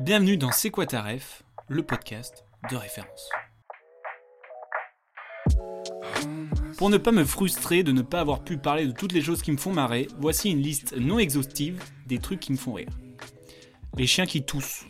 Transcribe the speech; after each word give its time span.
Bienvenue 0.00 0.38
dans 0.38 0.50
C'est 0.50 0.70
quoi 0.70 0.86
ta 0.86 1.04
le 1.68 1.82
podcast 1.82 2.46
de 2.70 2.76
référence. 2.76 3.28
Pour 6.78 6.88
ne 6.88 6.96
pas 6.96 7.12
me 7.12 7.22
frustrer 7.22 7.82
de 7.82 7.92
ne 7.92 8.00
pas 8.00 8.20
avoir 8.20 8.42
pu 8.42 8.56
parler 8.56 8.86
de 8.86 8.92
toutes 8.92 9.12
les 9.12 9.20
choses 9.20 9.42
qui 9.42 9.52
me 9.52 9.58
font 9.58 9.74
marrer, 9.74 10.08
voici 10.18 10.50
une 10.50 10.62
liste 10.62 10.96
non 10.96 11.18
exhaustive 11.18 11.82
des 12.06 12.18
trucs 12.18 12.40
qui 12.40 12.52
me 12.52 12.56
font 12.56 12.72
rire. 12.72 12.88
Les 13.98 14.06
chiens 14.06 14.24
qui 14.24 14.42
toussent, 14.42 14.86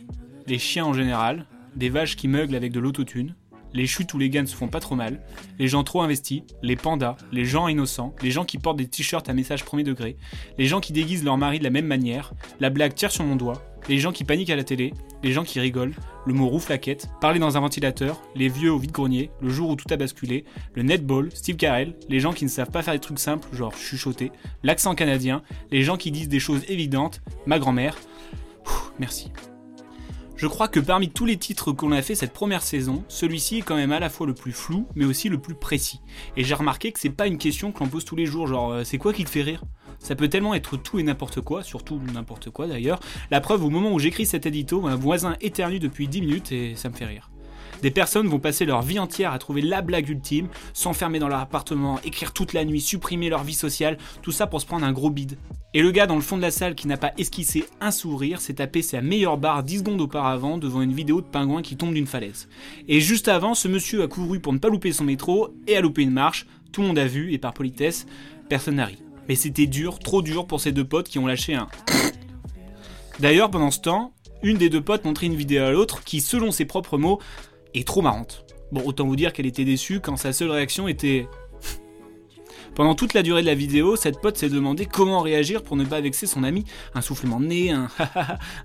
les 0.46 0.60
chiens 0.60 0.84
en 0.84 0.92
général, 0.92 1.46
des 1.74 1.88
vaches 1.88 2.14
qui 2.14 2.28
meuglent 2.28 2.54
avec 2.54 2.70
de 2.70 2.78
l'autotune, 2.78 3.34
les 3.72 3.88
chutes 3.88 4.14
où 4.14 4.18
les 4.18 4.30
gars 4.30 4.42
ne 4.42 4.46
se 4.46 4.54
font 4.54 4.68
pas 4.68 4.80
trop 4.80 4.94
mal, 4.94 5.20
les 5.58 5.66
gens 5.68 5.84
trop 5.84 6.02
investis, 6.02 6.42
les 6.62 6.76
pandas, 6.76 7.16
les 7.32 7.44
gens 7.44 7.66
innocents, 7.66 8.14
les 8.22 8.30
gens 8.30 8.44
qui 8.44 8.58
portent 8.58 8.78
des 8.78 8.88
t-shirts 8.88 9.28
à 9.28 9.32
message 9.32 9.64
premier 9.64 9.84
degré, 9.84 10.16
les 10.56 10.66
gens 10.66 10.80
qui 10.80 10.92
déguisent 10.92 11.24
leur 11.24 11.36
mari 11.36 11.58
de 11.58 11.64
la 11.64 11.70
même 11.70 11.86
manière, 11.86 12.32
la 12.60 12.70
blague 12.70 12.94
tire 12.94 13.10
sur 13.10 13.24
mon 13.24 13.36
doigt, 13.36 13.62
les 13.88 13.98
gens 13.98 14.12
qui 14.12 14.24
paniquent 14.24 14.50
à 14.50 14.56
la 14.56 14.64
télé, 14.64 14.92
les 15.22 15.32
gens 15.32 15.44
qui 15.44 15.60
rigolent, 15.60 15.94
le 16.26 16.34
mot 16.34 16.48
rouflaquette, 16.48 17.08
parler 17.20 17.38
dans 17.38 17.56
un 17.56 17.60
ventilateur, 17.60 18.22
les 18.34 18.48
vieux 18.48 18.72
au 18.72 18.78
vide-grenier, 18.78 19.30
le 19.40 19.48
jour 19.48 19.70
où 19.70 19.76
tout 19.76 19.92
a 19.92 19.96
basculé, 19.96 20.44
le 20.74 20.82
netball, 20.82 21.30
Steve 21.34 21.56
Carell, 21.56 21.94
les 22.08 22.20
gens 22.20 22.32
qui 22.32 22.44
ne 22.44 22.50
savent 22.50 22.70
pas 22.70 22.82
faire 22.82 22.94
des 22.94 23.00
trucs 23.00 23.18
simples, 23.18 23.48
genre 23.54 23.74
chuchoter, 23.74 24.32
l'accent 24.62 24.94
canadien, 24.94 25.42
les 25.70 25.82
gens 25.82 25.96
qui 25.96 26.10
disent 26.10 26.28
des 26.28 26.40
choses 26.40 26.62
évidentes, 26.68 27.20
ma 27.46 27.58
grand-mère. 27.58 27.96
Merci. 28.98 29.32
Je 30.40 30.46
crois 30.46 30.68
que 30.68 30.80
parmi 30.80 31.10
tous 31.10 31.26
les 31.26 31.36
titres 31.36 31.70
qu'on 31.70 31.92
a 31.92 32.00
fait 32.00 32.14
cette 32.14 32.32
première 32.32 32.62
saison, 32.62 33.04
celui-ci 33.08 33.58
est 33.58 33.60
quand 33.60 33.76
même 33.76 33.92
à 33.92 34.00
la 34.00 34.08
fois 34.08 34.26
le 34.26 34.32
plus 34.32 34.52
flou, 34.52 34.86
mais 34.94 35.04
aussi 35.04 35.28
le 35.28 35.36
plus 35.36 35.54
précis. 35.54 36.00
Et 36.34 36.44
j'ai 36.44 36.54
remarqué 36.54 36.92
que 36.92 36.98
c'est 36.98 37.10
pas 37.10 37.26
une 37.26 37.36
question 37.36 37.72
que 37.72 37.80
l'on 37.80 37.90
pose 37.90 38.06
tous 38.06 38.16
les 38.16 38.24
jours, 38.24 38.46
genre 38.46 38.72
euh, 38.72 38.82
c'est 38.82 38.96
quoi 38.96 39.12
qui 39.12 39.26
te 39.26 39.28
fait 39.28 39.42
rire? 39.42 39.62
Ça 39.98 40.14
peut 40.14 40.28
tellement 40.28 40.54
être 40.54 40.78
tout 40.78 40.98
et 40.98 41.02
n'importe 41.02 41.42
quoi, 41.42 41.62
surtout 41.62 42.00
n'importe 42.14 42.48
quoi 42.48 42.66
d'ailleurs. 42.66 43.00
La 43.30 43.42
preuve, 43.42 43.64
au 43.64 43.68
moment 43.68 43.92
où 43.92 43.98
j'écris 43.98 44.24
cet 44.24 44.46
édito, 44.46 44.86
un 44.86 44.96
voisin 44.96 45.36
éternue 45.42 45.78
depuis 45.78 46.08
10 46.08 46.22
minutes 46.22 46.52
et 46.52 46.74
ça 46.74 46.88
me 46.88 46.94
fait 46.94 47.04
rire. 47.04 47.29
Des 47.82 47.90
personnes 47.90 48.28
vont 48.28 48.38
passer 48.38 48.64
leur 48.64 48.82
vie 48.82 48.98
entière 48.98 49.32
à 49.32 49.38
trouver 49.38 49.62
la 49.62 49.80
blague 49.80 50.08
ultime, 50.08 50.48
s'enfermer 50.72 51.18
dans 51.18 51.28
leur 51.28 51.40
appartement, 51.40 51.98
écrire 52.04 52.32
toute 52.32 52.52
la 52.52 52.64
nuit, 52.64 52.80
supprimer 52.80 53.28
leur 53.28 53.42
vie 53.42 53.54
sociale, 53.54 53.96
tout 54.22 54.32
ça 54.32 54.46
pour 54.46 54.60
se 54.60 54.66
prendre 54.66 54.84
un 54.84 54.92
gros 54.92 55.10
bide. 55.10 55.38
Et 55.72 55.82
le 55.82 55.90
gars 55.92 56.06
dans 56.06 56.16
le 56.16 56.20
fond 56.20 56.36
de 56.36 56.42
la 56.42 56.50
salle 56.50 56.74
qui 56.74 56.88
n'a 56.88 56.96
pas 56.96 57.12
esquissé 57.16 57.64
un 57.80 57.90
sourire 57.90 58.40
s'est 58.40 58.54
tapé 58.54 58.82
sa 58.82 59.00
meilleure 59.00 59.38
barre 59.38 59.62
10 59.62 59.78
secondes 59.78 60.00
auparavant 60.00 60.58
devant 60.58 60.82
une 60.82 60.92
vidéo 60.92 61.20
de 61.20 61.26
pingouin 61.26 61.62
qui 61.62 61.76
tombe 61.76 61.94
d'une 61.94 62.08
falaise. 62.08 62.48
Et 62.88 63.00
juste 63.00 63.28
avant, 63.28 63.54
ce 63.54 63.68
monsieur 63.68 64.02
a 64.02 64.08
couru 64.08 64.40
pour 64.40 64.52
ne 64.52 64.58
pas 64.58 64.68
louper 64.68 64.92
son 64.92 65.04
métro 65.04 65.54
et 65.66 65.76
a 65.76 65.80
loupé 65.80 66.02
une 66.02 66.10
marche, 66.10 66.46
tout 66.72 66.82
le 66.82 66.88
monde 66.88 66.98
a 66.98 67.06
vu 67.06 67.32
et 67.32 67.38
par 67.38 67.54
politesse, 67.54 68.06
personne 68.48 68.76
n'a 68.76 68.86
ri. 68.86 68.98
Mais 69.28 69.36
c'était 69.36 69.66
dur, 69.66 70.00
trop 70.00 70.22
dur 70.22 70.46
pour 70.46 70.60
ces 70.60 70.72
deux 70.72 70.84
potes 70.84 71.08
qui 71.08 71.18
ont 71.18 71.26
lâché 71.26 71.54
un. 71.54 71.68
D'ailleurs, 73.20 73.50
pendant 73.50 73.70
ce 73.70 73.80
temps, 73.80 74.12
une 74.42 74.56
des 74.56 74.70
deux 74.70 74.80
potes 74.80 75.04
montrait 75.04 75.26
une 75.26 75.36
vidéo 75.36 75.62
à 75.62 75.70
l'autre 75.70 76.02
qui, 76.02 76.20
selon 76.20 76.50
ses 76.50 76.64
propres 76.64 76.98
mots, 76.98 77.20
est 77.74 77.86
trop 77.86 78.02
marrante. 78.02 78.44
Bon, 78.72 78.82
autant 78.84 79.06
vous 79.06 79.16
dire 79.16 79.32
qu'elle 79.32 79.46
était 79.46 79.64
déçue 79.64 80.00
quand 80.00 80.16
sa 80.16 80.32
seule 80.32 80.50
réaction 80.50 80.88
était. 80.88 81.28
Pendant 82.76 82.94
toute 82.94 83.14
la 83.14 83.22
durée 83.22 83.42
de 83.42 83.46
la 83.46 83.54
vidéo, 83.56 83.96
cette 83.96 84.20
pote 84.20 84.36
s'est 84.36 84.48
demandé 84.48 84.86
comment 84.86 85.20
réagir 85.20 85.62
pour 85.64 85.76
ne 85.76 85.84
pas 85.84 86.00
vexer 86.00 86.26
son 86.26 86.44
ami. 86.44 86.64
Un 86.94 87.00
soufflement 87.00 87.40
de 87.40 87.46
nez, 87.46 87.72
un 87.72 87.88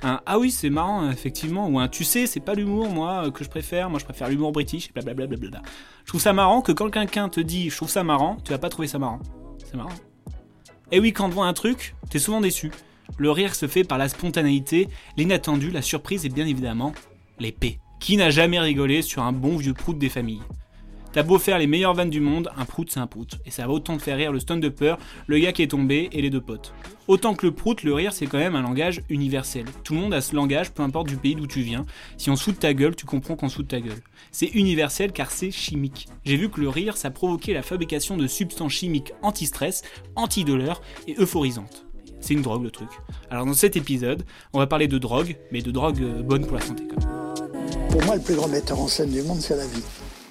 un 0.03 0.21
ah 0.25 0.37
oui, 0.37 0.51
c'est 0.51 0.69
marrant, 0.69 1.09
effectivement, 1.09 1.67
ou 1.67 1.79
un 1.79 1.87
tu 1.87 2.03
sais, 2.03 2.27
c'est 2.27 2.39
pas 2.39 2.53
l'humour, 2.53 2.89
moi, 2.89 3.31
que 3.31 3.43
je 3.43 3.49
préfère, 3.49 3.89
moi 3.89 3.99
je 3.99 4.05
préfère 4.05 4.29
l'humour 4.29 4.51
british, 4.51 4.93
blablabla. 4.93 5.61
Je 6.03 6.07
trouve 6.07 6.21
ça 6.21 6.33
marrant 6.33 6.61
que 6.61 6.71
quand 6.71 6.91
quelqu'un 6.91 7.29
te 7.29 7.39
dit 7.39 7.69
je 7.71 7.75
trouve 7.75 7.89
ça 7.89 8.03
marrant, 8.03 8.37
tu 8.45 8.51
vas 8.51 8.59
pas 8.59 8.69
trouver 8.69 8.87
ça 8.87 8.99
marrant. 8.99 9.19
C'est 9.65 9.75
marrant. 9.75 9.89
Et 10.91 10.99
oui, 10.99 11.11
quand 11.11 11.25
on 11.25 11.29
voit 11.29 11.47
un 11.47 11.53
truc, 11.53 11.95
t'es 12.09 12.19
souvent 12.19 12.41
déçu. 12.41 12.71
Le 13.17 13.31
rire 13.31 13.55
se 13.55 13.67
fait 13.67 13.83
par 13.83 13.97
la 13.97 14.07
spontanéité, 14.07 14.87
l'inattendu, 15.17 15.71
la 15.71 15.81
surprise 15.81 16.25
et 16.25 16.29
bien 16.29 16.45
évidemment 16.45 16.93
l'épée. 17.39 17.79
Qui 17.99 18.17
n'a 18.17 18.29
jamais 18.29 18.59
rigolé 18.59 19.01
sur 19.01 19.23
un 19.23 19.31
bon 19.31 19.57
vieux 19.57 19.73
prout 19.73 19.97
des 19.97 20.09
familles? 20.09 20.41
T'as 21.15 21.23
beau 21.23 21.39
faire 21.39 21.57
les 21.57 21.65
meilleures 21.65 21.93
vannes 21.93 22.09
du 22.09 22.19
monde, 22.19 22.49
un 22.57 22.65
prout 22.65 22.91
c'est 22.91 22.99
un 22.99 23.07
prout. 23.07 23.39
Et 23.45 23.49
ça 23.49 23.65
va 23.65 23.71
autant 23.71 23.95
te 23.95 24.03
faire 24.03 24.17
rire 24.17 24.33
le 24.33 24.39
stand-upper, 24.39 24.95
le 25.27 25.39
gars 25.39 25.53
qui 25.53 25.63
est 25.63 25.67
tombé 25.67 26.09
et 26.11 26.21
les 26.21 26.29
deux 26.29 26.41
potes. 26.41 26.73
Autant 27.07 27.35
que 27.35 27.45
le 27.45 27.53
prout, 27.53 27.83
le 27.83 27.93
rire 27.93 28.11
c'est 28.11 28.25
quand 28.25 28.37
même 28.37 28.53
un 28.53 28.61
langage 28.61 29.01
universel. 29.07 29.63
Tout 29.85 29.93
le 29.93 30.01
monde 30.01 30.13
a 30.13 30.19
ce 30.19 30.35
langage, 30.35 30.71
peu 30.71 30.83
importe 30.83 31.07
du 31.07 31.15
pays 31.15 31.35
d'où 31.35 31.47
tu 31.47 31.61
viens. 31.61 31.85
Si 32.17 32.29
on 32.29 32.35
se 32.35 32.43
fout 32.43 32.55
de 32.55 32.59
ta 32.59 32.73
gueule, 32.73 32.97
tu 32.97 33.05
comprends 33.05 33.37
qu'on 33.37 33.47
se 33.47 33.55
fout 33.55 33.65
de 33.65 33.69
ta 33.69 33.79
gueule. 33.79 34.01
C'est 34.33 34.47
universel 34.47 35.13
car 35.13 35.31
c'est 35.31 35.51
chimique. 35.51 36.09
J'ai 36.25 36.35
vu 36.35 36.49
que 36.49 36.59
le 36.59 36.67
rire, 36.67 36.97
ça 36.97 37.11
provoquait 37.11 37.53
la 37.53 37.61
fabrication 37.61 38.17
de 38.17 38.27
substances 38.27 38.73
chimiques 38.73 39.13
anti-stress, 39.21 39.83
anti-douleur 40.17 40.81
et 41.07 41.15
euphorisantes. 41.17 41.85
C'est 42.19 42.33
une 42.33 42.41
drogue 42.41 42.63
le 42.63 42.71
truc. 42.71 42.89
Alors 43.29 43.45
dans 43.45 43.53
cet 43.53 43.77
épisode, 43.77 44.25
on 44.51 44.59
va 44.59 44.67
parler 44.67 44.89
de 44.89 44.97
drogue, 44.97 45.37
mais 45.53 45.61
de 45.61 45.71
drogue 45.71 46.01
euh, 46.01 46.21
bonne 46.23 46.45
pour 46.45 46.57
la 46.57 46.61
santé 46.61 46.83
quand 46.89 47.05
même. 47.05 47.44
Pour 47.95 48.03
moi, 48.03 48.15
le 48.15 48.21
plus 48.21 48.35
grand 48.35 48.49
metteur 48.49 48.77
en 48.81 48.89
scène 48.89 49.09
du 49.09 49.21
monde, 49.21 49.39
c'est 49.39 49.55
la 49.55 49.65
vie. 49.65 49.81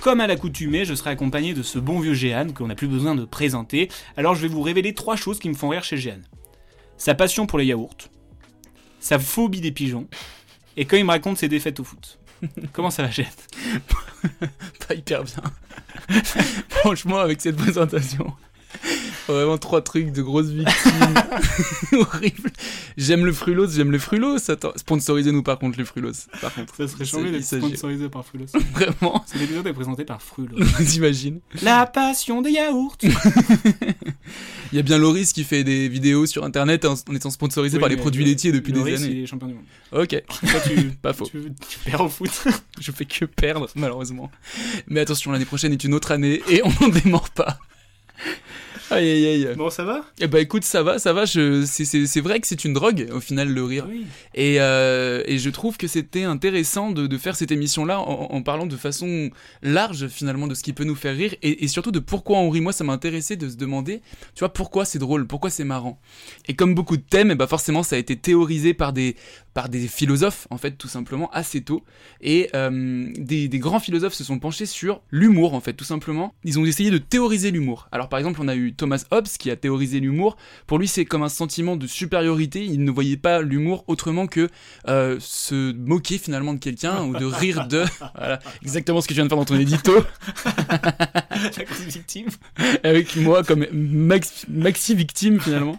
Comme 0.00 0.20
à 0.20 0.26
l'accoutumée, 0.26 0.84
je 0.84 0.94
serai 0.94 1.10
accompagné 1.10 1.54
de 1.54 1.62
ce 1.62 1.78
bon 1.78 2.00
vieux 2.00 2.14
Jehan 2.14 2.48
qu'on 2.52 2.66
n'a 2.66 2.74
plus 2.74 2.88
besoin 2.88 3.14
de 3.14 3.24
présenter, 3.24 3.88
alors 4.16 4.34
je 4.34 4.42
vais 4.42 4.48
vous 4.48 4.62
révéler 4.62 4.94
trois 4.94 5.16
choses 5.16 5.38
qui 5.38 5.48
me 5.48 5.54
font 5.54 5.68
rire 5.68 5.84
chez 5.84 5.96
Jehan. 5.96 6.20
Sa 6.96 7.14
passion 7.14 7.46
pour 7.46 7.58
les 7.58 7.66
yaourts, 7.66 7.96
sa 9.00 9.18
phobie 9.18 9.60
des 9.60 9.72
pigeons, 9.72 10.08
et 10.76 10.84
quand 10.84 10.96
il 10.96 11.04
me 11.04 11.10
raconte 11.10 11.38
ses 11.38 11.48
défaites 11.48 11.78
au 11.80 11.84
foot. 11.84 12.18
Comment 12.72 12.90
ça 12.90 13.02
va, 13.02 13.10
Jehan? 13.10 13.24
Pas 14.88 14.94
hyper 14.94 15.22
bien. 15.24 15.42
Franchement, 16.68 17.18
avec 17.18 17.40
cette 17.40 17.56
présentation. 17.56 18.32
Vraiment 19.28 19.56
trois 19.58 19.82
trucs 19.82 20.10
de 20.12 20.20
grosses 20.22 20.48
victimes. 20.48 21.14
Horrible. 21.92 22.50
J'aime 22.96 23.24
le 23.24 23.32
frulos, 23.32 23.68
j'aime 23.70 23.92
les 23.92 23.98
frulos. 23.98 24.50
Attends, 24.50 24.72
sponsorisez-nous 24.76 25.42
par 25.42 25.58
contre 25.58 25.78
les 25.78 25.84
frulos. 25.84 26.12
Par 26.40 26.52
contre, 26.54 26.74
Ça 26.74 26.88
serait 26.88 27.04
s'agit- 27.04 27.30
d'être 27.30 27.42
sponsorisé 27.44 28.08
par 28.08 28.24
Frulos. 28.26 28.46
Vraiment. 28.72 29.24
Cet 29.26 29.42
épisode 29.42 29.66
est 29.66 29.72
présenté 29.72 30.04
par 30.04 30.20
Frulos. 30.22 30.58
T'imagines 30.88 31.40
La 31.62 31.86
passion 31.86 32.42
des 32.42 32.50
yaourts 32.50 32.96
Il 34.72 34.76
y 34.76 34.78
a 34.78 34.82
bien 34.82 34.98
Loris 34.98 35.32
qui 35.32 35.44
fait 35.44 35.64
des 35.64 35.88
vidéos 35.88 36.26
sur 36.26 36.44
internet 36.44 36.84
en, 36.84 36.94
en 36.94 37.14
étant 37.14 37.30
sponsorisé 37.30 37.76
Oui, 37.76 37.80
par 37.80 37.88
les 37.90 37.96
produits 37.96 38.24
le- 38.24 38.30
laitiers 38.30 38.52
depuis 38.52 38.72
Loris, 38.72 39.00
des 39.00 39.04
années. 39.06 39.14
il 39.18 39.22
est 39.22 39.26
champion 39.26 39.48
du 39.48 39.54
monde. 39.54 39.64
Ok, 39.92 40.08
Toi, 40.08 40.60
tu, 40.66 40.90
pas 41.02 41.12
faux. 41.12 41.26
tu, 41.26 41.38
tu 41.68 41.78
perds 41.84 42.00
au 42.00 42.08
foot. 42.08 42.30
Je 42.80 42.90
fais 42.92 43.04
que 43.04 43.24
perdre, 43.26 43.68
malheureusement. 43.74 44.30
Mais 44.88 45.00
attention, 45.00 45.30
l'année 45.32 45.44
prochaine 45.44 45.72
est 45.72 45.84
une 45.84 45.94
autre 45.94 46.10
année 46.12 46.42
et 46.48 46.62
on 46.64 46.72
n'en 46.80 46.88
démord 46.88 47.28
pas. 47.30 47.58
Aïe 48.92 49.10
aïe 49.10 49.26
aïe. 49.26 49.54
Bon, 49.56 49.70
ça 49.70 49.84
va? 49.84 50.02
Eh 50.20 50.26
bah 50.26 50.40
écoute, 50.40 50.64
ça 50.64 50.82
va, 50.82 50.98
ça 50.98 51.12
va. 51.12 51.24
Je... 51.24 51.64
C'est, 51.64 52.20
vrai 52.20 52.40
que 52.40 52.46
c'est 52.46 52.64
une 52.64 52.72
drogue, 52.72 53.08
au 53.12 53.20
final, 53.20 53.48
le 53.48 53.64
rire. 53.64 53.86
Oui. 53.88 54.06
Et, 54.34 54.60
euh, 54.60 55.22
et 55.26 55.38
je 55.38 55.50
trouve 55.50 55.76
que 55.76 55.86
c'était 55.86 56.24
intéressant 56.24 56.90
de, 56.90 57.06
de 57.06 57.18
faire 57.18 57.36
cette 57.36 57.50
émission-là 57.50 58.00
en, 58.00 58.28
en 58.30 58.42
parlant 58.42 58.66
de 58.66 58.76
façon 58.76 59.30
large, 59.62 60.08
finalement, 60.08 60.46
de 60.46 60.54
ce 60.54 60.62
qui 60.62 60.72
peut 60.72 60.84
nous 60.84 60.94
faire 60.94 61.16
rire 61.16 61.34
et, 61.42 61.64
et 61.64 61.68
surtout 61.68 61.90
de 61.90 61.98
pourquoi 61.98 62.38
on 62.38 62.50
rit. 62.50 62.60
Moi, 62.60 62.72
ça 62.72 62.84
m'a 62.84 62.92
intéressé 62.92 63.36
de 63.36 63.48
se 63.48 63.56
demander, 63.56 64.02
tu 64.34 64.40
vois, 64.40 64.52
pourquoi 64.52 64.84
c'est 64.84 64.98
drôle, 64.98 65.26
pourquoi 65.26 65.50
c'est 65.50 65.64
marrant. 65.64 66.00
Et 66.46 66.54
comme 66.54 66.74
beaucoup 66.74 66.96
de 66.96 67.02
thèmes, 67.02 67.30
eh 67.30 67.34
bah 67.34 67.46
forcément, 67.46 67.82
ça 67.82 67.96
a 67.96 67.98
été 67.98 68.16
théorisé 68.16 68.74
par 68.74 68.92
des, 68.92 69.16
par 69.54 69.68
des 69.68 69.88
philosophes, 69.88 70.46
en 70.50 70.58
fait, 70.58 70.72
tout 70.72 70.88
simplement, 70.88 71.30
assez 71.32 71.62
tôt. 71.62 71.82
Et 72.20 72.50
euh, 72.54 73.10
des, 73.16 73.48
des 73.48 73.58
grands 73.58 73.80
philosophes 73.80 74.14
se 74.14 74.24
sont 74.24 74.38
penchés 74.38 74.66
sur 74.66 75.02
l'humour, 75.10 75.54
en 75.54 75.60
fait, 75.60 75.72
tout 75.72 75.84
simplement. 75.84 76.34
Ils 76.44 76.58
ont 76.58 76.64
essayé 76.64 76.90
de 76.90 76.98
théoriser 76.98 77.50
l'humour. 77.50 77.88
Alors, 77.92 78.08
par 78.08 78.18
exemple, 78.18 78.40
on 78.42 78.48
a 78.48 78.54
eu 78.54 78.74
Thomas 78.82 79.04
Hobbes 79.12 79.28
qui 79.38 79.48
a 79.48 79.54
théorisé 79.54 80.00
l'humour. 80.00 80.36
Pour 80.66 80.80
lui, 80.80 80.88
c'est 80.88 81.04
comme 81.04 81.22
un 81.22 81.28
sentiment 81.28 81.76
de 81.76 81.86
supériorité. 81.86 82.64
Il 82.64 82.82
ne 82.82 82.90
voyait 82.90 83.16
pas 83.16 83.40
l'humour 83.40 83.84
autrement 83.86 84.26
que 84.26 84.48
euh, 84.88 85.18
se 85.20 85.72
moquer 85.72 86.18
finalement 86.18 86.52
de 86.52 86.58
quelqu'un 86.58 87.04
ou 87.04 87.16
de 87.16 87.24
rire 87.24 87.68
de. 87.68 87.84
Voilà, 88.16 88.40
exactement 88.62 89.00
ce 89.00 89.06
que 89.06 89.12
tu 89.12 89.18
viens 89.18 89.24
de 89.24 89.28
faire 89.28 89.38
dans 89.38 89.44
ton 89.44 89.58
édito. 89.58 89.92
La 91.30 91.64
victime. 91.86 92.26
Avec 92.82 93.14
moi 93.14 93.44
comme 93.44 93.66
max- 93.72 94.46
maxi 94.48 94.96
victime 94.96 95.38
finalement. 95.40 95.78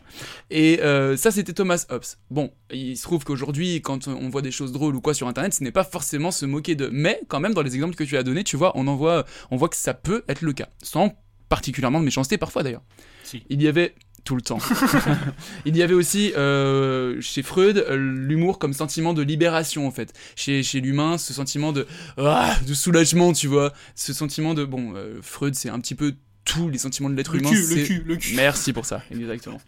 Et 0.49 0.79
euh, 0.81 1.17
ça, 1.17 1.31
c'était 1.31 1.51
Thomas 1.51 1.85
Hobbes. 1.89 2.05
Bon, 2.31 2.51
il 2.71 2.95
se 2.95 3.03
trouve 3.03 3.25
qu'aujourd'hui, 3.25 3.81
quand 3.81 4.07
on 4.07 4.29
voit 4.29 4.41
des 4.41 4.51
choses 4.51 4.71
drôles 4.71 4.95
ou 4.95 5.01
quoi 5.01 5.13
sur 5.13 5.27
Internet, 5.27 5.53
ce 5.53 5.63
n'est 5.63 5.71
pas 5.71 5.83
forcément 5.83 6.31
se 6.31 6.45
moquer 6.45 6.75
de. 6.75 6.89
Mais 6.91 7.19
quand 7.27 7.41
même, 7.41 7.53
dans 7.53 7.63
les 7.63 7.75
exemples 7.75 7.95
que 7.95 8.03
tu 8.05 8.15
as 8.15 8.23
donnés, 8.23 8.45
tu 8.45 8.55
vois, 8.55 8.71
on 8.75 8.87
en 8.87 8.95
voit, 8.95 9.25
on 9.51 9.57
voit 9.57 9.67
que 9.67 9.75
ça 9.75 9.93
peut 9.93 10.23
être 10.29 10.41
le 10.41 10.53
cas, 10.53 10.69
sans 10.81 11.13
particulièrement 11.53 11.99
de 11.99 12.05
méchanceté 12.05 12.39
parfois 12.39 12.63
d'ailleurs. 12.63 12.81
Si. 13.23 13.43
Il 13.51 13.61
y 13.61 13.67
avait 13.67 13.93
tout 14.23 14.35
le 14.35 14.41
temps. 14.41 14.57
il 15.65 15.77
y 15.77 15.83
avait 15.83 15.93
aussi 15.93 16.33
euh, 16.35 17.21
chez 17.21 17.43
Freud 17.43 17.85
l'humour 17.91 18.57
comme 18.57 18.73
sentiment 18.73 19.13
de 19.13 19.21
libération 19.21 19.85
en 19.85 19.91
fait. 19.91 20.13
Chez, 20.35 20.63
chez 20.63 20.81
l'humain, 20.81 21.19
ce 21.19 21.31
sentiment 21.31 21.71
de 21.71 21.85
ah, 22.17 22.55
de 22.67 22.73
soulagement, 22.73 23.33
tu 23.33 23.45
vois, 23.47 23.71
ce 23.93 24.13
sentiment 24.13 24.55
de 24.55 24.65
bon, 24.65 24.95
euh, 24.95 25.19
Freud 25.21 25.53
c'est 25.53 25.69
un 25.69 25.79
petit 25.79 25.93
peu 25.93 26.15
tous 26.43 26.69
les 26.69 26.79
sentiments 26.79 27.11
de 27.11 27.15
l'être 27.15 27.33
Le 27.33 27.41
humain. 27.41 27.51
cul, 27.51 27.75
le 27.75 27.85
cul, 27.85 28.03
le 28.03 28.15
cul. 28.15 28.35
Merci 28.35 28.73
pour 28.73 28.87
ça, 28.87 29.03
exactement. 29.11 29.61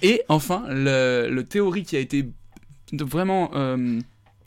Et 0.00 0.22
enfin, 0.28 0.62
le, 0.68 1.28
le 1.28 1.42
théorie 1.42 1.82
qui 1.82 1.96
a 1.96 1.98
été 1.98 2.28
vraiment 2.92 3.50
euh, 3.56 3.98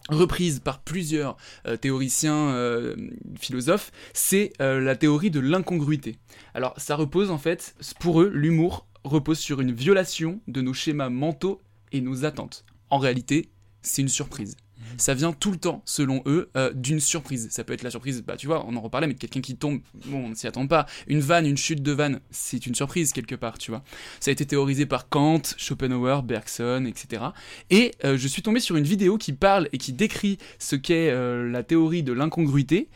reprise 0.10 0.60
par 0.60 0.80
plusieurs 0.80 1.38
euh, 1.68 1.78
théoriciens 1.78 2.50
euh, 2.50 2.96
philosophes, 3.40 3.92
c'est 4.14 4.54
euh, 4.62 4.80
la 4.80 4.96
théorie 4.96 5.32
de 5.32 5.40
l'incongruité. 5.40 6.18
Alors, 6.54 6.74
ça 6.78 6.96
repose 6.96 7.32
en 7.32 7.38
fait, 7.38 7.76
pour 8.00 8.22
eux, 8.22 8.30
l'humour 8.34 8.88
repose 9.04 9.40
sur 9.40 9.62
une 9.62 9.72
violation 9.72 10.40
de 10.48 10.62
nos 10.62 10.74
schémas 10.74 11.10
mentaux 11.10 11.62
et 11.92 12.02
nos 12.02 12.26
attentes. 12.26 12.66
En 12.90 12.98
réalité, 12.98 13.50
c'est 13.82 14.02
une 14.02 14.10
surprise. 14.10 14.56
Ça 14.98 15.14
vient 15.14 15.34
tout 15.34 15.52
le 15.52 15.58
temps, 15.58 15.82
selon 15.86 16.22
eux, 16.26 16.50
euh, 16.56 16.72
d'une 16.74 17.00
surprise. 17.00 17.48
Ça 17.52 17.64
peut 17.64 17.74
être 17.74 17.84
la 17.84 17.90
surprise, 17.92 18.24
bah 18.26 18.38
tu 18.38 18.48
vois, 18.48 18.66
on 18.68 18.76
en 18.76 18.82
reparlait, 18.82 19.08
mais 19.08 19.14
de 19.14 19.20
quelqu'un 19.20 19.42
qui 19.42 19.56
tombe, 19.56 19.82
bon, 20.08 20.26
on 20.26 20.30
ne 20.30 20.36
s'y 20.36 20.48
attend 20.48 20.68
pas. 20.68 20.86
Une 21.08 21.20
vanne, 21.20 21.46
une 21.46 21.58
chute 21.58 21.82
de 21.82 21.92
vanne, 21.92 22.20
c'est 22.32 22.66
une 22.66 22.76
surprise 22.76 23.12
quelque 23.14 23.36
part, 23.36 23.58
tu 23.58 23.72
vois. 23.72 23.84
Ça 24.20 24.30
a 24.30 24.34
été 24.34 24.46
théorisé 24.46 24.86
par 24.86 25.10
Kant, 25.10 25.42
Schopenhauer, 25.58 26.22
Bergson, 26.24 26.86
etc. 26.88 27.24
Et 27.70 27.92
euh, 28.04 28.18
je 28.18 28.28
suis 28.28 28.42
tombé 28.42 28.60
sur 28.60 28.76
une 28.76 28.84
vidéo 28.86 29.18
qui 29.18 29.34
parle 29.34 29.70
et 29.74 29.78
qui 29.78 29.94
décrit 29.94 30.38
ce 30.60 30.76
qu'est 30.76 31.10
euh, 31.10 31.50
la 31.50 31.64
théorie 31.64 32.04
de 32.04 32.14
l'incongruité. 32.14 32.90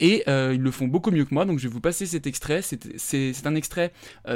Et 0.00 0.24
ils 0.26 0.60
le 0.60 0.70
font 0.72 0.88
beaucoup 0.88 1.12
mieux 1.12 1.24
que 1.24 1.32
moi, 1.32 1.44
donc 1.44 1.60
je 1.60 1.68
vais 1.68 1.72
vous 1.72 1.80
passer 1.80 2.04
cet 2.04 2.26
extrait. 2.26 2.62
C'est- 2.62 3.46
un 3.46 3.54
extrait 3.54 3.92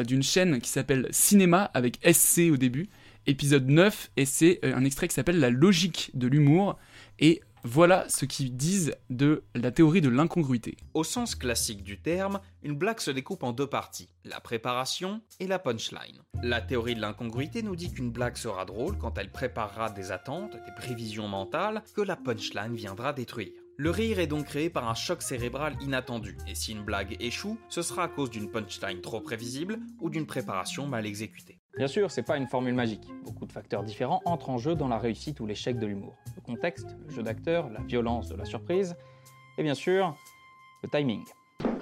d'une 0.07 0.23
chaîne 0.23 0.61
qui 0.61 0.71
s'appelle 0.71 1.09
Cinéma 1.11 1.65
avec 1.75 1.99
SC 2.05 2.51
au 2.53 2.57
début, 2.57 2.89
épisode 3.27 3.69
9, 3.69 4.11
et 4.17 4.25
c'est 4.25 4.61
un 4.63 4.85
extrait 4.85 5.09
qui 5.09 5.15
s'appelle 5.15 5.41
La 5.41 5.51
logique 5.51 6.13
de 6.15 6.29
l'humour. 6.29 6.79
Et 7.19 7.41
voilà 7.65 8.09
ce 8.09 8.25
qu'ils 8.25 8.57
disent 8.57 8.95
de 9.11 9.43
la 9.55 9.73
théorie 9.73 10.01
de 10.01 10.09
l'incongruité. 10.09 10.77
Au 10.95 11.03
sens 11.03 11.35
classique 11.35 11.83
du 11.83 12.01
terme, 12.01 12.41
une 12.63 12.77
blague 12.77 13.01
se 13.01 13.11
découpe 13.11 13.43
en 13.43 13.53
deux 13.53 13.67
parties, 13.67 14.09
la 14.25 14.41
préparation 14.41 15.21
et 15.41 15.49
la 15.49 15.59
punchline. 15.59 16.23
La 16.43 16.61
théorie 16.61 16.95
de 16.95 17.01
l'incongruité 17.01 17.63
nous 17.63 17.75
dit 17.75 17.93
qu'une 17.93 18.13
blague 18.13 18.37
sera 18.37 18.65
drôle 18.65 18.97
quand 18.97 19.19
elle 19.19 19.33
préparera 19.33 19.91
des 19.91 20.13
attentes, 20.13 20.53
des 20.53 20.75
prévisions 20.77 21.27
mentales 21.27 21.83
que 21.95 22.01
la 22.01 22.17
punchline 22.17 22.75
viendra 22.75 23.13
détruire. 23.13 23.53
Le 23.77 23.91
rire 23.91 24.19
est 24.19 24.27
donc 24.27 24.47
créé 24.47 24.71
par 24.71 24.89
un 24.89 24.95
choc 24.95 25.23
cérébral 25.23 25.77
inattendu, 25.81 26.37
et 26.49 26.55
si 26.55 26.73
une 26.73 26.83
blague 26.83 27.17
échoue, 27.21 27.59
ce 27.69 27.83
sera 27.83 28.05
à 28.05 28.09
cause 28.09 28.31
d'une 28.31 28.51
punchline 28.51 29.01
trop 29.01 29.21
prévisible 29.21 29.79
ou 30.01 30.11
d'une 30.11 30.27
préparation 30.27 30.87
mal 30.87 31.07
exécutée. 31.07 31.58
Bien 31.77 31.87
sûr, 31.87 32.11
c'est 32.11 32.23
pas 32.23 32.37
une 32.37 32.49
formule 32.49 32.75
magique. 32.75 33.07
Beaucoup 33.25 33.47
de 33.47 33.53
facteurs 33.53 33.85
différents 33.85 34.21
entrent 34.25 34.51
en 34.51 34.59
jeu 34.59 34.75
dans 34.75 34.89
la 34.89 34.99
réussite 34.99 35.39
ou 35.41 35.47
l'échec 35.47 35.79
de 35.79 35.87
l'humour. 35.87 36.17
Le 36.35 36.41
contexte, 36.41 36.97
le 37.07 37.13
jeu 37.15 37.23
d'acteur, 37.23 37.69
la 37.71 37.81
violence 37.81 38.29
de 38.29 38.35
la 38.37 38.45
surprise, 38.45 38.97
et 39.59 39.63
bien 39.63 39.75
sûr, 39.75 40.17
le 40.83 40.89
timing. 40.89 41.23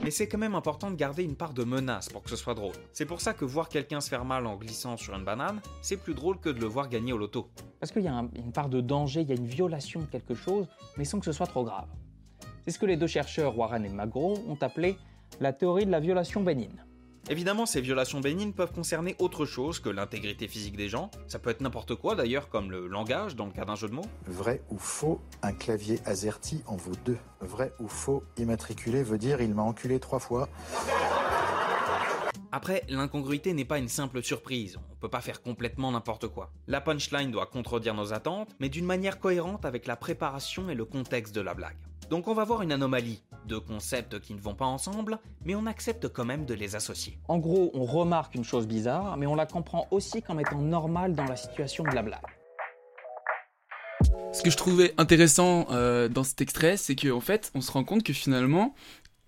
Mais 0.03 0.11
c'est 0.11 0.29
quand 0.29 0.38
même 0.38 0.55
important 0.55 0.91
de 0.91 0.97
garder 0.97 1.23
une 1.25 1.35
part 1.37 1.53
de 1.55 1.65
menace 1.65 2.09
pour 2.11 2.23
que 2.23 2.31
ce 2.31 2.37
soit 2.37 2.55
drôle. 2.55 2.75
C'est 2.93 3.06
pour 3.06 3.21
ça 3.21 3.33
que 3.33 3.44
voir 3.44 3.69
quelqu'un 3.69 4.00
se 4.00 4.09
faire 4.09 4.25
mal 4.25 4.47
en 4.47 4.56
glissant 4.56 4.97
sur 4.97 5.15
une 5.15 5.25
banane, 5.25 5.61
c'est 5.83 5.97
plus 5.97 6.15
drôle 6.15 6.39
que 6.41 6.49
de 6.50 6.61
le 6.61 6.67
voir 6.67 6.89
gagner 6.89 7.12
au 7.12 7.19
loto. 7.19 7.49
Parce 7.81 7.91
qu'il 7.93 8.03
y 8.03 8.09
a 8.09 8.15
un- 8.15 8.29
une 8.37 8.53
part 8.53 8.69
de 8.69 8.81
danger, 8.81 9.23
il 9.23 9.29
y 9.29 9.32
a 9.32 9.37
une 9.37 9.47
violation 9.47 10.00
de 10.00 10.06
quelque 10.06 10.35
chose, 10.35 10.67
mais 10.99 11.05
sans 11.05 11.19
que 11.19 11.25
ce 11.25 11.32
soit 11.32 11.47
trop 11.47 11.65
grave. 11.65 11.89
C'est 12.65 12.71
ce 12.71 12.79
que 12.79 12.87
les 12.87 12.97
deux 12.97 13.06
chercheurs 13.06 13.56
Warren 13.56 13.85
et 13.85 13.89
McGraw 13.89 14.35
ont 14.49 14.59
appelé 14.61 14.97
la 15.41 15.53
théorie 15.53 15.87
de 15.87 15.91
la 15.91 16.00
violation 16.00 16.43
bénigne. 16.43 16.82
Évidemment, 17.28 17.67
ces 17.67 17.81
violations 17.81 18.20
bénignes 18.20 18.52
peuvent 18.52 18.73
concerner 18.73 19.17
autre 19.19 19.46
chose 19.46 19.81
que 19.81 19.88
l'intégrité 19.88 20.46
physique 20.46 20.76
des 20.76 20.88
gens. 20.88 21.11
Ça 21.26 21.40
peut 21.40 21.50
être 21.50 21.61
n'importe 21.61 21.96
quoi 21.96 22.14
d'ailleurs, 22.14 22.49
comme 22.49 22.70
le 22.70 22.87
langage 22.87 23.34
dans 23.34 23.46
le 23.46 23.52
cas 23.52 23.64
d'un 23.64 23.75
jeu 23.75 23.88
de 23.88 23.94
mots. 23.94 24.06
Vrai 24.26 24.62
ou 24.70 24.78
faux, 24.78 25.20
un 25.43 25.52
clavier 25.52 25.99
AZERTY 26.05 26.62
en 26.67 26.76
vaut 26.76 26.94
deux. 27.05 27.19
Vrai 27.40 27.73
ou 27.81 27.88
faux, 27.88 28.23
immatriculé 28.37 29.02
veut 29.02 29.19
dire 29.19 29.40
il 29.40 29.55
m'a 29.55 29.62
enculé 29.62 29.99
trois 29.99 30.20
fois. 30.20 30.49
Après, 32.52 32.84
l'incongruité 32.88 33.52
n'est 33.52 33.64
pas 33.64 33.78
une 33.78 33.88
simple 33.88 34.22
surprise, 34.22 34.78
on 34.93 34.96
peut 34.96 35.08
pas 35.08 35.20
faire 35.20 35.43
complètement 35.43 35.90
n'importe 35.90 36.28
quoi. 36.28 36.52
La 36.69 36.81
punchline 36.81 37.31
doit 37.31 37.46
contredire 37.46 37.94
nos 37.94 38.12
attentes, 38.12 38.54
mais 38.60 38.69
d'une 38.69 38.87
manière 38.87 39.19
cohérente 39.19 39.64
avec 39.64 39.87
la 39.87 39.96
préparation 39.96 40.70
et 40.70 40.75
le 40.75 40.84
contexte 40.84 41.34
de 41.34 41.40
la 41.40 41.54
blague. 41.54 41.76
Donc 42.08 42.28
on 42.28 42.34
va 42.34 42.44
voir 42.44 42.62
une 42.62 42.70
anomalie, 42.70 43.22
deux 43.46 43.58
concepts 43.58 44.20
qui 44.20 44.32
ne 44.34 44.40
vont 44.40 44.54
pas 44.54 44.64
ensemble, 44.64 45.19
mais 45.44 45.56
on 45.56 45.66
accepte 45.66 46.08
quand 46.08 46.25
même 46.25 46.46
de 46.46 46.54
les 46.54 46.76
associer. 46.76 47.19
En 47.26 47.38
gros, 47.38 47.72
on 47.75 47.84
remarque 47.84 48.37
une 48.37 48.44
chose 48.44 48.69
bizarre, 48.69 49.16
mais 49.16 49.26
on 49.26 49.34
la 49.34 49.46
comprend 49.46 49.88
aussi 49.90 50.22
comme 50.22 50.38
étant 50.38 50.62
normale 50.62 51.14
dans 51.14 51.25
la 51.25 51.37
situation 51.37 51.82
de 51.82 51.94
la 51.94 52.02
blague. 52.02 52.20
Ce 54.32 54.43
que 54.43 54.50
je 54.50 54.56
trouvais 54.56 54.94
intéressant 54.98 55.66
euh, 55.70 56.08
dans 56.08 56.22
cet 56.22 56.40
extrait, 56.40 56.76
c'est 56.76 56.94
qu'en 56.94 57.20
fait, 57.20 57.50
on 57.54 57.60
se 57.60 57.72
rend 57.72 57.84
compte 57.84 58.02
que 58.02 58.12
finalement, 58.12 58.75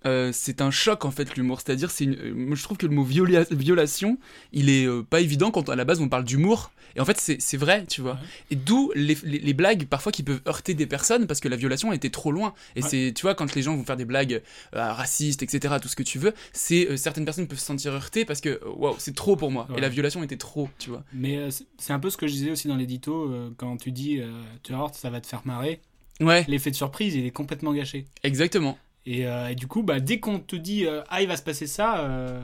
euh, 0.07 0.31
c'est 0.33 0.61
un 0.63 0.71
choc 0.71 1.05
en 1.05 1.11
fait 1.11 1.37
l'humour. 1.37 1.61
C'est-à-dire, 1.61 1.91
c'est 1.91 2.05
une... 2.05 2.15
euh, 2.15 2.55
je 2.55 2.63
trouve 2.63 2.77
que 2.79 2.87
le 2.87 2.95
mot 2.95 3.05
viola- 3.05 3.47
violation, 3.53 4.19
il 4.53 4.71
est 4.71 4.87
euh, 4.87 5.03
pas 5.03 5.21
évident 5.21 5.51
quand 5.51 5.69
à 5.69 5.77
la 5.77 5.85
base 5.85 6.01
on 6.01 6.09
parle 6.09 6.25
d'humour. 6.25 6.71
Et 6.97 7.01
en 7.01 7.05
fait, 7.05 7.19
c'est 7.21 7.57
vrai, 7.57 7.85
tu 7.87 8.01
vois. 8.01 8.19
Et 8.51 8.57
d'où 8.57 8.91
les, 8.97 9.17
les- 9.23 9.39
les 9.39 9.53
blagues 9.53 9.87
parfois 9.87 10.11
qui 10.11 10.23
peuvent 10.23 10.41
heurter 10.49 10.75
des 10.75 10.87
personnes 10.87 11.27
parce 11.27 11.39
que 11.39 11.47
la 11.49 11.55
violation 11.57 11.93
était 11.93 12.11
trop 12.11 12.33
loin. 12.33 12.55
Et 12.75 12.83
Ouais. 12.83 12.89
c'est, 12.89 13.13
tu 13.15 13.23
vois, 13.23 13.35
quand 13.35 13.55
les 13.55 13.63
gens 13.63 13.77
vont 13.77 13.85
faire 13.85 13.97
des 13.97 14.07
blagues 14.07 14.43
euh, 14.75 14.93
racistes, 14.93 15.43
etc., 15.43 15.77
tout 15.81 15.87
ce 15.89 15.95
que 15.97 16.03
tu 16.03 16.19
veux, 16.19 16.33
c'est 16.53 16.97
certaines 16.97 17.25
personnes 17.27 17.47
peuvent 17.47 17.59
se 17.59 17.67
sentir 17.67 17.93
heurtées 17.93 18.25
parce 18.25 18.41
que 18.41 18.61
waouh, 18.67 18.97
c'est 18.99 19.15
trop 19.15 19.37
pour 19.37 19.51
moi. 19.53 19.67
Ouais. 19.71 19.79
Et 19.79 19.81
la 19.81 19.89
violation 19.91 20.23
était 20.25 20.39
trop, 20.39 20.69
tu 20.79 20.91
vois. 20.91 21.05
Mais 21.13 21.51
c'est- 21.51 21.93
un 21.93 21.99
peu 22.01 22.11
ce 22.11 22.17
que 22.17 22.27
je 22.27 22.33
disais 22.33 22.51
aussi 22.51 22.69
dans 22.69 22.77
l'édito, 22.77 23.33
quand 23.59 23.77
tu 23.77 23.93
dis, 23.93 24.21
tu 24.63 24.73
voir, 24.73 24.93
ça 24.95 25.11
va 25.11 25.21
te 25.21 25.27
faire 25.27 25.43
marrer. 25.45 25.81
Ouais. 26.21 26.45
L'effet 26.49 26.71
de 26.71 26.77
surprise, 26.77 27.15
il 27.15 27.25
est 27.27 27.31
complètement 27.31 27.73
gâché. 27.73 28.07
Exactement. 28.25 28.77
Et, 29.07 29.27
euh, 29.27 29.49
et 29.49 29.55
du 29.55 29.67
coup, 29.67 29.83
bah, 29.83 30.01
dès 30.01 30.21
qu'on 30.21 30.39
te 30.41 30.57
dit, 30.57 30.87
euh, 30.87 31.03
ah, 31.09 31.23
il 31.23 31.29
va 31.29 31.37
se 31.37 31.43
passer 31.43 31.67
ça, 31.67 32.01
euh, 32.01 32.43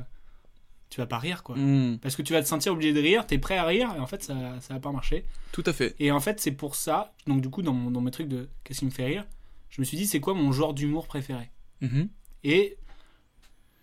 tu 0.90 1.00
vas 1.00 1.06
pas 1.06 1.18
rire, 1.18 1.42
quoi. 1.42 1.56
Mm. 1.56 1.98
Parce 2.00 2.16
que 2.16 2.22
tu 2.22 2.32
vas 2.32 2.42
te 2.42 2.48
sentir 2.48 2.72
obligé 2.72 2.92
de 2.92 3.00
rire, 3.00 3.26
t'es 3.26 3.38
prêt 3.38 3.56
à 3.58 3.64
rire, 3.64 3.90
et 3.96 4.00
en 4.00 4.06
fait, 4.06 4.22
ça, 4.22 4.34
ça 4.60 4.74
va 4.74 4.80
pas 4.80 4.92
marcher. 4.92 5.24
Tout 5.52 5.64
à 5.66 5.72
fait. 5.72 5.94
Et 5.98 6.10
en 6.10 6.20
fait, 6.20 6.40
c'est 6.40 6.52
pour 6.52 6.74
ça, 6.74 7.12
donc 7.26 7.40
du 7.42 7.50
coup, 7.50 7.62
dans, 7.62 7.74
mon- 7.74 7.90
dans 7.90 8.00
mes 8.00 8.10
trucs 8.10 8.28
de 8.28 8.48
qu'est-ce 8.64 8.78
qui 8.80 8.86
me 8.86 8.90
fait 8.90 9.04
rire, 9.06 9.24
je 9.70 9.80
me 9.80 9.84
suis 9.84 9.96
dit, 9.96 10.06
c'est 10.06 10.20
quoi 10.20 10.34
mon 10.34 10.52
genre 10.52 10.72
d'humour 10.72 11.06
préféré? 11.06 11.50
Mhm. 11.80 12.08
Et 12.44 12.76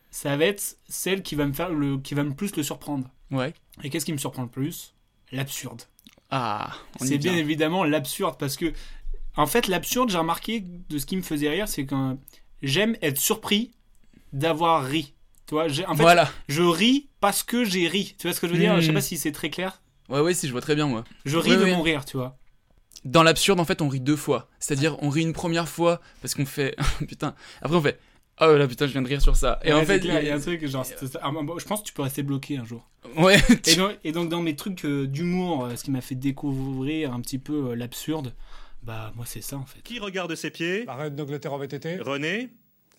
ça 0.10 0.36
va 0.38 0.46
être 0.46 0.78
celle 0.88 1.22
qui 1.24 1.36
va 1.36 1.46
me 1.46 1.54
faire 1.54 1.70
le, 1.70 1.98
qui 1.98 2.14
va 2.16 2.24
me 2.24 2.34
plus 2.34 2.56
le 2.56 2.64
surprendre. 2.64 3.08
Ouais. 3.32 3.54
Et 3.84 3.90
qu'est-ce 3.90 4.06
qui 4.06 4.14
me 4.14 4.18
surprend 4.18 4.44
le 4.44 4.50
plus? 4.50 4.94
L'absurde. 5.32 5.84
Ah, 6.30 6.74
C'est 7.00 7.18
bien 7.18 7.34
vient. 7.34 7.42
évidemment 7.42 7.84
l'absurde 7.84 8.36
parce 8.40 8.56
que, 8.58 8.74
en 9.36 9.46
fait, 9.48 9.68
l'absurde, 9.68 10.10
j'ai 10.10 10.18
remarqué 10.18 10.62
de 10.90 10.98
ce 10.98 11.06
qui 11.06 11.16
me 11.18 11.22
faisait 11.22 11.50
rire, 11.50 11.68
c'est 11.68 11.86
que 11.86 12.18
j'aime 12.62 12.96
être 13.02 13.18
surpris 13.20 13.72
d'avoir 14.34 14.86
ri. 14.86 15.14
Tu 15.48 15.56
vois, 15.56 15.66
en 15.66 15.96
fait, 15.96 16.02
Voilà. 16.02 16.32
je 16.48 16.62
ris 16.64 17.10
parce 17.20 17.44
que 17.44 17.64
j'ai 17.66 17.88
ri. 17.88 18.16
Tu 18.18 18.28
vois 18.28 18.34
ce 18.34 18.40
que 18.40 18.48
je 18.48 18.54
veux 18.54 18.60
dire? 18.60 18.76
Hmm. 18.76 18.80
Je 18.82 18.88
sais 18.88 18.94
pas 18.94 19.02
si 19.02 19.18
c'est 19.18 19.32
très 19.32 19.50
clair. 19.50 19.82
Ouais, 20.10 20.20
ouais, 20.22 20.34
si, 20.34 20.48
je 20.48 20.52
vois 20.52 20.62
très 20.62 20.76
bien, 20.76 20.88
moi. 20.88 21.04
Je 21.26 21.38
ris 21.38 21.52
Ouais, 21.52 21.58
de 21.58 21.64
ouais. 21.64 21.72
mon 21.76 21.82
rire, 21.82 22.06
tu 22.06 22.18
vois. 22.18 22.38
Dans 23.04 23.24
l'absurde, 23.24 23.60
en 23.60 23.66
fait, 23.66 23.82
on 23.82 23.88
rit 23.90 24.00
deux 24.00 24.16
fois. 24.16 24.48
C'est-à-dire, 24.60 24.96
on 25.02 25.10
rit 25.10 25.24
une 25.24 25.34
première 25.34 25.68
fois 25.68 26.02
parce 26.22 26.36
qu'on 26.36 26.46
fait. 26.46 26.76
putain. 27.08 27.36
Après, 27.62 27.76
on 27.78 27.82
fait. 27.82 28.00
Oh 28.40 28.56
là, 28.56 28.68
putain, 28.68 28.88
je 28.88 28.92
viens 28.94 29.02
de 29.02 29.08
rire 29.08 29.22
sur 29.22 29.36
ça. 29.36 29.60
Et 29.64 29.72
Ouais, 29.74 29.80
en 29.82 29.86
fait. 29.86 29.98
il 29.98 30.06
y 30.06 30.30
a 30.30 30.36
un 30.36 30.40
truc, 30.40 30.66
genre, 30.68 30.86
ah, 31.22 31.32
je 31.60 31.66
pense 31.66 31.82
que 31.82 31.86
tu 31.86 31.94
peux 31.94 32.02
rester 32.02 32.24
bloqué 32.24 32.58
un 32.58 32.66
jour. 32.66 32.90
Ouais. 33.18 33.40
Et 33.68 33.76
donc, 33.76 33.92
et 34.04 34.12
donc, 34.12 34.30
dans 34.30 34.42
mes 34.42 34.56
trucs 34.56 34.84
euh, 34.86 35.06
d'humour, 35.06 35.66
euh, 35.66 35.76
ce 35.76 35.84
qui 35.84 35.92
m'a 35.92 36.02
fait 36.02 36.16
découvrir 36.16 37.14
un 37.14 37.22
petit 37.22 37.38
peu 37.38 37.72
euh, 37.72 37.76
l'absurde, 37.76 38.34
bah 38.84 39.12
moi 39.16 39.26
c'est 39.26 39.42
ça 39.42 39.58
en 39.58 39.66
fait. 39.66 39.82
Qui 39.82 40.00
regarde 40.00 40.34
ses 40.36 40.50
pieds? 40.52 40.86
La 40.86 40.96
reine 40.96 41.16
d'Angleterre 41.16 41.54
en 41.54 41.58
VTT 41.58 41.98
René? 41.98 42.50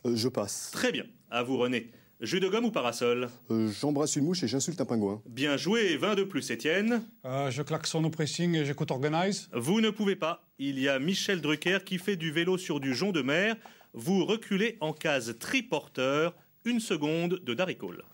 Je 0.04 0.28
passe. 0.28 0.70
Très 0.72 0.90
bien. 0.92 1.04
À 1.30 1.42
vous, 1.42 1.56
René. 1.58 1.90
Jus 2.20 2.38
de 2.40 2.48
gomme 2.48 2.64
ou 2.66 2.70
parasol? 2.70 3.28
Euh, 3.50 3.70
J'embrasse 3.80 4.14
une 4.16 4.24
mouche 4.24 4.42
et 4.44 4.48
j'insulte 4.48 4.80
un 4.80 4.84
pingouin. 4.84 5.22
Bien 5.26 5.56
joué, 5.56 5.96
20 5.96 6.14
de 6.16 6.24
plus, 6.24 6.50
Étienne. 6.50 7.02
Euh, 7.24 7.50
Je 7.50 7.62
klaxonne 7.62 8.04
au 8.06 8.10
pressing 8.10 8.54
et 8.54 8.64
j'écoute 8.64 8.90
Organize. 8.92 9.48
Vous 9.52 9.80
ne 9.80 9.90
pouvez 9.90 10.14
pas. 10.16 10.44
Il 10.58 10.78
y 10.78 10.88
a 10.88 10.98
Michel 11.00 11.40
Drucker 11.40 11.78
qui 11.84 11.98
fait 11.98 12.16
du 12.16 12.30
vélo 12.30 12.58
sur 12.58 12.78
du 12.80 12.94
jonc 12.94 13.10
de 13.12 13.22
mer. 13.22 13.56
Vous 13.92 14.24
reculez 14.24 14.76
en 14.80 14.92
case 14.92 15.36
triporteur. 15.38 16.34
Une 16.64 16.78
seconde 16.78 17.40
de 17.42 17.54
Darry 17.54 17.76
Cole. 17.76 18.04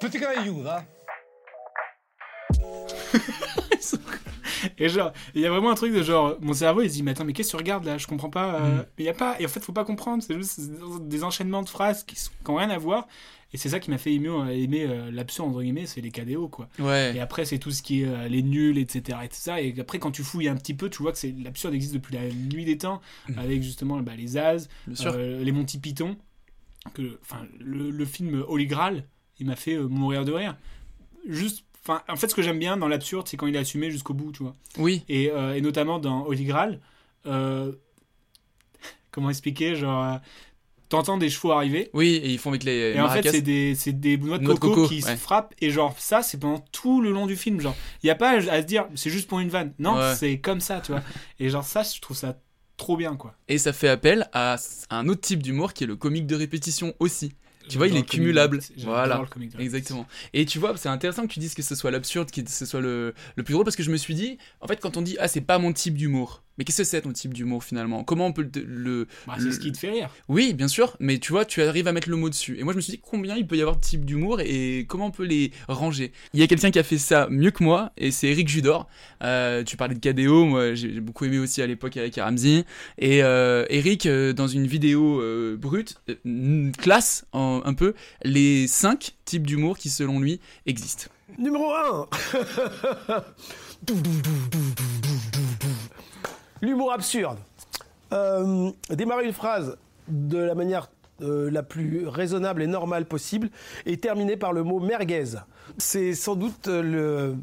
Petit 0.00 0.20
caillou, 0.20 0.62
là. 0.62 0.84
Et 4.78 4.88
genre, 4.88 5.12
il 5.34 5.40
y 5.40 5.46
a 5.46 5.50
vraiment 5.50 5.70
un 5.70 5.74
truc 5.74 5.92
de 5.94 6.02
genre, 6.02 6.36
mon 6.40 6.52
cerveau 6.54 6.82
il 6.82 6.88
se 6.90 6.94
dit, 6.94 7.02
mais 7.02 7.12
attends, 7.12 7.24
mais 7.24 7.32
qu'est-ce 7.32 7.48
que 7.52 7.56
tu 7.56 7.62
regardes 7.62 7.84
là? 7.84 7.98
Je 7.98 8.06
comprends 8.06 8.30
pas. 8.30 8.54
euh, 8.60 8.78
Mm. 8.78 8.86
Mais 8.98 9.04
il 9.04 9.06
y 9.06 9.10
a 9.10 9.14
pas, 9.14 9.36
et 9.40 9.44
en 9.44 9.48
fait, 9.48 9.60
faut 9.60 9.72
pas 9.72 9.84
comprendre, 9.84 10.22
c'est 10.22 10.34
juste 10.34 10.60
des 11.02 11.24
enchaînements 11.24 11.62
de 11.62 11.68
phrases 11.68 12.04
qui 12.04 12.16
n'ont 12.48 12.56
rien 12.56 12.70
à 12.70 12.78
voir. 12.78 13.06
Et 13.54 13.58
c'est 13.58 13.68
ça 13.68 13.80
qui 13.80 13.90
m'a 13.90 13.98
fait 13.98 14.14
aimer, 14.14 14.30
aimer 14.50 14.86
euh, 14.88 15.10
l'absurde, 15.10 15.50
entre 15.50 15.60
guillemets, 15.62 15.84
c'est 15.84 16.00
les 16.00 16.10
KDO, 16.10 16.48
quoi. 16.48 16.68
Ouais. 16.78 17.12
Et 17.14 17.20
après, 17.20 17.44
c'est 17.44 17.58
tout 17.58 17.70
ce 17.70 17.82
qui 17.82 18.00
est 18.02 18.06
euh, 18.06 18.26
les 18.26 18.42
nuls, 18.42 18.78
etc., 18.78 19.18
etc. 19.24 19.52
Et 19.60 19.78
après, 19.78 19.98
quand 19.98 20.10
tu 20.10 20.22
fouilles 20.22 20.48
un 20.48 20.56
petit 20.56 20.72
peu, 20.72 20.88
tu 20.88 21.02
vois 21.02 21.12
que 21.12 21.18
c'est 21.18 21.34
l'absurde 21.44 21.74
existe 21.74 21.92
depuis 21.92 22.14
la 22.14 22.22
nuit 22.30 22.64
des 22.64 22.78
temps, 22.78 23.02
Mm. 23.28 23.38
avec 23.38 23.62
justement 23.62 23.98
bah, 24.00 24.12
les 24.16 24.38
As, 24.38 24.68
euh, 25.04 25.44
les 25.44 25.52
Monty 25.52 25.78
Python. 25.78 26.16
Que, 26.94 27.18
le, 27.60 27.90
le 27.90 28.04
film 28.06 28.42
Holy 28.48 28.66
Grail, 28.66 29.04
il 29.38 29.46
m'a 29.46 29.54
fait 29.54 29.74
euh, 29.74 29.86
mourir 29.86 30.24
de 30.24 30.32
rire. 30.32 30.56
Juste, 31.28 31.64
enfin, 31.84 32.02
en 32.08 32.16
fait, 32.16 32.28
ce 32.28 32.34
que 32.34 32.42
j'aime 32.42 32.58
bien 32.58 32.76
dans 32.76 32.88
l'absurde, 32.88 33.26
c'est 33.28 33.36
quand 33.36 33.46
il 33.46 33.56
est 33.56 33.58
assumé 33.60 33.90
jusqu'au 33.90 34.14
bout, 34.14 34.32
tu 34.32 34.42
vois. 34.42 34.54
Oui. 34.78 35.04
Et, 35.08 35.30
euh, 35.30 35.54
et 35.54 35.60
notamment 35.60 35.98
dans 35.98 36.24
Holy 36.26 36.44
Grail, 36.44 36.78
euh, 37.26 37.72
comment 39.10 39.30
expliquer, 39.30 39.74
genre, 39.76 40.04
euh, 40.04 40.16
t'entends 40.88 41.16
des 41.18 41.30
chevaux 41.30 41.52
arriver. 41.52 41.90
Oui, 41.94 42.14
et 42.22 42.28
ils 42.30 42.38
font 42.38 42.50
avec 42.50 42.64
les 42.64 42.94
Et 42.94 43.00
en 43.00 43.08
fait, 43.08 43.28
c'est 43.28 43.40
des, 43.42 43.74
c'est 43.74 43.92
des 43.92 44.16
noix 44.18 44.38
de 44.38 44.44
Noix 44.44 44.54
de 44.54 44.58
coco, 44.58 44.74
coco, 44.74 44.88
qui 44.88 45.02
ouais. 45.02 45.12
se 45.12 45.16
frappent. 45.16 45.54
Et 45.60 45.70
genre, 45.70 45.94
ça, 45.98 46.22
c'est 46.22 46.38
pendant 46.38 46.62
tout 46.72 47.00
le 47.00 47.10
long 47.10 47.26
du 47.26 47.36
film. 47.36 47.60
Genre, 47.60 47.74
il 48.02 48.06
n'y 48.06 48.10
a 48.10 48.14
pas 48.14 48.30
à 48.32 48.60
se 48.60 48.66
dire, 48.66 48.86
c'est 48.94 49.10
juste 49.10 49.28
pour 49.28 49.40
une 49.40 49.48
vanne. 49.48 49.72
Non, 49.78 49.96
Ouais. 49.96 50.14
c'est 50.16 50.38
comme 50.38 50.60
ça, 50.60 50.80
tu 50.80 50.92
vois. 50.92 51.02
Et 51.40 51.48
genre, 51.48 51.64
ça, 51.64 51.82
je 51.82 52.00
trouve 52.00 52.16
ça 52.16 52.38
trop 52.76 52.96
bien, 52.96 53.16
quoi. 53.16 53.34
Et 53.48 53.58
ça 53.58 53.72
fait 53.72 53.88
appel 53.88 54.28
à 54.32 54.56
un 54.90 55.08
autre 55.08 55.20
type 55.20 55.42
d'humour 55.42 55.72
qui 55.72 55.84
est 55.84 55.86
le 55.86 55.96
comique 55.96 56.26
de 56.26 56.34
répétition 56.34 56.94
aussi. 56.98 57.32
Tu 57.68 57.78
vois, 57.78 57.88
il 57.88 57.96
est 57.96 58.02
cumulable. 58.08 58.60
Voilà. 58.78 59.22
Exactement. 59.58 60.06
Et 60.32 60.44
tu 60.46 60.58
vois, 60.58 60.76
c'est 60.76 60.88
intéressant 60.88 61.26
que 61.26 61.32
tu 61.32 61.40
dises 61.40 61.54
que 61.54 61.62
ce 61.62 61.74
soit 61.74 61.90
l'absurde, 61.90 62.30
que 62.30 62.40
ce 62.46 62.66
soit 62.66 62.80
le, 62.80 63.14
le 63.36 63.42
plus 63.42 63.52
drôle, 63.52 63.64
parce 63.64 63.76
que 63.76 63.82
je 63.82 63.90
me 63.90 63.96
suis 63.96 64.14
dit, 64.14 64.38
en 64.60 64.66
fait, 64.66 64.80
quand 64.80 64.96
on 64.96 65.02
dit, 65.02 65.16
ah, 65.20 65.28
c'est 65.28 65.40
pas 65.40 65.58
mon 65.58 65.72
type 65.72 65.96
d'humour, 65.96 66.41
mais 66.58 66.64
qu'est-ce 66.64 66.78
que 66.78 66.84
c'est 66.84 67.00
ton 67.02 67.12
type 67.12 67.34
d'humour 67.34 67.64
finalement? 67.64 68.04
Comment 68.04 68.26
on 68.26 68.32
peut 68.32 68.48
le. 68.54 68.62
le- 68.64 69.08
Bah, 69.26 69.34
c'est 69.38 69.44
le- 69.44 69.52
ce 69.52 69.58
qui 69.58 69.72
te 69.72 69.78
fait 69.78 69.90
rire. 69.90 70.10
Oui, 70.28 70.54
bien 70.54 70.68
sûr, 70.68 70.96
mais 71.00 71.18
tu 71.18 71.32
vois, 71.32 71.44
tu 71.44 71.62
arrives 71.62 71.88
à 71.88 71.92
mettre 71.92 72.08
le 72.10 72.16
mot 72.16 72.28
dessus. 72.28 72.58
Et 72.58 72.64
moi, 72.64 72.72
je 72.72 72.76
me 72.76 72.80
suis 72.82 72.92
dit, 72.92 73.00
combien 73.02 73.36
il 73.36 73.46
peut 73.46 73.56
y 73.56 73.60
avoir 73.60 73.76
de 73.76 73.80
types 73.80 74.04
d'humour 74.04 74.40
et 74.40 74.84
comment 74.88 75.06
on 75.06 75.10
peut 75.10 75.24
les 75.24 75.52
ranger 75.68 76.12
Il 76.34 76.40
y 76.40 76.42
a 76.42 76.46
quelqu'un 76.46 76.70
qui 76.70 76.78
a 76.78 76.82
fait 76.82 76.98
ça 76.98 77.26
mieux 77.30 77.50
que 77.50 77.62
moi, 77.64 77.92
et 77.96 78.10
c'est 78.10 78.28
Eric 78.28 78.48
Judor. 78.48 78.88
Euh, 79.22 79.62
tu 79.64 79.76
parlais 79.76 79.94
de 79.94 80.00
KDO, 80.00 80.44
moi, 80.44 80.74
j'ai 80.74 81.00
beaucoup 81.00 81.24
aimé 81.24 81.38
aussi 81.38 81.62
à 81.62 81.66
l'époque 81.66 81.96
avec 81.96 82.16
Ramsey. 82.16 82.64
Et 82.98 83.22
euh, 83.22 83.64
Eric, 83.70 84.06
euh, 84.06 84.32
dans 84.32 84.48
une 84.48 84.66
vidéo 84.66 85.20
euh, 85.20 85.56
brute, 85.56 85.96
euh, 86.08 86.70
classe 86.78 87.24
en- 87.32 87.62
un 87.64 87.74
peu 87.74 87.94
les 88.24 88.66
cinq 88.66 89.12
types 89.24 89.46
d'humour 89.46 89.78
qui, 89.78 89.88
selon 89.90 90.20
lui, 90.20 90.40
existent. 90.66 91.06
Numéro 91.38 91.72
1 91.72 92.08
L'humour 96.62 96.92
absurde. 96.92 97.38
Euh, 98.12 98.70
démarrer 98.88 99.26
une 99.26 99.32
phrase 99.32 99.76
de 100.06 100.38
la 100.38 100.54
manière 100.54 100.88
euh, 101.20 101.50
la 101.50 101.64
plus 101.64 102.06
raisonnable 102.06 102.62
et 102.62 102.68
normale 102.68 103.04
possible 103.04 103.50
et 103.84 103.96
terminer 103.96 104.36
par 104.36 104.52
le 104.52 104.62
mot 104.62 104.78
merguez. 104.78 105.38
C'est 105.78 106.14
sans 106.14 106.36
doute 106.36 106.68
euh, 106.68 106.82
le, 106.82 107.36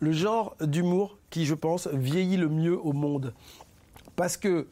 le 0.00 0.12
genre 0.12 0.56
d'humour 0.62 1.18
qui, 1.28 1.44
je 1.44 1.52
pense, 1.52 1.88
vieillit 1.88 2.38
le 2.38 2.48
mieux 2.48 2.78
au 2.78 2.94
monde. 2.94 3.34
Parce 4.16 4.38
que 4.38 4.66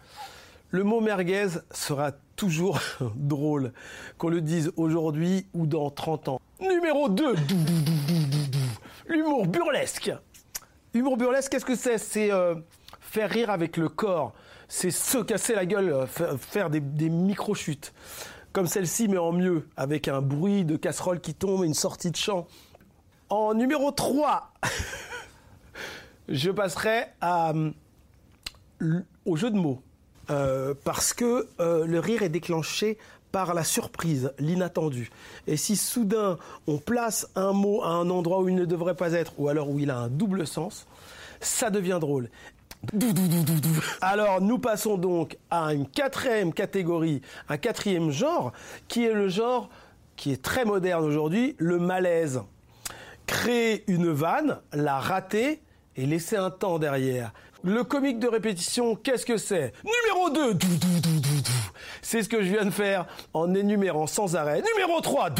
le 0.70 0.84
mot 0.84 1.00
merguez 1.00 1.48
sera 1.70 2.12
toujours 2.34 2.80
drôle, 3.16 3.72
qu'on 4.16 4.28
le 4.30 4.40
dise 4.40 4.72
aujourd'hui 4.76 5.44
ou 5.52 5.66
dans 5.66 5.90
30 5.90 6.28
ans. 6.28 6.40
Numéro 6.62 7.10
2, 7.10 7.34
l'humour 9.06 9.46
burlesque. 9.46 10.12
Humour 10.94 11.18
burlesque, 11.18 11.50
qu'est-ce 11.50 11.64
que 11.66 11.74
c'est? 11.74 11.98
C'est 11.98 12.30
faire 13.12 13.28
rire 13.28 13.50
avec 13.50 13.76
le 13.76 13.90
corps. 13.90 14.32
C'est 14.68 14.90
se 14.90 15.18
casser 15.18 15.54
la 15.54 15.66
gueule, 15.66 15.90
euh, 15.90 16.06
fa- 16.06 16.38
faire 16.38 16.70
des, 16.70 16.80
micro-chutes. 17.10 17.92
Comme 18.54 18.66
celle-ci, 18.66 19.06
mais 19.06 19.18
en 19.18 19.32
mieux, 19.32 19.68
avec 19.76 20.08
un 20.08 20.22
bruit 20.22 20.64
de 20.64 20.76
casserole 20.76 21.20
qui 21.20 21.34
tombe 21.34 21.62
et 21.62 21.66
une 21.66 21.74
sortie 21.74 22.10
de 22.10 22.16
chant. 22.16 22.46
En 23.28 23.52
numéro 23.52 23.90
3, 23.92 24.50
je 26.28 26.50
passerai 26.50 27.04
l- 28.80 29.04
au 29.26 29.36
jeu 29.36 29.50
de 29.50 29.56
mots. 29.56 29.82
Euh, 30.30 30.72
parce 30.84 31.12
que 31.12 31.48
euh, 31.60 31.84
le 31.84 31.98
rire 31.98 32.22
est 32.22 32.28
déclenché 32.30 32.96
par 33.30 33.52
la 33.54 33.64
surprise, 33.64 34.32
l'inattendu. 34.38 35.10
Et 35.46 35.56
si 35.58 35.76
soudain 35.76 36.38
on 36.66 36.78
place 36.78 37.26
un 37.34 37.52
mot 37.52 37.82
à 37.82 37.88
un 37.88 38.08
endroit 38.08 38.40
où 38.40 38.48
il 38.48 38.54
ne 38.54 38.64
devrait 38.64 38.94
pas 38.94 39.12
être, 39.12 39.32
ou 39.38 39.48
alors 39.48 39.68
où 39.68 39.78
il 39.78 39.90
a 39.90 39.98
un 39.98 40.08
double 40.08 40.46
sens, 40.46 40.86
ça 41.40 41.70
devient 41.70 41.98
drôle. 42.00 42.28
Alors 44.00 44.40
nous 44.40 44.58
passons 44.58 44.96
donc 44.96 45.36
à 45.50 45.72
une 45.72 45.86
quatrième 45.86 46.52
catégorie, 46.52 47.22
un 47.48 47.56
quatrième 47.56 48.10
genre, 48.10 48.52
qui 48.88 49.04
est 49.04 49.12
le 49.12 49.28
genre 49.28 49.68
qui 50.16 50.32
est 50.32 50.42
très 50.42 50.64
moderne 50.64 51.04
aujourd'hui, 51.04 51.56
le 51.58 51.78
malaise. 51.78 52.42
Créer 53.26 53.84
une 53.90 54.10
vanne, 54.10 54.60
la 54.72 54.98
rater 54.98 55.62
et 55.96 56.06
laisser 56.06 56.36
un 56.36 56.50
temps 56.50 56.78
derrière. 56.78 57.32
Le 57.64 57.84
comique 57.84 58.18
de 58.18 58.26
répétition, 58.26 58.96
qu'est-ce 58.96 59.24
que 59.24 59.36
c'est? 59.36 59.72
Numéro 59.84 60.30
2 60.30 60.58
C'est 62.02 62.22
ce 62.22 62.28
que 62.28 62.42
je 62.42 62.50
viens 62.52 62.64
de 62.64 62.70
faire 62.70 63.06
en 63.34 63.54
énumérant 63.54 64.06
sans 64.06 64.34
arrêt. 64.34 64.62
Numéro 64.74 65.00
3 65.00 65.30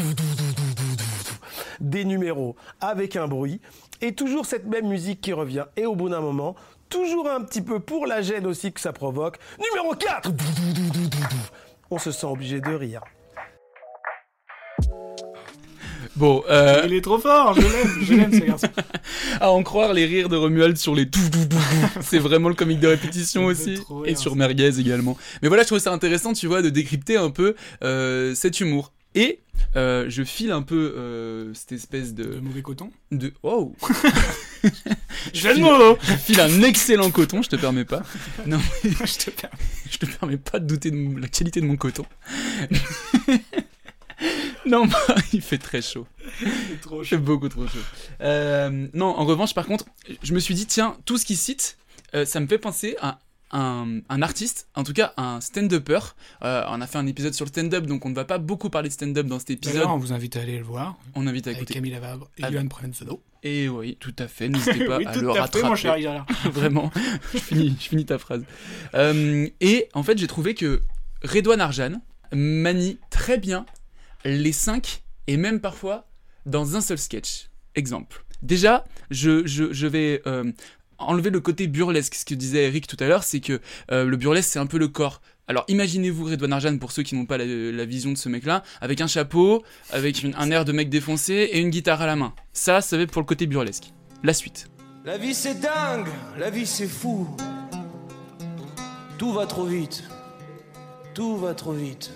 Des 1.81 2.05
numéros 2.05 2.55
avec 2.79 3.15
un 3.15 3.27
bruit. 3.27 3.59
Et 4.01 4.13
toujours 4.13 4.45
cette 4.45 4.65
même 4.65 4.87
musique 4.87 5.21
qui 5.21 5.33
revient. 5.33 5.65
Et 5.77 5.85
au 5.85 5.95
bout 5.95 6.09
d'un 6.09 6.21
moment, 6.21 6.55
toujours 6.93 7.27
un 7.27 7.41
petit 7.41 7.63
peu 7.63 7.79
pour 7.79 8.05
la 8.05 8.21
gêne 8.21 8.45
aussi 8.45 8.71
que 8.71 8.79
ça 8.79 8.93
provoque. 8.93 9.39
Numéro 9.57 9.95
4 9.95 10.31
On 11.89 11.97
se 11.97 12.11
sent 12.11 12.27
obligé 12.27 12.61
de 12.61 12.71
rire. 12.71 13.01
Bon, 16.15 16.43
euh... 16.47 16.83
Il 16.85 16.93
est 16.93 17.01
trop 17.01 17.17
fort, 17.17 17.55
je 17.55 17.61
l'aime, 17.61 18.03
je 18.03 18.13
l'aime 18.13 18.31
ce 18.31 18.45
garçon. 18.45 18.67
à 19.41 19.49
en 19.49 19.63
croire 19.63 19.93
les 19.93 20.05
rires 20.05 20.29
de 20.29 20.35
Romuald 20.35 20.77
sur 20.77 20.93
les 20.93 21.09
tout 21.09 21.19
c'est 22.01 22.19
vraiment 22.19 22.49
le 22.49 22.53
comique 22.53 22.79
de 22.79 22.87
répétition 22.87 23.45
aussi 23.45 23.73
et 23.73 24.09
rire, 24.09 24.19
sur. 24.19 24.35
Merguez 24.35 24.79
également. 24.79 25.17
Mais 25.41 25.47
voilà, 25.47 25.63
je 25.63 25.69
trouve 25.69 25.79
ça 25.79 25.91
intéressant, 25.91 26.33
tu 26.33 26.45
vois, 26.45 26.61
de 26.61 26.69
décrypter 26.69 27.17
un 27.17 27.31
peu 27.31 27.55
euh, 27.83 28.35
cet 28.35 28.59
humour. 28.59 28.93
Et 29.15 29.39
euh, 29.75 30.05
je 30.09 30.23
file 30.23 30.51
un 30.51 30.61
peu 30.61 30.93
euh, 30.95 31.51
cette 31.55 31.71
espèce 31.71 32.13
de 32.13 32.23
De 32.23 32.39
mauvais 32.39 32.61
coton 32.61 32.91
de 33.11 33.33
oh 33.41 33.73
je 35.33 35.47
file, 35.49 35.65
je 36.01 36.13
file 36.17 36.39
un 36.39 36.61
excellent 36.63 37.11
coton, 37.11 37.41
je 37.41 37.49
te 37.49 37.55
permets 37.55 37.85
pas. 37.85 38.03
Non, 38.45 38.59
Je 38.83 39.17
te 39.17 39.29
permets. 39.29 39.57
je 39.89 39.97
te 39.97 40.05
permets 40.05 40.37
pas 40.37 40.59
de 40.59 40.65
douter 40.67 40.91
de 40.91 41.19
la 41.19 41.27
qualité 41.27 41.61
de 41.61 41.65
mon 41.65 41.75
coton. 41.75 42.05
non, 44.65 44.85
bah, 44.85 44.97
il 45.33 45.41
fait 45.41 45.57
très 45.57 45.81
chaud. 45.81 46.07
C'est 46.39 46.81
trop 46.81 47.03
beaucoup 47.19 47.49
trop 47.49 47.67
chaud. 47.67 47.79
Euh, 48.21 48.87
non, 48.93 49.07
en 49.07 49.25
revanche, 49.25 49.53
par 49.53 49.65
contre, 49.65 49.85
je 50.21 50.33
me 50.33 50.39
suis 50.39 50.55
dit, 50.55 50.65
tiens, 50.65 50.97
tout 51.05 51.17
ce 51.17 51.25
qu'il 51.25 51.37
cite, 51.37 51.77
euh, 52.15 52.25
ça 52.25 52.39
me 52.39 52.47
fait 52.47 52.57
penser 52.57 52.95
à 53.01 53.19
un, 53.51 53.99
un 54.09 54.21
artiste, 54.21 54.67
en 54.75 54.83
tout 54.83 54.93
cas 54.93 55.13
un 55.17 55.39
stand-upper. 55.39 55.99
Euh, 56.43 56.63
on 56.69 56.81
a 56.81 56.87
fait 56.87 56.97
un 56.97 57.07
épisode 57.07 57.33
sur 57.33 57.45
le 57.45 57.49
stand-up, 57.49 57.85
donc 57.85 58.05
on 58.05 58.09
ne 58.09 58.15
va 58.15 58.25
pas 58.25 58.39
beaucoup 58.39 58.69
parler 58.69 58.89
de 58.89 58.93
stand-up 58.93 59.27
dans 59.27 59.39
cet 59.39 59.51
épisode. 59.51 59.85
On 59.87 59.97
vous 59.97 60.11
invite 60.13 60.35
à 60.37 60.41
aller 60.41 60.57
le 60.57 60.63
voir. 60.63 60.97
On 61.15 61.27
invite 61.27 61.47
à 61.47 61.51
Avec 61.51 61.59
écouter. 61.59 61.75
Camille 61.75 61.91
Lavabre 61.91 62.29
et 62.37 62.51
Johan 62.51 62.67
Provenzano. 62.67 63.21
Et 63.45 63.67
oui, 63.67 63.97
tout 63.99 64.15
à 64.19 64.27
fait, 64.27 64.47
n'hésitez 64.47 64.85
pas 64.85 64.97
Oui, 64.99 65.05
à 65.05 65.15
le 65.17 65.29
à 65.29 65.33
fait, 65.33 65.39
rattraper. 65.61 66.01
mon. 66.03 66.25
Vraiment, 66.51 66.91
je 67.33 67.39
finis, 67.39 67.75
je 67.79 67.89
finis 67.89 68.05
ta 68.05 68.17
phrase. 68.17 68.43
Euh, 68.95 69.47
et 69.59 69.89
en 69.93 70.03
fait, 70.03 70.17
j'ai 70.17 70.27
trouvé 70.27 70.55
que 70.55 70.81
Redouane 71.23 71.59
Arjan 71.61 72.01
manie 72.33 72.97
très 73.09 73.37
bien 73.37 73.65
les 74.25 74.53
cinq 74.53 75.03
et 75.27 75.37
même 75.37 75.59
parfois 75.59 76.07
dans 76.45 76.75
un 76.75 76.81
seul 76.81 76.97
sketch. 76.97 77.49
Exemple. 77.75 78.23
Déjà, 78.41 78.85
je, 79.09 79.45
je, 79.45 79.73
je 79.73 79.87
vais 79.87 80.21
euh, 80.27 80.51
enlever 80.99 81.29
le 81.29 81.39
côté 81.39 81.67
burlesque. 81.67 82.15
Ce 82.15 82.25
que 82.25 82.35
disait 82.35 82.65
Eric 82.65 82.87
tout 82.87 82.97
à 82.99 83.07
l'heure, 83.07 83.23
c'est 83.23 83.39
que 83.39 83.59
euh, 83.91 84.05
le 84.05 84.15
burlesque, 84.17 84.49
c'est 84.51 84.59
un 84.59 84.65
peu 84.67 84.77
le 84.77 84.87
corps. 84.87 85.21
Alors 85.47 85.65
imaginez-vous 85.67 86.25
Redouane 86.25 86.53
Arjan, 86.53 86.77
pour 86.77 86.93
ceux 86.93 87.03
qui 87.03 87.15
n'ont 87.15 87.25
pas 87.25 87.37
la, 87.37 87.85
vision 87.85 88.11
de 88.11 88.17
ce 88.17 88.29
mec-là, 88.29 88.63
avec 88.79 89.01
un 89.01 89.07
chapeau, 89.07 89.61
avec 89.91 90.25
un 90.37 90.51
air 90.51 90.63
de 90.63 90.71
mec 90.71 90.89
défoncé 90.89 91.33
et 91.33 91.59
une 91.59 91.69
guitare 91.69 92.01
à 92.01 92.05
la 92.05 92.15
main. 92.15 92.33
Ça, 92.53 92.79
ça 92.79 92.97
va 92.97 93.05
pour 93.07 93.21
le 93.21 93.25
côté 93.25 93.45
burlesque. 93.45 93.91
La 94.23 94.33
suite. 94.33 94.67
La 95.03 95.17
vie 95.17 95.33
c'est 95.33 95.59
dingue, 95.59 96.07
la 96.37 96.49
vie 96.49 96.65
c'est 96.65 96.87
fou. 96.87 97.27
Tout 99.17 99.33
va 99.33 99.45
trop 99.45 99.65
vite. 99.65 100.05
Tout 101.13 101.37
va 101.37 101.53
trop 101.53 101.73
vite. 101.73 102.13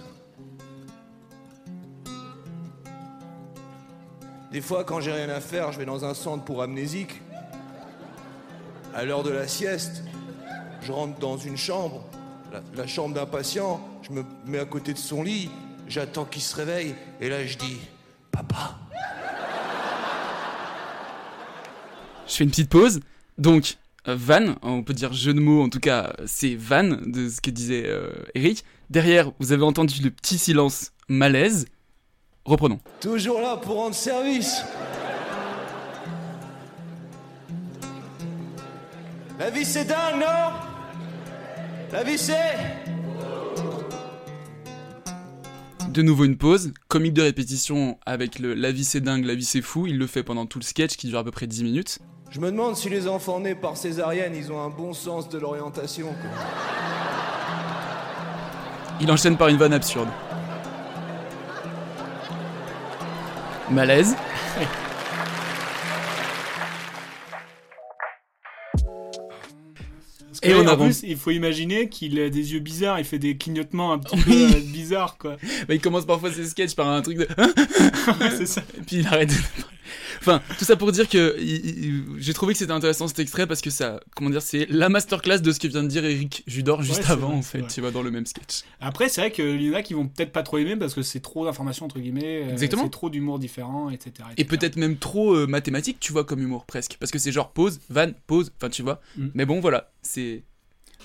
Des 4.51 4.61
fois, 4.61 4.85
quand 4.85 5.01
j'ai 5.01 5.11
rien 5.11 5.29
à 5.29 5.41
faire, 5.41 5.73
je 5.73 5.77
vais 5.77 5.85
dans 5.85 6.05
un 6.05 6.13
centre 6.13 6.45
pour 6.45 6.63
amnésiques. 6.63 7.21
À 8.95 9.03
l'heure 9.03 9.23
de 9.23 9.29
la 9.29 9.47
sieste, 9.47 10.03
je 10.81 10.93
rentre 10.93 11.19
dans 11.19 11.37
une 11.37 11.57
chambre, 11.57 12.05
la, 12.75 12.81
la 12.81 12.87
chambre 12.87 13.13
d'un 13.15 13.25
patient, 13.25 13.81
je 14.03 14.11
me 14.11 14.23
mets 14.45 14.59
à 14.59 14.65
côté 14.65 14.93
de 14.93 14.97
son 14.97 15.23
lit, 15.23 15.49
j'attends 15.87 16.25
qu'il 16.25 16.41
se 16.41 16.55
réveille, 16.55 16.95
et 17.21 17.29
là 17.29 17.45
je 17.45 17.57
dis 17.57 17.77
Je 22.27 22.33
fais 22.33 22.43
une 22.43 22.49
petite 22.49 22.69
pause. 22.69 22.99
Donc, 23.37 23.77
euh, 24.07 24.15
Van, 24.17 24.55
on 24.61 24.83
peut 24.83 24.93
dire 24.93 25.13
jeu 25.13 25.33
de 25.33 25.39
mots, 25.39 25.63
en 25.63 25.69
tout 25.69 25.79
cas, 25.79 26.13
c'est 26.25 26.55
Van, 26.55 26.83
de 26.83 27.29
ce 27.29 27.39
que 27.41 27.49
disait 27.49 27.83
euh, 27.85 28.11
Eric. 28.35 28.65
Derrière, 28.89 29.31
vous 29.39 29.51
avez 29.51 29.63
entendu 29.63 30.01
le 30.01 30.11
petit 30.11 30.37
silence 30.37 30.91
malaise. 31.07 31.65
Reprenons. 32.45 32.79
Toujours 33.01 33.41
là 33.41 33.57
pour 33.57 33.75
rendre 33.75 33.95
service. 33.95 34.61
La 39.39 39.49
vie 39.49 39.65
c'est 39.65 39.85
dingue, 39.85 40.19
non? 40.19 40.66
La 41.91 42.03
vie 42.03 42.17
c'est... 42.17 42.57
De 45.89 46.01
nouveau 46.01 46.25
une 46.25 46.37
pause, 46.37 46.73
comique 46.89 47.13
de 47.13 47.21
répétition 47.21 47.97
avec 48.05 48.39
le 48.39 48.53
La 48.53 48.71
vie 48.71 48.83
c'est 48.83 48.99
dingue, 48.99 49.23
la 49.23 49.35
vie 49.35 49.45
c'est 49.45 49.61
fou. 49.61 49.87
Il 49.87 49.97
le 49.97 50.05
fait 50.05 50.21
pendant 50.21 50.45
tout 50.45 50.59
le 50.59 50.63
sketch 50.63 50.97
qui 50.97 51.07
dure 51.07 51.19
à 51.19 51.23
peu 51.23 51.31
près 51.31 51.47
10 51.47 51.63
minutes. 51.63 51.99
Je 52.29 52.41
me 52.41 52.51
demande 52.51 52.75
si 52.75 52.89
les 52.89 53.07
enfants 53.07 53.39
nés 53.39 53.55
par 53.55 53.77
césarienne, 53.77 54.35
ils 54.35 54.51
ont 54.51 54.61
un 54.61 54.69
bon 54.69 54.93
sens 54.93 55.29
de 55.29 55.39
l'orientation. 55.39 56.07
quoi. 56.07 56.29
Il 58.99 59.09
enchaîne 59.09 59.37
par 59.37 59.47
une 59.47 59.57
vanne 59.57 59.73
absurde. 59.73 60.09
Malaise. 63.71 64.15
Et 70.43 70.53
en 70.53 70.77
plus, 70.77 71.03
il 71.03 71.17
faut 71.17 71.31
imaginer 71.31 71.89
qu'il 71.89 72.19
a 72.19 72.29
des 72.29 72.53
yeux 72.53 72.59
bizarres, 72.59 72.99
il 72.99 73.05
fait 73.05 73.19
des 73.19 73.37
clignotements 73.37 73.93
un 73.93 73.99
petit 73.99 74.17
peu 74.17 74.31
euh, 74.31 74.59
bizarres, 74.61 75.17
quoi. 75.17 75.37
Bah, 75.67 75.73
il 75.73 75.81
commence 75.81 76.05
parfois 76.05 76.31
ses 76.31 76.45
sketchs 76.45 76.75
par 76.75 76.87
un 76.87 77.01
truc 77.01 77.17
de. 77.17 77.27
c'est 78.37 78.45
ça. 78.45 78.61
Et 78.77 78.81
puis 78.81 78.97
il 78.97 79.07
arrête. 79.07 79.31
Enfin, 80.27 80.41
tout 80.57 80.65
ça 80.65 80.75
pour 80.75 80.91
dire 80.91 81.07
que 81.07 81.35
j'ai 82.17 82.33
trouvé 82.33 82.53
que 82.53 82.59
c'était 82.59 82.71
intéressant 82.71 83.07
cet 83.07 83.19
extrait 83.19 83.47
parce 83.47 83.61
que 83.61 83.69
ça, 83.69 83.99
comment 84.15 84.29
dire, 84.29 84.41
c'est 84.41 84.65
la 84.69 84.89
masterclass 84.89 85.39
de 85.39 85.51
ce 85.51 85.59
que 85.59 85.67
vient 85.67 85.83
de 85.83 85.87
dire 85.87 86.03
Eric 86.05 86.43
Judor 86.47 86.81
juste 86.83 87.05
Ouais, 87.05 87.11
avant 87.11 87.27
vrai, 87.29 87.37
en 87.37 87.41
fait, 87.41 87.67
tu 87.67 87.81
vois, 87.81 87.91
dans 87.91 88.01
le 88.01 88.11
même 88.11 88.25
sketch. 88.25 88.63
Après, 88.79 89.09
c'est 89.09 89.21
vrai 89.21 89.31
qu'il 89.31 89.61
y 89.61 89.69
en 89.69 89.73
a 89.73 89.81
qui 89.83 89.93
vont 89.93 90.07
peut-être 90.07 90.31
pas 90.31 90.43
trop 90.43 90.57
aimer 90.57 90.75
parce 90.75 90.93
que 90.93 91.01
c'est 91.01 91.19
trop 91.19 91.45
d'informations, 91.45 91.85
entre 91.85 91.99
guillemets. 91.99 92.43
euh, 92.43 92.51
Exactement. 92.51 92.83
C'est 92.83 92.89
trop 92.89 93.09
d'humour 93.09 93.39
différent, 93.39 93.89
etc. 93.89 94.27
Et 94.37 94.45
peut-être 94.45 94.75
même 94.75 94.97
trop 94.97 95.33
euh, 95.33 95.47
mathématique, 95.47 95.99
tu 95.99 96.11
vois, 96.11 96.23
comme 96.23 96.41
humour 96.41 96.65
presque. 96.65 96.97
Parce 96.99 97.11
que 97.11 97.19
c'est 97.19 97.31
genre 97.31 97.51
pause, 97.51 97.79
van, 97.89 98.11
pause, 98.27 98.51
enfin 98.57 98.69
tu 98.69 98.81
vois. 98.81 99.01
Mm. 99.17 99.27
Mais 99.33 99.45
bon, 99.45 99.59
voilà, 99.59 99.91
c'est 100.01 100.43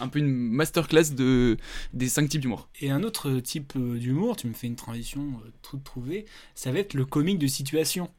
un 0.00 0.08
peu 0.08 0.18
une 0.20 0.28
masterclass 0.28 1.10
de, 1.14 1.56
des 1.92 2.08
cinq 2.08 2.28
types 2.28 2.40
d'humour. 2.40 2.68
Et 2.80 2.90
un 2.90 3.02
autre 3.02 3.40
type 3.40 3.74
euh, 3.76 3.98
d'humour, 3.98 4.36
tu 4.36 4.46
me 4.46 4.54
fais 4.54 4.66
une 4.66 4.76
transition 4.76 5.20
euh, 5.44 5.50
toute 5.62 5.84
trouvée, 5.84 6.24
ça 6.54 6.72
va 6.72 6.78
être 6.78 6.94
le 6.94 7.04
comique 7.04 7.38
de 7.38 7.46
situation. 7.46 8.10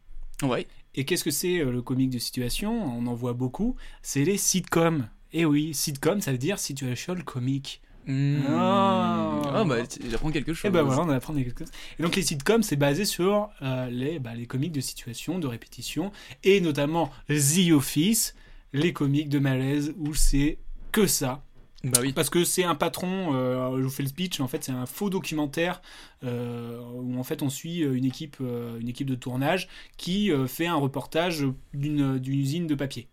Ouais. 0.44 0.68
Et 0.96 1.06
qu'est-ce 1.06 1.24
que 1.24 1.32
c'est 1.32 1.60
euh, 1.60 1.72
le 1.72 1.82
comique 1.82 2.12
de 2.12 2.20
situation? 2.20 2.84
On 2.84 3.08
en 3.08 3.16
voit 3.16 3.34
beaucoup. 3.34 3.76
C'est 4.02 4.24
les 4.24 4.38
sitcoms. 4.38 5.08
Et 5.32 5.46
oui, 5.46 5.74
sitcom, 5.74 6.22
ça 6.22 6.32
veut 6.32 6.38
dire 6.38 6.60
situation 6.60 7.16
comique. 7.26 7.82
Ah. 8.08 8.12
Ah. 8.50 9.42
Ah, 9.56 9.64
bah, 9.64 9.78
j'apprends 10.10 10.32
quelque 10.32 10.54
chose. 10.54 10.70
Et 10.70 10.72
ben 10.72 10.84
voilà, 10.84 11.02
on 11.04 11.10
apprend 11.10 11.34
quelque 11.34 11.60
chose. 11.60 11.72
Et 12.00 12.04
donc 12.04 12.16
les 12.16 12.22
sitcoms, 12.22 12.64
c'est 12.64 12.76
basé 12.76 13.06
sur 13.06 13.50
euh, 13.62 13.90
les, 13.90 14.20
bah, 14.20 14.36
les 14.36 14.46
comiques 14.46 14.72
de 14.72 14.82
situation, 14.82 15.40
de 15.40 15.48
répétition, 15.48 16.12
et 16.44 16.60
notamment 16.60 17.12
The 17.30 17.72
Office, 17.72 18.36
les 18.74 18.94
comiques 18.94 19.30
de 19.30 19.40
malaise 19.40 19.94
où 19.98 20.14
c'est 20.14 20.58
que 20.92 21.08
ça. 21.08 21.44
Bah. 21.84 22.00
Parce 22.16 22.30
que 22.30 22.46
c'est 22.46 22.64
un 22.64 22.76
patron, 22.76 23.36
euh, 23.36 23.78
je 23.78 23.84
vous 23.84 23.90
fais 23.90 24.04
le 24.04 24.10
speech, 24.10 24.40
en 24.40 24.48
fait 24.48 24.64
c'est 24.64 24.72
un 24.72 24.86
faux 24.86 25.10
documentaire 25.10 25.82
euh, 26.24 26.80
où 26.94 27.20
en 27.20 27.24
fait 27.24 27.42
on 27.42 27.50
suit 27.50 27.84
euh, 27.84 27.98
une 27.98 28.06
équipe, 28.06 28.38
une 28.40 28.88
équipe 28.88 29.10
de 29.10 29.16
tournage 29.16 29.68
qui 29.98 30.32
fait 30.48 30.66
un 30.68 30.76
reportage 30.76 31.46
d'une 31.74 32.22
usine 32.26 32.68
de 32.68 32.76
papier. 32.76 33.10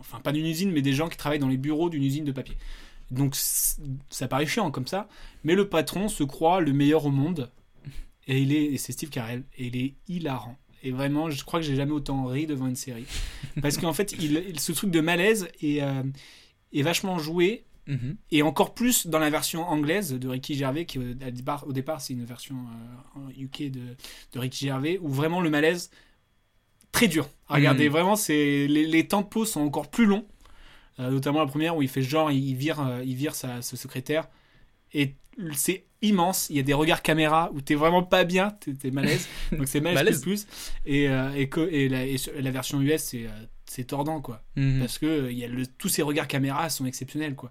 Enfin 0.00 0.20
pas 0.20 0.32
d'une 0.32 0.44
usine 0.44 0.70
mais 0.70 0.82
des 0.82 0.92
gens 0.92 1.08
qui 1.08 1.16
travaillent 1.16 1.38
dans 1.38 1.48
les 1.48 1.56
bureaux 1.56 1.88
d'une 1.88 2.02
usine 2.02 2.24
de 2.24 2.32
papier. 2.32 2.56
Donc 3.10 3.36
ça 3.36 4.28
paraît 4.28 4.46
chiant 4.46 4.70
comme 4.70 4.86
ça, 4.86 5.08
mais 5.42 5.54
le 5.54 5.68
patron 5.68 6.08
se 6.08 6.24
croit 6.24 6.60
le 6.60 6.74
meilleur 6.74 7.06
au 7.06 7.10
monde 7.10 7.50
et 8.26 8.76
c'est 8.76 8.92
Steve 8.92 9.08
Carell 9.08 9.44
et 9.56 9.66
il 9.66 9.76
est 9.76 9.94
hilarant. 10.08 10.56
Et 10.82 10.90
vraiment, 10.90 11.30
je 11.30 11.42
crois 11.44 11.60
que 11.60 11.64
j'ai 11.64 11.76
jamais 11.76 11.92
autant 11.92 12.26
ri 12.26 12.46
devant 12.46 12.66
une 12.66 12.76
série 12.76 13.06
parce 13.62 13.78
qu'en 13.78 13.94
fait, 13.94 14.10
ce 14.10 14.72
truc 14.72 14.90
de 14.90 15.00
malaise 15.00 15.48
est 15.62 16.82
vachement 16.82 17.18
joué 17.18 17.64
Mhm. 17.86 18.16
et 18.30 18.42
encore 18.42 18.72
plus 18.74 19.06
dans 19.06 19.18
la 19.18 19.28
version 19.30 19.62
anglaise 19.68 20.12
de 20.12 20.28
Ricky 20.28 20.54
Gervais, 20.54 20.86
qui 20.86 20.98
au 20.98 21.02
au 21.02 21.14
départ, 21.30 21.66
au 21.68 21.72
départ 21.72 22.00
c'est 22.00 22.14
une 22.14 22.24
version 22.24 22.56
euh, 23.18 23.42
UK 23.42 23.70
de, 23.70 23.80
de 24.32 24.38
Ricky 24.38 24.66
Gervais, 24.66 24.98
où 25.02 25.08
vraiment 25.08 25.40
le 25.42 25.50
malaise, 25.50 25.90
très 26.92 27.08
dur. 27.08 27.28
Regardez, 27.48 27.86
Mhm. 27.86 27.92
vraiment, 27.92 28.16
c'est 28.16 28.66
les, 28.66 28.86
les 28.86 29.06
temps 29.06 29.22
de 29.22 29.26
pause 29.26 29.50
sont 29.50 29.60
encore 29.60 29.90
plus 29.90 30.06
longs. 30.06 30.26
Euh, 31.00 31.10
notamment 31.10 31.40
la 31.40 31.46
première 31.46 31.76
où 31.76 31.82
il 31.82 31.88
fait 31.88 32.02
genre, 32.02 32.30
il 32.30 32.54
vire, 32.54 32.80
euh, 32.80 33.02
il 33.04 33.16
vire 33.16 33.34
sa, 33.34 33.62
sa 33.62 33.76
secrétaire. 33.76 34.28
Et 34.92 35.14
c'est 35.54 35.84
immense. 36.02 36.48
Il 36.50 36.56
y 36.56 36.60
a 36.60 36.62
des 36.62 36.72
regards 36.74 37.02
caméra 37.02 37.50
où 37.52 37.60
t'es 37.60 37.74
vraiment 37.74 38.04
pas 38.04 38.22
bien, 38.24 38.50
t'es 38.60 38.74
t'es 38.74 38.92
malaise. 38.92 39.26
Donc 39.52 39.66
c'est 39.66 39.80
malaise, 39.80 39.98
Malaise. 40.04 40.20
plus 40.22 40.44
plus. 40.44 40.70
Et, 40.86 41.08
euh, 41.08 41.34
et, 41.34 41.48
que- 41.48 41.68
et 41.68 41.88
la, 41.88 42.06
et 42.06 42.16
la 42.40 42.50
version 42.52 42.80
US, 42.80 43.02
c'est 43.02 43.26
euh, 43.26 43.30
c'est 43.74 43.84
tordant, 43.84 44.20
quoi. 44.20 44.42
Mhm. 44.56 44.80
Parce 44.80 44.98
que 44.98 45.06
euh, 45.06 45.32
il 45.32 45.38
y 45.38 45.44
a 45.44 45.48
le, 45.48 45.66
tous 45.66 45.88
ces 45.88 46.02
regards 46.02 46.28
caméra 46.28 46.68
sont 46.70 46.86
exceptionnels, 46.86 47.34
quoi. 47.34 47.50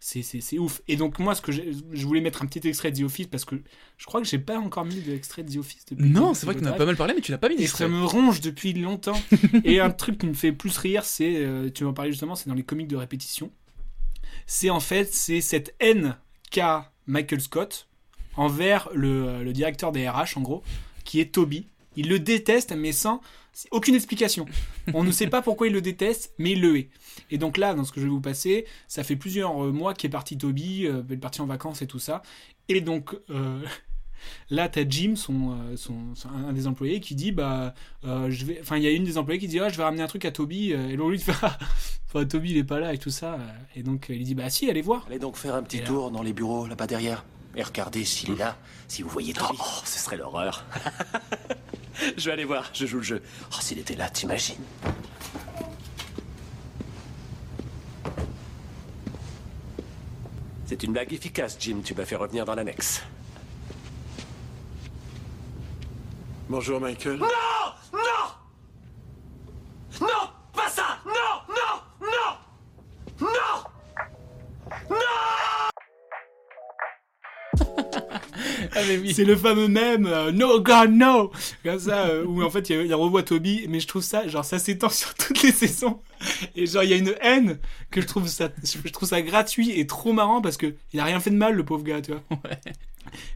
C'est- 0.00 0.22
C'est 0.22 0.40
c'est 0.42 0.58
ouf. 0.58 0.82
Et 0.86 0.96
donc, 0.96 1.18
moi, 1.18 1.34
ce 1.34 1.40
que 1.40 1.50
je 1.50 2.06
voulais 2.06 2.20
mettre 2.20 2.42
un 2.42 2.46
petit 2.46 2.66
extrait 2.68 2.92
de 2.92 2.98
The 2.98 3.04
Office 3.04 3.26
parce 3.28 3.44
que 3.46 3.56
je 3.96 4.04
crois 4.04 4.20
que 4.20 4.26
j'ai 4.26 4.38
pas 4.38 4.58
encore 4.58 4.84
mis 4.84 5.00
d'extrait 5.00 5.42
de 5.44 5.52
The 5.52 5.56
Office 5.56 5.86
depuis. 5.90 6.10
Non, 6.10 6.34
c'est 6.34 6.44
vrai 6.44 6.54
ce 6.54 6.60
qu'on 6.60 6.66
a 6.66 6.70
live. 6.70 6.78
pas 6.78 6.84
mal 6.86 6.96
parlé, 6.96 7.14
mais 7.14 7.22
tu 7.22 7.30
l'as 7.32 7.38
pas 7.38 7.48
mis 7.48 7.54
Et 7.54 7.58
d'extrait. 7.58 7.84
ça 7.84 7.88
me 7.88 8.04
ronge 8.04 8.40
depuis 8.42 8.74
longtemps. 8.74 9.18
et 9.64 9.80
un 9.80 9.90
truc 9.90 10.18
qui 10.18 10.26
me 10.26 10.34
fait 10.34 10.52
plus 10.52 10.76
rire, 10.76 11.04
c'est, 11.04 11.36
euh, 11.36 11.70
tu 11.70 11.84
m'en 11.84 11.94
parlais 11.94 12.10
justement, 12.10 12.34
c'est 12.34 12.48
dans 12.50 12.54
les 12.54 12.64
comiques 12.64 12.88
de 12.88 12.96
répétition. 12.96 13.50
C'est 14.46 14.68
en 14.70 14.80
fait, 14.80 15.12
c'est 15.12 15.40
cette 15.40 15.74
haine 15.80 16.16
qu'a 16.50 16.92
Michael 17.06 17.40
Scott 17.40 17.88
envers 18.36 18.88
le, 18.94 19.42
le 19.42 19.52
directeur 19.54 19.90
des 19.92 20.08
RH, 20.08 20.36
en 20.36 20.42
gros, 20.42 20.62
qui 21.04 21.20
est 21.20 21.32
Toby. 21.32 21.66
Il 21.96 22.08
le 22.08 22.18
déteste, 22.18 22.72
mais 22.76 22.92
sans 22.92 23.20
aucune 23.70 23.94
explication. 23.94 24.46
On 24.94 25.04
ne 25.04 25.12
sait 25.12 25.26
pas 25.28 25.42
pourquoi 25.42 25.66
il 25.68 25.72
le 25.72 25.80
déteste, 25.80 26.34
mais 26.38 26.52
il 26.52 26.60
le 26.60 26.76
hait. 26.78 26.88
Et 27.30 27.38
donc 27.38 27.56
là, 27.56 27.74
dans 27.74 27.84
ce 27.84 27.92
que 27.92 28.00
je 28.00 28.06
vais 28.06 28.10
vous 28.10 28.20
passer, 28.20 28.66
ça 28.88 29.04
fait 29.04 29.16
plusieurs 29.16 29.64
euh, 29.64 29.72
mois 29.72 29.94
qu'est 29.94 30.08
parti 30.08 30.36
Toby, 30.38 30.86
euh, 30.86 31.02
il 31.08 31.14
est 31.14 31.16
parti 31.18 31.40
en 31.40 31.46
vacances 31.46 31.80
et 31.82 31.86
tout 31.86 31.98
ça. 32.00 32.22
Et 32.68 32.80
donc, 32.80 33.16
euh, 33.30 33.60
Là, 34.48 34.70
t'as 34.70 34.88
Jim, 34.88 35.16
son, 35.16 35.50
euh, 35.52 35.76
son, 35.76 36.14
son- 36.14 36.30
un 36.30 36.54
des 36.54 36.66
employés, 36.66 36.98
qui 37.00 37.14
dit 37.14 37.30
bah, 37.30 37.74
euh, 38.06 38.30
je 38.30 38.46
vais. 38.46 38.58
Enfin, 38.62 38.78
il 38.78 38.82
y 38.82 38.86
a 38.86 38.90
une 38.90 39.04
des 39.04 39.18
employés 39.18 39.38
qui 39.38 39.48
dit 39.48 39.60
ah, 39.60 39.68
je 39.68 39.76
vais 39.76 39.82
ramener 39.82 40.02
un 40.02 40.06
truc 40.06 40.24
à 40.24 40.30
Toby. 40.30 40.72
euh, 40.72 40.88
Et 40.88 40.96
l'autre 40.96 41.10
lui 41.10 41.18
fait 41.18 41.32
ah, 41.42 41.58
enfin, 42.06 42.24
Toby 42.24 42.52
il 42.52 42.56
est 42.56 42.64
pas 42.64 42.80
là 42.80 42.94
et 42.94 42.98
tout 42.98 43.10
ça. 43.10 43.34
euh, 43.34 43.38
Et 43.76 43.82
donc 43.82 44.08
euh, 44.08 44.14
il 44.14 44.24
dit 44.24 44.34
bah 44.34 44.48
si, 44.48 44.70
allez 44.70 44.80
voir. 44.80 45.04
Allez 45.08 45.18
donc 45.18 45.36
faire 45.36 45.54
un 45.54 45.62
petit 45.62 45.82
tour 45.82 46.10
dans 46.10 46.22
les 46.22 46.32
bureaux 46.32 46.66
là-bas 46.66 46.86
derrière. 46.86 47.22
Et 47.54 47.62
regardez 47.62 48.06
s'il 48.06 48.30
est 48.30 48.36
là, 48.36 48.56
si 48.88 49.02
vous 49.02 49.10
voyez 49.10 49.34
Toby. 49.34 49.58
Oh, 49.60 49.82
ce 49.84 49.98
serait 49.98 50.16
l'horreur. 50.16 50.64
je 52.16 52.24
vais 52.24 52.32
aller 52.32 52.44
voir, 52.44 52.70
je 52.72 52.86
joue 52.86 52.98
le 52.98 53.02
jeu. 53.02 53.22
Oh, 53.52 53.56
s'il 53.60 53.78
était 53.78 53.94
là, 53.94 54.08
t'imagines. 54.08 54.62
C'est 60.66 60.82
une 60.82 60.92
blague 60.92 61.12
efficace, 61.12 61.56
Jim. 61.60 61.82
Tu 61.84 61.94
m'as 61.94 62.04
fait 62.04 62.16
revenir 62.16 62.44
dans 62.44 62.54
l'annexe. 62.54 63.02
Bonjour, 66.48 66.80
Michael. 66.80 67.18
Non! 67.18 67.26
Non! 67.92 68.00
Non! 70.00 70.30
Pas 70.52 70.68
ça! 70.68 70.98
Non! 71.06 71.12
Non! 71.48 71.80
Non! 72.00 72.08
Non! 73.20 73.26
Non 73.28 73.63
C'est 79.12 79.24
le 79.24 79.36
fameux 79.36 79.68
même 79.68 80.06
euh, 80.06 80.32
No 80.32 80.60
God 80.60 80.90
No 80.90 81.32
Comme 81.64 81.78
ça, 81.78 82.06
euh, 82.06 82.24
où 82.24 82.42
en 82.42 82.50
fait 82.50 82.70
il, 82.70 82.86
il 82.86 82.94
revoit 82.94 83.22
Toby, 83.22 83.66
mais 83.68 83.80
je 83.80 83.86
trouve 83.86 84.02
ça, 84.02 84.26
genre 84.28 84.44
ça 84.44 84.58
s'étend 84.58 84.88
sur 84.90 85.14
toutes 85.14 85.42
les 85.42 85.52
saisons. 85.52 86.00
Et 86.56 86.66
genre 86.66 86.82
il 86.82 86.90
y 86.90 86.94
a 86.94 86.96
une 86.96 87.14
haine 87.20 87.58
que 87.90 88.00
je 88.00 88.06
trouve 88.06 88.28
ça, 88.28 88.50
je 88.62 88.88
trouve 88.90 89.08
ça 89.08 89.22
gratuit 89.22 89.78
et 89.78 89.86
trop 89.86 90.12
marrant 90.12 90.40
parce 90.40 90.56
que 90.56 90.74
il 90.92 91.00
a 91.00 91.04
rien 91.04 91.20
fait 91.20 91.30
de 91.30 91.36
mal 91.36 91.54
le 91.54 91.64
pauvre 91.64 91.84
gars, 91.84 92.00
tu 92.00 92.12
vois. 92.12 92.22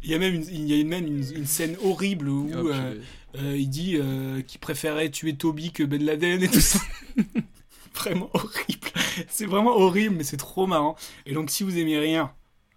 Il 0.03 0.11
y 0.11 0.15
a 0.15 0.19
même 0.19 0.35
une, 0.35 0.47
il 0.51 0.67
y 0.67 0.81
a 0.81 0.85
même 0.85 1.07
une, 1.07 1.25
une 1.35 1.47
scène 1.47 1.77
horrible 1.83 2.29
où 2.29 2.51
Oh, 2.55 2.69
euh, 2.69 2.95
euh, 3.37 3.57
il 3.57 3.69
dit 3.69 3.97
euh, 3.97 4.41
qu'il 4.43 4.61
préférait 4.61 5.11
tuer 5.11 5.37
Toby 5.37 5.73
que 5.73 5.83
Ben 5.83 6.03
Laden 6.03 6.43
et 6.43 6.49
tout 6.49 6.61
ça. 6.61 6.79
vraiment 7.95 8.31
horrible. 8.33 8.89
C'est 9.29 9.47
vraiment 9.47 9.77
horrible, 9.77 10.17
mais 10.17 10.25
c'est 10.25 10.37
trop 10.37 10.67
marrant. 10.67 10.97
Et 11.27 11.35
donc 11.35 11.51
si 11.51 11.63
vous 11.63 11.77
aimez 11.79 11.99
rien, 11.99 12.33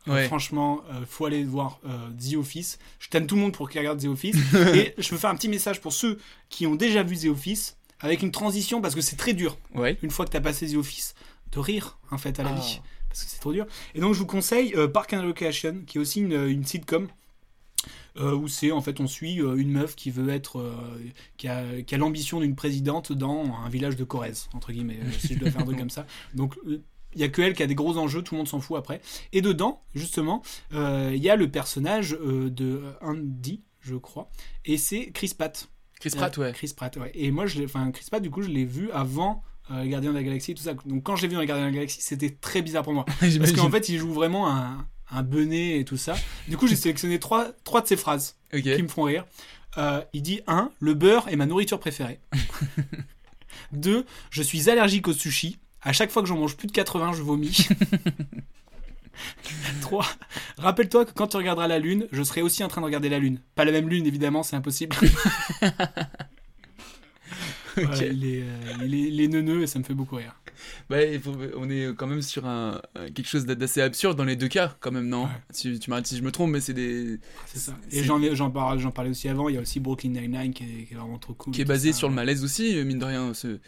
Ouais. 0.08 0.26
franchement, 0.26 0.82
euh, 0.92 1.06
faut 1.08 1.26
aller 1.26 1.44
voir 1.44 1.80
euh, 1.86 2.10
The 2.20 2.36
Office. 2.36 2.80
Je 3.00 3.08
t'aime 3.10 3.28
tout 3.28 3.36
le 3.36 3.42
monde 3.42 3.54
pour 3.54 3.70
qu'ils 3.70 3.80
regardent 3.82 4.02
The 4.02 4.06
Office. 4.08 4.36
et 4.74 4.94
je 4.98 5.10
veux 5.12 5.18
faire 5.18 5.30
un 5.30 5.36
petit 5.36 5.50
message 5.50 5.80
pour 5.82 5.94
ceux 5.94 6.18
qui 6.50 6.66
ont 6.68 6.76
déjà 6.76 7.04
vu 7.04 7.18
The 7.18 7.26
Office, 7.26 7.78
avec 8.00 8.24
une 8.24 8.32
transition, 8.32 8.82
parce 8.82 8.96
que 8.96 9.02
c'est 9.02 9.16
très 9.16 9.34
dur, 9.34 9.58
Ouais. 9.76 9.98
une 10.02 10.10
fois 10.12 10.26
que 10.26 10.32
t'as 10.32 10.42
passé 10.42 10.68
The 10.72 10.76
Office, 10.76 11.14
de 11.52 11.60
rire, 11.60 12.00
en 12.10 12.18
fait, 12.18 12.40
à 12.40 12.44
la 12.44 12.50
Ah. 12.50 12.56
vie. 12.60 12.82
Parce 13.10 13.26
que 13.26 13.30
c'est 13.30 13.40
trop 13.40 13.52
dur. 13.54 13.68
Et 13.94 14.00
donc, 14.00 14.14
je 14.14 14.20
vous 14.20 14.26
conseille 14.26 14.74
euh, 14.76 14.88
Park 14.88 15.14
and 15.14 15.28
Recreation, 15.28 15.82
qui 15.86 15.98
est 15.98 16.02
aussi 16.02 16.22
une, 16.22 16.34
une 16.48 16.66
sitcom. 16.66 17.08
euh, 18.18 18.36
où 18.36 18.48
c'est 18.50 18.72
en 18.72 18.82
fait 18.82 19.00
on 19.00 19.08
suit 19.08 19.40
euh, 19.42 19.56
une 19.56 19.72
meuf 19.72 19.96
qui 19.96 20.12
veut 20.12 20.30
être 20.30 20.60
euh, 20.60 20.74
qui 21.38 21.48
a, 21.48 21.64
qui 21.82 21.96
a 21.96 21.98
l'ambition 21.98 22.40
d'une 22.42 22.56
présidente 22.56 23.12
dans 23.14 23.56
un 23.66 23.70
village 23.70 23.96
de 23.96 24.04
Corrèze 24.04 24.50
entre 24.54 24.72
guillemets 24.74 25.00
euh, 25.02 25.12
si 25.18 25.34
je 25.36 25.40
dois 25.40 25.50
faire 25.50 25.62
un 25.62 25.66
truc 25.66 25.78
comme 25.80 25.90
ça 25.90 26.06
donc 26.36 26.58
euh, 26.68 26.82
il 27.14 27.22
y 27.22 27.24
a 27.24 27.30
que 27.30 27.42
elle 27.42 27.54
qui 27.54 27.64
a 27.64 27.68
des 27.68 27.76
gros 27.76 27.98
enjeux, 27.98 28.22
tout 28.22 28.36
le 28.36 28.40
monde 28.40 28.48
s'en 28.48 28.60
fout 28.60 28.78
après. 28.78 29.02
Et 29.34 29.42
dedans, 29.42 29.82
justement, 29.96 30.42
euh, 30.74 31.12
il 31.14 31.22
y 31.22 31.30
a 31.30 31.36
le 31.36 31.50
personnage 31.50 32.14
euh, 32.14 32.50
de 32.50 32.84
Andy, 33.02 33.62
je 33.80 33.96
crois, 33.96 34.30
et 34.66 34.78
c'est 34.78 35.12
Chris 35.12 35.34
Pratt. 35.38 35.70
Chris 36.00 36.12
Pratt, 36.12 36.36
ouais. 36.38 36.52
Chris 36.54 36.74
Pratt, 36.76 36.96
ouais. 36.98 37.12
Et 37.14 37.32
moi, 37.32 37.46
je 37.46 37.64
enfin, 37.64 37.92
Chris 37.92 38.06
Pratt, 38.10 38.22
du 38.22 38.32
coup, 38.32 38.42
je 38.42 38.50
l'ai 38.50 38.66
vu 38.66 38.90
avant 38.92 39.44
euh, 39.70 39.86
Gardien 39.86 40.12
de 40.12 40.16
la 40.16 40.24
Galaxie 40.24 40.52
et 40.52 40.56
tout 40.56 40.64
ça. 40.64 40.74
Donc, 40.86 41.04
quand 41.04 41.16
je 41.16 41.22
l'ai 41.22 41.28
vu 41.28 41.36
dans 41.36 41.42
les 41.42 41.48
Gardiens 41.48 41.66
de 41.66 41.70
la 41.70 41.76
Galaxie, 41.76 42.02
c'était 42.02 42.32
très 42.32 42.62
bizarre 42.62 42.84
pour 42.84 42.94
moi. 42.94 43.06
Parce 43.20 43.52
qu'en 43.52 43.70
fait, 43.70 43.90
il 43.90 44.00
joue 44.00 44.12
vraiment 44.12 44.50
un, 44.50 44.88
un 45.12 45.24
benet 45.24 45.80
et 45.80 45.86
tout 45.86 45.98
ça. 45.98 46.16
Du 46.48 46.58
coup, 46.58 46.68
j'ai 46.68 46.76
sélectionné 46.76 47.20
trois, 47.20 47.52
trois 47.64 47.82
de 47.82 47.88
ses 47.88 47.98
phrases 47.98 48.38
qui 48.52 48.84
me 48.84 48.88
font 48.88 49.04
rire. 49.04 49.26
Euh, 49.78 50.02
il 50.14 50.22
dit 50.22 50.42
1. 50.48 50.72
Le 50.80 50.94
beurre 50.94 51.28
est 51.30 51.36
ma 51.36 51.46
nourriture 51.46 51.80
préférée. 51.80 52.20
2. 53.74 54.06
Je 54.30 54.42
suis 54.42 54.70
allergique 54.70 55.08
au 55.08 55.14
sushi. 55.14 55.60
À 55.84 55.94
chaque 55.94 56.12
fois 56.12 56.22
que 56.22 56.28
j'en 56.28 56.38
mange 56.38 56.56
plus 56.58 56.68
de 56.68 56.72
80, 56.72 57.14
je 57.14 57.22
vomis. 57.24 57.68
3. 59.82 60.06
Rappelle-toi 60.58 61.06
que 61.06 61.12
quand 61.12 61.28
tu 61.28 61.38
regarderas 61.38 61.68
la 61.68 61.80
lune, 61.80 62.08
je 62.12 62.24
serai 62.24 62.42
aussi 62.42 62.64
en 62.64 62.68
train 62.68 62.82
de 62.82 62.86
regarder 62.86 63.10
la 63.10 63.20
lune. 63.20 63.40
Pas 63.56 63.66
la 63.66 63.72
même 63.72 63.90
lune, 63.90 64.06
évidemment, 64.06 64.44
c'est 64.44 64.56
impossible. 64.56 64.96
Voilà, 67.78 68.02
euh, 68.02 68.82
est 68.82 69.28
neuneux 69.30 69.62
et 69.64 69.68
ça 69.68 69.80
me 69.80 69.86
fait 69.86 69.94
beaucoup 69.94 70.18
rire. 70.18 70.36
Bah, 70.90 70.98
faut- 71.24 71.34
on 71.56 71.70
est 71.70 71.96
quand 71.96 72.06
même 72.06 72.22
sur 72.22 72.46
un, 72.46 72.82
un- 72.96 73.10
quelque 73.10 73.30
chose 73.30 73.46
d'assez 73.46 73.82
absurde 73.82 74.18
dans 74.18 74.26
les 74.26 74.36
deux 74.36 74.50
cas, 74.50 74.76
quand 74.82 74.92
même, 74.92 75.08
non? 75.08 75.30
Tu, 75.58 75.80
tu 75.80 75.90
m'arrêtes 75.90 76.08
si 76.08 76.18
je 76.18 76.22
me 76.22 76.32
trompe, 76.34 76.52
mais 76.52 76.60
c'est 76.60 76.74
des. 76.74 77.18
C'est 77.46 77.60
ça. 77.60 77.74
Et 77.92 78.04
j'en 78.04 78.52
parlais 78.92 79.10
aussi 79.12 79.30
avant, 79.30 79.48
il 79.48 79.56
y 79.56 79.58
a 79.58 79.62
aussi 79.62 79.80
Brooklyn 79.80 80.10
Nine-Nine 80.10 80.54
qui 80.54 80.64
est, 80.64 80.84
qui 80.86 80.94
est 80.94 80.98
vraiment 80.98 81.18
trop 81.18 81.34
cool. 81.34 81.54
qui 81.54 81.62
est 81.62 81.66
basé 81.66 81.94
ça. 81.94 82.00
sur 82.00 82.10
le 82.10 82.14
malaise 82.16 82.44
aussi, 82.44 82.76
mine 82.84 83.00
de 83.00 83.06
rien. 83.06 83.34
ce- 83.34 83.60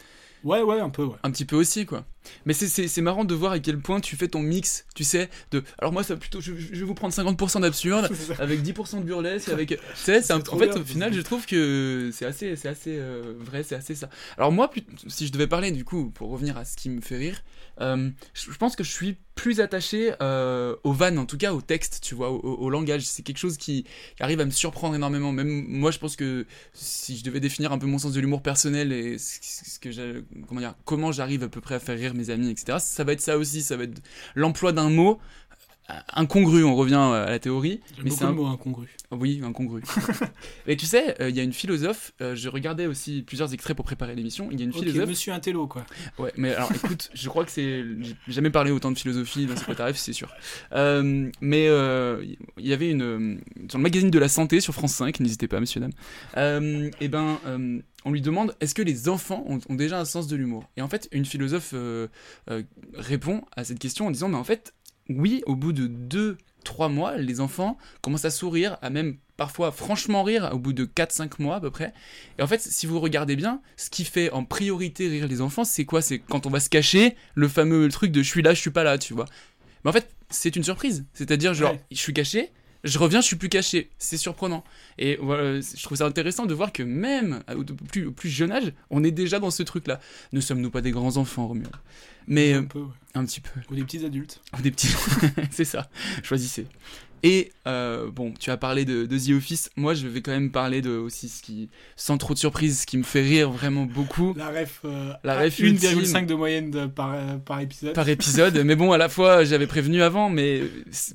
Ouais, 0.44 0.62
ouais, 0.62 0.80
un 0.80 0.90
peu, 0.90 1.04
ouais. 1.04 1.16
Un 1.22 1.30
petit 1.30 1.44
peu 1.44 1.56
aussi, 1.56 1.86
quoi. 1.86 2.04
Mais 2.46 2.52
c'est- 2.54 3.00
marrant 3.04 3.24
de 3.24 3.34
voir 3.34 3.52
à 3.52 3.58
quel 3.58 3.78
point 3.78 4.00
tu 4.00 4.16
fais 4.16 4.28
ton 4.28 4.40
mix, 4.40 4.86
tu 4.94 5.04
sais, 5.04 5.28
de... 5.50 5.62
Alors 5.78 5.92
moi, 5.92 6.02
ça 6.02 6.16
plutôt, 6.16 6.40
je, 6.40 6.54
je 6.56 6.80
vais 6.80 6.84
vous 6.84 6.94
prendre 6.94 7.12
50% 7.12 7.60
d'absurde, 7.60 8.08
avec 8.38 8.62
10% 8.62 9.00
de 9.00 9.04
burlesque, 9.04 9.48
avec... 9.50 9.68
Tu 9.68 9.76
sais, 9.94 10.22
c'est 10.22 10.32
un- 10.32 10.38
en 10.38 10.58
fait, 10.58 10.68
bien, 10.68 10.80
au 10.80 10.84
final, 10.84 11.12
je 11.12 11.20
trouve 11.20 11.44
que 11.44 12.10
c'est 12.12 12.24
assez, 12.24 12.52
assez 12.66 12.96
euh, 12.98 13.34
vrai, 13.38 13.62
c'est 13.62 13.74
assez 13.74 13.94
ça. 13.94 14.08
Alors 14.38 14.52
moi, 14.52 14.70
si 15.06 15.26
je 15.26 15.32
devais 15.32 15.46
parler, 15.46 15.70
du 15.70 15.84
coup, 15.84 16.10
pour 16.10 16.30
revenir 16.30 16.56
à 16.56 16.64
ce 16.64 16.76
qui 16.76 16.88
me 16.88 17.00
fait 17.00 17.16
rire, 17.18 17.42
euh, 17.80 18.10
je 18.32 18.50
je 18.50 18.58
pense 18.58 18.76
que 18.76 18.84
je 18.84 18.90
suis 18.90 19.16
plus 19.34 19.60
attaché 19.60 20.12
euh, 20.22 20.76
aux 20.84 20.92
vannes, 20.92 21.18
en 21.18 21.26
tout 21.26 21.36
cas 21.36 21.52
au 21.52 21.60
texte, 21.60 21.98
tu 22.02 22.14
vois, 22.14 22.30
au, 22.30 22.70
langage. 22.70 23.02
C'est 23.02 23.22
quelque 23.22 23.38
chose 23.38 23.56
qui, 23.56 23.84
qui 24.16 24.22
arrive 24.22 24.40
à 24.40 24.44
me 24.44 24.50
surprendre 24.50 24.94
énormément. 24.94 25.32
Même 25.32 25.64
moi, 25.68 25.90
je 25.90 25.98
pense 25.98 26.14
que 26.16 26.46
si 26.72 27.16
je 27.16 27.24
devais 27.24 27.40
définir 27.40 27.72
un 27.72 27.78
peu 27.78 27.86
mon 27.86 27.98
sens 27.98 28.12
de 28.12 28.20
l'humour 28.20 28.42
personnel 28.42 28.92
et 28.92 29.18
ce, 29.18 29.38
ce 29.42 29.78
que 29.80 30.24
comment 30.46 30.60
dire, 30.60 30.74
comment 30.84 31.10
j'arrive 31.10 31.42
à 31.42 31.48
peu 31.48 31.60
près 31.60 31.74
à 31.74 31.80
faire 31.80 31.98
rire 31.98 32.13
mes 32.14 32.30
amis, 32.30 32.50
etc. 32.50 32.78
Ça 32.80 33.04
va 33.04 33.12
être 33.12 33.20
ça 33.20 33.36
aussi. 33.38 33.62
Ça 33.62 33.76
va 33.76 33.84
être 33.84 34.00
l'emploi 34.34 34.72
d'un 34.72 34.90
mot 34.90 35.18
incongru. 36.14 36.64
On 36.64 36.74
revient 36.74 36.94
à 36.94 37.26
la 37.28 37.38
théorie. 37.38 37.80
Mais 37.98 38.04
beaucoup 38.04 38.16
c'est 38.16 38.24
un- 38.24 38.32
mot 38.32 38.46
incongru. 38.46 38.88
oui, 39.10 39.40
incongru. 39.44 39.82
Mais 40.66 40.76
tu 40.76 40.86
sais, 40.86 41.20
euh, 41.20 41.28
il 41.28 41.36
y 41.36 41.40
a 41.40 41.42
une 41.42 41.52
philosophe, 41.52 42.12
euh, 42.20 42.34
je 42.34 42.48
regardais 42.48 42.86
aussi 42.86 43.22
plusieurs 43.22 43.52
extraits 43.52 43.76
pour 43.76 43.84
préparer 43.84 44.14
l'émission, 44.14 44.48
il 44.50 44.58
y 44.58 44.62
a 44.62 44.64
une 44.66 44.72
philosophe... 44.72 45.08
monsieur 45.08 45.32
Intello, 45.32 45.66
quoi. 45.66 45.84
Ouais, 46.18 46.32
mais 46.36 46.54
alors 46.54 46.72
écoute, 46.74 47.10
je 47.14 47.28
crois 47.28 47.44
que 47.44 47.50
c'est... 47.50 47.84
J'ai 48.00 48.16
jamais 48.28 48.50
parlé 48.50 48.70
autant 48.70 48.90
de 48.90 48.98
philosophie 48.98 49.46
dans 49.46 49.56
ce 49.56 49.70
tarif, 49.72 49.96
c'est 49.96 50.12
sûr. 50.12 50.30
Euh, 50.72 51.30
mais 51.40 51.66
euh, 51.68 52.24
il 52.58 52.66
y 52.66 52.72
avait 52.72 52.90
une... 52.90 53.02
euh, 53.02 53.36
Sur 53.68 53.78
le 53.78 53.82
magazine 53.82 54.10
de 54.10 54.18
la 54.18 54.28
santé 54.28 54.60
sur 54.60 54.72
France 54.74 54.94
5, 54.94 55.20
n'hésitez 55.20 55.48
pas, 55.48 55.60
monsieur, 55.60 55.80
dame, 55.80 55.92
euh, 56.36 56.90
et 57.00 57.08
ben... 57.08 57.38
euh, 57.46 57.80
on 58.06 58.10
lui 58.12 58.20
demande 58.20 58.54
est-ce 58.60 58.74
que 58.74 58.82
les 58.82 59.08
enfants 59.08 59.44
ont, 59.48 59.60
ont 59.70 59.74
déjà 59.74 59.98
un 59.98 60.04
sens 60.04 60.26
de 60.26 60.36
l'humour? 60.36 60.64
Et 60.76 60.82
en 60.82 60.88
fait, 60.88 61.08
une 61.12 61.24
philosophe 61.24 61.70
euh, 61.72 62.06
euh, 62.50 62.62
répond 62.92 63.42
à 63.56 63.64
cette 63.64 63.78
question 63.78 64.06
en 64.06 64.10
disant 64.10 64.28
mais 64.28 64.36
en 64.36 64.44
fait, 64.44 64.74
oui, 65.08 65.42
au 65.46 65.54
bout 65.56 65.72
de 65.72 65.86
deux, 65.86 66.38
trois 66.64 66.88
mois, 66.88 67.16
les 67.16 67.40
enfants 67.40 67.76
commencent 68.00 68.24
à 68.24 68.30
sourire, 68.30 68.78
à 68.82 68.90
même 68.90 69.16
parfois 69.36 69.72
franchement 69.72 70.22
rire 70.22 70.50
au 70.52 70.58
bout 70.58 70.72
de 70.72 70.84
4-5 70.84 71.32
mois 71.42 71.56
à 71.56 71.60
peu 71.60 71.70
près. 71.70 71.92
Et 72.38 72.42
en 72.42 72.46
fait, 72.46 72.60
si 72.60 72.86
vous 72.86 73.00
regardez 73.00 73.36
bien, 73.36 73.60
ce 73.76 73.90
qui 73.90 74.04
fait 74.04 74.30
en 74.30 74.44
priorité 74.44 75.08
rire 75.08 75.26
les 75.28 75.40
enfants, 75.40 75.64
c'est 75.64 75.84
quoi? 75.84 76.00
C'est 76.02 76.18
quand 76.20 76.46
on 76.46 76.50
va 76.50 76.60
se 76.60 76.70
cacher, 76.70 77.16
le 77.34 77.48
fameux 77.48 77.88
truc 77.88 78.12
de 78.12 78.22
je 78.22 78.28
suis 78.28 78.42
là, 78.42 78.54
je 78.54 78.60
suis 78.60 78.70
pas 78.70 78.84
là, 78.84 78.96
tu 78.96 79.12
vois. 79.12 79.26
Mais 79.84 79.90
en 79.90 79.92
fait, 79.92 80.08
c'est 80.30 80.56
une 80.56 80.64
surprise. 80.64 81.04
C'est-à-dire, 81.12 81.52
genre, 81.52 81.72
Ouais. 81.72 81.80
je 81.90 81.98
suis 81.98 82.14
caché, 82.14 82.50
je 82.84 82.98
reviens, 82.98 83.20
je 83.20 83.26
suis 83.26 83.36
plus 83.36 83.48
caché. 83.48 83.90
C'est 83.98 84.18
surprenant. 84.18 84.62
Et 84.98 85.18
voilà, 85.20 85.60
je 85.60 85.82
trouve 85.82 85.98
ça 85.98 86.06
intéressant 86.06 86.46
de 86.46 86.54
voir 86.54 86.72
que 86.72 86.82
même 86.82 87.42
au 87.56 87.64
plus, 87.64 88.06
au 88.06 88.12
plus 88.12 88.28
jeune 88.28 88.52
âge, 88.52 88.72
on 88.90 89.02
est 89.02 89.10
déjà 89.10 89.40
dans 89.40 89.50
ce 89.50 89.62
truc-là. 89.62 90.00
Ne 90.32 90.40
sommes-nous 90.40 90.70
pas 90.70 90.82
des 90.82 90.90
grands 90.90 91.16
enfants, 91.16 91.48
Romuald? 91.48 91.74
Mais 92.26 92.52
Un 92.52 92.62
euh, 92.62 92.66
peu, 92.66 92.80
ouais. 92.80 92.92
un 93.14 93.24
petit 93.24 93.40
peu. 93.40 93.60
Ou 93.70 93.74
des 93.74 93.84
petits 93.84 94.04
adultes. 94.04 94.40
Ou 94.58 94.62
des 94.62 94.70
petits. 94.70 94.94
c'est 95.50 95.64
ça. 95.64 95.88
Choisissez. 96.22 96.66
Et 97.26 97.52
euh, 97.66 98.10
bon, 98.10 98.34
tu 98.38 98.50
as 98.50 98.58
parlé 98.58 98.84
de, 98.84 99.06
de 99.06 99.18
The 99.18 99.30
Office. 99.36 99.70
Moi, 99.76 99.94
je 99.94 100.06
vais 100.06 100.20
quand 100.20 100.30
même 100.30 100.50
parler 100.52 100.82
de 100.82 100.90
aussi 100.90 101.30
ce 101.30 101.42
qui, 101.42 101.70
sans 101.96 102.18
trop 102.18 102.34
de 102.34 102.38
surprise, 102.38 102.80
ce 102.82 102.86
qui 102.86 102.98
me 102.98 103.02
fait 103.02 103.22
rire 103.22 103.50
vraiment 103.50 103.86
beaucoup. 103.86 104.34
La 104.36 104.50
ref, 104.50 104.80
euh, 104.84 105.12
La 105.24 105.40
ref 105.40 105.58
1,5 105.58 105.64
ultime. 105.94 106.26
de 106.26 106.34
moyenne 106.34 106.70
de- 106.70 106.84
par, 106.86 107.14
euh, 107.14 107.38
par 107.38 107.60
épisode. 107.60 107.94
par 107.94 108.06
épisode. 108.10 108.58
mais 108.66 108.76
bon, 108.76 108.92
à 108.92 108.98
la 108.98 109.08
fois, 109.08 109.42
j'avais 109.44 109.66
prévenu 109.66 110.02
avant, 110.02 110.28
mais 110.28 110.64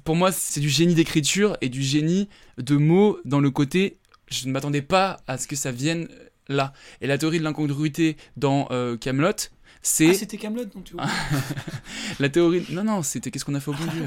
pour 0.04 0.15
moi, 0.15 0.32
c'est 0.32 0.60
du 0.60 0.69
génie 0.69 0.95
d'écriture 0.95 1.58
et 1.62 1.69
du 1.69 1.84
génie 1.84 2.28
de 2.58 2.76
mots 2.76 3.19
dans 3.24 3.39
le 3.39 3.52
côté. 3.52 4.00
Je 4.32 4.48
ne 4.48 4.52
m'attendais 4.52 4.82
pas 4.82 5.17
à 5.28 5.38
ce 5.38 5.48
que 5.48 5.56
ça 5.56 5.72
vienne 5.72 6.08
là. 6.48 6.74
Et 7.02 7.08
la 7.08 7.19
théorie 7.19 7.38
de 7.38 7.43
l'incongruité 7.43 8.17
dans 8.36 8.67
euh, 8.72 8.98
Camelot, 8.98 9.32
c'est 9.81 10.09
Ah, 10.09 10.13
c'était 10.13 10.37
Camelot, 10.37 10.65
donc 10.65 10.83
tu 10.83 10.93
vois. 10.93 11.05
la 12.19 12.29
théorie. 12.29 12.65
Non, 12.71 12.83
non, 12.83 13.01
c'était 13.03 13.31
qu'est-ce 13.31 13.45
qu'on 13.45 13.55
a 13.55 13.59
fait 13.59 13.71
au 13.71 13.73
bon 13.73 13.85
Dieu 13.85 14.05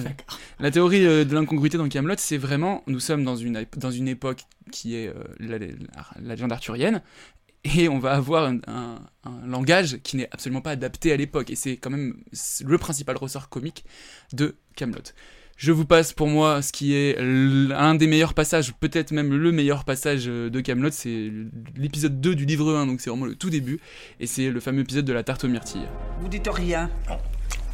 La 0.61 0.71
théorie 0.71 1.07
euh, 1.07 1.25
de 1.25 1.35
l'incongruité 1.35 1.79
dans 1.79 1.89
Camelot, 1.89 2.15
c'est 2.19 2.37
vraiment. 2.39 2.83
Nous 2.87 3.01
sommes 3.01 3.25
dans 3.25 3.37
une, 3.37 3.65
dans 3.77 3.91
une 3.91 4.09
époque 4.09 4.43
qui 4.71 4.97
est 4.97 5.09
euh, 5.09 5.15
la, 5.39 5.59
la- 5.59 5.67
la 6.21 6.35
légende 6.35 6.53
arthurienne. 6.53 7.03
Et 7.65 7.89
on 7.89 8.01
va 8.01 8.13
avoir 8.15 8.45
un, 8.45 8.59
un- 8.67 8.99
un 9.25 9.47
langage 9.47 9.99
qui 10.03 10.17
n'est 10.17 10.29
absolument 10.33 10.61
pas 10.63 10.73
adapté 10.73 11.13
à 11.13 11.17
l'époque. 11.17 11.49
Et 11.51 11.55
c'est 11.57 11.77
quand 11.77 11.91
même 11.91 12.17
le 12.65 12.79
principal 12.79 13.17
ressort 13.17 13.49
comique 13.49 13.85
de 14.33 14.57
Camelot. 14.77 15.01
Je 15.57 15.71
vous 15.71 15.85
passe 15.85 16.13
pour 16.13 16.27
moi 16.27 16.61
ce 16.63 16.73
qui 16.73 16.95
est 16.95 17.17
l'un 17.21 17.95
des 17.95 18.07
meilleurs 18.07 18.35
passages, 18.35 18.73
peut-être 18.75 19.13
même 19.13 19.33
le 19.33 19.53
meilleur 19.53 19.85
passage 19.85 20.25
euh, 20.27 20.51
de 20.51 20.61
Camelot, 20.61 20.91
c'est 20.91 21.31
l'épisode 21.77 22.21
2 22.21 22.35
du 22.35 22.45
livre 22.47 22.75
1, 22.75 22.87
donc 22.87 23.01
c'est 23.01 23.11
vraiment 23.11 23.27
le 23.27 23.37
tout 23.37 23.51
début, 23.51 23.79
et 24.19 24.27
c'est 24.27 24.51
le 24.51 24.59
fameux 24.61 24.81
épisode 24.81 25.05
de 25.05 25.13
la 25.13 25.23
tarte 25.23 25.45
aux 25.45 25.49
myrtilles. 25.49 25.87
Vous 26.21 26.29
dites 26.29 26.49
rien. 26.49 26.91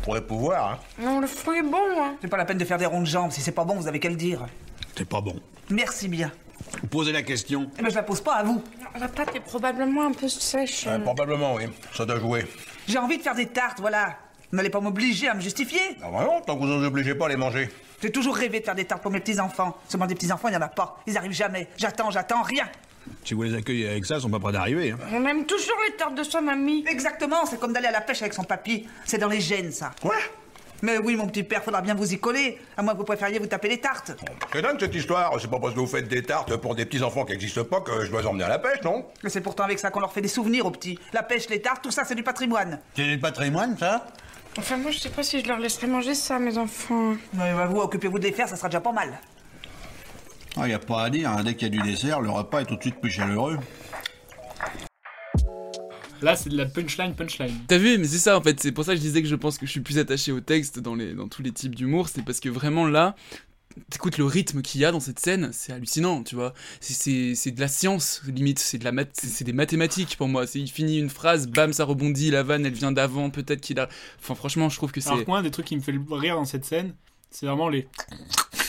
Pour 0.03 0.15
le 0.15 0.21
pouvoir, 0.21 0.73
hein. 0.73 0.79
Non, 1.03 1.21
le 1.21 1.27
fruit 1.27 1.59
est 1.59 1.63
bon, 1.63 1.79
hein. 1.99 2.15
C'est 2.21 2.29
pas 2.29 2.37
la 2.37 2.45
peine 2.45 2.59
de 2.59 2.65
faire 2.65 2.79
des 2.79 2.87
rondes 2.87 3.07
jambes. 3.07 3.31
Si 3.31 3.41
c'est 3.41 3.53
pas 3.53 3.65
bon, 3.65 3.75
vous 3.77 3.89
avez 3.89 4.01
qu'à 4.01 4.09
le 4.11 4.17
dire. 4.17 4.47
C'est 4.97 5.09
pas 5.09 5.21
bon. 5.21 5.37
Merci 5.71 6.09
bien. 6.09 6.31
Vous 6.83 6.89
posez 6.89 7.13
la 7.13 7.23
question 7.23 7.71
Eh 7.79 7.83
ben, 7.83 7.89
je 7.91 7.95
la 7.95 8.03
pose 8.03 8.21
pas 8.21 8.35
à 8.37 8.43
vous. 8.43 8.63
La 8.99 9.09
pâte 9.09 9.35
est 9.35 9.41
probablement 9.41 10.07
un 10.07 10.13
peu 10.13 10.29
sèche. 10.29 10.87
Euh, 10.87 10.99
Probablement, 10.99 11.55
oui. 11.55 11.65
Ça 11.95 12.05
doit 12.05 12.19
jouer. 12.19 12.45
J'ai 12.87 12.99
envie 12.99 13.17
de 13.19 13.23
faire 13.23 13.35
des 13.35 13.47
tartes, 13.47 13.81
voilà. 13.81 14.19
Vous 14.51 14.57
n'allez 14.57 14.71
pas 14.71 14.81
m'obliger 14.81 15.29
à 15.29 15.35
me 15.35 15.41
justifier. 15.41 15.81
Ah 16.03 16.09
bah 16.11 16.25
non, 16.25 16.41
tant 16.41 16.55
que 16.55 16.61
vous 16.61 16.67
ne 16.67 16.79
nous 16.79 16.87
obligez 16.87 17.15
pas 17.15 17.27
à 17.27 17.29
les 17.29 17.37
manger. 17.37 17.69
J'ai 18.01 18.11
toujours 18.11 18.35
rêvé 18.35 18.61
de 18.61 18.65
faire 18.65 18.75
des 18.75 18.87
tartes 18.87 19.03
pour 19.03 19.11
mes 19.11 19.21
petits-enfants. 19.21 19.77
Seulement 19.89 20.07
des 20.07 20.15
petits-enfants, 20.15 20.49
il 20.49 20.53
n'y 20.53 20.57
en 20.57 20.63
a 20.63 20.69
pas. 20.69 21.01
Ils 21.07 21.19
arrivent 21.19 21.33
jamais. 21.33 21.69
J'attends, 21.77 22.11
j'attends, 22.11 22.43
rien. 22.43 22.65
Si 23.25 23.35
vous 23.35 23.43
les 23.43 23.55
accueillez 23.55 23.89
avec 23.89 24.07
ça, 24.07 24.17
ils 24.17 24.21
sont 24.23 24.31
pas 24.31 24.39
prêts 24.39 24.53
d'arriver. 24.53 24.93
Hein. 24.93 24.99
On 25.13 25.25
aime 25.27 25.45
toujours 25.45 25.77
les 25.87 25.97
tartes 25.97 26.15
de 26.15 26.23
sa 26.23 26.41
mamie. 26.41 26.85
Exactement, 26.89 27.45
c'est 27.45 27.61
comme 27.61 27.75
d'aller 27.75 27.89
à 27.89 27.93
la 27.93 28.01
pêche 28.01 28.23
avec 28.23 28.33
son 28.33 28.45
papy. 28.45 28.87
C'est 29.05 29.19
dans 29.19 29.29
les 29.29 29.41
gènes, 29.41 29.73
ça. 29.73 29.91
Quoi 30.01 30.15
Mais 30.81 30.97
oui, 30.99 31.17
mon 31.17 31.27
petit 31.27 31.43
père, 31.43 31.63
faudra 31.63 31.83
bien 31.83 31.95
vous 31.95 32.11
y 32.13 32.19
coller. 32.19 32.59
À 32.77 32.83
moins 32.83 32.95
que 32.95 32.99
vous 32.99 33.05
préfériez 33.05 33.39
vous 33.39 33.47
taper 33.47 33.69
les 33.69 33.81
tartes. 33.81 34.13
C'est 34.53 34.63
dingue 34.63 34.79
cette 34.81 34.95
histoire. 34.95 35.35
C'est 35.41 35.51
pas 35.51 35.59
parce 35.59 35.75
que 35.75 35.81
vous 35.81 35.87
faites 35.87 36.09
des 36.09 36.23
tartes 36.23 36.57
pour 36.57 36.75
des 36.75 36.87
petits 36.87 37.03
enfants 37.03 37.25
qui 37.27 37.33
n'existent 37.33 37.65
pas 37.65 37.81
que 37.83 38.05
je 38.05 38.11
dois 38.11 38.25
emmener 38.27 38.45
à 38.45 38.49
la 38.49 38.59
pêche, 38.59 38.83
non? 38.83 39.05
Mais 39.23 39.29
c'est 39.31 39.43
pourtant 39.43 39.65
avec 39.65 39.79
ça 39.79 39.91
qu'on 39.91 40.01
leur 40.01 40.13
fait 40.13 40.23
des 40.23 40.29
souvenirs 40.29 40.65
aux 40.65 40.71
petits. 40.71 40.99
La 41.13 41.23
pêche, 41.23 41.49
les 41.51 41.61
tartes, 41.61 41.83
tout 41.83 41.91
ça, 41.91 42.05
c'est 42.07 42.15
du 42.15 42.23
patrimoine. 42.23 42.81
C'est 42.97 43.05
du 43.05 43.19
patrimoine, 43.19 43.77
ça? 43.77 44.07
Enfin, 44.59 44.77
moi, 44.77 44.91
je 44.91 44.99
sais 44.99 45.09
pas 45.09 45.23
si 45.23 45.41
je 45.41 45.47
leur 45.47 45.59
laisserai 45.59 45.87
manger 45.87 46.15
ça, 46.15 46.39
mes 46.39 46.59
enfants. 46.59 47.15
Mais 47.35 47.55
bah, 47.55 47.67
vous, 47.67 47.79
occupez-vous 47.79 48.19
de 48.19 48.25
les 48.25 48.33
faire, 48.33 48.49
ça 48.49 48.57
sera 48.57 48.69
déjà 48.69 48.81
pas 48.81 48.93
mal. 48.93 49.19
Il 50.57 50.65
n'y 50.65 50.73
a 50.73 50.79
pas 50.81 51.05
à 51.05 51.11
dire. 51.11 51.31
hein. 51.31 51.45
Dès 51.45 51.55
qu'il 51.55 51.73
y 51.73 51.79
a 51.79 51.83
du 51.83 51.89
dessert, 51.89 52.21
le 52.21 52.31
repas 52.31 52.61
est 52.63 52.65
tout 52.67 52.77
de 52.77 52.83
suite 52.83 53.01
plus 53.01 53.11
chaleureux. 53.11 53.59
Là, 56.21 56.35
c'est 56.35 56.51
de 56.51 56.57
la 56.57 56.67
punchline, 56.67 57.15
punchline. 57.15 57.55
T'as 57.69 57.79
vu, 57.79 57.97
mais 57.97 58.07
c'est 58.09 58.19
ça 58.19 58.37
en 58.37 58.43
fait, 58.43 58.59
c'est 58.59 58.73
pour 58.73 58.85
ça 58.85 58.91
que 58.93 58.97
je 58.97 59.03
disais 59.03 59.23
que 59.23 59.29
je 59.29 59.37
pense 59.37 59.57
que 59.57 59.67
je 59.67 59.71
suis 59.71 59.81
plus 59.81 59.99
attaché 59.99 60.33
au 60.33 60.41
texte 60.41 60.81
dans, 60.81 60.97
les, 60.97 61.13
dans 61.15 61.29
tous 61.29 61.43
les 61.43 61.53
types 61.53 61.77
d'humour, 61.77 62.09
c'est 62.09 62.25
parce 62.25 62.41
que 62.41 62.49
vraiment 62.49 62.89
là, 62.89 63.15
t'écoutes 63.91 64.19
le 64.19 64.25
rythme 64.25 64.61
qu'il 64.63 64.81
y 64.81 64.85
a 64.85 64.93
dans 64.93 65.01
cette 65.01 65.19
scène, 65.19 65.51
c'est 65.53 65.73
hallucinant, 65.73 66.23
tu 66.23 66.35
vois. 66.35 66.53
C'est- 66.81 67.51
de 67.51 67.61
la 67.61 67.69
science, 67.69 68.23
limite, 68.27 68.59
c'est 68.59 68.79
de 68.79 68.85
la 68.85 68.93
math- 68.93 69.11
c'est 69.15 69.45
des 69.45 69.53
mathématiques 69.53 70.17
pour 70.17 70.29
moi. 70.29 70.45
Il 70.55 70.69
finit 70.69 70.99
une 70.99 71.11
phrase, 71.11 71.47
bam, 71.49 71.73
ça 71.73 71.85
rebondit, 71.85 72.31
la 72.31 72.43
vanne, 72.43 72.67
elle 72.67 72.73
vient 72.73 72.93
d'avant, 72.93 73.31
peut-être 73.31 73.61
qu'il 73.61 73.79
a. 73.81 73.89
Enfin, 74.21 74.35
franchement, 74.35 74.69
je 74.69 74.77
trouve 74.77 74.93
que 74.93 75.01
c'est. 75.01 75.11
Alors 75.11 75.23
moi, 75.29 75.39
un 75.39 75.43
des 75.43 75.51
trucs 75.51 75.67
qui 75.67 75.77
me 75.77 75.81
fait 75.81 75.95
rire 76.11 76.35
dans 76.37 76.45
cette 76.45 76.65
scène, 76.65 76.95
c'est 77.31 77.47
vraiment 77.47 77.69
les. 77.69 77.87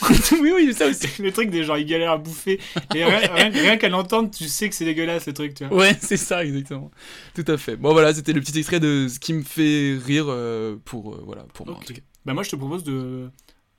oui, 0.40 0.52
oui, 0.54 0.74
ça 0.74 0.86
aussi. 0.88 1.06
Le 1.22 1.32
truc 1.32 1.50
des 1.50 1.64
gens, 1.64 1.74
ils 1.76 1.86
galèrent 1.86 2.12
à 2.12 2.18
bouffer. 2.18 2.58
Et 2.94 3.04
rien, 3.04 3.18
rien- 3.32 3.50
rien 3.50 3.76
qu'à 3.76 3.88
l'entendre, 3.88 4.30
tu 4.30 4.48
sais 4.48 4.68
que 4.68 4.74
c'est 4.74 4.84
dégueulasse, 4.84 5.24
ce 5.24 5.30
truc, 5.30 5.54
tu 5.54 5.64
vois. 5.66 5.76
Ouais, 5.76 5.96
c'est 6.00 6.16
ça, 6.16 6.44
exactement. 6.44 6.90
Tout 7.34 7.44
à 7.48 7.56
fait. 7.56 7.76
Bon, 7.76 7.92
voilà, 7.92 8.14
c'était 8.14 8.32
le 8.32 8.40
petit 8.40 8.56
extrait 8.58 8.80
de 8.80 9.06
ce 9.08 9.18
qui 9.18 9.32
me 9.32 9.42
fait 9.42 9.98
rire 10.04 10.26
euh, 10.28 10.76
pour, 10.84 11.14
euh, 11.14 11.22
voilà, 11.24 11.42
pour 11.54 11.66
moi, 11.66 11.76
en 11.76 11.80
tout 11.80 11.92
cas. 11.94 12.00
Bah, 12.24 12.34
moi, 12.34 12.42
je 12.42 12.50
te 12.50 12.56
propose 12.56 12.84
de, 12.84 13.30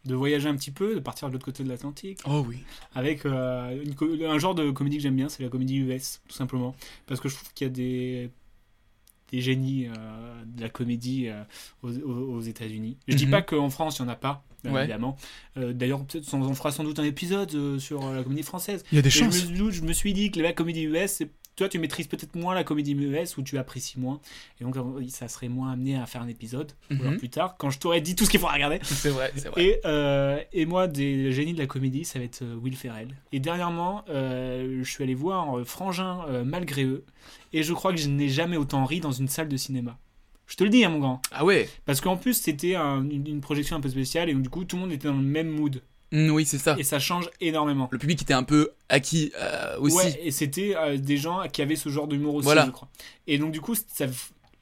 de 0.05 0.15
voyager 0.15 0.49
un 0.49 0.55
petit 0.55 0.71
peu, 0.71 0.95
de 0.95 0.99
partir 0.99 1.27
de 1.27 1.33
l'autre 1.33 1.45
côté 1.45 1.63
de 1.63 1.69
l'Atlantique. 1.69 2.19
Oh 2.25 2.43
oui. 2.47 2.57
Avec 2.95 3.25
euh, 3.25 3.83
une 3.83 4.25
un 4.25 4.39
genre 4.39 4.55
de 4.55 4.71
comédie 4.71 4.97
que 4.97 5.03
j'aime 5.03 5.15
bien, 5.15 5.29
c'est 5.29 5.43
la 5.43 5.49
comédie 5.49 5.77
US, 5.77 6.21
tout 6.27 6.35
simplement. 6.35 6.75
Parce 7.05 7.19
que 7.19 7.29
je 7.29 7.35
trouve 7.35 7.53
qu'il 7.53 7.67
y 7.67 7.69
a 7.69 7.73
des, 7.73 8.29
des 9.31 9.41
génies 9.41 9.87
euh, 9.87 10.43
de 10.45 10.61
la 10.61 10.69
comédie 10.69 11.27
euh, 11.27 11.43
aux, 11.83 12.41
États-Unis. 12.41 12.97
Je 13.07 13.15
dis 13.15 13.25
Mhm. 13.25 13.31
pas 13.31 13.41
qu'en 13.43 13.69
France, 13.69 13.99
il 13.99 14.03
n'y 14.03 14.09
en 14.09 14.11
a 14.11 14.15
pas, 14.15 14.43
Ouais. 14.65 14.81
évidemment. 14.81 15.17
D'ailleurs, 15.55 16.03
peut-être 16.05 16.33
on 16.33 16.53
fera 16.55 16.71
sans 16.71 16.83
doute 16.83 16.97
un 16.99 17.03
épisode 17.03 17.77
sur 17.79 18.11
la 18.11 18.23
comédie 18.23 18.43
française. 18.43 18.83
Il 18.91 18.95
y 18.95 18.99
a 18.99 19.01
des 19.03 19.07
Et 19.07 19.11
je 19.11 19.19
chances. 19.19 19.49
me, 19.49 19.69
je 19.71 19.81
me 19.83 19.93
suis 19.93 20.13
dit 20.13 20.31
que 20.31 20.39
la 20.39 20.53
comédie 20.53 20.83
US, 20.83 21.11
c'est- 21.11 21.29
toi, 21.62 21.69
tu 21.69 21.80
maîtrises 21.80 22.08
peut-être 22.08 22.36
moins 22.36 22.54
la 22.56 22.63
comédie 22.63 22.93
US 22.93 23.38
ou 23.38 23.43
tu 23.43 23.58
apprécies 23.58 24.00
moins. 24.00 24.19
Et 24.60 24.63
donc, 24.63 24.76
euh, 24.78 24.82
ça 25.10 25.28
serait 25.28 25.47
moins 25.47 25.71
amené 25.71 25.95
à 25.95 26.06
faire 26.06 26.21
un 26.21 26.28
épisode 26.28 26.71
ou 26.89 26.95
alors 26.95 27.12
Mhm. 27.12 27.17
plus 27.17 27.30
tard, 27.30 27.56
quand 27.58 27.69
je 27.69 27.78
t'aurais 27.80 28.02
dit 28.02 28.15
tout 28.15 28.26
ce 28.26 28.30
qu'il 28.30 28.39
faut 28.39 28.47
regarder. 28.47 28.80
C'est 28.84 29.10
vrai, 29.10 29.32
c'est 29.36 29.50
vrai. 29.50 29.63
Et, 29.63 29.80
euh, 29.86 30.39
et 30.54 30.65
moi, 30.65 30.88
des 30.88 31.32
génies 31.32 31.54
de 31.54 31.60
la 31.60 31.67
comédie, 31.67 32.04
ça 32.06 32.19
va 32.19 32.26
être 32.26 32.41
euh, 32.41 32.56
Will 32.56 32.76
Ferrell. 32.76 33.10
Et 33.32 33.39
dernièrement, 33.39 34.04
euh, 34.10 34.80
je 34.84 34.89
suis 34.89 35.04
allé 35.04 35.13
voir 35.15 35.60
Frangin 35.65 36.26
euh, 36.30 36.43
malgré 36.43 36.84
eux. 36.84 37.04
Et 37.54 37.63
je 37.63 37.74
crois 37.74 37.91
que 37.93 38.00
je 38.00 38.08
n'ai 38.10 38.30
jamais 38.30 38.58
autant 38.58 38.86
ri 38.86 39.00
dans 39.00 39.12
une 39.12 39.28
salle 39.28 39.47
de 39.50 39.58
cinéma. 39.58 39.97
Je 40.47 40.56
te 40.58 40.63
le 40.63 40.69
dis, 40.69 40.84
hein, 40.84 40.89
mon 40.89 41.00
grand. 41.00 41.21
Ah 41.32 41.45
ouais 41.45 41.69
Parce 41.86 42.02
qu'en 42.02 42.17
plus, 42.17 42.34
c'était 42.34 42.76
un- 42.76 43.04
une, 43.10 43.26
une 43.28 43.39
projection 43.41 43.76
un 43.78 43.82
peu 43.82 43.88
spéciale. 43.89 44.30
Et 44.30 44.34
donc, 44.34 44.41
du 44.43 44.50
coup, 44.50 44.65
tout 44.65 44.76
le 44.76 44.82
monde 44.82 44.91
était 44.91 45.08
dans 45.08 45.13
le 45.13 45.21
même 45.21 45.47
mood. 45.50 45.82
Mm, 46.12 46.30
oui, 46.32 46.45
c'est 46.45 46.58
ça. 46.58 46.76
Et 46.78 46.84
ça 46.84 47.00
change 47.00 47.30
énormément. 47.39 47.88
Le 47.91 47.97
public 47.97 48.21
était 48.21 48.34
un 48.34 48.43
peu 48.43 48.71
acquis 48.89 49.32
euh, 49.39 49.78
aussi. 49.80 49.95
Ouais, 49.95 50.19
et 50.24 50.32
c'était 50.32 50.76
euh, 50.76 50.97
des 50.97 51.17
gens 51.17 51.47
qui 51.52 51.62
avaient 51.62 51.76
ce 51.76 51.89
genre 51.89 52.08
d'humour 52.08 52.36
aussi, 52.36 52.45
Voilà. 52.45 52.65
je 52.65 52.71
crois. 52.71 52.89
Et 53.28 53.38
donc, 53.38 53.52
du 53.52 53.62
coup, 53.62 53.76
ça, 53.76 54.06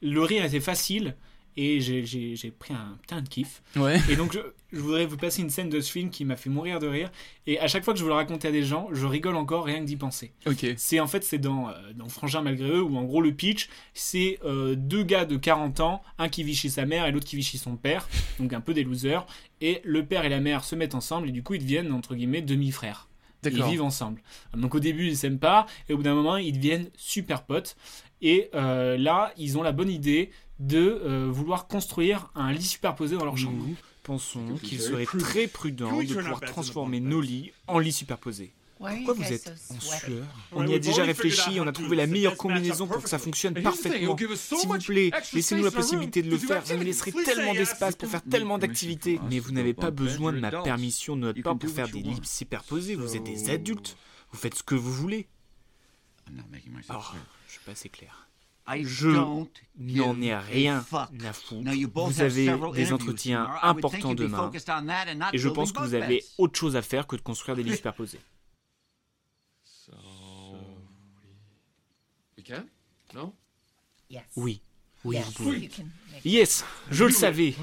le 0.02 0.22
rire 0.22 0.44
était 0.44 0.60
facile. 0.60 1.16
Et 1.56 1.80
j'ai- 1.80 2.50
pris 2.58 2.72
un 2.74 2.96
putain 3.02 3.20
de 3.20 3.28
kiff. 3.28 3.62
Ouais. 3.76 3.98
Et 4.08 4.16
donc, 4.16 4.32
je, 4.32 4.38
je 4.72 4.80
voudrais 4.80 5.04
vous 5.04 5.16
passer 5.16 5.42
une 5.42 5.50
scène 5.50 5.68
de 5.68 5.80
ce 5.80 5.90
film 5.90 6.10
qui 6.10 6.24
m'a 6.24 6.36
fait 6.36 6.48
mourir 6.50 6.78
de 6.78 6.86
rire. 6.86 7.10
Et 7.46 7.58
à 7.58 7.66
chaque 7.68 7.84
fois 7.84 7.92
que 7.92 7.98
je 7.98 8.04
veux 8.04 8.08
le 8.10 8.14
raconter 8.14 8.48
à 8.48 8.52
des 8.52 8.62
gens, 8.62 8.88
je 8.92 9.04
rigole 9.06 9.36
encore 9.36 9.64
rien 9.64 9.80
que 9.80 9.84
d'y 9.84 9.96
penser. 9.96 10.32
Ok. 10.46 10.64
C'est 10.76 11.00
en 11.00 11.06
fait, 11.06 11.22
c'est 11.24 11.38
dans, 11.38 11.68
euh, 11.68 11.72
dans 11.94 12.08
Frangin 12.08 12.40
malgré 12.42 12.68
eux, 12.68 12.82
où 12.82 12.96
en 12.96 13.04
gros, 13.04 13.20
le 13.20 13.32
pitch, 13.32 13.68
c'est 13.94 14.38
euh, 14.44 14.74
deux 14.76 15.02
gars 15.02 15.24
de 15.26 15.36
40 15.36 15.80
ans, 15.80 16.02
un 16.18 16.28
qui 16.28 16.44
vit 16.44 16.54
chez 16.54 16.68
sa 16.70 16.86
mère 16.86 17.06
et 17.06 17.12
l'autre 17.12 17.26
qui 17.26 17.36
vit 17.36 17.42
chez 17.42 17.58
son 17.58 17.76
père, 17.76 18.08
donc 18.38 18.52
un 18.52 18.60
peu 18.60 18.72
des 18.72 18.84
losers. 18.84 19.26
Et 19.60 19.80
le 19.84 20.06
père 20.06 20.24
et 20.24 20.28
la 20.30 20.40
mère 20.40 20.64
se 20.64 20.74
mettent 20.76 20.94
ensemble 20.94 21.28
et 21.28 21.32
du 21.32 21.42
coup, 21.42 21.54
ils 21.54 21.62
deviennent, 21.62 21.92
entre 21.92 22.14
guillemets, 22.14 22.40
demi-frères. 22.42 23.08
Ils 23.44 23.62
vivent 23.64 23.82
ensemble. 23.82 24.22
Donc 24.54 24.74
au 24.74 24.80
début, 24.80 25.06
ils 25.06 25.16
s'aiment 25.16 25.38
pas, 25.38 25.66
et 25.88 25.92
au 25.92 25.96
bout 25.96 26.02
d'un 26.02 26.14
moment, 26.14 26.36
ils 26.36 26.52
deviennent 26.52 26.90
super 26.96 27.44
potes. 27.44 27.76
Et 28.22 28.50
euh, 28.54 28.96
là, 28.98 29.32
ils 29.38 29.56
ont 29.58 29.62
la 29.62 29.72
bonne 29.72 29.90
idée 29.90 30.30
de 30.58 31.00
euh, 31.04 31.28
vouloir 31.30 31.66
construire 31.66 32.30
un 32.34 32.52
lit 32.52 32.62
superposé 32.62 33.16
dans 33.16 33.24
leur 33.24 33.38
chambre. 33.38 33.64
Pensons 34.02 34.56
qu'il 34.62 34.80
serait 34.80 35.06
très 35.06 35.46
prudent 35.46 36.02
de 36.02 36.14
pouvoir 36.14 36.40
transformer 36.40 37.00
nos 37.00 37.20
lits 37.20 37.52
en 37.66 37.78
lits 37.78 37.92
superposés. 37.92 38.52
Pourquoi 38.80 39.12
vous 39.14 39.32
êtes 39.32 39.52
en 39.68 39.78
sueur? 39.78 40.26
On 40.52 40.66
y 40.66 40.74
a 40.74 40.78
déjà 40.78 41.04
réfléchi 41.04 41.56
et 41.56 41.60
on 41.60 41.66
a 41.66 41.72
trouvé 41.72 41.96
la 41.96 42.06
meilleure 42.06 42.38
combinaison 42.38 42.86
pour 42.86 43.02
que 43.02 43.08
ça 43.10 43.18
fonctionne 43.18 43.54
parfaitement. 43.54 44.16
S'il 44.34 44.68
vous 44.68 44.78
plaît, 44.78 45.10
laissez-nous 45.34 45.64
la 45.64 45.70
possibilité 45.70 46.22
de 46.22 46.30
le 46.30 46.38
faire. 46.38 46.66
Ça 46.66 46.76
nous 46.76 46.82
laisserait 46.82 47.12
tellement 47.12 47.52
d'espace 47.52 47.94
pour 47.96 48.08
faire 48.08 48.22
tellement 48.22 48.56
d'activités. 48.58 49.20
Mais 49.28 49.38
vous 49.38 49.52
n'avez 49.52 49.74
pas 49.74 49.90
besoin 49.90 50.32
de 50.32 50.40
ma 50.40 50.50
permission 50.50 51.14
de 51.14 51.22
notre 51.22 51.42
part 51.42 51.58
pour 51.58 51.70
faire 51.70 51.88
des 51.88 52.00
lits 52.00 52.20
superposés. 52.22 52.94
Vous 52.94 53.16
êtes 53.16 53.24
des 53.24 53.50
adultes. 53.50 53.96
Vous 54.32 54.38
faites 54.38 54.54
ce 54.54 54.62
que 54.62 54.74
vous 54.74 54.92
voulez. 54.92 55.28
Oh, 56.90 56.94
je 57.46 57.52
suis 57.52 57.60
pas 57.66 57.72
assez 57.72 57.88
clair. 57.88 58.28
Je 58.82 59.08
n'en 59.08 60.20
ai 60.20 60.36
rien 60.36 60.78
à 60.78 61.32
foutre. 61.32 61.70
Vous 62.06 62.20
avez 62.22 62.50
des 62.74 62.92
entretiens 62.92 63.50
importants 63.62 64.14
demain. 64.14 64.50
Et 65.32 65.38
je 65.38 65.48
pense 65.48 65.72
que 65.72 65.82
vous 65.82 65.94
avez 65.94 66.24
autre 66.38 66.58
chose 66.58 66.76
à 66.76 66.82
faire 66.82 67.06
que 67.06 67.16
de 67.16 67.20
construire 67.20 67.56
des 67.56 67.62
lits 67.62 67.76
superposés. 72.56 72.68
No? 73.14 73.34
Oui. 74.36 74.60
Oui, 75.04 75.16
Yes. 75.16 75.24
vous 75.26 75.32
pouvez. 75.32 75.58
You 75.60 75.68
can 75.74 75.82
make- 76.12 76.20
Yes, 76.24 76.64
je 76.90 77.04
le 77.04 77.10
savais. 77.10 77.54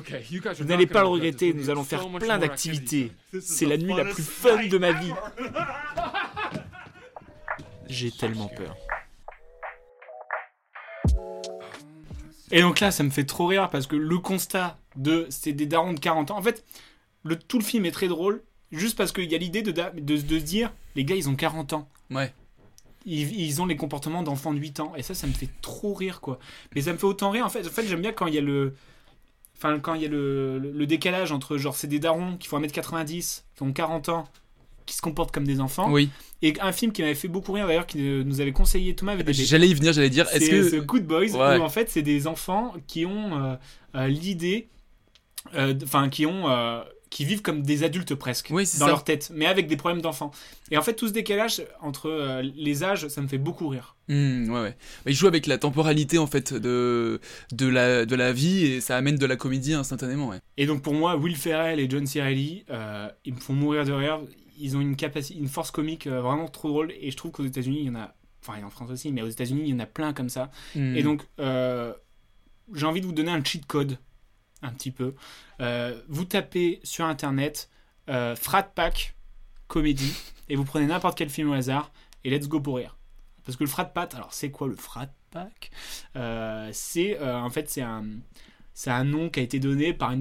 Vous 0.57 0.63
n'allez 0.65 0.87
pas 0.87 1.01
le 1.01 1.07
regretter, 1.07 1.53
nous 1.53 1.69
allons 1.69 1.83
faire 1.83 2.07
plein 2.17 2.39
d'activités. 2.39 3.11
C'est 3.41 3.65
la 3.67 3.77
the 3.77 3.81
nuit 3.81 3.93
la 3.95 4.05
plus 4.05 4.23
fun 4.23 4.65
de 4.65 4.77
ma 4.79 4.91
vie. 4.93 5.13
J'ai 7.89 8.11
tellement 8.11 8.49
peur. 8.49 8.75
Et 12.51 12.61
donc 12.61 12.79
là, 12.79 12.91
ça 12.91 13.03
me 13.03 13.09
fait 13.09 13.25
trop 13.25 13.47
rire 13.47 13.69
parce 13.69 13.87
que 13.87 13.95
le 13.95 14.17
constat 14.19 14.77
de 14.95 15.25
c'est 15.29 15.53
des 15.53 15.65
darons 15.65 15.93
de 15.93 15.99
40 15.99 16.31
ans. 16.31 16.37
En 16.37 16.41
fait, 16.41 16.63
le, 17.23 17.37
tout 17.37 17.59
le 17.59 17.63
film 17.63 17.85
est 17.85 17.91
très 17.91 18.07
drôle 18.07 18.43
juste 18.71 18.97
parce 18.97 19.11
qu'il 19.11 19.29
y 19.31 19.35
a 19.35 19.37
l'idée 19.37 19.61
de, 19.61 19.71
de 19.71 20.17
se 20.17 20.23
dire 20.43 20.71
les 20.95 21.03
gars, 21.05 21.15
ils 21.15 21.29
ont 21.29 21.35
40 21.35 21.73
ans. 21.73 21.89
Ouais. 22.09 22.33
Ils, 23.09 23.39
ils 23.39 23.61
ont 23.61 23.65
les 23.65 23.77
comportements 23.77 24.21
d'enfants 24.21 24.53
de 24.53 24.59
8 24.59 24.81
ans. 24.81 24.93
Et 24.97 25.01
ça, 25.01 25.13
ça 25.15 25.25
me 25.27 25.31
fait 25.33 25.49
trop 25.61 25.93
rire, 25.93 26.19
quoi. 26.21 26.37
Mais 26.75 26.81
ça 26.81 26.91
me 26.93 26.97
fait 26.97 27.05
autant 27.05 27.31
rire. 27.31 27.45
En 27.45 27.49
fait, 27.49 27.65
en 27.65 27.69
fait 27.71 27.87
j'aime 27.87 28.01
bien 28.01 28.11
quand 28.11 28.27
il 28.27 28.35
y 28.35 28.37
a 28.37 28.41
le. 28.41 28.73
Enfin, 29.57 29.79
quand 29.79 29.95
il 29.95 30.03
y 30.03 30.05
a 30.05 30.09
le, 30.09 30.59
le- 30.59 30.71
le 30.71 30.85
décalage 30.85 31.31
entre 31.31 31.57
genre 31.57 31.75
c'est 31.75 31.87
des 31.87 31.97
darons 31.99 32.37
qui 32.37 32.47
font 32.47 32.59
1m90, 32.59 33.43
qui 33.55 33.63
ont 33.63 33.73
40 33.73 34.09
ans, 34.09 34.25
qui 34.85 34.95
se 34.95 35.01
comportent 35.01 35.33
comme 35.33 35.45
des 35.47 35.59
enfants. 35.61 35.91
Oui. 35.91 36.09
Et 36.43 36.53
un 36.61 36.71
film 36.71 36.91
qui 36.91 37.01
m'avait 37.01 37.15
fait 37.15 37.27
beaucoup 37.27 37.53
rire 37.53 37.65
d'ailleurs, 37.65 37.87
qui 37.87 37.99
euh, 38.07 38.23
nous 38.23 38.39
avait 38.41 38.51
conseillé 38.51 38.93
Thomas 38.93 39.15
VDB. 39.15 39.33
J'allais 39.33 39.67
y 39.67 39.73
venir, 39.73 39.93
j'allais 39.93 40.11
dire, 40.11 40.27
est-ce 40.31 40.45
C'est, 40.45 40.51
que- 40.51 40.75
euh, 40.75 40.81
The 40.81 40.85
Good 40.85 41.05
Boys, 41.07 41.31
Ouais. 41.35 41.57
où 41.57 41.63
en 41.63 41.69
fait 41.69 41.89
c'est 41.89 42.03
des 42.03 42.27
enfants 42.27 42.73
qui 42.85 43.07
ont 43.07 43.41
euh, 43.43 43.55
euh, 43.95 44.07
l'idée, 44.07 44.67
euh, 45.55 45.73
enfin 45.83 46.09
qui 46.09 46.25
ont, 46.27 46.47
qui 47.09 47.25
vivent 47.25 47.41
comme 47.41 47.61
des 47.63 47.83
adultes 47.83 48.15
presque 48.15 48.49
Oui, 48.51 48.63
dans 48.63 48.85
ça. 48.85 48.87
leur 48.87 49.03
tête, 49.03 49.31
mais 49.33 49.45
avec 49.45 49.67
des 49.67 49.77
problèmes 49.77 50.01
d'enfants. 50.01 50.31
Et 50.71 50.77
en 50.77 50.81
fait 50.81 50.93
tout 50.93 51.07
ce 51.07 51.13
décalage 51.13 51.61
entre 51.81 52.09
euh, 52.09 52.41
les 52.41 52.83
âges, 52.83 53.07
ça 53.07 53.21
me 53.21 53.27
fait 53.27 53.37
beaucoup 53.37 53.67
rire. 53.69 53.95
Hmm, 54.07 54.49
ouais, 54.49 54.61
ouais. 54.61 54.75
Il 55.05 55.13
joue 55.13 55.27
avec 55.27 55.47
la 55.47 55.57
temporalité 55.57 56.17
en 56.17 56.27
fait 56.27 56.53
de, 56.53 57.19
de, 57.51 57.67
la, 57.67 58.05
de 58.05 58.15
la 58.15 58.33
vie 58.33 58.65
et 58.65 58.81
ça 58.81 58.97
amène 58.97 59.15
de 59.17 59.25
la 59.25 59.35
comédie 59.35 59.73
instantanément. 59.73 60.29
Ouais. 60.29 60.39
Et 60.57 60.65
donc 60.65 60.81
pour 60.81 60.93
moi, 60.93 61.15
Will 61.15 61.35
Ferrell 61.35 61.79
et 61.79 61.89
John 61.89 62.05
C. 62.05 62.21
Reilly, 62.21 62.65
euh, 62.69 63.09
ils 63.25 63.33
me 63.33 63.39
font 63.39 63.53
mourir 63.53 63.85
de 63.85 63.91
rire. 63.91 64.19
Ils 64.59 64.75
ont 64.75 64.81
une 64.81 64.95
capacité, 64.95 65.39
une 65.39 65.47
force 65.49 65.71
comique 65.71 66.07
euh, 66.07 66.21
vraiment 66.21 66.47
trop 66.47 66.69
drôle. 66.69 66.93
Et 66.99 67.11
je 67.11 67.17
trouve 67.17 67.31
qu'aux 67.31 67.45
États-Unis, 67.45 67.79
il 67.81 67.85
y 67.87 67.89
en 67.89 67.95
a, 67.95 68.15
enfin 68.41 68.59
et 68.59 68.63
en 68.63 68.69
France 68.69 68.89
aussi, 68.91 69.11
mais 69.11 69.21
aux 69.21 69.29
États-Unis, 69.29 69.61
il 69.65 69.69
y 69.69 69.73
en 69.73 69.79
a 69.79 69.85
plein 69.85 70.13
comme 70.13 70.29
ça. 70.29 70.51
Mm. 70.75 70.95
Et 70.95 71.03
donc, 71.03 71.21
j'ai 72.73 72.85
envie 72.85 73.01
de 73.01 73.05
vous 73.05 73.13
donner 73.13 73.31
un 73.31 73.43
cheat 73.43 73.65
code, 73.65 73.97
un 74.61 74.71
petit 74.71 74.91
peu. 74.91 75.15
Euh, 75.61 76.01
vous 76.07 76.25
tapez 76.25 76.79
sur 76.83 77.05
internet 77.05 77.69
euh, 78.09 78.35
Frat 78.35 78.63
Pack 78.63 79.15
comédie 79.67 80.15
et 80.49 80.55
vous 80.55 80.63
prenez 80.63 80.87
n'importe 80.87 81.17
quel 81.17 81.29
film 81.29 81.49
au 81.51 81.53
hasard 81.53 81.91
et 82.23 82.29
let's 82.29 82.47
go 82.47 82.59
pour 82.59 82.77
rire. 82.77 82.97
Parce 83.45 83.57
que 83.57 83.63
le 83.63 83.69
Frat 83.69 83.85
Pack, 83.85 84.13
alors 84.15 84.33
c'est 84.33 84.51
quoi 84.51 84.67
le 84.67 84.75
Frat 84.75 85.09
Pack? 85.31 85.71
Euh, 86.15 86.69
C'est 86.73 87.19
euh, 87.19 87.37
en 87.37 87.49
fait 87.49 87.69
c'est 87.69 87.81
un 87.81 88.05
c'est 88.73 88.91
un 88.91 89.03
nom 89.03 89.29
qui 89.29 89.39
a 89.39 89.43
été 89.43 89.59
donné 89.59 89.93
par 89.93 90.13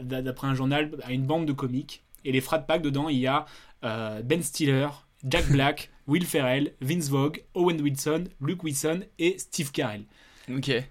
d'après 0.00 0.46
un 0.46 0.54
journal 0.54 0.90
à 1.02 1.12
une 1.12 1.26
bande 1.26 1.46
de 1.46 1.52
comiques 1.52 2.04
et 2.24 2.32
les 2.32 2.40
Frat 2.40 2.60
Pack 2.60 2.82
dedans 2.82 3.08
il 3.08 3.18
y 3.18 3.26
a 3.26 3.46
Ben 3.82 4.42
Stiller, 4.42 4.88
Jack 5.24 5.48
Black, 5.50 5.90
Will 6.06 6.24
Ferrell, 6.24 6.74
Vince 6.80 7.08
Vogue, 7.08 7.42
Owen 7.54 7.80
Wilson, 7.80 8.24
Luke 8.40 8.62
Wilson 8.62 9.02
et 9.18 9.38
Steve 9.38 9.72
Carell. 9.72 10.04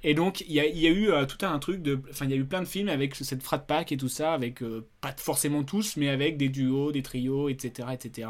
Et 0.04 0.14
donc, 0.14 0.42
il 0.42 0.54
y 0.54 0.60
a, 0.60 0.66
eu 0.66 1.12
euh, 1.12 1.26
tout 1.26 1.46
un 1.46 1.58
truc 1.60 1.82
de. 1.82 2.02
Enfin, 2.10 2.26
il 2.26 2.32
y 2.32 2.34
a 2.34 2.38
eu 2.38 2.46
plein 2.46 2.62
de 2.62 2.68
films 2.68 2.90
avec 2.90 3.16
cette 3.16 3.44
frat 3.44 3.60
pack 3.60 3.92
et 3.92 3.98
tout 3.98 4.10
ça, 4.10 4.34
avec 4.34 4.62
euh, 4.64 4.88
pas 5.02 5.14
forcément 5.18 5.64
tous, 5.64 5.98
mais 5.98 6.10
avec 6.10 6.38
des 6.38 6.50
duos, 6.50 6.92
des 6.92 7.02
trios, 7.02 7.50
etc. 7.50 7.90
etc. 7.94 8.30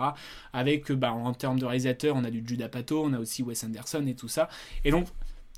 Avec, 0.54 0.92
bah, 0.92 1.12
en 1.12 1.34
termes 1.34 1.60
de 1.60 1.66
réalisateurs, 1.66 2.16
on 2.16 2.24
a 2.24 2.32
du 2.32 2.44
Judah 2.46 2.70
Pato, 2.70 3.04
on 3.04 3.14
a 3.14 3.20
aussi 3.20 3.44
Wes 3.44 3.64
Anderson 3.64 4.06
et 4.08 4.16
tout 4.16 4.28
ça. 4.28 4.50
Et 4.84 4.92
donc, 4.92 5.08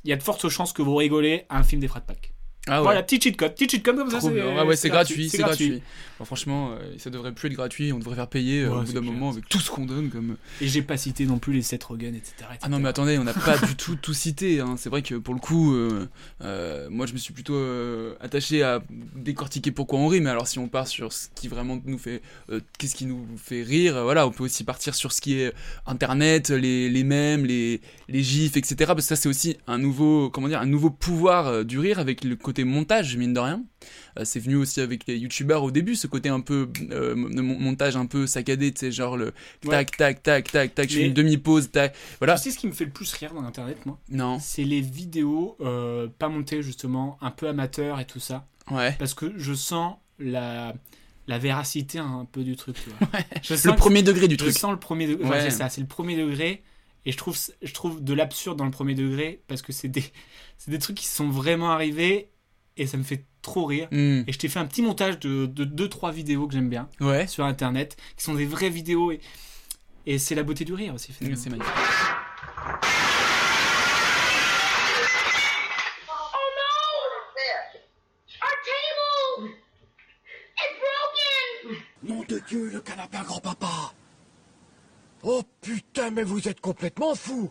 il 0.04 0.10
y 0.10 0.14
a 0.14 0.18
de 0.18 0.24
fortes 0.24 0.50
chances 0.50 0.74
que 0.74 0.82
vous 0.82 0.96
rigolez 0.96 1.46
à 1.50 1.60
un 1.60 1.64
film 1.64 1.82
des 1.82 1.88
frat 1.88 2.02
pack. 2.02 2.33
Ah 2.68 2.78
ouais. 2.80 2.84
Voilà, 2.84 3.04
petit 3.04 3.20
cheat 3.20 3.36
code, 3.36 3.54
petit 3.56 3.68
cheat 3.70 3.84
code 3.84 3.98
comme 3.98 4.10
ça. 4.10 4.22
C'est-. 4.22 4.28
Ouais, 4.30 4.62
ouais, 4.64 4.76
c'est 4.78 4.90
gratuit, 4.90 5.30
c'est 5.30 5.40
gratuit. 5.40 5.68
gratuit. 5.70 5.84
Bon, 6.20 6.26
franchement, 6.26 6.72
euh, 6.80 6.94
ça 6.98 7.10
devrait 7.10 7.34
plus 7.34 7.48
être 7.50 7.56
gratuit, 7.56 7.92
on 7.92 8.00
devrait 8.00 8.16
faire 8.16 8.28
payer 8.28 8.62
euh, 8.62 8.70
Ouais, 8.70 8.78
au 8.78 8.82
bout 8.84 8.94
d'un 8.94 9.02
moment 9.02 9.32
avec 9.32 9.50
tout 9.50 9.60
ce 9.60 9.70
qu'on 9.70 9.86
donne 9.86 10.10
comme. 10.10 10.38
Et 10.62 10.68
j'ai 10.68 10.82
pas 10.82 10.96
cité 10.96 11.26
non 11.26 11.40
plus 11.40 11.52
les 11.54 11.62
Seth 11.62 11.84
Rogen, 11.84 12.16
etc. 12.16 12.34
etc. 12.40 12.60
Ah 12.62 12.70
non 12.70 12.80
mais 12.80 12.88
attendez, 12.88 13.18
on 13.18 13.24
n'a 13.26 13.34
pas 13.34 13.58
du 13.58 13.76
tout 13.76 13.96
tout 13.96 14.14
cité. 14.14 14.62
hein. 14.62 14.76
C'est 14.78 14.90
vrai 14.90 15.02
que 15.02 15.16
pour 15.16 15.34
le 15.34 15.40
coup, 15.42 15.74
euh, 15.74 16.08
euh, 16.42 16.88
moi 16.90 17.06
je 17.06 17.14
me 17.14 17.18
suis 17.18 17.34
plutôt 17.34 17.56
euh, 17.56 18.14
attaché 18.22 18.64
à 18.64 18.82
décortiquer 19.16 19.72
pourquoi 19.72 20.00
on 20.00 20.08
rit. 20.08 20.22
Mais 20.22 20.30
alors 20.30 20.48
si 20.48 20.60
on 20.60 20.68
part 20.70 20.88
sur 20.88 21.12
ce 21.12 21.28
qui 21.36 21.48
vraiment 21.50 21.82
nous 21.86 21.98
fait, 21.98 22.22
euh, 22.50 22.62
qu'est-ce 22.78 22.96
qui 22.96 23.06
nous 23.08 23.26
fait 23.36 23.64
rire, 23.64 23.98
euh, 23.98 24.04
voilà, 24.04 24.26
on 24.28 24.32
peut 24.32 24.44
aussi 24.44 24.64
partir 24.64 24.96
sur 24.96 25.12
ce 25.12 25.20
qui 25.20 25.40
est 25.40 25.54
Internet, 25.86 26.50
les, 26.50 26.88
les 26.90 27.04
mèmes, 27.04 27.46
les, 27.46 27.82
les 28.08 28.24
gifs, 28.24 28.56
etc. 28.56 28.76
Parce 28.88 28.98
que 29.00 29.02
ça 29.02 29.16
c'est 29.16 29.28
aussi 29.30 29.58
un 29.68 29.80
nouveau, 29.80 30.30
comment 30.30 30.48
dire, 30.48 30.62
un 30.62 30.66
nouveau 30.68 30.92
pouvoir 30.92 31.48
euh, 31.48 31.64
du 31.64 31.80
rire 31.80 32.00
avec 32.00 32.24
le 32.24 32.36
côté 32.36 32.53
montage 32.62 33.18
mine 33.18 33.34
de 33.34 33.40
rien. 33.40 33.64
Euh, 34.20 34.26
c'est 34.26 34.40
venu 34.40 34.56
aussi 34.56 34.80
avec 34.82 35.08
les 35.08 35.18
youtubeurs 35.18 35.64
au 35.64 35.72
début, 35.72 35.96
ce 35.96 36.06
côté 36.06 36.30
un 36.30 36.40
peu 36.42 36.70
euh, 36.92 37.16
mon- 37.16 37.60
montage 37.60 37.96
un 37.98 38.06
peu 38.06 38.28
saccadé, 38.28 38.72
tu 38.72 38.82
sais, 38.82 38.92
genre 38.92 39.18
le 39.18 39.34
Ouais. 39.66 39.72
tac 39.72 39.98
tac 39.98 40.22
tac 40.24 40.52
tac 40.52 40.76
tac, 40.76 40.90
je 40.90 40.98
fais 41.00 41.06
une 41.08 41.14
demi-pause, 41.14 41.72
tac, 41.72 41.96
voilà. 42.20 42.36
Tu 42.36 42.44
sais 42.44 42.52
ce 42.52 42.60
qui 42.60 42.68
me 42.68 42.72
fait 42.74 42.86
le 42.86 42.92
plus 42.92 43.12
rire 43.14 43.34
dans 43.34 43.44
Internet, 43.44 43.84
moi? 43.88 43.98
Non. 44.10 44.38
C'est 44.40 44.64
les 44.64 44.82
vidéos 44.82 45.58
euh, 45.62 46.08
pas 46.20 46.30
montées, 46.30 46.62
justement, 46.62 47.18
un 47.22 47.32
peu 47.32 47.48
amateurs 47.48 48.00
et 48.00 48.06
tout 48.06 48.20
ça. 48.20 48.46
Ouais. 48.70 48.96
Parce 49.00 49.14
que 49.16 49.34
je 49.38 49.54
sens 49.54 49.96
la, 50.20 50.74
la 51.28 51.38
véracité 51.40 51.98
un 52.00 52.26
peu 52.32 52.44
du 52.44 52.56
truc. 52.56 52.76
Tu 52.84 52.90
vois. 52.90 53.20
Je 53.42 53.54
Le 53.56 53.72
que- 53.74 53.78
premier 53.78 54.04
degré 54.04 54.28
du 54.28 54.36
je 54.36 54.40
truc. 54.40 54.54
sens 54.58 54.72
le 54.72 54.80
premier 54.80 55.08
degré. 55.08 55.28
Ouais, 55.28 55.42
c'est 55.42 55.50
ça, 55.50 55.70
c'est 55.70 55.82
le 55.82 55.88
premier 55.88 56.16
degré. 56.16 56.64
Et 57.06 57.12
je 57.12 57.18
trouve, 57.18 57.38
je 57.62 57.74
trouve 57.74 58.02
de 58.02 58.14
l'absurde 58.14 58.58
dans 58.58 58.64
le 58.64 58.72
premier 58.72 58.96
degré 58.96 59.42
parce 59.50 59.62
que 59.62 59.74
c'est 59.74 59.90
des, 59.90 60.04
c'est 60.58 60.72
des 60.72 60.80
trucs 60.80 60.96
qui 60.96 61.08
sont 61.08 61.30
vraiment 61.30 61.72
arrivés 61.72 62.30
et 62.78 62.88
ça 62.88 62.98
me 62.98 63.04
fait 63.04 63.26
trop 63.42 63.66
rire. 63.66 63.88
Mm. 63.92 64.24
Et 64.28 64.32
je 64.32 64.38
t'ai 64.40 64.48
fait 64.50 64.60
un 64.60 64.66
petit 64.66 64.82
montage 64.82 65.20
de 65.20 65.46
2-3 65.48 66.12
vidéos 66.14 66.48
que 66.48 66.54
j'aime 66.54 66.70
bien 66.70 66.90
Ouais. 67.00 67.28
sur 67.28 67.46
internet 67.46 67.98
qui 68.18 68.24
sont 68.24 68.34
des 68.36 68.46
vraies 68.46 68.70
vidéos 68.70 69.12
et, 69.12 69.20
et 70.06 70.18
c'est 70.20 70.36
la 70.36 70.44
beauté 70.44 70.66
du 70.66 70.74
rire 70.74 70.94
aussi. 70.94 71.12
finalement. 71.14 71.40
C'est 71.42 71.50
magnifique. 71.50 71.74
Nom 82.04 82.24
de 82.28 82.40
Dieu, 82.48 82.70
le 82.72 82.82
canapé 82.82 83.18
à 83.18 83.24
grand-papa 83.24 83.94
Oh 85.24 85.42
putain, 85.62 86.12
mais 86.12 86.24
vous 86.24 86.48
êtes 86.50 86.60
complètement 86.60 87.16
fou 87.16 87.50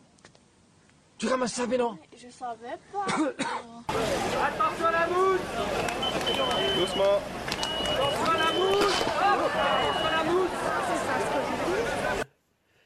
Tu 1.22 1.28
ramasses 1.28 1.52
ça, 1.52 1.68
non 1.68 1.96
Je 2.16 2.28
savais 2.30 2.76
pas. 2.92 3.06
Attention 4.44 4.86
à 4.86 4.90
la 4.90 5.06
mouche 5.06 5.40
Doucement 6.76 7.20
Attention 7.84 8.24
à 8.24 8.38
la 8.38 8.52
mouche 8.52 9.02
Attention 9.20 10.04
à 10.04 10.10
la 10.10 10.24
mouche 10.24 10.50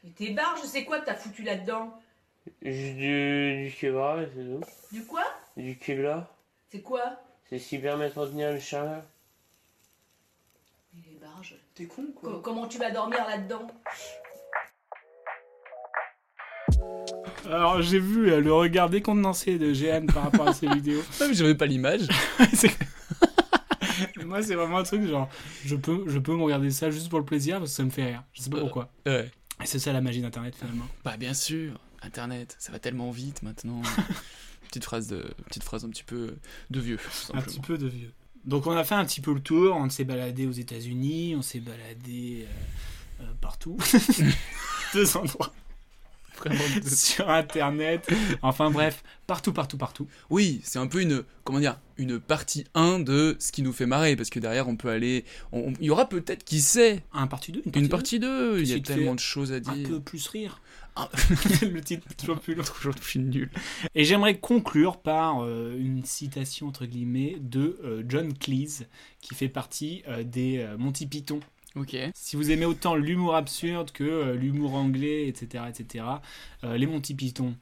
Mais 0.04 0.10
tes 0.10 0.30
barges, 0.34 0.60
c'est 0.64 0.84
quoi 0.84 1.00
que 1.00 1.06
t'as 1.06 1.14
foutu 1.14 1.44
là-dedans 1.44 1.98
Du, 2.60 3.64
du 3.64 3.74
Kevlar, 3.80 4.26
c'est 4.34 4.44
tout. 4.44 4.60
Du 4.92 5.06
quoi 5.06 5.24
Du 5.56 5.78
Kevlar. 5.78 6.26
C'est 6.68 6.82
quoi 6.82 7.18
C'est 7.48 7.58
ce 7.58 7.66
qui 7.66 7.78
permet 7.78 8.10
de 8.10 8.18
retenir 8.18 8.52
le 8.52 8.60
chaleur. 8.60 9.02
Mais 10.92 11.00
les 11.10 11.16
barges. 11.16 11.56
T'es 11.74 11.86
con 11.86 12.08
quoi 12.14 12.42
Comment 12.44 12.68
tu 12.68 12.76
vas 12.76 12.90
dormir 12.90 13.26
là-dedans? 13.26 13.66
Alors 17.46 17.80
j'ai 17.82 17.98
vu 17.98 18.30
euh, 18.30 18.40
le 18.40 18.52
regard 18.52 18.90
décontenancé 18.90 19.58
de 19.58 19.72
Jeanne 19.72 20.06
par 20.06 20.24
rapport 20.24 20.48
à 20.48 20.52
ces 20.52 20.68
vidéos. 20.68 21.02
Ouais, 21.20 21.28
mais 21.28 21.34
j'avais 21.34 21.54
pas 21.54 21.66
l'image. 21.66 22.02
Moi 24.24 24.42
c'est 24.42 24.54
vraiment 24.54 24.78
un 24.78 24.82
truc 24.82 25.06
genre 25.06 25.28
je 25.64 25.76
peux 25.76 26.04
je 26.06 26.18
peux 26.18 26.34
me 26.34 26.42
regarder 26.42 26.70
ça 26.70 26.90
juste 26.90 27.08
pour 27.08 27.18
le 27.18 27.24
plaisir 27.24 27.58
parce 27.58 27.70
que 27.70 27.76
ça 27.76 27.84
me 27.84 27.90
fait 27.90 28.04
rire. 28.04 28.24
Je 28.32 28.42
sais 28.42 28.50
pas 28.50 28.60
pourquoi. 28.60 28.90
Ouais. 29.06 29.30
Et 29.62 29.66
c'est 29.66 29.78
ça 29.78 29.92
la 29.92 30.00
magie 30.00 30.20
d'internet 30.20 30.54
finalement. 30.56 30.86
Bah 31.04 31.16
bien 31.16 31.32
sûr, 31.32 31.78
Internet, 32.02 32.56
ça 32.58 32.72
va 32.72 32.78
tellement 32.78 33.10
vite 33.10 33.42
maintenant. 33.42 33.80
petite 34.68 34.84
phrase 34.84 35.06
de, 35.06 35.24
petite 35.46 35.62
phrase 35.62 35.84
un 35.84 35.88
petit 35.88 36.04
peu 36.04 36.36
de 36.70 36.80
vieux. 36.80 36.98
Un 37.32 37.40
petit 37.40 37.60
peu 37.60 37.78
de 37.78 37.86
vieux. 37.86 38.12
Donc 38.44 38.66
on 38.66 38.72
a 38.72 38.84
fait 38.84 38.94
un 38.94 39.04
petit 39.04 39.20
peu 39.20 39.34
le 39.34 39.40
tour, 39.40 39.76
on 39.76 39.88
s'est 39.90 40.04
baladé 40.04 40.46
aux 40.46 40.52
États-Unis, 40.52 41.34
on 41.36 41.42
s'est 41.42 41.58
baladé 41.60 42.46
euh, 43.20 43.24
euh, 43.24 43.32
partout. 43.40 43.76
Deux 44.94 45.16
endroits. 45.16 45.52
Vraiment. 46.36 46.60
Sur 46.86 47.28
internet. 47.30 48.08
Enfin 48.42 48.70
bref, 48.70 49.02
partout, 49.26 49.52
partout, 49.52 49.76
partout. 49.78 50.06
Oui, 50.30 50.60
c'est 50.64 50.78
un 50.78 50.86
peu 50.86 51.00
une, 51.00 51.24
comment 51.44 51.60
dire, 51.60 51.78
une 51.98 52.18
partie 52.20 52.64
1 52.74 53.00
de 53.00 53.36
ce 53.38 53.52
qui 53.52 53.62
nous 53.62 53.72
fait 53.72 53.86
marrer, 53.86 54.16
parce 54.16 54.30
que 54.30 54.38
derrière 54.38 54.68
on 54.68 54.76
peut 54.76 54.90
aller, 54.90 55.24
on- 55.52 55.68
on- 55.68 55.72
il 55.80 55.86
y 55.86 55.90
aura 55.90 56.08
peut-être, 56.08 56.44
qui 56.44 56.60
sait, 56.60 57.02
Un 57.12 57.26
partie 57.26 57.52
2 57.52 57.62
une 57.74 57.88
partie 57.88 58.18
2, 58.18 58.60
il 58.60 58.68
y 58.68 58.72
a 58.74 58.80
tellement 58.80 59.14
de 59.14 59.20
choses 59.20 59.52
à 59.52 59.56
Un 59.56 59.60
dire. 59.60 59.88
peu 59.88 60.00
plus 60.00 60.26
rire. 60.28 60.60
Ah. 60.98 61.10
le 61.62 61.80
titre 61.82 62.06
toujours 62.16 62.40
plus 62.40 62.54
long. 62.54 62.64
Toujours 62.64 62.94
plus 62.94 63.18
nul. 63.18 63.50
Et 63.94 64.04
j'aimerais 64.04 64.38
conclure 64.38 64.96
par 64.98 65.44
euh, 65.44 65.76
une 65.78 66.02
citation 66.06 66.68
entre 66.68 66.86
guillemets 66.86 67.36
de 67.38 67.78
euh, 67.84 68.02
John 68.08 68.32
Cleese 68.32 68.86
qui 69.20 69.34
fait 69.34 69.50
partie 69.50 70.02
euh, 70.08 70.22
des 70.24 70.66
Monty 70.78 71.04
Python. 71.06 71.40
Ok. 71.76 71.96
Si 72.14 72.36
vous 72.36 72.50
aimez 72.50 72.64
autant 72.66 72.94
l'humour 72.94 73.34
absurde 73.34 73.90
que 73.92 74.04
euh, 74.04 74.34
l'humour 74.34 74.74
anglais, 74.74 75.28
etc., 75.28 75.64
etc., 75.68 76.04
euh, 76.64 76.76
les 76.76 76.86
Monty 76.86 77.14
Python, 77.14 77.54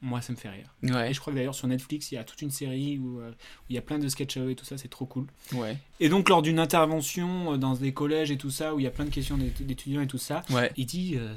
moi 0.00 0.20
ça 0.20 0.32
me 0.32 0.38
fait 0.38 0.50
rire. 0.50 0.72
Ouais. 0.84 1.10
Et 1.10 1.14
je 1.14 1.18
crois 1.20 1.32
que 1.32 1.38
d'ailleurs 1.38 1.56
sur 1.56 1.66
Netflix 1.66 2.12
il 2.12 2.14
y 2.14 2.18
a 2.18 2.24
toute 2.24 2.40
une 2.42 2.52
série 2.52 2.98
où, 2.98 3.18
euh, 3.20 3.30
où 3.30 3.64
il 3.70 3.74
y 3.74 3.78
a 3.78 3.82
plein 3.82 3.98
de 3.98 4.06
sketchs 4.08 4.36
à 4.36 4.40
eux 4.42 4.50
et 4.50 4.54
tout 4.54 4.64
ça, 4.64 4.78
c'est 4.78 4.86
trop 4.88 5.06
cool. 5.06 5.26
Ouais. 5.54 5.76
Et 5.98 6.08
donc 6.08 6.28
lors 6.28 6.40
d'une 6.42 6.60
intervention 6.60 7.54
euh, 7.54 7.56
dans 7.56 7.74
des 7.74 7.92
collèges 7.92 8.30
et 8.30 8.36
tout 8.38 8.50
ça, 8.50 8.74
où 8.74 8.80
il 8.80 8.84
y 8.84 8.86
a 8.86 8.90
plein 8.92 9.06
de 9.06 9.10
questions 9.10 9.36
d'ét- 9.36 9.64
d'étudiants 9.66 10.02
et 10.02 10.06
tout 10.06 10.18
ça, 10.18 10.42
Ouais. 10.50 10.70
il 10.76 10.86
dit 10.86 11.16
euh, 11.16 11.34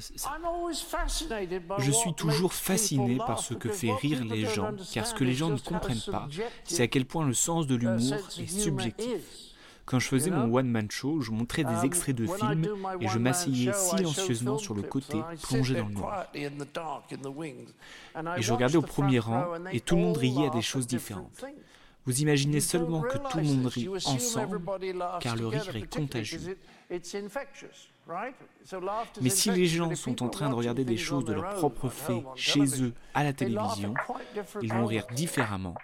je 1.79 1.91
suis 1.91 2.13
toujours 2.13 2.53
fasciné 2.53 3.17
par 3.17 3.39
ce 3.39 3.53
que 3.55 3.69
fait 3.69 3.93
rire 3.93 4.23
les 4.25 4.45
gens, 4.45 4.71
car 4.93 5.07
ce 5.07 5.15
que 5.15 5.23
les 5.23 5.33
gens 5.33 5.49
ne 5.49 5.57
comprennent 5.57 6.03
pas, 6.11 6.27
c'est 6.65 6.83
à 6.83 6.87
quel 6.87 7.05
point 7.05 7.25
le 7.25 7.33
sens 7.33 7.65
de 7.67 7.75
l'humour 7.75 8.15
est 8.37 8.47
subjectif. 8.47 9.21
Quand 9.91 9.99
je 9.99 10.07
faisais 10.07 10.31
mon 10.31 10.55
one-man 10.55 10.89
show, 10.89 11.19
je 11.19 11.31
montrais 11.31 11.65
des 11.65 11.83
extraits 11.83 12.15
de 12.15 12.25
films 12.25 12.65
et 13.01 13.09
je 13.09 13.19
m'asseyais 13.19 13.73
silencieusement 13.73 14.57
sur 14.57 14.73
le 14.73 14.83
côté, 14.83 15.17
plongé 15.43 15.75
dans 15.75 15.87
le 15.87 15.93
noir. 15.93 16.27
Et 16.33 18.41
je 18.41 18.53
regardais 18.53 18.77
au 18.77 18.81
premier 18.81 19.19
rang 19.19 19.47
et 19.69 19.81
tout 19.81 19.97
le 19.97 20.01
monde 20.01 20.15
riait 20.15 20.47
à 20.47 20.49
des 20.49 20.61
choses 20.61 20.87
différentes. 20.87 21.43
Vous 22.05 22.21
imaginez 22.21 22.61
seulement 22.61 23.01
que 23.01 23.17
tout 23.17 23.37
le 23.37 23.43
monde 23.43 23.65
rit 23.65 23.89
ensemble, 24.05 24.61
car 25.19 25.35
le 25.35 25.47
rire 25.47 25.75
est 25.75 25.93
contagieux. 25.93 26.57
Mais 29.21 29.29
si 29.29 29.51
les 29.51 29.67
gens 29.67 29.93
sont 29.95 30.23
en 30.23 30.29
train 30.29 30.49
de 30.49 30.55
regarder 30.55 30.85
des 30.85 30.97
choses 30.97 31.25
de 31.25 31.33
leur 31.33 31.55
propre 31.55 31.89
fait 31.89 32.23
chez 32.35 32.81
eux 32.81 32.93
à 33.13 33.25
la 33.25 33.33
télévision, 33.33 33.93
ils 34.61 34.73
vont 34.73 34.85
rire 34.85 35.05
différemment. 35.13 35.75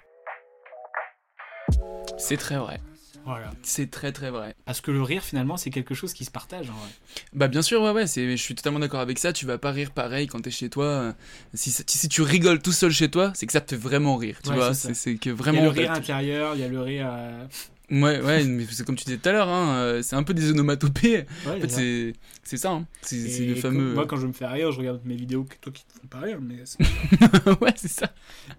C'est 2.18 2.38
très 2.38 2.58
vrai. 2.58 2.80
Voilà. 3.28 3.52
C'est 3.62 3.92
très 3.92 4.12
très 4.14 4.32
vrai. 4.32 4.56
Parce 4.66 4.80
que 4.82 4.90
le 4.90 5.02
rire, 5.04 5.22
finalement, 5.22 5.58
c'est 5.58 5.70
quelque 5.70 5.94
chose 5.94 6.14
qui 6.14 6.24
se 6.26 6.32
partage 6.32 6.70
en 6.70 6.74
vrai. 6.74 6.90
Bah 7.34 7.48
bien 7.50 7.62
sûr, 7.62 7.82
ouais, 7.82 7.92
ouais, 7.92 8.08
c'est, 8.08 8.32
je 8.38 8.42
suis 8.42 8.56
totalement 8.56 8.80
d'accord 8.80 9.02
avec 9.02 9.20
ça. 9.20 9.34
Tu 9.34 9.46
vas 9.46 9.58
pas 9.58 9.72
rire 9.72 9.92
pareil 9.92 10.28
quand 10.28 10.40
t'es 10.42 10.50
chez 10.52 10.70
toi. 10.70 10.86
euh, 10.86 11.14
Si, 11.54 11.72
si, 11.72 12.08
tu 12.10 12.22
rigoles 12.22 12.62
tout 12.62 12.72
seul 12.72 12.92
chez 12.92 13.10
toi, 13.12 13.32
c'est 13.36 13.46
que 13.46 13.52
ça 13.52 13.60
te 13.62 13.76
fait 13.76 13.82
vraiment 13.82 14.16
rire, 14.16 14.40
tu 14.44 14.50
Ouais, 14.52 14.56
vois. 14.56 14.74
c'est 14.74 15.16
que 15.18 15.30
Il 15.30 15.36
vraiment. 15.36 15.58
y 15.60 15.62
a 15.62 15.66
le 15.66 15.70
rire 15.72 15.92
intérieur, 15.92 16.56
il 16.56 16.62
y 16.62 16.64
a 16.64 16.68
le 16.70 16.80
rire. 16.82 17.08
euh, 17.12 17.46
Ouais, 17.90 18.20
ouais, 18.22 18.44
mais 18.44 18.66
c'est 18.70 18.86
comme 18.86 18.98
tu 18.98 19.06
disais 19.06 19.18
tout 19.18 19.30
à 19.30 19.32
l'heure, 19.32 19.48
hein, 19.48 19.76
euh, 19.78 20.02
c'est 20.02 20.16
un 20.18 20.24
peu 20.24 20.34
des 20.34 20.52
onomatopées. 20.52 21.26
en 21.46 21.52
fait, 21.60 21.62
c'est 21.62 21.70
ça. 21.70 21.76
c'est, 21.78 22.14
c'est 22.44 22.58
ça, 22.58 22.72
hein. 22.72 22.86
c'est, 23.02 23.46
le 23.46 23.56
fameux. 23.56 23.94
Moi, 23.94 24.06
quand 24.06 24.18
je 24.18 24.28
me 24.28 24.34
fais 24.34 24.46
rire, 24.46 24.72
je 24.74 24.80
regarde 24.80 25.00
mes 25.06 25.16
vidéos 25.16 25.46
que 25.46 25.56
toi 25.62 25.72
qui 25.72 25.86
te 25.86 25.94
font 25.94 26.08
pas 26.08 26.20
rire, 26.20 26.40
mais. 26.42 26.56
ouais, 27.62 27.74
c'est 27.78 27.88
ça. 27.88 28.12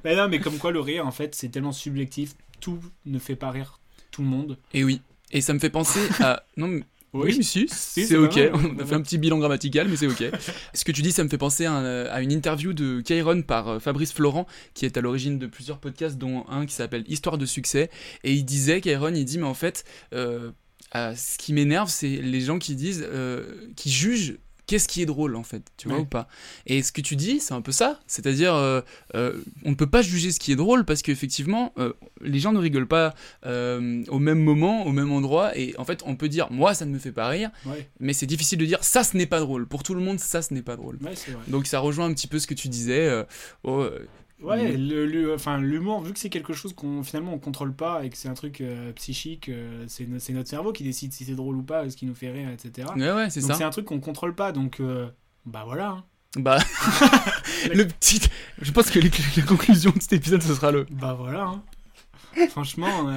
Mais 0.04 0.16
non, 0.16 0.28
mais 0.28 0.40
comme 0.40 0.56
quoi 0.56 0.72
le 0.72 0.80
rire, 0.80 1.06
en 1.06 1.10
fait, 1.10 1.34
c'est 1.34 1.48
tellement 1.50 1.72
subjectif, 1.72 2.36
tout 2.60 2.80
ne 3.04 3.18
fait 3.18 3.36
pas 3.36 3.50
rire 3.50 3.77
tout 4.18 4.22
le 4.22 4.28
monde. 4.28 4.58
Et 4.74 4.82
oui. 4.82 5.00
Et 5.30 5.40
ça 5.40 5.54
me 5.54 5.60
fait 5.60 5.70
penser 5.70 6.00
à. 6.20 6.42
Non, 6.56 6.66
mais. 6.66 6.82
Oui. 7.14 7.30
Oui, 7.30 7.34
mais 7.38 7.42
si, 7.42 7.66
Si, 7.70 8.06
c'est 8.06 8.16
ok. 8.16 8.36
mal, 8.36 8.50
On 8.54 8.78
a 8.80 8.84
fait 8.84 8.94
un 8.94 9.00
petit 9.00 9.16
bilan 9.16 9.38
grammatical, 9.38 9.88
mais 9.88 9.96
c'est 9.96 10.06
ok. 10.08 10.24
Ce 10.74 10.84
que 10.84 10.92
tu 10.92 11.00
dis, 11.00 11.10
ça 11.12 11.24
me 11.24 11.28
fait 11.30 11.38
penser 11.38 11.64
à, 11.64 11.72
un- 11.72 12.04
à 12.04 12.20
une 12.20 12.32
interview 12.32 12.74
de 12.74 13.00
Kairon 13.00 13.40
par 13.42 13.68
euh, 13.68 13.78
Fabrice 13.78 14.12
Florent, 14.12 14.46
qui 14.74 14.84
est 14.84 14.96
à 14.98 15.00
l'origine 15.00 15.38
de 15.38 15.46
plusieurs 15.46 15.78
podcasts, 15.78 16.18
dont 16.18 16.44
un 16.50 16.66
qui 16.66 16.74
s'appelle 16.74 17.04
Histoire 17.08 17.38
de 17.38 17.46
succès. 17.46 17.88
Et 18.24 18.34
il 18.34 18.44
disait, 18.44 18.82
Kairon, 18.82 19.14
il 19.14 19.24
dit, 19.24 19.38
mais 19.38 19.46
en 19.46 19.54
fait, 19.54 19.84
euh, 20.12 20.50
euh, 20.96 21.14
ce 21.16 21.38
qui 21.38 21.54
m'énerve, 21.54 21.88
c'est 21.88 22.08
les 22.16 22.40
gens 22.42 22.58
qui 22.58 22.74
disent, 22.74 23.06
euh, 23.10 23.54
qui 23.74 23.90
jugent 23.90 24.36
qu'est-ce 24.68 24.86
qui 24.86 25.02
est 25.02 25.06
drôle 25.06 25.34
en 25.34 25.42
fait, 25.42 25.62
tu 25.76 25.88
vois 25.88 25.98
ou 25.98 26.04
pas 26.04 26.28
Et 26.66 26.82
ce 26.82 26.92
que 26.92 27.00
tu 27.00 27.16
dis, 27.16 27.40
c'est 27.40 27.54
un 27.54 27.62
peu 27.62 27.72
ça, 27.72 27.98
c'est-à-dire 28.06 28.54
euh, 28.54 28.80
euh, 29.16 29.32
on 29.64 29.70
ne 29.70 29.74
peut 29.74 29.88
pas 29.88 30.02
juger 30.02 30.30
ce 30.30 30.38
qui 30.38 30.52
est 30.52 30.56
drôle 30.56 30.84
parce 30.84 31.02
qu'effectivement 31.02 31.72
euh, 31.78 31.94
les 32.20 32.38
gens 32.38 32.52
ne 32.52 32.58
rigolent 32.58 32.86
pas 32.86 33.14
au 33.44 34.18
même 34.18 34.38
moment, 34.38 34.86
au 34.86 34.92
même 34.92 35.10
endroit, 35.10 35.56
et 35.58 35.74
en 35.78 35.84
fait 35.84 36.02
on 36.04 36.14
peut 36.14 36.28
dire 36.28 36.52
moi 36.52 36.74
ça 36.74 36.84
ne 36.84 36.92
me 36.92 36.98
fait 36.98 37.12
pas 37.12 37.26
rire, 37.28 37.50
mais 37.98 38.12
c'est 38.12 38.26
difficile 38.26 38.58
de 38.58 38.66
dire 38.66 38.84
ça 38.84 39.02
ce 39.02 39.16
n'est 39.16 39.26
pas 39.26 39.40
drôle. 39.40 39.66
Pour 39.66 39.82
tout 39.82 39.94
le 39.94 40.00
monde 40.00 40.20
ça 40.20 40.42
ce 40.42 40.54
n'est 40.54 40.62
pas 40.62 40.76
drôle. 40.76 40.98
Donc 41.48 41.66
ça 41.66 41.80
rejoint 41.80 42.06
un 42.06 42.12
petit 42.12 42.28
peu 42.28 42.38
ce 42.38 42.46
que 42.46 42.54
tu 42.54 42.68
disais. 42.68 43.24
Oh, 43.64 43.88
Ouais, 44.40 44.76
le, 44.76 45.34
enfin, 45.34 45.58
l'humour, 45.58 46.00
vu 46.02 46.12
que 46.12 46.18
c'est 46.18 46.30
quelque 46.30 46.52
chose 46.52 46.72
qu'on 46.72 47.02
finalement 47.02 47.34
on 47.34 47.38
contrôle 47.38 47.74
pas 47.74 48.04
et 48.04 48.10
que 48.10 48.16
c'est 48.16 48.28
un 48.28 48.34
truc 48.34 48.62
psychique, 48.94 49.50
c'est, 49.88 50.06
c'est 50.18 50.32
notre 50.32 50.48
cerveau 50.48 50.72
qui 50.72 50.84
décide 50.84 51.12
si 51.12 51.24
c'est 51.24 51.34
drôle 51.34 51.56
ou 51.56 51.62
pas, 51.62 51.90
ce 51.90 51.96
qui 51.96 52.06
nous 52.06 52.14
fait 52.14 52.30
rire, 52.30 52.48
etc. 52.48 52.88
Ouais, 52.96 53.12
ouais, 53.12 53.30
c'est 53.30 53.40
donc 53.40 53.50
ça. 53.50 53.56
c'est 53.56 53.64
un 53.64 53.70
truc 53.70 53.86
qu'on 53.86 54.00
contrôle 54.00 54.34
pas, 54.34 54.52
donc 54.52 54.80
bah 55.44 55.64
voilà. 55.66 55.90
Hein. 55.90 56.04
Bah, 56.36 56.58
le 57.74 57.86
petit. 57.86 58.20
Je 58.60 58.70
pense 58.70 58.90
que 58.90 58.98
la 59.00 59.46
conclusion 59.46 59.90
de 59.90 60.00
cet 60.00 60.12
épisode, 60.12 60.42
ce 60.42 60.54
sera 60.54 60.70
le. 60.70 60.86
Bah 60.90 61.16
voilà. 61.18 61.44
Hein. 61.44 61.62
Franchement, 62.50 63.10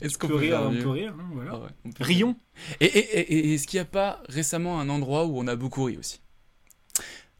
est-ce 0.00 0.18
qu'on 0.18 0.28
peut 0.28 0.36
rire 0.36 0.60
On 0.64 0.74
peut 0.74 0.88
rire, 0.88 1.14
hein, 1.18 1.24
voilà. 1.32 1.60
Ah 1.62 1.90
Rions. 2.00 2.36
Et, 2.80 2.86
et, 2.86 3.20
et 3.50 3.54
est-ce 3.54 3.66
qu'il 3.66 3.76
n'y 3.76 3.82
a 3.82 3.84
pas 3.84 4.22
récemment 4.28 4.80
un 4.80 4.88
endroit 4.88 5.26
où 5.26 5.38
on 5.38 5.46
a 5.46 5.56
beaucoup 5.56 5.84
ri 5.84 5.98
aussi? 5.98 6.20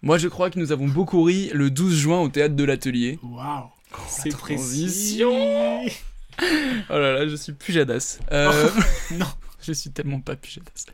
Moi, 0.05 0.19
je 0.19 0.29
crois 0.29 0.51
que 0.51 0.59
nous 0.59 0.71
avons 0.71 0.87
beaucoup 0.87 1.23
ri 1.23 1.51
le 1.55 1.71
12 1.71 1.97
juin 1.97 2.21
au 2.21 2.29
théâtre 2.29 2.55
de 2.55 2.65
l'Atelier. 2.65 3.19
Waouh 3.23 3.65
C'est 4.07 4.29
transition 4.29 5.33
Oh 6.91 6.99
là 6.99 7.13
là, 7.15 7.27
je 7.27 7.35
suis 7.37 7.53
plus 7.53 7.73
jadass. 7.73 8.19
Euh, 8.31 8.69
non 9.13 9.27
je 9.67 9.73
suis 9.73 9.91
tellement 9.91 10.21
pas 10.21 10.37
Pujadas. 10.37 10.87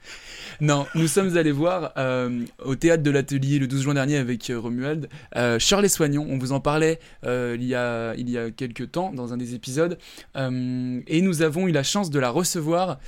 Non, 0.60 0.86
nous 0.94 1.08
sommes 1.08 1.36
allés 1.36 1.52
voir 1.52 1.92
euh, 1.96 2.44
au 2.64 2.74
théâtre 2.76 3.02
de 3.02 3.10
l'atelier 3.10 3.58
le 3.58 3.66
12 3.66 3.82
juin 3.82 3.94
dernier 3.94 4.16
avec 4.16 4.48
euh, 4.50 4.58
Romuald 4.58 5.08
euh, 5.36 5.58
Shirley 5.58 5.88
Soignon. 5.88 6.26
On 6.28 6.38
vous 6.38 6.52
en 6.52 6.60
parlait 6.60 7.00
euh, 7.24 7.56
il, 7.58 7.66
y 7.66 7.74
a, 7.74 8.14
il 8.16 8.28
y 8.30 8.38
a 8.38 8.50
quelques 8.50 8.92
temps 8.92 9.12
dans 9.12 9.32
un 9.32 9.36
des 9.36 9.54
épisodes. 9.54 9.98
et 10.36 11.22
nous 11.22 11.42
avons 11.42 11.66
eu 11.66 11.72
la 11.72 11.82
chance 11.82 12.10
de 12.10 12.18
la 12.18 12.30
recevoir. 12.30 12.98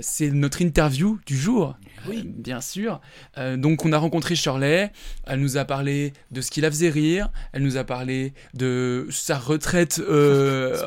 C'est 0.00 0.30
notre 0.30 0.62
interview 0.62 1.18
du 1.26 1.36
jour. 1.36 1.76
Oui, 2.08 2.24
bien 2.24 2.60
sûr. 2.60 3.00
donc 3.56 3.84
on 3.84 3.92
a 3.92 3.98
rencontré 3.98 4.34
Shirley. 4.34 4.92
Elle 5.26 5.40
nous 5.40 5.56
a 5.56 5.64
parlé 5.64 6.12
de 6.30 6.40
ce 6.40 6.50
qui 6.50 6.60
la 6.60 6.70
faisait 6.70 6.90
rire. 6.90 7.30
Elle 7.52 7.62
nous 7.62 7.76
a 7.76 7.84
parlé 7.84 8.32
de 8.54 9.06
sa 9.10 9.38
retraite 9.38 9.94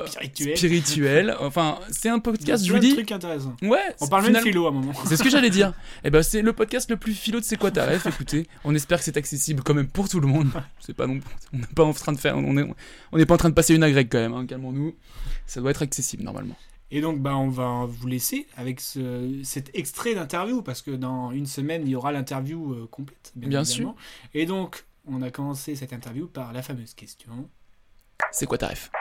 spirituelle. 0.06 0.58
spirituelle. 0.58 1.36
Enfin, 1.40 1.80
c'est 1.90 2.10
un 2.10 2.20
podcast, 2.20 2.66
je 2.66 2.74
vous 2.74 2.80
dis. 2.80 2.94
truc 2.94 3.12
intéressant. 3.12 3.56
Ouais, 3.62 3.80
on 4.02 4.08
parle 4.10 4.24
même 4.24 4.34
de 4.34 4.40
philo 4.40 4.66
à 4.66 4.70
un 4.70 4.74
moment. 4.74 4.94
C'est 5.06 5.18
ce 5.18 5.24
que 5.24 5.30
j'allais 5.30 5.50
dire. 5.50 5.70
Et 5.70 5.72
eh 6.06 6.10
ben 6.10 6.22
c'est 6.24 6.42
le 6.42 6.54
podcast 6.54 6.90
le 6.90 6.98
plus 6.98 7.14
philo 7.14 7.40
de 7.40 7.46
C'est 7.46 7.58
quoi 7.58 7.72
ta 7.72 7.86
ref 7.86 8.06
Écoutez, 8.06 8.48
on 8.64 8.76
espère 8.76 9.00
que 9.00 9.04
c'est 9.04 9.18
accessible 9.18 9.64
quand 9.64 9.74
même 9.74 9.88
pour 9.88 10.10
tout 10.10 10.20
le 10.20 10.28
monde. 10.28 10.50
C'est 10.80 10.94
pas 10.94 11.08
non, 11.08 11.20
on 11.54 11.58
n'est 11.58 11.66
pas 11.68 11.84
en 11.84 11.94
train 11.94 12.12
de 12.12 12.18
faire, 12.18 12.38
on 12.38 12.58
est, 12.58 12.68
on 13.12 13.18
n'est 13.18 13.26
pas 13.26 13.36
en 13.36 13.38
train 13.38 13.50
de 13.50 13.56
passer 13.56 13.76
une 13.76 13.84
agrègue 13.84 14.10
quand 14.12 14.20
même. 14.20 14.34
Hein, 14.34 14.46
Calmons-nous. 14.46 14.96
Ça 15.46 15.62
doit 15.62 15.72
être 15.72 15.82
accessible 15.82 16.24
normalement. 16.24 16.56
Et 16.92 17.02
donc, 17.02 17.20
bah, 17.20 17.36
on 17.36 17.50
va 17.50 17.86
vous 17.88 18.08
laisser 18.08 18.48
avec 18.58 18.80
ce, 18.80 19.42
cet 19.44 19.76
extrait 19.76 20.16
d'interview, 20.16 20.62
parce 20.64 20.82
que 20.82 20.92
dans 20.92 21.32
une 21.32 21.46
semaine, 21.46 21.84
il 21.86 21.90
y 21.90 21.96
aura 21.96 22.12
l'interview 22.12 22.74
euh, 22.74 22.88
complète. 22.90 23.32
Bien, 23.36 23.50
bien 23.50 23.64
sûr. 23.64 23.96
Et 24.34 24.46
donc, 24.46 24.86
on 25.06 25.22
a 25.22 25.30
commencé 25.30 25.76
cette 25.76 25.94
interview 25.94 26.28
par 26.28 26.52
la 26.52 26.64
fameuse 26.64 26.94
question. 26.94 27.50
C'est 28.32 28.48
quoi 28.48 28.58
ta 28.58 28.68
ref 28.68 28.92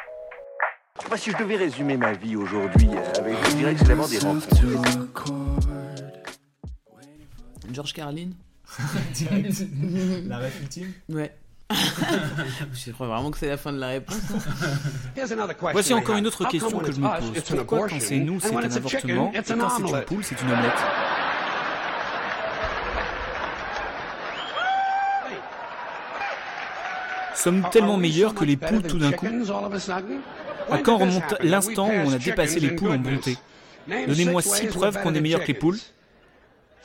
moi, 1.06 1.16
si 1.16 1.30
je 1.30 1.36
devais 1.36 1.56
résumer 1.56 1.96
ma 1.96 2.12
vie 2.12 2.36
aujourd'hui, 2.36 2.88
euh, 2.92 3.18
avec, 3.18 3.36
je 3.50 3.56
dirais 3.56 3.72
que 3.74 3.80
c'est 3.80 3.88
d'abord 3.88 4.08
des 4.08 4.18
rencontres. 4.18 4.48
George 7.72 7.92
Carlin. 7.92 8.30
La 10.26 10.38
ref 10.38 10.60
ultime. 10.60 10.92
Ouais. 11.08 11.32
je 12.72 12.92
crois 12.92 13.06
vraiment 13.08 13.30
que 13.30 13.38
c'est 13.38 13.48
la 13.48 13.58
fin 13.58 13.72
de 13.72 13.78
la 13.78 13.88
réponse. 13.88 14.16
Voici 15.72 15.92
encore 15.92 16.16
une 16.16 16.26
autre 16.26 16.48
question 16.48 16.78
que 16.78 16.92
je 16.92 17.00
me 17.00 17.20
pose. 17.20 17.42
Pourquoi 17.56 17.88
quand 17.88 18.00
c'est 18.00 18.18
nous, 18.18 18.40
c'est 18.40 18.54
un 18.54 18.58
avortement, 18.58 19.32
et 19.32 19.36
quand 19.36 19.68
c'est 19.70 19.82
une 19.82 20.04
poule, 20.04 20.24
c'est 20.24 20.40
une 20.42 20.50
omelette? 20.50 20.72
Sommes-nous 27.34 27.68
tellement 27.68 27.96
meilleurs 27.96 28.34
que 28.34 28.44
les 28.44 28.56
poules 28.56 28.82
tout 28.82 28.98
d'un 28.98 29.12
coup? 29.12 29.26
À 30.70 30.78
quand 30.78 30.98
remonte 30.98 31.34
l'instant 31.42 31.88
où 31.88 32.06
on 32.06 32.12
a 32.12 32.18
dépassé 32.18 32.60
les 32.60 32.70
poules 32.70 32.92
en 32.92 32.98
bonté. 32.98 33.36
Donnez-moi 33.86 34.42
six 34.42 34.66
preuves 34.66 35.00
qu'on 35.02 35.14
est 35.14 35.20
meilleur 35.20 35.40
que 35.40 35.48
les 35.48 35.54
poules. 35.54 35.78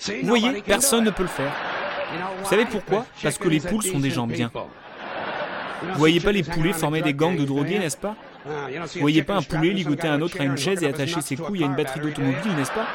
Vous 0.05 0.27
voyez, 0.27 0.61
personne 0.61 1.03
ne 1.03 1.11
peut 1.11 1.23
le 1.23 1.29
faire. 1.29 1.51
Vous 2.41 2.49
savez 2.49 2.65
pourquoi? 2.65 3.05
Parce 3.21 3.37
que 3.37 3.47
les 3.47 3.59
poules 3.59 3.83
sont 3.83 3.99
des 3.99 4.11
gens 4.11 4.27
bien. 4.27 4.51
Vous 5.81 5.99
voyez 5.99 6.19
pas 6.19 6.31
les 6.31 6.43
poulets 6.43 6.73
former 6.73 7.01
des 7.01 7.13
gangs 7.13 7.35
de 7.35 7.45
drogués, 7.45 7.79
n'est-ce 7.79 7.97
pas? 7.97 8.15
Vous 8.45 8.99
voyez 8.99 9.23
pas 9.23 9.35
un 9.35 9.41
poulet 9.41 9.71
ligoter 9.71 10.07
un 10.07 10.21
autre 10.21 10.39
à 10.39 10.43
une 10.43 10.57
chaise 10.57 10.83
et 10.83 10.87
attacher 10.87 11.21
ses 11.21 11.35
couilles 11.35 11.63
à 11.63 11.65
une 11.65 11.75
batterie 11.75 11.99
d'automobile, 11.99 12.55
n'est-ce 12.55 12.71
pas? 12.71 12.87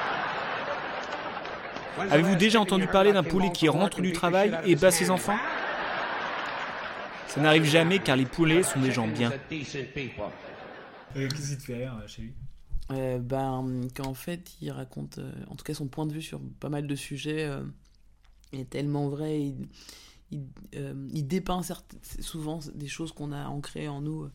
Avez-vous 2.11 2.37
déjà 2.37 2.61
entendu 2.61 2.87
parler 2.87 3.13
d'un 3.13 3.25
poulet 3.25 3.51
qui 3.53 3.69
rentre 3.69 4.01
du 4.01 4.13
travail 4.13 4.57
et 4.65 4.77
bat 4.77 4.91
ses 4.91 5.11
enfants? 5.11 5.37
Ça 7.27 7.41
n'arrive 7.41 7.65
jamais 7.65 7.99
car 7.99 8.17
les 8.17 8.25
poulets 8.25 8.63
sont 8.63 8.81
des 8.81 8.93
gens 8.93 9.07
bien. 9.07 9.33
Qu'est-ce 11.15 11.51
qui 11.51 11.59
te 11.59 11.63
fait 11.63 11.77
rire 11.77 12.03
chez 12.07 12.23
lui 12.23 12.35
euh, 12.91 13.19
ben, 13.19 13.87
qu'en 13.95 14.15
fait, 14.15 14.57
il 14.63 14.71
raconte, 14.71 15.19
euh, 15.19 15.33
en 15.49 15.57
tout 15.57 15.65
cas, 15.65 15.75
son 15.75 15.89
point 15.89 16.07
de 16.07 16.13
vue 16.13 16.23
sur 16.23 16.41
pas 16.59 16.71
mal 16.71 16.87
de 16.87 16.95
sujets 16.95 17.45
euh, 17.45 17.63
est 18.53 18.71
tellement 18.71 19.09
vrai. 19.09 19.43
Il, 19.43 19.69
il, 20.31 20.47
euh, 20.75 20.95
il 21.13 21.27
dépeint 21.27 21.61
souvent 22.21 22.61
des 22.75 22.89
choses 22.89 23.13
qu'on 23.13 23.33
a 23.33 23.47
ancrées 23.47 23.89
en 23.89 24.01
nous 24.01 24.29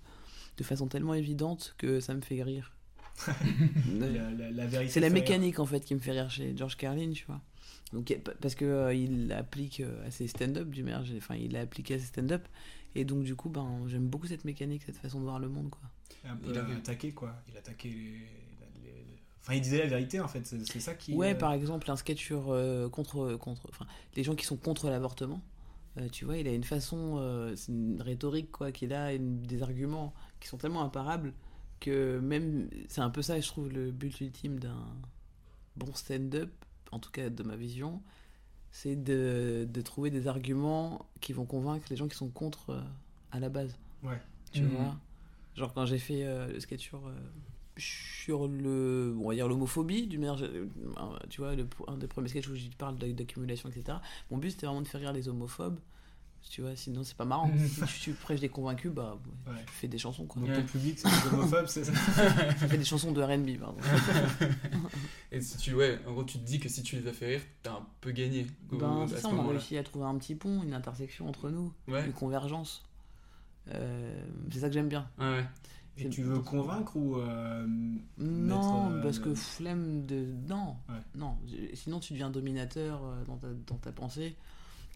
de 0.58 0.64
façon 0.64 0.88
tellement 0.88 1.14
évidente 1.16 1.76
que 1.78 2.00
ça 2.00 2.14
me 2.14 2.22
fait 2.22 2.44
rire. 2.44 2.74
la, 3.94 4.32
la, 4.32 4.52
la 4.52 4.88
c'est 4.88 5.00
la 5.00 5.12
mécanique 5.12 5.60
en 5.60 5.68
fait 5.68 5.82
qui 5.82 5.94
me 5.94 6.00
fait 6.00 6.12
rire 6.12 6.32
chez 6.32 6.56
George 6.58 6.78
Carlin, 6.78 7.12
tu 7.12 7.26
vois. 7.26 7.42
Donc, 7.92 8.16
parce 8.42 8.56
que 8.56 8.92
il 8.96 9.32
applique 9.32 9.84
à 10.06 10.10
ses 10.10 10.28
stand-up 10.28 10.70
du 10.70 10.84
mer, 10.84 11.04
enfin 11.18 11.36
il 11.36 11.52
l'a 11.52 11.62
appliqué 11.62 11.94
à 11.94 12.00
ses 12.00 12.06
stand-up 12.06 12.48
et 12.96 13.06
donc 13.06 13.24
du 13.24 13.36
coup 13.36 13.50
ben 13.50 13.82
j'aime 13.88 14.08
beaucoup 14.08 14.28
cette 14.28 14.46
mécanique, 14.46 14.84
cette 14.86 14.98
façon 14.98 15.20
de 15.20 15.26
voir 15.26 15.40
le 15.40 15.50
monde 15.50 15.70
quoi. 15.70 15.82
il 16.46 16.58
a 16.58 16.66
attaqué 16.78 17.12
quoi, 17.12 17.36
il 17.50 17.56
a 17.56 17.60
attaqué 17.60 17.90
les, 17.90 18.84
les... 18.84 19.06
Enfin, 19.42 19.56
il 19.56 19.62
disait 19.62 19.80
la 19.80 19.88
vérité 19.88 20.20
en 20.20 20.28
fait, 20.28 20.46
c'est 20.46 20.80
ça 20.80 20.94
qui. 20.96 21.14
Ouais, 21.14 21.34
euh... 21.34 21.38
par 21.38 21.54
exemple, 21.54 21.90
un 21.92 21.96
sketch 21.96 22.24
sur 22.24 22.52
euh, 22.52 22.88
contre, 22.90 23.36
contre, 23.36 23.68
enfin, 23.70 23.86
les 24.16 24.24
gens 24.24 24.36
qui 24.36 24.46
sont 24.46 24.58
contre 24.58 24.90
l'avortement. 24.90 25.42
Euh, 25.98 26.10
tu 26.10 26.26
vois, 26.26 26.38
il 26.38 26.48
a 26.48 26.54
une 26.54 26.64
façon, 26.64 27.18
euh, 27.18 27.56
c'est 27.56 27.72
une 27.72 28.02
rhétorique 28.02 28.52
quoi, 28.52 28.72
qu'il 28.72 28.94
a, 28.94 29.14
une, 29.14 29.44
des 29.44 29.62
arguments 29.62 30.14
qui 30.40 30.48
sont 30.48 30.58
tellement 30.58 30.84
imparables 30.84 31.34
que 31.80 32.20
même, 32.20 32.70
c'est 32.88 33.02
un 33.02 33.10
peu 33.10 33.22
ça, 33.22 33.40
je 33.40 33.48
trouve, 33.48 33.70
le 33.70 33.92
but 33.92 34.22
ultime 34.22 34.60
d'un 34.60 34.88
bon 35.76 35.94
stand-up, 35.94 36.52
en 36.92 37.00
tout 37.00 37.12
cas 37.12 37.30
de 37.30 37.44
ma 37.44 37.56
vision, 37.56 38.02
c'est 38.74 39.02
de, 39.02 39.66
de, 39.72 39.82
trouver 39.82 40.10
des 40.10 40.28
arguments 40.28 41.06
qui 41.22 41.32
vont 41.32 41.46
convaincre 41.46 41.86
les 41.90 41.96
gens 41.96 42.10
qui 42.10 42.18
sont 42.18 42.28
contre 42.28 42.72
euh, 42.72 42.82
à 43.32 43.40
la 43.40 43.48
base. 43.48 43.78
Ouais. 44.04 44.20
Tu 44.52 44.64
mmh. 44.64 44.68
vois? 44.68 44.96
Genre 45.56 45.74
quand 45.74 45.86
j'ai 45.86 46.00
fait 46.00 46.26
le 46.26 46.60
sketch 46.60 46.82
sur 46.82 47.00
sur 47.78 48.48
le 48.48 49.16
on 49.20 49.30
va 49.30 49.36
dire 49.36 49.48
l'homophobie 49.48 50.08
du 50.08 50.18
manière 50.18 50.38
tu 51.30 51.42
vois 51.42 51.56
le, 51.56 51.68
un 51.88 51.98
des 51.98 52.08
premiers 52.08 52.28
sketchs 52.28 52.48
où 52.48 52.56
je 52.56 52.68
parle 52.78 52.98
d'accumulation 52.98 53.70
etc 53.70 53.98
mon 54.30 54.38
but 54.38 54.52
c'était 54.52 54.68
vraiment 54.68 54.82
de 54.82 54.88
faire 54.88 55.02
rire 55.02 55.14
les 55.14 55.28
homophobes 55.28 55.80
tu 56.50 56.62
vois 56.62 56.76
sinon 56.76 57.04
c'est 57.04 57.16
pas 57.16 57.26
marrant 57.26 57.52
si 57.88 58.00
tu 58.02 58.14
prêches 58.14 58.40
des 58.40 58.50
convaincus 58.50 58.92
bah 58.92 59.18
ouais. 59.48 59.54
tu 59.66 59.74
fais 59.74 59.88
des 59.88 59.98
chansons 59.98 60.26
quoi 60.26 60.42
donc 60.42 60.52
ouais. 60.52 60.58
ton 60.58 60.68
public 60.68 61.00
c'est 61.00 61.10
les 61.10 61.34
homophobes 61.34 61.68
c'est 61.68 61.84
ça 61.84 61.92
fais 62.58 62.78
des 62.78 62.84
chansons 62.84 63.12
de 63.12 63.22
R&B 63.22 63.60
pardon 63.60 63.80
et 65.32 65.42
si 65.42 65.58
tu 65.58 65.74
ouais 65.74 66.00
en 66.08 66.12
gros 66.12 66.24
tu 66.24 66.38
te 66.38 66.46
dis 66.46 66.60
que 66.60 66.70
si 66.70 66.84
tu 66.84 66.98
les 66.98 67.08
as 67.08 67.14
fait 67.14 67.28
rire 67.28 67.42
t'as 67.64 67.72
un 67.72 67.88
peu 68.02 68.12
gagné 68.12 68.48
ben, 68.72 69.06
c'est 69.08 69.20
ça 69.20 69.30
on 69.30 69.40
a 69.40 69.50
réussi 69.50 69.78
à 69.78 69.84
trouver 69.84 70.06
un 70.06 70.18
petit 70.18 70.36
pont 70.36 70.62
une 70.64 70.74
intersection 70.74 71.28
entre 71.28 71.50
nous 71.50 71.74
ouais. 71.88 72.06
une 72.06 72.14
convergence 72.14 72.84
euh, 73.74 74.24
c'est 74.52 74.60
ça 74.60 74.68
que 74.68 74.74
j'aime 74.74 74.90
bien 74.90 75.10
ouais. 75.20 75.46
Et 75.96 76.10
tu 76.10 76.24
veux 76.24 76.40
convaincre 76.40 76.96
ou 76.96 77.18
euh, 77.18 77.68
Non, 78.18 78.86
mettre, 78.88 78.96
euh, 78.96 79.04
parce 79.04 79.20
que 79.20 79.36
flemme 79.36 80.08
de. 80.08 80.26
Non, 80.50 80.76
ouais. 80.90 80.96
non. 81.14 81.38
Sinon, 81.76 82.00
tu 82.00 82.14
deviens 82.14 82.32
dominateur 82.32 83.00
dans, 83.28 83.38
ta, 83.38 83.48
dans 83.68 83.76
ta 83.76 83.92
pensée. 83.92 84.36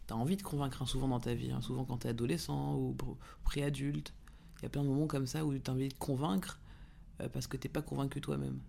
Tu 0.07 0.13
as 0.13 0.17
envie 0.17 0.37
de 0.37 0.43
convaincre 0.43 0.81
hein, 0.81 0.85
souvent 0.85 1.07
dans 1.07 1.19
ta 1.19 1.33
vie, 1.33 1.51
hein, 1.51 1.61
souvent 1.61 1.85
quand 1.85 1.99
tu 1.99 2.07
es 2.07 2.09
adolescent 2.11 2.75
ou 2.75 2.95
pré-adulte. 3.43 4.13
Il 4.59 4.63
y 4.63 4.65
a 4.65 4.69
plein 4.69 4.83
de 4.83 4.87
moments 4.87 5.07
comme 5.07 5.27
ça 5.27 5.45
où 5.45 5.57
tu 5.57 5.69
as 5.69 5.73
envie 5.73 5.89
de 5.89 5.93
convaincre 5.93 6.59
euh, 7.21 7.29
parce 7.29 7.47
que 7.47 7.57
tu 7.57 7.69
pas 7.69 7.81
convaincu 7.81 8.21
toi-même. 8.21 8.59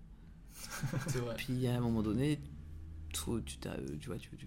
C'est 1.06 1.18
vrai. 1.18 1.34
Puis 1.36 1.66
à 1.66 1.76
un 1.76 1.80
moment 1.80 2.02
donné, 2.02 2.40
tu, 3.12 3.42
tu, 3.44 3.58
tu 3.58 4.08
vois, 4.08 4.18
tu, 4.18 4.30
tu, 4.36 4.46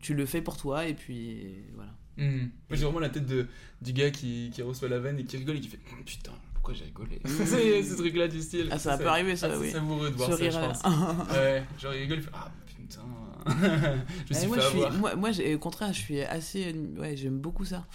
tu 0.00 0.14
le 0.14 0.26
fais 0.26 0.42
pour 0.42 0.56
toi 0.56 0.86
et 0.86 0.94
puis 0.94 1.64
voilà. 1.74 1.92
Mmh. 2.16 2.38
Moi 2.68 2.76
j'ai 2.76 2.84
vraiment 2.84 3.00
la 3.00 3.10
tête 3.10 3.26
de, 3.26 3.46
du 3.82 3.92
gars 3.92 4.10
qui, 4.10 4.50
qui 4.54 4.62
reçoit 4.62 4.88
la 4.88 4.98
vanne 4.98 5.18
et 5.18 5.24
qui 5.24 5.36
rigole 5.36 5.56
et 5.56 5.60
qui 5.60 5.68
fait 5.68 5.80
putain 6.04 6.32
pourquoi 6.54 6.72
j'ai 6.72 6.84
rigolé 6.84 7.20
c'est 7.26 7.82
ce 7.82 7.94
truc 7.94 8.16
là 8.16 8.26
du 8.26 8.40
style 8.40 8.68
ah 8.70 8.78
ça 8.78 8.96
peut 8.96 9.06
arriver 9.06 9.36
ça 9.36 9.50
ah, 9.52 9.58
oui 9.58 9.66
c'est 9.66 9.74
savoureux 9.74 10.10
de 10.10 10.16
voir 10.16 10.32
ça 10.32 10.50
je 10.50 10.58
pense 10.58 10.82
ouais 11.34 11.64
genre 11.78 11.92
il 11.92 12.00
rigole 12.00 12.18
il 12.18 12.22
fait 12.22 12.30
ah 12.32 12.50
putain 12.88 13.02
je 14.26 14.34
me 14.34 14.34
suis 14.34 14.44
Eh, 14.44 14.46
moi, 14.48 14.56
fait 14.58 14.62
je 14.62 14.68
suis- 14.90 14.98
moi, 14.98 15.14
moi, 15.16 15.30
au 15.54 15.58
contraire, 15.58 15.92
je 15.92 16.00
suis 16.00 16.20
assez. 16.20 16.72
Ouais, 16.98 17.16
j'aime 17.16 17.38
beaucoup 17.38 17.64
ça. 17.64 17.86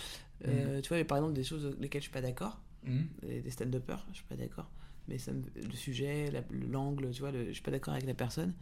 Euh, 0.48 0.82
Tu 0.82 0.90
vois, 0.94 1.04
par 1.06 1.18
exemple, 1.18 1.34
des 1.34 1.44
choses 1.44 1.66
avec 1.66 1.80
lesquelles 1.80 2.02
je 2.02 2.06
suis 2.06 2.14
pas 2.14 2.22
d'accord, 2.22 2.62
Mhm. 2.86 3.08
des 3.24 3.52
stand-uppers, 3.52 4.06
je 4.12 4.16
suis 4.18 4.26
pas 4.26 4.36
d'accord. 4.36 4.70
Mais 5.08 5.18
ça 5.18 5.32
me- 5.34 5.44
le 5.56 5.74
sujet, 5.74 6.32
la- 6.32 6.44
l'angle, 6.52 7.12
tu 7.12 7.20
vois, 7.22 7.32
le- 7.32 7.48
je 7.48 7.54
suis 7.54 7.62
pas 7.62 7.72
d'accord 7.72 7.94
avec 7.94 8.06
la 8.08 8.14
personne, 8.14 8.54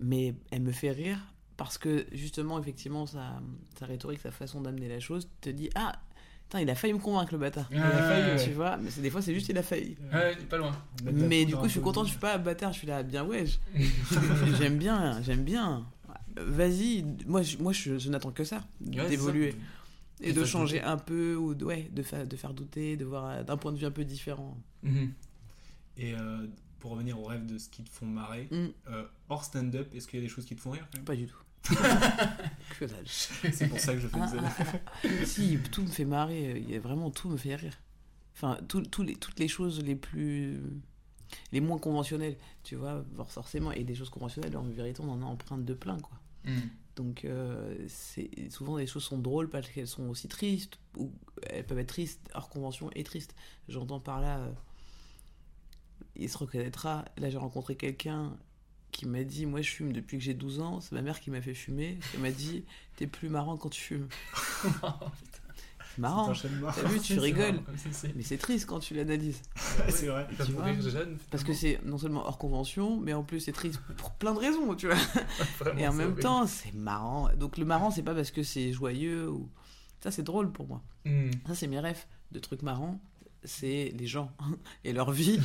mais 0.00 0.34
elle 0.50 0.62
me 0.62 0.72
fait 0.72 0.90
rire 0.90 1.18
parce 1.56 1.78
que 1.78 2.06
justement, 2.12 2.58
effectivement, 2.58 3.06
sa, 3.06 3.40
sa 3.78 3.86
rhétorique, 3.86 4.20
sa 4.20 4.30
façon 4.32 4.60
d'amener 4.62 4.88
la 4.88 5.00
chose 5.00 5.28
te 5.40 5.48
dit 5.50 5.70
Ah, 5.74 5.92
il 6.60 6.68
a 6.70 6.74
failli 6.74 6.92
me 6.94 6.98
convaincre 6.98 7.32
le 7.32 7.38
bâtard. 7.38 7.68
Il 7.70 7.78
a 7.78 7.90
failli, 7.90 8.30
ouais. 8.36 8.44
Tu 8.44 8.50
vois, 8.52 8.76
mais 8.76 8.90
des 8.90 9.10
fois, 9.10 9.22
c'est 9.22 9.34
juste 9.34 9.48
il 9.48 9.56
a 9.58 9.62
failli. 9.62 9.96
Ouais, 10.12 10.36
pas 10.48 10.56
loin. 10.58 10.72
Mais 11.04 11.44
du 11.44 11.56
coup, 11.56 11.64
je 11.66 11.72
suis 11.72 11.80
content, 11.80 12.04
je 12.04 12.10
suis 12.10 12.18
pas 12.18 12.38
bâtard, 12.38 12.72
je 12.72 12.78
suis 12.78 12.86
là, 12.86 13.02
bien 13.02 13.24
ouais. 13.24 13.44
je- 13.46 13.58
j'aime 14.58 14.78
bien, 14.78 15.20
j'aime 15.22 15.44
bien. 15.44 15.86
Vas-y, 16.36 17.04
moi, 17.26 17.42
je, 17.42 17.58
moi 17.58 17.72
je, 17.72 17.98
je 17.98 18.08
n'attends 18.10 18.30
que 18.30 18.44
ça, 18.44 18.64
Ouais, 18.80 19.08
d'évoluer. 19.08 19.54
Et 20.20 20.30
Et 20.30 20.32
de 20.32 20.44
changer 20.44 20.76
douter. 20.78 20.88
un 20.88 20.96
peu, 20.96 21.34
ou 21.36 21.54
de, 21.54 21.64
ouais, 21.64 21.88
de, 21.92 22.02
fa- 22.02 22.24
de 22.24 22.36
faire 22.36 22.54
douter, 22.54 22.96
de 22.96 23.04
voir 23.04 23.28
euh, 23.28 23.42
d'un 23.42 23.56
point 23.56 23.72
de 23.72 23.76
vue 23.76 23.86
un 23.86 23.90
peu 23.90 24.04
différent. 24.04 24.56
Mhm. 24.82 25.12
Et 25.98 26.14
euh, 26.14 26.46
pour 26.78 26.92
revenir 26.92 27.18
au 27.20 27.24
rêve 27.24 27.44
de 27.44 27.58
ce 27.58 27.68
qui 27.68 27.82
te 27.82 27.90
font 27.90 28.06
marrer, 28.06 28.48
Mm. 28.50 28.66
euh, 28.88 29.04
hors 29.28 29.44
stand-up, 29.44 29.88
est-ce 29.94 30.06
qu'il 30.06 30.20
y 30.20 30.22
a 30.22 30.24
des 30.24 30.28
choses 30.32 30.44
qui 30.46 30.54
te 30.54 30.60
font 30.60 30.70
rire? 30.70 30.86
Pas 31.04 31.16
du 31.16 31.26
tout. 31.26 31.36
que 32.78 32.84
dalle. 32.84 33.04
C'est 33.06 33.68
pour 33.68 33.78
ça 33.78 33.94
que 33.94 34.00
je 34.00 34.08
fais 34.08 34.18
Ah, 34.20 34.30
des 34.30 34.38
ah, 34.38 34.54
ah. 35.04 35.08
Si, 35.24 35.58
tout 35.70 35.82
me 35.82 35.88
fait 35.88 36.04
marrer, 36.04 36.58
il 36.58 36.70
y 36.70 36.76
a 36.76 36.80
vraiment 36.80 37.10
tout 37.10 37.28
me 37.28 37.36
fait 37.36 37.54
rire. 37.56 37.78
Enfin, 38.34 38.58
tout- 38.68 38.82
tout 38.82 39.02
les, 39.02 39.14
toutes 39.16 39.38
les 39.38 39.48
choses 39.48 39.82
les 39.82 39.94
plus. 39.96 40.60
les 41.52 41.60
moins 41.60 41.78
conventionnelles, 41.78 42.36
tu 42.64 42.76
vois, 42.76 43.04
forcément. 43.28 43.72
Et 43.72 43.84
des 43.84 43.94
choses 43.94 44.10
conventionnelles, 44.10 44.56
en 44.56 44.62
vérité, 44.62 45.00
on 45.02 45.10
en 45.10 45.22
a 45.22 45.24
empreinte 45.24 45.64
de 45.64 45.74
plein, 45.74 45.98
quoi. 46.00 46.18
Mm. 46.44 46.60
Donc, 46.96 47.24
euh, 47.24 47.74
c'est 47.88 48.28
souvent 48.50 48.76
les 48.76 48.86
choses 48.86 49.04
sont 49.04 49.18
drôles 49.18 49.48
parce 49.48 49.68
qu'elles 49.68 49.86
sont 49.86 50.08
aussi 50.08 50.28
tristes, 50.28 50.78
ou 50.96 51.10
elles 51.48 51.64
peuvent 51.66 51.78
être 51.78 51.88
tristes, 51.88 52.20
hors 52.34 52.48
convention 52.50 52.90
et 52.94 53.04
tristes. 53.04 53.34
J'entends 53.68 54.00
par 54.00 54.20
là, 54.20 54.38
euh, 54.40 54.52
il 56.16 56.28
se 56.28 56.36
reconnaîtra. 56.38 57.04
Là, 57.16 57.30
j'ai 57.30 57.38
rencontré 57.38 57.76
quelqu'un 57.76 58.36
qui 58.92 59.06
m'a 59.06 59.24
dit 59.24 59.46
Moi, 59.46 59.62
je 59.62 59.70
fume 59.70 59.92
depuis 59.92 60.18
que 60.18 60.22
j'ai 60.24 60.34
12 60.34 60.60
ans. 60.60 60.80
C'est 60.80 60.92
ma 60.92 61.02
mère 61.02 61.18
qui 61.20 61.30
m'a 61.30 61.42
fait 61.42 61.54
fumer. 61.54 61.98
Elle 62.14 62.20
m'a 62.20 62.30
dit 62.30 62.64
T'es 62.96 63.06
plus 63.08 63.28
marrant 63.28 63.56
quand 63.56 63.70
tu 63.70 63.80
fumes. 63.80 64.08
Marrant. 65.98 66.32
T'as 66.32 66.88
vu, 66.88 67.00
tu 67.00 67.18
rigoles. 67.18 67.54
marrant 67.56 68.12
Mais 68.16 68.22
c'est 68.22 68.38
triste 68.38 68.66
quand 68.66 68.78
tu 68.78 68.94
l'analyses. 68.94 69.42
C'est 69.88 70.06
vrai. 70.06 70.26
Tu 70.44 70.52
vois 70.52 70.72
jeune, 70.80 71.18
Parce 71.30 71.44
que 71.44 71.52
c'est 71.52 71.80
non 71.84 71.98
seulement 71.98 72.26
hors 72.26 72.38
convention, 72.38 72.98
mais 72.98 73.12
en 73.12 73.22
plus 73.22 73.40
c'est 73.40 73.52
triste 73.52 73.80
pour 73.98 74.12
plein 74.12 74.32
de 74.32 74.38
raisons, 74.38 74.74
tu 74.74 74.86
vois. 74.86 74.96
Vraiment, 75.58 75.78
Et 75.78 75.86
en 75.86 75.92
même 75.92 76.06
horrible. 76.08 76.22
temps, 76.22 76.46
c'est 76.46 76.72
marrant. 76.72 77.28
Donc 77.36 77.58
le 77.58 77.64
marrant, 77.64 77.90
c'est 77.90 78.02
pas 78.02 78.14
parce 78.14 78.30
que 78.30 78.42
c'est 78.42 78.72
joyeux 78.72 79.28
ou 79.28 79.48
ça, 80.00 80.10
c'est 80.10 80.22
drôle 80.22 80.50
pour 80.50 80.66
moi. 80.66 80.82
Mm. 81.04 81.30
Ça, 81.46 81.54
c'est 81.54 81.66
mes 81.66 81.78
rêves 81.78 82.04
de 82.30 82.38
trucs 82.38 82.62
marrants. 82.62 82.98
C'est 83.44 83.92
les 83.96 84.06
gens 84.06 84.30
et 84.84 84.92
leur 84.92 85.10
vie. 85.10 85.40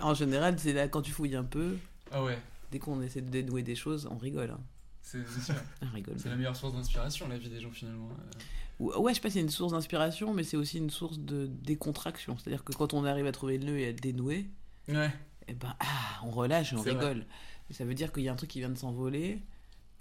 en 0.00 0.12
général, 0.12 0.58
c'est 0.58 0.72
là 0.72 0.88
quand 0.88 1.02
tu 1.02 1.12
fouilles 1.12 1.36
un 1.36 1.44
peu. 1.44 1.76
Ah 2.10 2.22
ouais. 2.24 2.38
Dès 2.70 2.78
qu'on 2.78 3.00
essaie 3.02 3.20
de 3.22 3.30
dénouer 3.30 3.62
des 3.62 3.74
choses, 3.74 4.08
on 4.10 4.16
rigole. 4.18 4.50
hein. 4.50 4.60
C'est 5.02 5.26
c'est 5.26 5.40
sûr. 5.40 5.54
On 5.82 5.94
rigole. 5.94 6.16
C'est 6.18 6.28
la 6.28 6.36
meilleure 6.36 6.56
source 6.56 6.74
d'inspiration, 6.74 7.28
la 7.28 7.38
vie 7.38 7.48
des 7.48 7.60
gens 7.60 7.70
finalement. 7.70 8.08
Euh, 8.10 8.38
Ou- 8.80 8.92
Ouais, 9.02 9.12
je 9.12 9.16
sais 9.16 9.20
pas 9.22 9.30
si 9.30 9.34
c'est 9.34 9.40
une 9.40 9.48
source 9.48 9.72
d'inspiration, 9.72 10.34
mais 10.34 10.42
c'est 10.42 10.56
aussi 10.58 10.76
une 10.78 10.90
source 10.90 11.18
de 11.18 11.46
décontraction. 11.46 12.36
C'est-à-dire 12.36 12.62
que 12.62 12.72
quand 12.72 12.92
on 12.92 13.04
arrive 13.06 13.26
à 13.26 13.32
trouver 13.32 13.56
le 13.58 13.64
nœud 13.64 13.78
et 13.78 13.86
à 13.86 13.92
le 13.92 13.94
dénouer, 13.98 14.50
Ouais. 14.88 15.10
et 15.46 15.54
ben, 15.54 15.74
ah, 15.80 16.20
on 16.24 16.30
relâche 16.30 16.72
et 16.74 16.76
on 16.76 16.82
rigole. 16.82 17.24
Ça 17.70 17.84
veut 17.86 17.94
dire 17.94 18.12
qu'il 18.12 18.22
y 18.24 18.28
a 18.28 18.32
un 18.32 18.36
truc 18.36 18.50
qui 18.50 18.58
vient 18.58 18.68
de 18.68 18.76
s'envoler, 18.78 19.42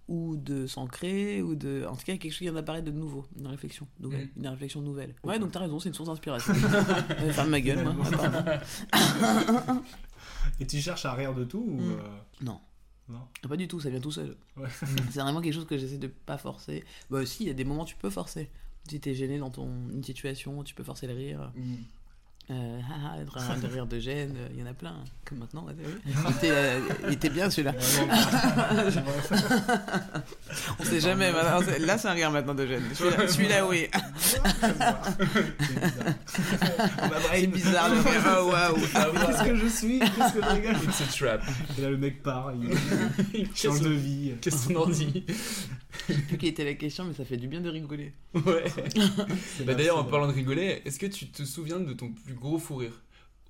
ou 0.09 0.36
de 0.38 0.68
s'ancrer, 0.68 1.41
ou 1.41 1.55
de. 1.55 1.86
En 1.89 1.95
tout 1.95 2.03
cas, 2.05 2.18
quelque 2.18 2.32
chose 2.32 2.38
qui 2.39 2.43
vient 2.45 2.53
d'apparaître 2.53 2.86
de 2.86 2.91
nouveau, 2.91 3.26
une 3.39 3.47
réflexion 3.47 3.88
nouvelle. 3.99 4.26
Mm. 4.36 4.39
Une 4.41 4.47
réflexion 4.47 4.82
nouvelle. 4.82 5.15
Ouais, 5.24 5.38
donc 5.39 5.51
t'as 5.51 5.59
raison, 5.61 5.80
c'est 5.80 5.89
une 5.89 5.95
source 5.95 6.09
d'inspiration. 6.09 6.53
Ferme 7.32 7.49
ma 7.49 7.61
gueule, 7.61 7.84
moi. 7.84 7.95
Et 10.59 10.67
tu 10.67 10.79
cherches 10.79 11.05
à 11.05 11.13
rire 11.13 11.33
de 11.33 11.43
tout 11.43 11.63
ou 11.67 11.81
Mm. 11.81 11.91
euh, 11.91 12.17
Non. 12.41 12.59
Non. 13.09 13.21
Pas 13.47 13.55
du 13.55 13.67
tout, 13.67 13.79
ça 13.79 13.89
vient 13.89 14.01
tout 14.01 14.11
seul. 14.11 14.35
Ouais. 14.57 14.67
c'est 15.11 15.21
vraiment 15.21 15.41
quelque 15.41 15.53
chose 15.53 15.65
que 15.67 15.77
j'essaie 15.77 15.97
de 15.97 16.07
pas 16.07 16.37
forcer. 16.37 16.83
Bah, 17.09 17.25
si, 17.25 17.43
il 17.43 17.47
y 17.47 17.49
a 17.49 17.53
des 17.53 17.63
moments 17.63 17.83
où 17.83 17.85
tu 17.85 17.95
peux 17.95 18.09
forcer. 18.09 18.49
Si 18.89 18.99
t'es 18.99 19.13
gêné 19.13 19.37
dans 19.39 19.49
ton, 19.49 19.69
une 19.91 20.03
situation, 20.03 20.63
tu 20.63 20.73
peux 20.75 20.83
forcer 20.83 21.07
le 21.07 21.13
rire. 21.13 21.51
Mm. 21.55 21.75
Euh, 22.49 22.79
ah, 22.89 23.15
ah, 23.35 23.51
un- 23.51 23.57
de 23.59 23.67
rire 23.73 23.85
de 23.87 23.99
gêne, 23.99 24.33
euh, 24.37 24.47
il 24.53 24.61
y 24.61 24.63
en 24.63 24.67
a 24.67 24.73
plein, 24.73 24.95
comme 25.25 25.39
maintenant, 25.39 25.67
il, 26.05 26.11
était, 26.31 26.49
euh, 26.49 26.79
il 27.05 27.13
était 27.13 27.29
bien 27.29 27.49
celui-là. 27.49 27.73
On 30.79 30.83
sait 30.85 31.01
jamais, 31.01 31.29
là 31.33 31.97
c'est 31.97 32.07
un 32.07 32.13
rire 32.13 32.31
maintenant 32.31 32.55
de 32.55 32.65
gêne. 32.65 32.83
Celui-là, 32.93 33.27
celui-là, 33.27 33.67
oui. 33.67 33.87
c'est 37.33 37.47
bizarre 37.47 37.89
le 37.89 37.99
rire, 37.99 38.23
oh 38.39 38.49
waouh. 38.49 38.75
Qu'est-ce 38.75 39.43
que 39.43 39.55
je 39.55 39.67
suis? 39.67 39.99
Qu'est-ce 39.99 40.33
que 40.35 40.41
je 40.41 40.49
rigole 40.49 40.75
It's 40.85 41.01
a 41.01 41.05
trap. 41.17 41.41
Et 41.77 41.81
là, 41.81 41.89
le 41.89 41.97
mec 41.97 42.23
part, 42.23 42.53
il, 42.55 42.69
il 43.41 43.49
change 43.53 43.81
de 43.81 43.89
vie. 43.89 44.35
Qu'est-ce 44.39 44.69
qu'on 44.69 44.83
en 44.83 44.89
dit? 44.89 45.25
Je 46.07 46.13
sais 46.13 46.21
plus 46.21 46.37
quelle 46.37 46.49
était 46.49 46.63
la 46.63 46.75
question, 46.75 47.05
mais 47.05 47.13
ça 47.13 47.25
fait 47.25 47.37
du 47.37 47.47
bien 47.47 47.61
de 47.61 47.69
rigoler. 47.69 48.13
Ouais. 48.33 48.63
Bah 49.65 49.73
D'ailleurs, 49.73 49.97
en 49.97 50.03
parlant 50.03 50.27
de 50.27 50.33
rigoler, 50.33 50.81
est-ce 50.85 50.99
que 50.99 51.05
tu 51.07 51.27
te 51.27 51.43
souviens 51.43 51.79
de 51.79 51.93
ton 51.93 52.11
plus 52.11 52.35
gros 52.38 52.59
fou 52.59 52.75
rire 52.77 53.01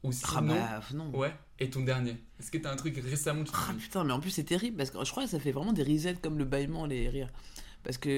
Ou 0.03 0.09
Ah 0.09 0.11
sinon, 0.39 0.55
bah, 0.55 0.81
non. 0.93 1.09
Ouais. 1.15 1.33
Et 1.59 1.69
ton 1.69 1.81
dernier 1.81 2.17
Est-ce 2.39 2.51
que 2.51 2.57
t'as 2.57 2.71
un 2.71 2.75
truc 2.75 2.97
récemment 3.03 3.43
tu 3.43 3.51
te 3.51 3.57
Ah 3.57 3.73
putain, 3.77 4.03
mais 4.03 4.13
en 4.13 4.19
plus 4.19 4.29
c'est 4.31 4.43
terrible 4.43 4.77
parce 4.77 4.89
que 4.91 5.03
je 5.03 5.09
crois 5.11 5.23
que 5.23 5.29
ça 5.29 5.39
fait 5.39 5.51
vraiment 5.51 5.73
des 5.73 5.83
risettes 5.83 6.21
comme 6.21 6.37
le 6.37 6.45
bâillement, 6.45 6.85
les 6.85 7.09
rires. 7.09 7.29
Parce 7.83 7.97
que, 7.97 8.09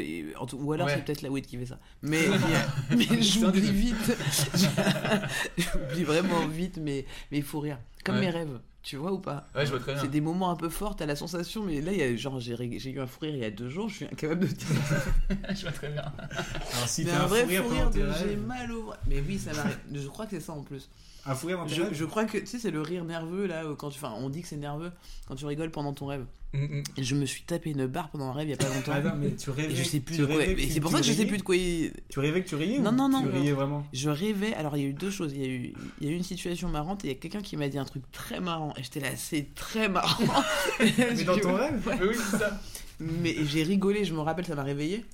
ou 0.56 0.74
alors 0.74 0.88
Ouais. 0.88 0.96
c'est 0.96 1.06
peut-être 1.06 1.22
la 1.22 1.30
weed 1.30 1.46
qui 1.46 1.58
fait 1.58 1.66
ça. 1.68 1.80
Mais, 2.02 2.26
mais 2.98 3.22
j'oublie 3.22 3.72
vite. 3.72 3.96
j'oublie 5.58 6.04
vraiment 6.04 6.48
vite, 6.48 6.78
mais 6.82 7.06
mais 7.32 7.38
il 7.38 7.44
faut 7.44 7.60
rire. 7.60 7.78
Comme 8.04 8.16
Ouais. 8.16 8.22
mes 8.22 8.30
rêves, 8.30 8.60
tu 8.82 8.96
vois 8.96 9.12
ou 9.12 9.20
pas 9.20 9.48
Ouais, 9.56 9.66
je 9.66 9.72
vois 9.72 9.80
très 9.80 9.94
bien. 9.94 10.02
C'est 10.02 10.08
des 10.10 10.22
moments 10.22 10.52
un 10.52 10.56
peu 10.56 10.70
forts, 10.70 10.96
t'as 10.96 11.06
la 11.06 11.16
sensation, 11.16 11.64
mais 11.64 11.82
là, 11.82 11.92
il 11.92 11.98
y 12.00 12.04
a, 12.04 12.16
genre, 12.16 12.40
j'ai 12.40 12.54
eu 12.56 13.00
un 13.00 13.08
fou 13.08 13.20
rire 13.22 13.36
il 13.36 13.42
y 13.42 13.46
a 13.46 13.52
deux 13.52 13.70
jours, 13.70 13.90
je 13.90 13.96
suis 13.96 14.06
incapable 14.06 14.42
de 14.42 14.54
dire. 14.54 14.68
Je 15.56 15.62
vois 15.62 15.72
très 15.72 15.90
bien. 15.90 16.02
Alors, 16.02 16.88
si 16.88 17.04
mais 17.04 17.12
t'as 17.12 17.20
un 17.20 17.24
un 17.24 17.28
vrai 17.28 17.44
fou 17.44 17.68
rire 17.70 17.92
fou 17.92 18.00
de 18.00 18.08
j'ai 18.20 18.36
mal 18.36 18.72
au. 18.72 18.94
Mais 19.08 19.22
oui, 19.22 19.38
ça 19.38 19.54
m'arrive. 19.54 19.78
Je 19.94 20.08
crois 20.08 20.26
que 20.26 20.32
c'est 20.32 20.40
ça 20.46 20.54
en 20.54 20.64
plus. 20.64 20.90
Un 21.26 21.36
fou 21.36 21.48
rire 21.48 21.58
dans 21.58 21.66
tes 21.66 21.76
Je, 21.76 21.82
rêves? 21.82 21.94
je 21.94 22.06
crois 22.06 22.26
que, 22.26 22.38
tu 22.38 22.46
sais, 22.46 22.60
c'est 22.60 22.72
le 22.72 22.82
rire 22.82 23.04
nerveux, 23.04 23.46
là, 23.48 23.66
euh, 23.66 23.76
quand 23.76 23.90
tu. 23.90 23.98
Enfin, 23.98 24.14
on 24.18 24.30
dit 24.30 24.42
que 24.42 24.48
c'est 24.48 24.56
nerveux 24.58 24.92
quand 25.28 25.36
tu 25.36 25.46
rigoles 25.46 25.72
pendant 25.72 25.94
ton 25.94 26.08
rêve. 26.08 26.26
Mm, 26.52 26.82
Et 26.98 27.04
je 27.04 27.14
me 27.16 27.26
suis 27.28 27.44
tapé 27.44 27.70
une 27.70 27.86
barre 27.86 28.10
pendant 28.10 28.30
un 28.30 28.34
rêve 28.34 28.48
il 28.48 28.52
y 28.52 28.54
a 28.54 28.58
pas 28.58 28.68
longtemps. 28.74 28.92
Ah 28.96 29.02
non, 29.02 29.16
mais 29.18 29.36
tu 29.36 29.52
rêvais- 29.52 29.72
Et 29.72 29.76
je 29.76 29.84
sais 29.84 30.00
plus 30.00 30.16
tu 30.16 30.22
de 30.22 30.26
quoi. 30.26 30.42
c'est 30.72 30.80
pour 30.80 30.90
ça 30.92 30.98
que 31.00 31.06
je 31.06 31.14
sais 31.14 31.26
plus 31.28 31.38
de 31.38 31.44
quoi 31.44 31.56
il. 31.56 31.92
Tu 32.10 32.20
rêvais 32.20 32.42
que 32.44 32.50
tu 32.50 32.56
riais 32.56 32.80
Non, 32.80 32.90
ou 32.90 32.96
non, 32.96 33.08
non. 33.10 33.22
Tu 33.22 33.30
riais 33.30 33.52
vraiment? 33.52 33.86
Je 33.94 34.10
rêvais. 34.10 34.56
Alors, 34.56 34.76
il 34.76 34.82
y 34.82 34.86
a 34.86 34.90
eu 34.90 34.94
deux 34.94 35.12
choses. 35.12 35.32
Il 35.34 35.42
y 35.42 35.46
a 35.46 35.48
eu, 35.48 35.74
il 36.02 36.08
y 36.08 36.10
a 36.10 36.14
eu 36.14 36.16
une 36.18 36.24
situation 36.24 36.68
marrante 36.70 37.06
et 37.06 37.10
il 37.10 37.14
y 37.14 37.16
a 37.16 37.20
quelqu'un 37.20 37.42
qui 37.42 37.56
m'a 37.56 37.68
dit 37.70 37.78
un 37.78 37.86
truc 37.86 38.02
très 38.12 38.40
marrant. 38.40 38.74
Et 38.78 38.84
j'étais 38.84 39.00
là, 39.00 39.10
c'est 39.16 39.54
très 39.54 39.90
marrant. 39.90 40.44
Mais 40.80 41.24
dans 41.24 41.38
ton 41.38 41.54
rêve? 41.54 41.88
Ouais. 41.88 41.98
Mais 42.00 42.06
oui, 42.08 42.16
c'est 42.32 42.38
ça. 42.38 42.60
Mais 43.00 43.36
j'ai 43.46 43.62
rigolé, 43.64 44.04
je 44.04 44.14
me 44.16 44.20
rappelle, 44.22 44.46
ça 44.46 44.56
m'a 44.56 44.64
réveillé. 44.64 45.06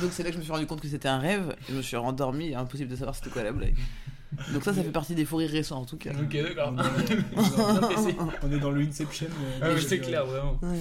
Donc 0.00 0.10
c'est 0.12 0.22
là 0.22 0.28
que 0.28 0.34
je 0.34 0.38
me 0.38 0.44
suis 0.44 0.52
rendu 0.52 0.66
compte 0.66 0.80
que 0.82 0.88
c'était 0.88 1.08
un 1.08 1.18
rêve. 1.18 1.56
Et 1.68 1.72
je 1.72 1.76
me 1.78 1.82
suis 1.82 1.96
rendormi, 1.96 2.54
impossible 2.54 2.90
de 2.90 2.96
savoir 2.96 3.14
c'était 3.16 3.30
quoi 3.30 3.42
la 3.42 3.52
blague. 3.52 3.74
Donc 4.52 4.64
ça, 4.64 4.72
ça 4.72 4.82
fait 4.82 4.90
partie 4.90 5.14
des 5.14 5.24
fous 5.24 5.36
rires 5.36 5.50
récents 5.50 5.80
en 5.80 5.84
tout 5.84 5.96
cas. 5.96 6.10
Ok, 6.12 6.32
d'accord. 6.42 6.74
On 8.42 8.50
est 8.52 8.58
dans 8.60 8.70
le 8.70 8.82
Inception. 8.82 9.26
euh, 9.62 9.76
Ah, 9.76 9.80
c'est 9.80 9.98
clair, 10.00 10.24
vraiment. 10.26 10.58
Ouais. 10.62 10.78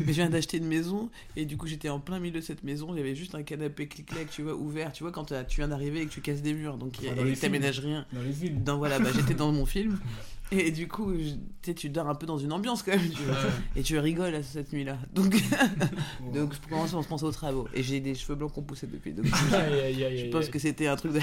Mais 0.00 0.08
je 0.12 0.12
viens 0.12 0.30
d'acheter 0.30 0.58
une 0.58 0.66
maison 0.66 1.08
et 1.36 1.44
du 1.46 1.56
coup 1.56 1.66
j'étais 1.66 1.88
en 1.88 1.98
plein 2.00 2.18
milieu 2.18 2.40
de 2.40 2.44
cette 2.44 2.62
maison. 2.62 2.88
Il 2.92 2.98
y 2.98 3.00
avait 3.00 3.14
juste 3.14 3.34
un 3.34 3.42
canapé 3.42 3.86
clic-clac, 3.88 4.28
tu 4.30 4.42
vois, 4.42 4.54
ouvert. 4.54 4.92
Tu 4.92 5.02
vois, 5.02 5.12
quand 5.12 5.24
t'as- 5.24 5.44
tu 5.44 5.60
viens 5.60 5.68
d'arriver 5.68 6.02
et 6.02 6.06
que 6.06 6.10
tu 6.12 6.20
casses 6.20 6.42
des 6.42 6.52
murs, 6.52 6.76
donc 6.76 6.94
Enfin, 7.04 7.22
les 7.24 7.32
que 7.34 7.40
t'aménages 7.40 7.80
rien. 7.80 8.04
Dans 8.12 8.22
les 8.22 8.32
films. 8.32 8.62
Dans, 8.62 8.76
voilà, 8.78 8.98
bah, 8.98 9.10
j'étais 9.14 9.34
dans 9.34 9.52
mon 9.52 9.66
film. 9.66 9.98
Et 10.52 10.70
du 10.72 10.88
coup, 10.88 11.12
je- 11.14 11.72
tu 11.72 11.88
dors 11.90 12.08
un 12.08 12.14
peu 12.16 12.26
dans 12.26 12.38
une 12.38 12.52
ambiance 12.52 12.82
quand 12.82 12.90
même. 12.92 13.08
Tu 13.10 13.22
vois. 13.22 13.34
Ouais. 13.34 13.50
Et 13.76 13.82
tu 13.82 13.98
rigoles 13.98 14.34
à 14.34 14.42
cette 14.42 14.72
nuit-là. 14.72 14.96
Donc, 15.14 15.30
donc 16.34 16.54
je 16.54 16.68
commence 16.68 16.92
à 16.94 17.02
se 17.02 17.06
penser 17.08 17.24
aux 17.24 17.30
travaux. 17.32 17.68
Et 17.74 17.82
j'ai 17.84 18.00
des 18.00 18.14
cheveux 18.14 18.34
blancs 18.34 18.52
qui 18.52 18.58
ont 18.58 18.62
poussé 18.62 18.86
depuis. 18.88 19.12
Donc, 19.12 19.26
je- 19.50 19.54
Aïe, 19.54 19.80
aïe, 19.80 20.04
aïe, 20.04 20.18
je 20.18 20.24
aïe, 20.24 20.30
pense 20.30 20.48
que 20.48 20.58
c'était 20.58 20.88
un 20.88 20.96
truc 20.96 21.12
de. 21.12 21.20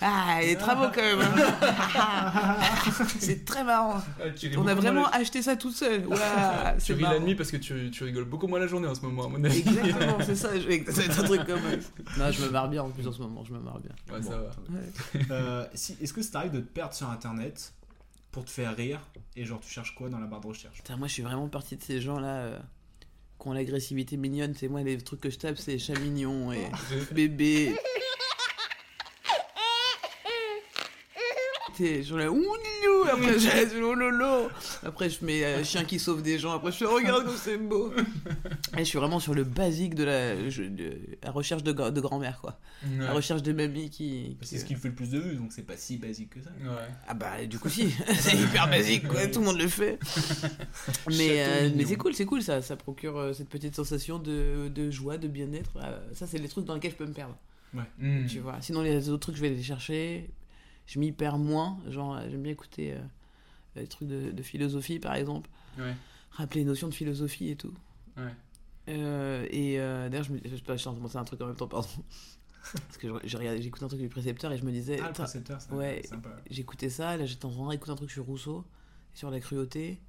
ah, 0.00 0.38
les 0.40 0.56
travaux 0.56 0.86
quand 0.94 1.02
même. 1.02 1.20
hein. 1.20 2.56
c'est 3.18 3.44
très 3.44 3.64
marrant. 3.64 4.00
Ah, 4.20 4.24
On 4.56 4.66
a 4.66 4.74
vraiment 4.74 5.02
la- 5.02 5.16
acheté 5.16 5.42
ça 5.42 5.56
tout 5.56 5.70
seul. 5.72 6.06
Ouah, 6.06 6.74
Tu 6.78 6.80
c'est 6.86 6.92
ris 6.94 7.02
la 7.02 7.18
nuit 7.18 7.34
parce 7.34 7.50
que 7.50 7.56
tu, 7.56 7.90
tu 7.90 8.04
rigoles 8.04 8.24
beaucoup 8.24 8.46
moins 8.46 8.58
la 8.60 8.66
journée 8.66 8.88
en 8.88 8.94
ce 8.94 9.02
moment, 9.02 9.26
à 9.26 9.28
mon 9.28 9.42
avis. 9.44 9.58
Exactement, 9.60 10.18
c'est 10.24 10.34
ça. 10.36 10.48
je- 10.58 10.84
Ça 10.90 10.92
va 10.92 11.04
être 11.04 11.20
un 11.20 11.24
truc 11.24 11.44
comme 11.46 11.60
ça. 11.60 12.18
Non, 12.24 12.30
je 12.32 12.42
me 12.42 12.50
marre 12.50 12.68
bien 12.68 12.82
en 12.82 12.90
plus 12.90 13.06
en 13.06 13.12
ce 13.12 13.20
moment. 13.22 13.44
Je 13.44 13.52
me 13.52 13.58
marre 13.60 13.80
bien. 13.80 13.92
Ouais, 14.16 14.22
ça 14.22 14.30
va. 14.30 14.50
Ouais. 14.74 15.26
Euh, 15.30 15.66
si, 15.74 15.96
Est-ce 16.00 16.12
que 16.12 16.22
ça 16.22 16.30
t'arrive 16.32 16.52
de 16.52 16.60
te 16.60 16.66
perdre 16.72 16.94
sur 16.94 17.10
internet 17.10 17.72
pour 18.38 18.44
te 18.44 18.50
faire 18.50 18.76
rire 18.76 19.00
et 19.34 19.44
genre 19.44 19.58
tu 19.58 19.68
cherches 19.68 19.96
quoi 19.96 20.08
dans 20.08 20.20
la 20.20 20.28
barre 20.28 20.40
de 20.40 20.46
recherche? 20.46 20.76
Putain, 20.76 20.96
moi 20.96 21.08
je 21.08 21.14
suis 21.14 21.24
vraiment 21.24 21.48
partie 21.48 21.76
de 21.76 21.82
ces 21.82 22.00
gens 22.00 22.20
là 22.20 22.36
euh, 22.36 22.58
qui 23.40 23.48
ont 23.48 23.52
l'agressivité 23.52 24.16
mignonne. 24.16 24.54
C'est 24.54 24.68
moi 24.68 24.80
les 24.84 24.96
trucs 24.98 25.20
que 25.20 25.28
je 25.28 25.38
tape, 25.38 25.58
c'est 25.58 25.76
chat 25.76 25.98
mignon 25.98 26.52
et 26.52 26.68
bébé. 27.12 27.74
T'es 31.78 32.02
genre 32.02 32.18
là, 32.18 32.28
ouh, 32.28 32.36
Lilou 32.36 33.04
loulou. 33.04 33.08
Après, 33.08 33.38
je 33.38 33.82
oh 33.82 33.94
lolo. 33.94 34.48
Après, 34.84 35.08
je 35.08 35.24
mets 35.24 35.44
un 35.44 35.62
chien 35.64 35.84
qui 35.84 36.00
sauve 36.00 36.22
des 36.22 36.36
gens. 36.36 36.52
Après, 36.52 36.72
je 36.72 36.78
fais 36.78 36.86
regarde 36.86 37.24
comme 37.24 37.36
c'est 37.36 37.56
beau. 37.56 37.92
Et 38.76 38.80
je 38.80 38.84
suis 38.84 38.98
vraiment 38.98 39.20
sur 39.20 39.32
le 39.32 39.44
basique 39.44 39.94
de 39.94 40.02
la, 40.02 40.50
je, 40.50 40.64
de, 40.64 40.98
la 41.22 41.30
recherche 41.30 41.62
de, 41.62 41.70
de 41.70 42.00
grand-mère, 42.00 42.40
quoi. 42.40 42.58
Ouais. 42.84 43.04
La 43.04 43.12
recherche 43.12 43.42
de 43.42 43.52
mamie 43.52 43.90
qui. 43.90 44.36
C'est 44.42 44.58
ce 44.58 44.64
qui 44.64 44.74
fait 44.74 44.88
le 44.88 44.94
plus 44.94 45.10
de 45.10 45.20
vues, 45.20 45.36
donc 45.36 45.52
c'est 45.52 45.62
pas 45.62 45.76
si 45.76 45.98
basique 45.98 46.30
que 46.30 46.40
ça. 46.40 46.50
Ah 47.06 47.14
bah 47.14 47.44
du 47.46 47.58
coup 47.58 47.68
si, 47.68 47.90
c'est 48.18 48.36
hyper 48.36 48.68
basique 48.68 49.08
quoi, 49.08 49.26
tout 49.26 49.40
le 49.40 49.46
monde 49.46 49.58
le 49.58 49.68
fait. 49.68 49.98
mais 51.06 51.40
euh, 51.40 51.62
mignon. 51.62 51.76
mais 51.76 51.84
c'est 51.86 51.96
cool, 51.96 52.14
c'est 52.14 52.26
cool 52.26 52.42
ça, 52.42 52.62
ça 52.62 52.76
procure 52.76 53.16
euh, 53.18 53.32
cette 53.32 53.48
petite 53.48 53.74
sensation 53.74 54.18
de, 54.18 54.68
de 54.68 54.90
joie, 54.90 55.18
de 55.18 55.28
bien-être. 55.28 55.78
Euh, 55.82 55.98
ça 56.12 56.26
c'est 56.26 56.38
les 56.38 56.48
trucs 56.48 56.64
dans 56.64 56.74
lesquels 56.74 56.92
je 56.92 56.96
peux 56.96 57.06
me 57.06 57.12
perdre. 57.12 57.36
Ouais. 57.74 57.82
Hmm. 57.98 58.26
Tu 58.26 58.40
vois. 58.40 58.56
Sinon 58.60 58.82
les 58.82 59.08
autres 59.08 59.20
trucs 59.20 59.36
je 59.36 59.42
vais 59.42 59.50
les 59.50 59.62
chercher, 59.62 60.30
je 60.88 60.98
m'y 60.98 61.12
perds 61.12 61.38
moins. 61.38 61.78
Genre 61.88 62.16
euh, 62.16 62.28
j'aime 62.28 62.42
bien 62.42 62.52
écouter 62.52 62.94
euh, 62.94 62.98
des 63.76 63.86
trucs 63.86 64.08
de, 64.08 64.32
de 64.32 64.42
philosophie 64.42 64.98
par 64.98 65.14
exemple. 65.14 65.48
Ouais. 65.78 65.94
Rappeler 66.32 66.62
les 66.62 66.66
notions 66.66 66.88
de 66.88 66.94
philosophie 66.94 67.50
et 67.50 67.56
tout. 67.56 67.72
Ouais. 68.16 68.34
Euh, 68.88 69.46
et 69.50 69.78
euh, 69.78 70.08
d'ailleurs, 70.08 70.24
je, 70.24 70.32
me, 70.32 70.38
je, 70.44 70.50
je 70.56 70.56
suis 70.56 70.88
en 70.88 70.92
train 70.92 70.94
de 70.94 71.00
penser 71.00 71.18
à 71.18 71.20
un 71.20 71.24
truc 71.24 71.40
en 71.42 71.46
même 71.46 71.54
temps, 71.56 71.68
pardon. 71.68 71.86
Parce 72.72 72.98
que 72.98 73.08
j'écoute 73.24 73.82
un 73.82 73.88
truc 73.88 74.00
du 74.00 74.08
précepteur 74.08 74.50
et 74.52 74.58
je 74.58 74.64
me 74.64 74.72
disais. 74.72 74.98
Ah, 75.02 75.08
le 75.08 75.12
précepteur, 75.12 75.60
c'est 75.60 75.72
Ouais, 75.72 76.02
sympa. 76.04 76.30
j'écoutais 76.50 76.90
ça, 76.90 77.16
là 77.16 77.24
j'étais 77.26 77.44
en 77.46 77.50
train 77.50 77.68
d'écouter 77.70 77.92
un 77.92 77.96
truc 77.96 78.10
sur 78.10 78.24
Rousseau, 78.24 78.64
sur 79.14 79.30
la 79.30 79.40
cruauté. 79.40 80.00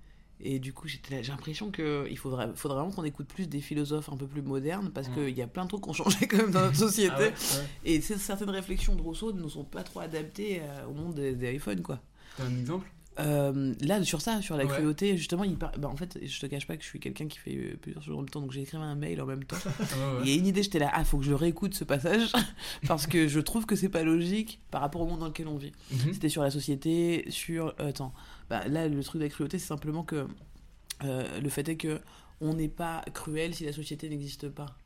Et 0.42 0.60
du 0.60 0.72
coup, 0.74 0.88
j'ai 0.88 1.00
l'impression 1.28 1.70
qu'il 1.72 2.18
faudrait, 2.18 2.50
faudrait 2.56 2.78
vraiment 2.80 2.94
qu'on 2.94 3.04
écoute 3.04 3.28
plus 3.28 3.48
des 3.48 3.60
philosophes 3.60 4.10
un 4.10 4.16
peu 4.16 4.26
plus 4.26 4.42
modernes 4.42 4.90
parce 4.94 5.10
Mm. 5.10 5.14
qu'il 5.16 5.38
y 5.38 5.42
a 5.42 5.48
plein 5.48 5.64
de 5.66 5.70
trucs 5.70 5.84
qui 5.84 5.90
ont 5.90 5.94
changé 5.94 6.28
quand 6.28 6.38
même 6.38 6.52
dans 6.52 6.62
notre 6.62 6.78
société. 6.78 7.14
Ah 7.16 7.20
ouais, 7.20 7.28
ouais. 7.28 7.66
Et 7.84 8.00
certaines 8.02 8.50
réflexions 8.50 8.96
de 8.96 9.02
Rousseau 9.02 9.34
ne 9.34 9.48
sont 9.50 9.66
pas 9.66 9.84
trop 9.84 10.00
adaptées 10.00 10.62
euh, 10.62 10.86
au 10.88 10.94
monde 10.94 11.16
des, 11.16 11.34
des 11.34 11.54
iPhones, 11.56 11.82
quoi. 11.82 12.00
T'as 12.38 12.46
un 12.46 12.58
exemple? 12.58 12.90
Euh, 13.20 13.74
là, 13.82 14.02
sur 14.06 14.22
ça, 14.22 14.42
sur 14.42 14.56
la 14.56 14.64
Ouais. 14.66 14.72
cruauté, 14.78 15.18
justement, 15.18 15.44
il 15.44 15.58
par- 15.58 15.74
bah, 15.78 15.90
en 15.90 15.96
fait, 15.98 16.18
je 16.26 16.40
te 16.40 16.46
cache 16.46 16.66
pas 16.66 16.78
que 16.78 16.84
je 16.84 16.88
suis 16.88 17.02
quelqu'un 17.02 17.28
qui 17.28 17.38
fait 17.38 17.54
euh, 17.54 17.76
plusieurs 17.82 18.02
choses 18.02 18.16
en 18.16 18.20
même 18.20 18.30
temps, 18.30 18.40
donc 18.40 18.54
j'ai 18.54 18.62
écrit 18.62 18.78
un 18.78 18.96
mail 18.96 19.20
en 19.22 19.26
même 19.26 19.44
temps. 19.44 19.58
Il 20.24 20.30
y 20.30 20.34
a 20.34 20.36
une 20.38 20.48
idée, 20.48 20.64
j'étais 20.64 20.80
là, 20.80 20.90
ah, 20.94 21.04
faut 21.04 21.18
que 21.18 21.26
je 21.26 21.34
réécoute 21.34 21.74
ce 21.74 21.84
passage, 21.84 22.32
parce 22.88 23.08
que 23.08 23.28
je 23.28 23.42
trouve 23.42 23.66
que 23.66 23.76
c'est 23.76 23.90
pas 23.90 24.04
logique 24.04 24.62
par 24.72 24.80
rapport 24.80 25.02
au 25.02 25.06
monde 25.06 25.20
dans 25.20 25.28
lequel 25.28 25.50
on 25.50 25.58
vit. 25.58 25.74
Mhm. 25.92 26.14
C'était 26.14 26.30
sur 26.30 26.44
la 26.44 26.50
société, 26.52 27.26
sur. 27.30 27.74
euh, 27.82 27.90
attends, 27.90 28.14
bah, 28.50 28.68
là, 28.68 28.88
le 28.88 29.04
truc 29.04 29.20
de 29.22 29.26
la 29.26 29.30
cruauté, 29.30 29.60
c'est 29.60 29.68
simplement 29.68 30.04
que 30.04 30.28
euh, 31.04 31.40
le 31.40 31.50
fait 31.50 31.68
est 31.70 31.78
que 31.78 32.00
on 32.42 32.54
n'est 32.54 32.70
pas 32.70 33.04
cruel 33.14 33.54
si 33.54 33.66
la 33.66 33.74
société 33.74 34.10
n'existe 34.10 34.50
pas. 34.50 34.78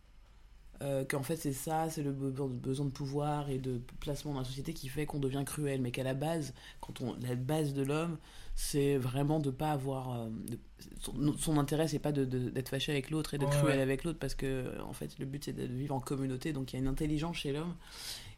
Euh, 0.81 1.05
qu'en 1.05 1.21
fait 1.23 1.37
c'est 1.37 1.53
ça, 1.53 1.89
c'est 1.89 2.01
le 2.01 2.11
be- 2.11 2.49
besoin 2.49 2.85
de 2.87 2.91
pouvoir 2.91 3.49
et 3.49 3.57
de 3.59 3.79
placement 4.01 4.33
dans 4.33 4.39
la 4.39 4.45
société 4.45 4.73
qui 4.73 4.89
fait 4.89 5.05
qu'on 5.05 5.19
devient 5.19 5.43
cruel, 5.45 5.79
mais 5.81 5.91
qu'à 5.91 6.03
la 6.03 6.15
base, 6.15 6.53
quand 6.81 6.99
on, 6.99 7.15
la 7.21 7.35
base 7.35 7.73
de 7.73 7.83
l'homme, 7.83 8.17
c'est 8.55 8.97
vraiment 8.97 9.39
de 9.39 9.49
pas 9.51 9.71
avoir, 9.71 10.11
euh, 10.19 10.29
de- 10.49 10.59
son, 10.99 11.37
son 11.37 11.57
intérêt 11.57 11.87
c'est 11.87 11.99
pas 11.99 12.11
de- 12.11 12.25
de- 12.25 12.49
d'être 12.49 12.69
fâché 12.69 12.91
avec 12.91 13.11
l'autre 13.11 13.33
et 13.35 13.37
d'être 13.37 13.51
Ouais, 13.53 13.59
cruel 13.61 13.77
ouais. 13.77 13.81
avec 13.83 14.03
l'autre 14.03 14.19
parce 14.19 14.35
que 14.35 14.81
en 14.81 14.93
fait 14.93 15.17
le 15.19 15.25
but 15.25 15.45
c'est 15.45 15.53
de 15.53 15.63
vivre 15.63 15.95
en 15.95 15.99
communauté, 16.01 16.51
donc 16.53 16.73
il 16.73 16.75
y 16.75 16.79
a 16.79 16.81
une 16.81 16.89
intelligence 16.89 17.37
chez 17.37 17.53
l'homme. 17.53 17.75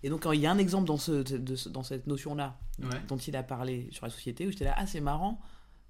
Et 0.06 0.10
donc 0.10 0.28
il 0.32 0.39
y 0.39 0.45
a 0.45 0.51
un 0.51 0.58
exemple 0.60 0.86
dans, 0.86 0.97
ce, 0.97 1.12
de 1.24 1.70
dans 1.70 1.82
cette 1.84 2.06
notion 2.06 2.36
là 2.36 2.60
Ouais. 2.80 2.89
dont 3.08 3.18
il 3.18 3.36
a 3.36 3.41
parlé 3.41 3.88
sur 3.91 4.06
la 4.06 4.12
société 4.12 4.45
où 4.45 4.51
j'étais 4.51 4.66
là, 4.66 4.76
ah 4.78 4.86
c'est 4.86 4.99
marrant, 5.01 5.39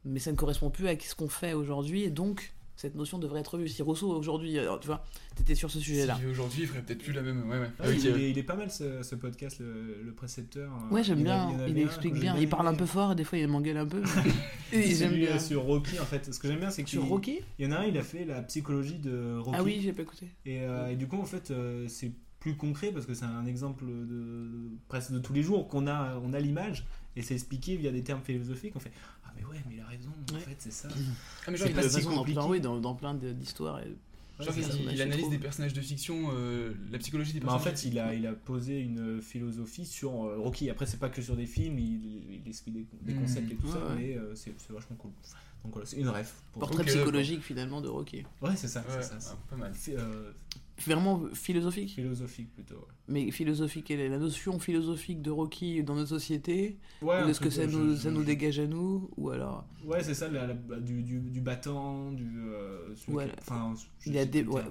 mais 0.06 0.20
ça 0.20 0.32
ne 0.32 0.38
correspond 0.38 0.70
plus 0.70 0.88
à 0.88 0.94
ce 0.98 1.16
qu'on 1.16 1.28
fait 1.28 1.54
aujourd'hui 1.54 2.04
et 2.04 2.10
donc 2.12 2.54
cette 2.78 2.96
notion 2.96 3.18
devrait 3.20 3.40
être 3.40 3.54
revue. 3.56 3.68
Si 3.70 3.82
Rousseau 3.82 4.10
aujourd'hui, 4.12 4.58
euh, 4.60 4.78
tu 4.80 4.88
vois, 4.88 5.04
t'étais 5.36 5.56
sur 5.56 5.72
ce 5.72 5.80
sujet-là. 5.80 6.18
Si 6.20 6.26
aujourd'hui, 6.28 6.64
il 6.64 6.68
ferait 6.68 6.82
peut-être 6.82 7.02
plus 7.04 7.14
la 7.14 7.22
même. 7.22 7.50
Ouais, 7.50 7.58
ouais. 7.58 7.70
Ah, 7.80 7.88
Ok. 7.88 7.96
il, 8.00 8.08
est, 8.08 8.30
il 8.32 8.38
est 8.38 8.44
pas 8.44 8.56
mal 8.58 8.70
ce, 8.70 9.02
ce 9.02 9.16
podcast, 9.16 9.60
le, 9.60 10.02
le 10.04 10.14
précepteur. 10.14 10.72
Ouais, 10.92 11.02
j'aime 11.04 11.24
bien, 11.24 11.52
il 11.68 11.78
explique 11.80 12.14
que 12.16 12.20
bien. 12.20 12.36
Il 12.38 12.48
parle 12.50 12.68
un 12.68 12.76
peu 12.76 12.86
fort 12.86 13.14
et 13.14 13.16
des 13.16 13.24
fois 13.24 13.38
il 13.38 13.48
m'engueule 13.48 13.78
un 13.78 13.86
peu. 13.88 14.04
mais- 14.74 14.94
j'aime 14.94 15.14
euh, 15.14 15.18
bien. 15.18 15.40
sur 15.40 15.64
Rocky 15.64 16.00
en 16.00 16.06
fait. 16.06 16.34
Ce 16.34 16.40
que 16.40 16.48
j'aime 16.48 16.60
bien, 16.60 16.70
c'est 16.70 16.84
que 16.84 16.90
Sur 16.90 17.04
il- 17.04 17.10
Rocky 17.10 17.40
Il 17.60 17.66
y 17.66 17.68
en 17.68 17.72
a 17.72 17.78
un, 17.80 17.86
il 17.86 17.98
a 17.98 18.04
fait 18.04 18.26
la 18.26 18.42
psychologie 18.44 19.00
de 19.00 19.38
Rocky. 19.40 19.58
Ah 19.60 19.64
oui, 19.64 19.80
j'ai 19.82 19.94
pas 19.94 20.02
écouté. 20.04 20.28
Et, 20.46 20.62
euh, 20.62 20.88
et 20.90 20.96
du 20.98 21.08
coup, 21.08 21.18
en 21.18 21.26
fait, 21.26 21.52
euh, 21.52 21.86
c'est 21.88 22.12
plus 22.46 22.56
concret 22.56 22.92
parce 22.92 23.08
que 23.08 23.16
c'est 23.16 23.26
un 23.26 23.46
exemple 23.48 23.86
de, 23.86 24.48
presque 24.88 25.12
de 25.12 25.18
tous 25.18 25.34
les 25.34 25.42
jours 25.42 25.68
qu'on 25.68 25.88
a, 25.88 26.16
on 26.24 26.32
a 26.34 26.40
l'image 26.40 26.86
et 27.16 27.24
c'est 27.24 27.34
expliqué 27.34 27.76
via 27.76 27.92
des 27.92 28.04
termes 28.04 28.22
philosophiques. 28.22 28.74
On 28.76 28.80
fait 28.80 28.92
Ah, 29.26 29.32
mais 29.36 29.44
ouais, 29.46 29.60
mais 29.68 29.76
il 29.78 29.82
a 29.82 29.88
raison, 29.88 30.12
en 30.32 30.38
fait, 30.38 30.56
c'est 30.60 30.72
ça. 30.72 30.90
Ah, 30.92 30.96
mais 31.48 31.58
C'est 31.58 31.58
genre, 31.58 31.68
il 31.70 31.74
toute 31.74 31.92
façon 31.92 32.16
dans 32.16 32.24
plein, 32.24 32.46
oui, 32.48 32.62
dans, 32.62 32.80
dans 32.80 32.94
plein 32.94 33.16
de- 33.16 33.32
d'histoires. 33.32 33.78
Ouais, 33.78 34.48
il, 34.94 35.02
analyse 35.02 35.30
des 35.30 35.40
personnages 35.40 35.74
de 35.74 35.82
fiction, 35.82 36.30
euh, 36.34 36.74
la 36.92 37.00
psychologie 37.00 37.34
des 37.34 37.40
Bah, 37.40 37.54
en 37.54 37.56
personnages. 37.56 37.80
fait, 37.80 37.88
il 37.88 37.98
a, 37.98 38.14
il 38.14 38.28
a 38.28 38.34
posé 38.34 38.80
une 38.80 39.22
philosophie 39.24 39.86
sur 39.88 40.12
euh, 40.26 40.38
Rocky. 40.38 40.70
Après, 40.70 40.86
c'est 40.86 41.00
pas 41.00 41.10
que 41.10 41.24
sur 41.24 41.36
des 41.36 41.48
films, 41.48 41.80
il, 41.80 42.42
il 42.44 42.48
explique 42.48 42.76
des, 42.76 42.86
des 43.02 43.14
Mhm. 43.14 43.22
concepts 43.22 43.52
et 43.52 43.56
tout 43.56 43.66
Ouais, 43.68 43.74
ça, 43.74 43.80
ouais. 43.88 43.96
mais 43.98 44.18
euh, 44.18 44.36
c'est 44.36 44.54
c'est 44.60 44.72
vachement 44.74 44.98
cool. 44.98 45.12
Donc 45.64 45.74
voilà, 45.74 45.88
c'est 45.88 45.98
une 45.98 46.10
ref. 46.10 46.36
pour- 46.54 46.60
Portrait 46.60 46.84
psychologique 46.84 47.42
finalement 47.42 47.82
de 47.82 47.88
Rocky. 47.88 48.24
Ouais, 48.42 48.56
c'est 48.56 48.68
ça, 48.68 48.82
Ouais, 48.82 49.02
c'est 49.02 49.20
ça. 49.20 49.32
ah, 49.32 49.38
pas 49.50 49.56
mal. 49.56 49.72
Vraiment 50.86 51.22
philosophique. 51.34 51.96
philosophique 51.96 52.54
plutôt. 52.54 52.76
ouais. 52.76 52.82
Mais 53.08 53.32
philosophique, 53.32 53.86
quelle 53.86 54.02
est 54.02 54.10
la 54.10 54.18
notion 54.18 54.60
philosophique 54.60 55.22
de 55.22 55.32
Rocky 55.32 55.82
dans 55.84 55.96
notre 55.96 56.10
société 56.10 56.78
Ouais, 57.02 57.24
Ou 57.24 57.28
de 57.30 57.34
ce 57.34 57.40
que 57.40 57.50
ça 57.50 57.66
nous, 57.66 57.92
je- 57.92 57.96
ça 57.96 58.02
je- 58.10 58.10
nous 58.10 58.24
dégage 58.26 58.60
à 58.60 58.68
nous 58.68 59.10
Ou 59.16 59.30
alors 59.30 59.64
Ouais, 59.86 60.04
c'est 60.04 60.14
ça, 60.14 60.28
la- 60.28 60.48
la- 60.48 60.54
bah, 60.54 60.76
du, 60.82 61.02
du, 61.02 61.20
du 61.20 61.40
battant, 61.40 62.12
du. 62.12 62.28
euh, 62.50 62.94
Ouais. 63.08 63.32
enfin, 63.40 63.74
je 64.04 64.10
il 64.10 64.16
y 64.16 64.18
a 64.20 64.24
sais 64.24 64.28
des, 64.28 64.44
ouais, 64.44 64.64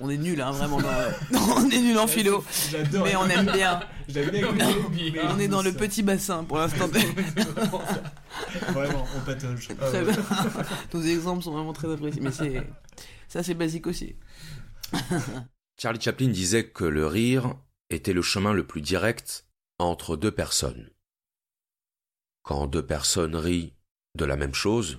on- 0.00 0.10
est 0.10 0.16
nul 0.16 0.40
hein, 0.40 0.50
vraiment 0.50 0.80
dans, 0.80 0.88
on 1.56 1.70
est 1.70 1.80
nul 1.80 1.96
en 1.98 2.06
philo 2.08 2.42
J'adore. 2.70 3.04
mais 3.04 3.14
on 3.14 3.26
aime 3.28 3.46
bien 3.52 3.80
on 5.34 5.38
est 5.38 5.48
dans 5.48 5.62
le 5.62 5.72
petit 5.72 6.02
bassin 6.02 6.42
pour 6.44 6.58
l'instant 6.58 6.88
Vraiment, 8.72 9.04
on 9.16 9.20
patauge. 9.24 9.68
Bien. 9.68 10.02
nos 10.92 11.02
exemples 11.02 11.42
sont 11.44 11.52
vraiment 11.52 11.72
très 11.72 11.90
appréciés 11.92 12.20
mais 12.20 12.32
c'est 12.32 12.66
ça 13.28 13.42
c'est 13.42 13.54
basique 13.54 13.86
aussi 13.86 14.16
Charlie 15.78 16.00
Chaplin 16.00 16.28
disait 16.28 16.70
que 16.70 16.84
le 16.84 17.06
rire 17.06 17.56
était 17.90 18.12
le 18.12 18.22
chemin 18.22 18.52
le 18.52 18.66
plus 18.66 18.80
direct 18.80 19.46
entre 19.78 20.16
deux 20.16 20.32
personnes. 20.32 20.90
Quand 22.42 22.66
deux 22.66 22.84
personnes 22.84 23.36
rient 23.36 23.74
de 24.14 24.24
la 24.24 24.36
même 24.36 24.54
chose, 24.54 24.98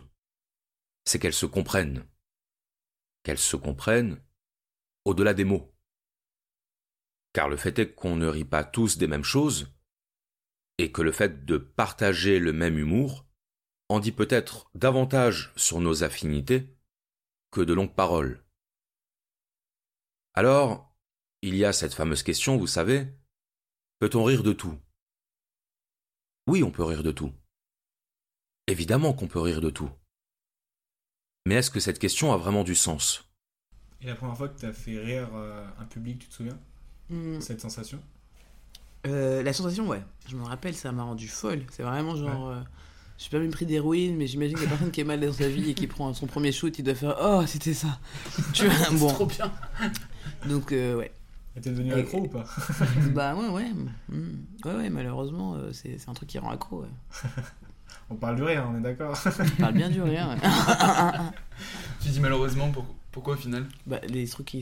c'est 1.06 1.20
qu'elles 1.20 1.34
se 1.34 1.46
comprennent. 1.46 2.08
Qu'elles 3.24 3.38
se 3.38 3.56
comprennent 3.56 4.22
au-delà 5.06 5.34
des 5.34 5.44
mots. 5.44 5.74
Car 7.34 7.50
le 7.50 7.58
fait 7.58 7.80
est 7.80 7.94
qu'on 7.94 8.16
ne 8.16 8.28
rit 8.28 8.46
pas 8.46 8.64
tous 8.64 8.98
des 8.98 9.08
mêmes 9.08 9.24
choses, 9.24 9.74
et 10.78 10.92
que 10.92 11.02
le 11.02 11.12
fait 11.12 11.46
de 11.46 11.58
partager 11.58 12.40
le 12.40 12.54
même 12.54 12.78
humour 12.78 13.26
en 13.90 14.00
dit 14.00 14.12
peut-être 14.12 14.70
davantage 14.76 15.52
sur 15.56 15.80
nos 15.80 16.04
affinités 16.04 16.76
que 17.52 17.62
de 17.62 17.74
longues 17.74 17.96
paroles. 17.96 18.44
Alors, 20.34 20.96
il 21.42 21.56
y 21.56 21.66
a 21.66 21.74
cette 21.74 21.94
fameuse 21.94 22.24
question, 22.24 22.58
vous 22.58 22.68
savez, 22.68 23.08
peut-on 24.00 24.24
rire 24.24 24.44
de 24.44 24.54
tout? 24.54 24.78
Oui, 26.48 26.64
on 26.64 26.72
peut 26.72 26.84
rire 26.84 27.04
de 27.04 27.12
tout. 27.12 27.32
Évidemment 28.68 29.14
qu'on 29.14 29.28
peut 29.28 29.40
rire 29.40 29.62
de 29.62 29.70
tout. 29.70 29.90
Mais 31.46 31.56
est-ce 31.56 31.70
que 31.70 31.80
cette 31.80 32.00
question 32.00 32.34
a 32.34 32.38
vraiment 32.38 32.64
du 32.64 32.76
sens? 32.76 33.30
Et 34.02 34.08
la 34.08 34.16
première 34.16 34.38
fois 34.38 34.50
que 34.50 34.60
tu 34.60 34.66
as 34.66 34.74
fait 34.74 34.98
rire 34.98 35.30
euh, 35.34 35.66
un 35.80 35.86
public, 35.86 36.20
tu 36.20 36.28
te 36.28 36.34
souviens? 36.34 36.58
Hmm. 37.10 37.40
Cette 37.40 37.62
sensation? 37.62 38.00
Euh, 39.06 39.44
la 39.44 39.52
sensation 39.52 39.88
ouais. 39.88 40.02
Je 40.30 40.36
me 40.38 40.44
rappelle 40.44 40.76
ça 40.76 40.92
m'a 40.92 41.04
rendu 41.04 41.28
folle. 41.28 41.64
C'est 41.72 41.84
vraiment 41.84 42.16
genre 42.16 42.50
euh, 42.50 42.62
j'ai 43.18 43.30
pas 43.30 43.40
même 43.40 43.52
pris 43.52 43.66
d'héroïne 43.66 44.16
mais 44.16 44.28
j'imagine 44.28 44.56
que 44.56 44.64
la 44.64 44.70
personne 44.70 44.92
qui 44.92 45.02
est 45.02 45.06
mal 45.06 45.20
dans 45.20 45.34
sa 45.34 45.50
vie 45.50 45.70
et 45.70 45.74
qui 45.74 45.88
prend 45.88 46.14
son 46.14 46.26
premier 46.26 46.54
shoot 46.54 46.78
il 46.80 46.84
doit 46.84 46.96
faire 46.96 47.18
oh 47.22 47.44
c'était 47.46 47.74
ça. 47.74 48.00
Tu 48.54 48.66
vois 48.66 48.90
bon. 48.92 49.08
trop 49.10 49.26
bien. 49.26 49.52
Donc 50.48 50.72
euh, 50.72 50.96
ouais 50.98 51.12
Et 51.56 51.62
t'es 51.62 51.70
devenu 51.72 51.92
Et- 51.92 51.94
accro 52.02 52.20
ou 52.22 52.28
pas 52.28 52.46
bah 53.14 53.36
ouais 53.36 53.50
ouais 53.50 53.72
Hmm. 54.10 54.44
ouais 54.66 54.74
ouais 54.76 54.90
malheureusement 54.90 55.56
euh, 55.56 55.72
c'est 55.72 55.98
c'est 55.98 56.10
un 56.10 56.14
truc 56.14 56.30
qui 56.30 56.40
rend 56.40 56.52
accro 56.52 56.82
ouais. 56.82 56.88
On 58.10 58.16
parle 58.16 58.36
du 58.36 58.44
rire, 58.44 58.68
on 58.70 58.78
est 58.78 58.82
d'accord 58.82 59.18
On 59.40 59.62
parle 59.62 59.74
bien 59.74 59.90
du 59.90 60.02
rire 60.02 60.28
ouais. 60.30 60.50
Tu 62.02 62.10
dis 62.10 62.20
malheureusement, 62.20 62.70
pour- 62.72 62.86
pourquoi 63.12 63.34
au 63.36 63.38
final 63.38 63.66
bah 63.88 64.00
les 64.08 64.28
trucs 64.28 64.48
qui 64.48 64.62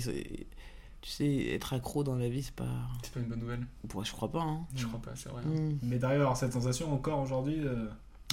tu 1.02 1.10
sais 1.10 1.48
être 1.54 1.74
accro 1.74 2.04
dans 2.04 2.16
la 2.16 2.30
vie 2.30 2.44
c'est 2.44 2.54
pas 2.54 2.68
C'est 3.02 3.12
pas 3.14 3.20
une 3.22 3.26
bonne 3.28 3.40
nouvelle. 3.40 3.66
Bon, 3.86 4.04
je 4.04 4.12
crois 4.12 4.30
pas 4.32 4.42
hein. 4.42 4.60
Je 4.76 4.86
crois 4.86 5.02
pas, 5.02 5.12
c'est 5.16 5.30
vrai. 5.30 5.42
Hmm. 5.44 5.78
Mais 5.82 5.98
d'arriver 5.98 6.20
à 6.22 6.26
avoir 6.26 6.38
cette 6.38 6.54
sensation 6.54 6.94
encore 6.94 7.20
aujourd'hui. 7.22 7.60
euh, 7.66 7.88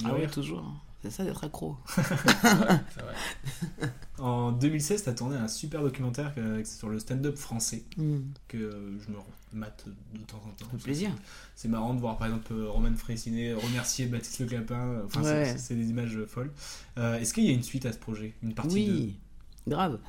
ah 0.05 0.13
ouais 0.13 0.19
rire. 0.21 0.31
toujours 0.31 0.63
c'est 1.01 1.11
ça 1.11 1.23
d'être 1.23 1.43
accro 1.43 1.77
C'est 1.87 2.01
vrai, 2.01 2.81
c'est 2.93 3.01
vrai. 3.01 3.91
En 4.19 4.51
2016, 4.51 5.03
tu 5.03 5.09
as 5.09 5.13
tourné 5.13 5.37
un 5.37 5.47
super 5.47 5.81
documentaire 5.81 6.33
sur 6.65 6.89
le 6.89 6.99
stand-up 6.99 7.37
français 7.37 7.83
Hmm. 7.97 8.19
que 8.47 8.57
euh, 8.57 8.99
je 8.99 9.09
me 9.11 9.17
mate 9.53 9.85
de 10.13 10.19
temps 10.19 10.41
en 10.45 10.49
temps. 10.51 10.69
fait 10.71 10.77
plaisir. 10.83 11.09
C'est- 11.15 11.23
C'est 11.63 11.67
marrant 11.69 11.93
de 11.93 11.99
voir 11.99 12.17
par 12.17 12.27
exemple 12.27 12.51
euh, 12.53 12.69
Roman 12.69 12.93
Frécinet 12.95 13.53
remercier 13.53 14.05
Baptiste 14.07 14.39
Le 14.39 14.45
Clapin. 14.47 15.01
Enfin, 15.05 15.23
c'est- 15.23 15.29
Ouais. 15.31 15.45
c'est 15.53 15.57
c'est 15.59 15.75
des 15.75 15.89
images 15.89 16.17
folles. 16.27 16.51
Euh, 16.97 17.17
Est-ce 17.19 17.33
qu'il 17.33 17.45
y 17.45 17.49
a 17.49 17.53
une 17.53 17.63
suite 17.63 17.85
à 17.85 17.93
ce 17.93 17.97
projet? 17.97 18.33
Une 18.43 18.53
partie 18.53 18.73
oui 18.75 19.19
grave 19.67 19.99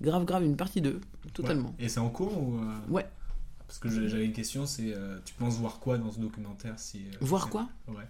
grave 0.00 0.24
grave 0.24 0.44
une 0.44 0.56
partie 0.56 0.80
2 0.80 1.00
deux 1.24 1.30
totalement 1.32 1.68
Ouais. 1.78 1.84
Et 1.84 1.88
c'est 1.88 2.00
en 2.00 2.08
cours 2.10 2.36
ou 2.42 2.56
euh, 2.58 2.64
Ouais. 2.88 3.06
Parce 3.66 3.78
que 3.78 3.88
j'avais 4.08 4.24
une 4.26 4.32
question, 4.32 4.66
c'est 4.66 4.92
euh, 4.92 5.18
tu 5.24 5.32
penses 5.34 5.56
voir 5.56 5.78
quoi 5.80 5.96
dans 5.98 6.10
ce 6.10 6.18
documentaire 6.18 6.78
si 6.78 6.98
euh, 7.06 7.16
Voir 7.20 7.44
c'est- 7.44 7.50
quoi? 7.50 7.68
Ouais. 7.88 8.06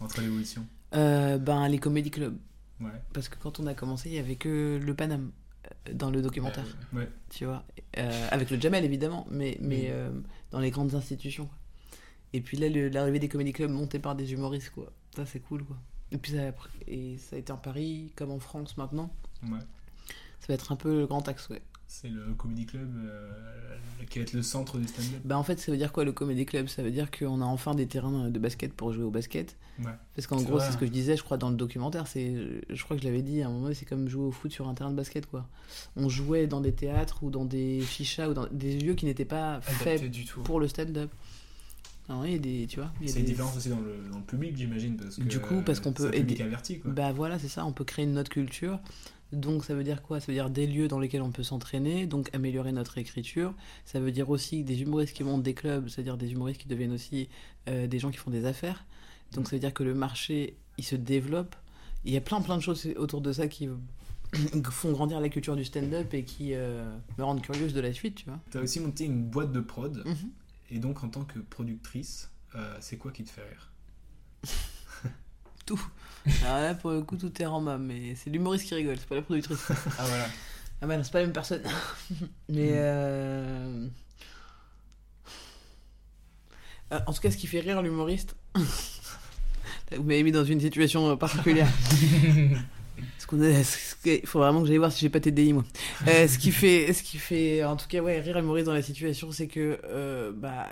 Entre 0.00 0.20
l'évolution. 0.22 0.66
Euh, 0.94 1.38
Ben, 1.38 1.68
les 1.68 1.78
comédie 1.78 2.10
clubs. 2.10 2.36
Ouais. 2.80 2.90
Parce 3.12 3.28
que 3.28 3.36
quand 3.38 3.60
on 3.60 3.66
a 3.66 3.74
commencé, 3.74 4.08
il 4.10 4.14
y 4.14 4.18
avait 4.18 4.36
que 4.36 4.78
le 4.82 4.94
Paname 4.94 5.30
euh, 5.66 5.92
dans 5.92 6.10
le 6.10 6.22
documentaire. 6.22 6.66
Euh, 6.94 6.98
ouais. 6.98 7.08
Tu 7.30 7.44
vois 7.44 7.64
Euh, 7.98 8.28
Avec 8.30 8.50
le 8.50 8.60
Jamel, 8.60 8.84
évidemment, 8.84 9.26
mais, 9.30 9.56
mais 9.60 9.92
Oui. 9.92 10.22
dans 10.50 10.60
les 10.60 10.70
grandes 10.70 10.94
institutions. 10.94 11.46
quoi. 11.46 11.56
Et 12.32 12.40
puis 12.40 12.56
là, 12.56 12.68
l'arrivée 12.90 13.20
des 13.20 13.28
comédie 13.28 13.52
clubs 13.52 13.70
montés 13.70 13.98
par 14.00 14.14
des 14.16 14.32
humoristes, 14.32 14.70
quoi. 14.70 14.92
Ça, 15.14 15.24
c'est 15.24 15.40
cool, 15.40 15.64
quoi. 15.64 15.76
Et 16.10 16.18
puis 16.18 16.32
ça, 16.32 16.38
et 16.88 17.16
ça 17.18 17.36
a 17.36 17.38
été 17.38 17.52
en 17.52 17.56
Paris, 17.56 18.12
comme 18.16 18.30
en 18.32 18.38
France 18.40 18.76
maintenant. 18.76 19.12
Ouais. 19.44 19.58
Ça 20.40 20.46
va 20.48 20.54
être 20.54 20.72
un 20.72 20.76
peu 20.76 20.98
le 21.00 21.06
grand 21.06 21.26
axe, 21.28 21.48
ouais. 21.48 21.62
C'est 22.00 22.08
le 22.08 22.34
comedy 22.34 22.66
club 22.66 22.90
euh, 23.06 23.30
qui 24.10 24.18
va 24.18 24.24
être 24.24 24.32
le 24.32 24.42
centre 24.42 24.78
du 24.78 24.88
stand-up. 24.88 25.20
Bah 25.24 25.38
en 25.38 25.44
fait, 25.44 25.60
ça 25.60 25.70
veut 25.70 25.78
dire 25.78 25.92
quoi 25.92 26.04
le 26.04 26.10
comedy 26.10 26.44
club? 26.44 26.66
Ça 26.66 26.82
veut 26.82 26.90
dire 26.90 27.08
qu'on 27.10 27.40
a 27.40 27.44
enfin 27.44 27.74
des 27.76 27.86
terrains 27.86 28.30
de 28.30 28.38
basket 28.40 28.72
pour 28.74 28.92
jouer 28.92 29.04
au 29.04 29.12
basket. 29.12 29.56
Ouais. 29.78 29.92
Parce 30.16 30.26
qu'en 30.26 30.42
gros, 30.42 30.58
c'est 30.58 30.72
ce 30.72 30.76
que 30.76 30.84
hein. 30.84 30.88
je 30.88 30.92
disais, 30.92 31.16
je 31.16 31.22
crois, 31.22 31.36
dans 31.36 31.50
le 31.50 31.56
documentaire. 31.56 32.08
C'est, 32.08 32.34
je 32.68 32.82
crois 32.84 32.96
que 32.96 33.02
je 33.02 33.06
l'avais 33.06 33.22
dit 33.22 33.42
à 33.42 33.46
un 33.46 33.50
moment, 33.52 33.72
c'est 33.72 33.84
comme 33.84 34.08
jouer 34.08 34.24
au 34.24 34.32
foot 34.32 34.50
sur 34.50 34.68
un 34.68 34.74
terrain 34.74 34.90
de 34.90 34.96
basket, 34.96 35.26
quoi. 35.26 35.48
On 35.94 36.08
jouait 36.08 36.48
dans 36.48 36.60
des 36.60 36.72
théâtres 36.72 37.22
ou 37.22 37.30
dans 37.30 37.44
des 37.44 37.80
fichas 37.80 38.28
ou 38.28 38.34
dans 38.34 38.48
des 38.50 38.76
lieux 38.76 38.94
qui 38.94 39.06
n'étaient 39.06 39.24
pas 39.24 39.60
faits 39.60 40.10
du 40.10 40.24
tout. 40.24 40.42
pour 40.42 40.58
le 40.58 40.66
stand-up. 40.66 41.12
Non, 42.08 42.22
il 42.24 42.32
y 42.32 42.34
a 42.34 42.38
des, 42.38 42.66
tu 42.66 42.80
vois. 42.80 42.92
C'est 43.06 43.20
une 43.20 43.24
des- 43.24 43.30
différence 43.30 43.56
aussi 43.56 43.70
dans 43.70 43.80
le, 43.80 43.96
dans 44.10 44.18
le 44.18 44.24
public, 44.24 44.56
j'imagine. 44.56 44.96
Parce 44.96 45.16
que 45.16 45.22
Du 45.22 45.38
coup, 45.40 45.62
parce 45.64 45.80
qu'on 45.80 45.92
peut 45.92 46.14
aider. 46.14 46.42
averti, 46.42 46.80
quoi. 46.80 46.90
Bah 46.90 47.12
voilà, 47.12 47.38
c'est 47.38 47.48
ça. 47.48 47.64
On 47.64 47.72
peut 47.72 47.84
créer 47.84 48.04
une 48.04 48.18
autre 48.18 48.28
culture. 48.30 48.78
Donc 49.32 49.64
ça 49.64 49.74
veut 49.74 49.84
dire 49.84 50.02
quoi? 50.02 50.20
Ça 50.20 50.26
veut 50.26 50.34
dire 50.34 50.50
des 50.50 50.66
lieux 50.66 50.88
dans 50.88 50.98
lesquels 50.98 51.22
on 51.22 51.32
peut 51.32 51.42
s'entraîner, 51.42 52.06
donc 52.06 52.30
améliorer 52.34 52.72
notre 52.72 52.98
écriture. 52.98 53.54
Ça 53.84 54.00
veut 54.00 54.12
dire 54.12 54.30
aussi 54.30 54.62
des 54.64 54.82
humoristes 54.82 55.14
qui 55.14 55.24
montent 55.24 55.42
des 55.42 55.54
clubs, 55.54 55.88
c'est-à-dire 55.88 56.16
des 56.16 56.32
humoristes 56.32 56.60
qui 56.60 56.68
deviennent 56.68 56.92
aussi 56.92 57.28
euh, 57.68 57.86
des 57.86 57.98
gens 57.98 58.10
qui 58.10 58.18
font 58.18 58.30
des 58.30 58.44
affaires. 58.46 58.84
Donc 59.32 59.48
ça 59.48 59.56
veut 59.56 59.60
dire 59.60 59.74
que 59.74 59.82
le 59.82 59.94
marché, 59.94 60.56
il 60.78 60.84
se 60.84 60.96
développe. 60.96 61.56
Il 62.04 62.12
y 62.12 62.16
a 62.16 62.20
plein 62.20 62.40
plein 62.40 62.56
de 62.56 62.62
choses 62.62 62.86
autour 62.96 63.20
de 63.20 63.32
ça 63.32 63.48
qui 63.48 63.68
font 64.70 64.92
grandir 64.92 65.20
la 65.20 65.28
culture 65.28 65.56
du 65.56 65.64
stand-up 65.64 66.12
et 66.14 66.24
qui 66.24 66.54
euh, 66.54 66.84
me 67.18 67.24
rendent 67.24 67.42
curieuse 67.42 67.72
de 67.72 67.80
la 67.80 67.92
suite, 67.92 68.16
tu 68.16 68.24
vois. 68.26 68.38
T'as 68.50 68.60
aussi 68.60 68.80
monté 68.80 69.04
une 69.04 69.24
boîte 69.24 69.52
de 69.52 69.60
prod. 69.60 70.02
Mhm. 70.04 70.30
Et 70.70 70.78
donc, 70.78 71.04
en 71.04 71.08
tant 71.08 71.24
que 71.24 71.38
productrice, 71.38 72.30
euh, 72.54 72.76
c'est 72.80 72.96
quoi 72.96 73.12
qui 73.12 73.24
te 73.24 73.30
fait 73.30 73.42
rire? 73.42 73.70
Tout. 75.66 75.80
Alors 76.44 76.58
là, 76.60 76.74
pour 76.74 76.90
le 76.90 77.02
coup, 77.02 77.16
tout 77.16 77.32
est 77.40 77.46
en 77.46 77.60
main, 77.60 77.78
mais 77.78 78.14
c'est 78.16 78.30
l'humoriste 78.30 78.66
qui 78.66 78.74
rigole, 78.74 78.96
c'est 78.98 79.08
pas 79.08 79.16
la 79.16 79.22
productrice. 79.22 79.58
Ah 79.98 80.04
voilà. 80.06 80.26
Ah 80.82 80.86
bah 80.86 80.96
non, 80.96 81.04
c'est 81.04 81.12
pas 81.12 81.20
la 81.20 81.26
même 81.26 81.32
personne. 81.34 81.62
mais 82.48 82.70
Mm. 82.70 82.74
euh... 82.74 83.86
En 87.06 87.12
tout 87.12 87.20
cas, 87.20 87.30
ce 87.30 87.36
qui 87.36 87.46
fait 87.46 87.60
rire 87.60 87.82
l'humoriste... 87.82 88.36
Vous 89.96 90.02
m'avez 90.02 90.22
mis 90.22 90.32
dans 90.32 90.44
une 90.44 90.60
situation 90.60 91.10
euh, 91.10 91.16
particulière. 91.16 91.68
Qu'on 93.26 93.40
Il 93.42 94.26
faut 94.26 94.38
vraiment 94.38 94.60
que 94.62 94.66
j'aille 94.68 94.76
voir 94.78 94.92
si 94.92 95.00
j'ai 95.00 95.08
pas 95.08 95.20
TDI, 95.20 95.52
moi. 95.52 95.64
Euh, 96.08 96.26
ce, 96.28 96.38
qui 96.38 96.52
fait, 96.52 96.92
ce 96.92 97.02
qui 97.02 97.16
fait, 97.18 97.64
en 97.64 97.76
tout 97.76 97.86
cas, 97.88 98.00
ouais, 98.00 98.20
rire 98.20 98.36
l'humoriste 98.38 98.66
dans 98.66 98.72
la 98.74 98.82
situation, 98.82 99.30
c'est 99.32 99.46
que 99.46 99.78
euh, 99.84 100.32
bah, 100.34 100.66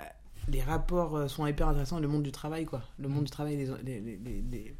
les 0.49 0.61
rapports 0.61 1.29
sont 1.29 1.45
hyper 1.47 1.67
intéressants. 1.69 1.99
Le 1.99 2.07
monde 2.07 2.23
du 2.23 2.31
travail, 2.31 2.65
quoi. 2.65 2.81
Le 2.99 3.07
monde 3.07 3.23
du 3.25 3.31
travail, 3.31 3.55
les, 3.55 3.65
les- 3.83 3.99
les- 4.01 4.17
les- 4.23 4.43
les- 4.51 4.75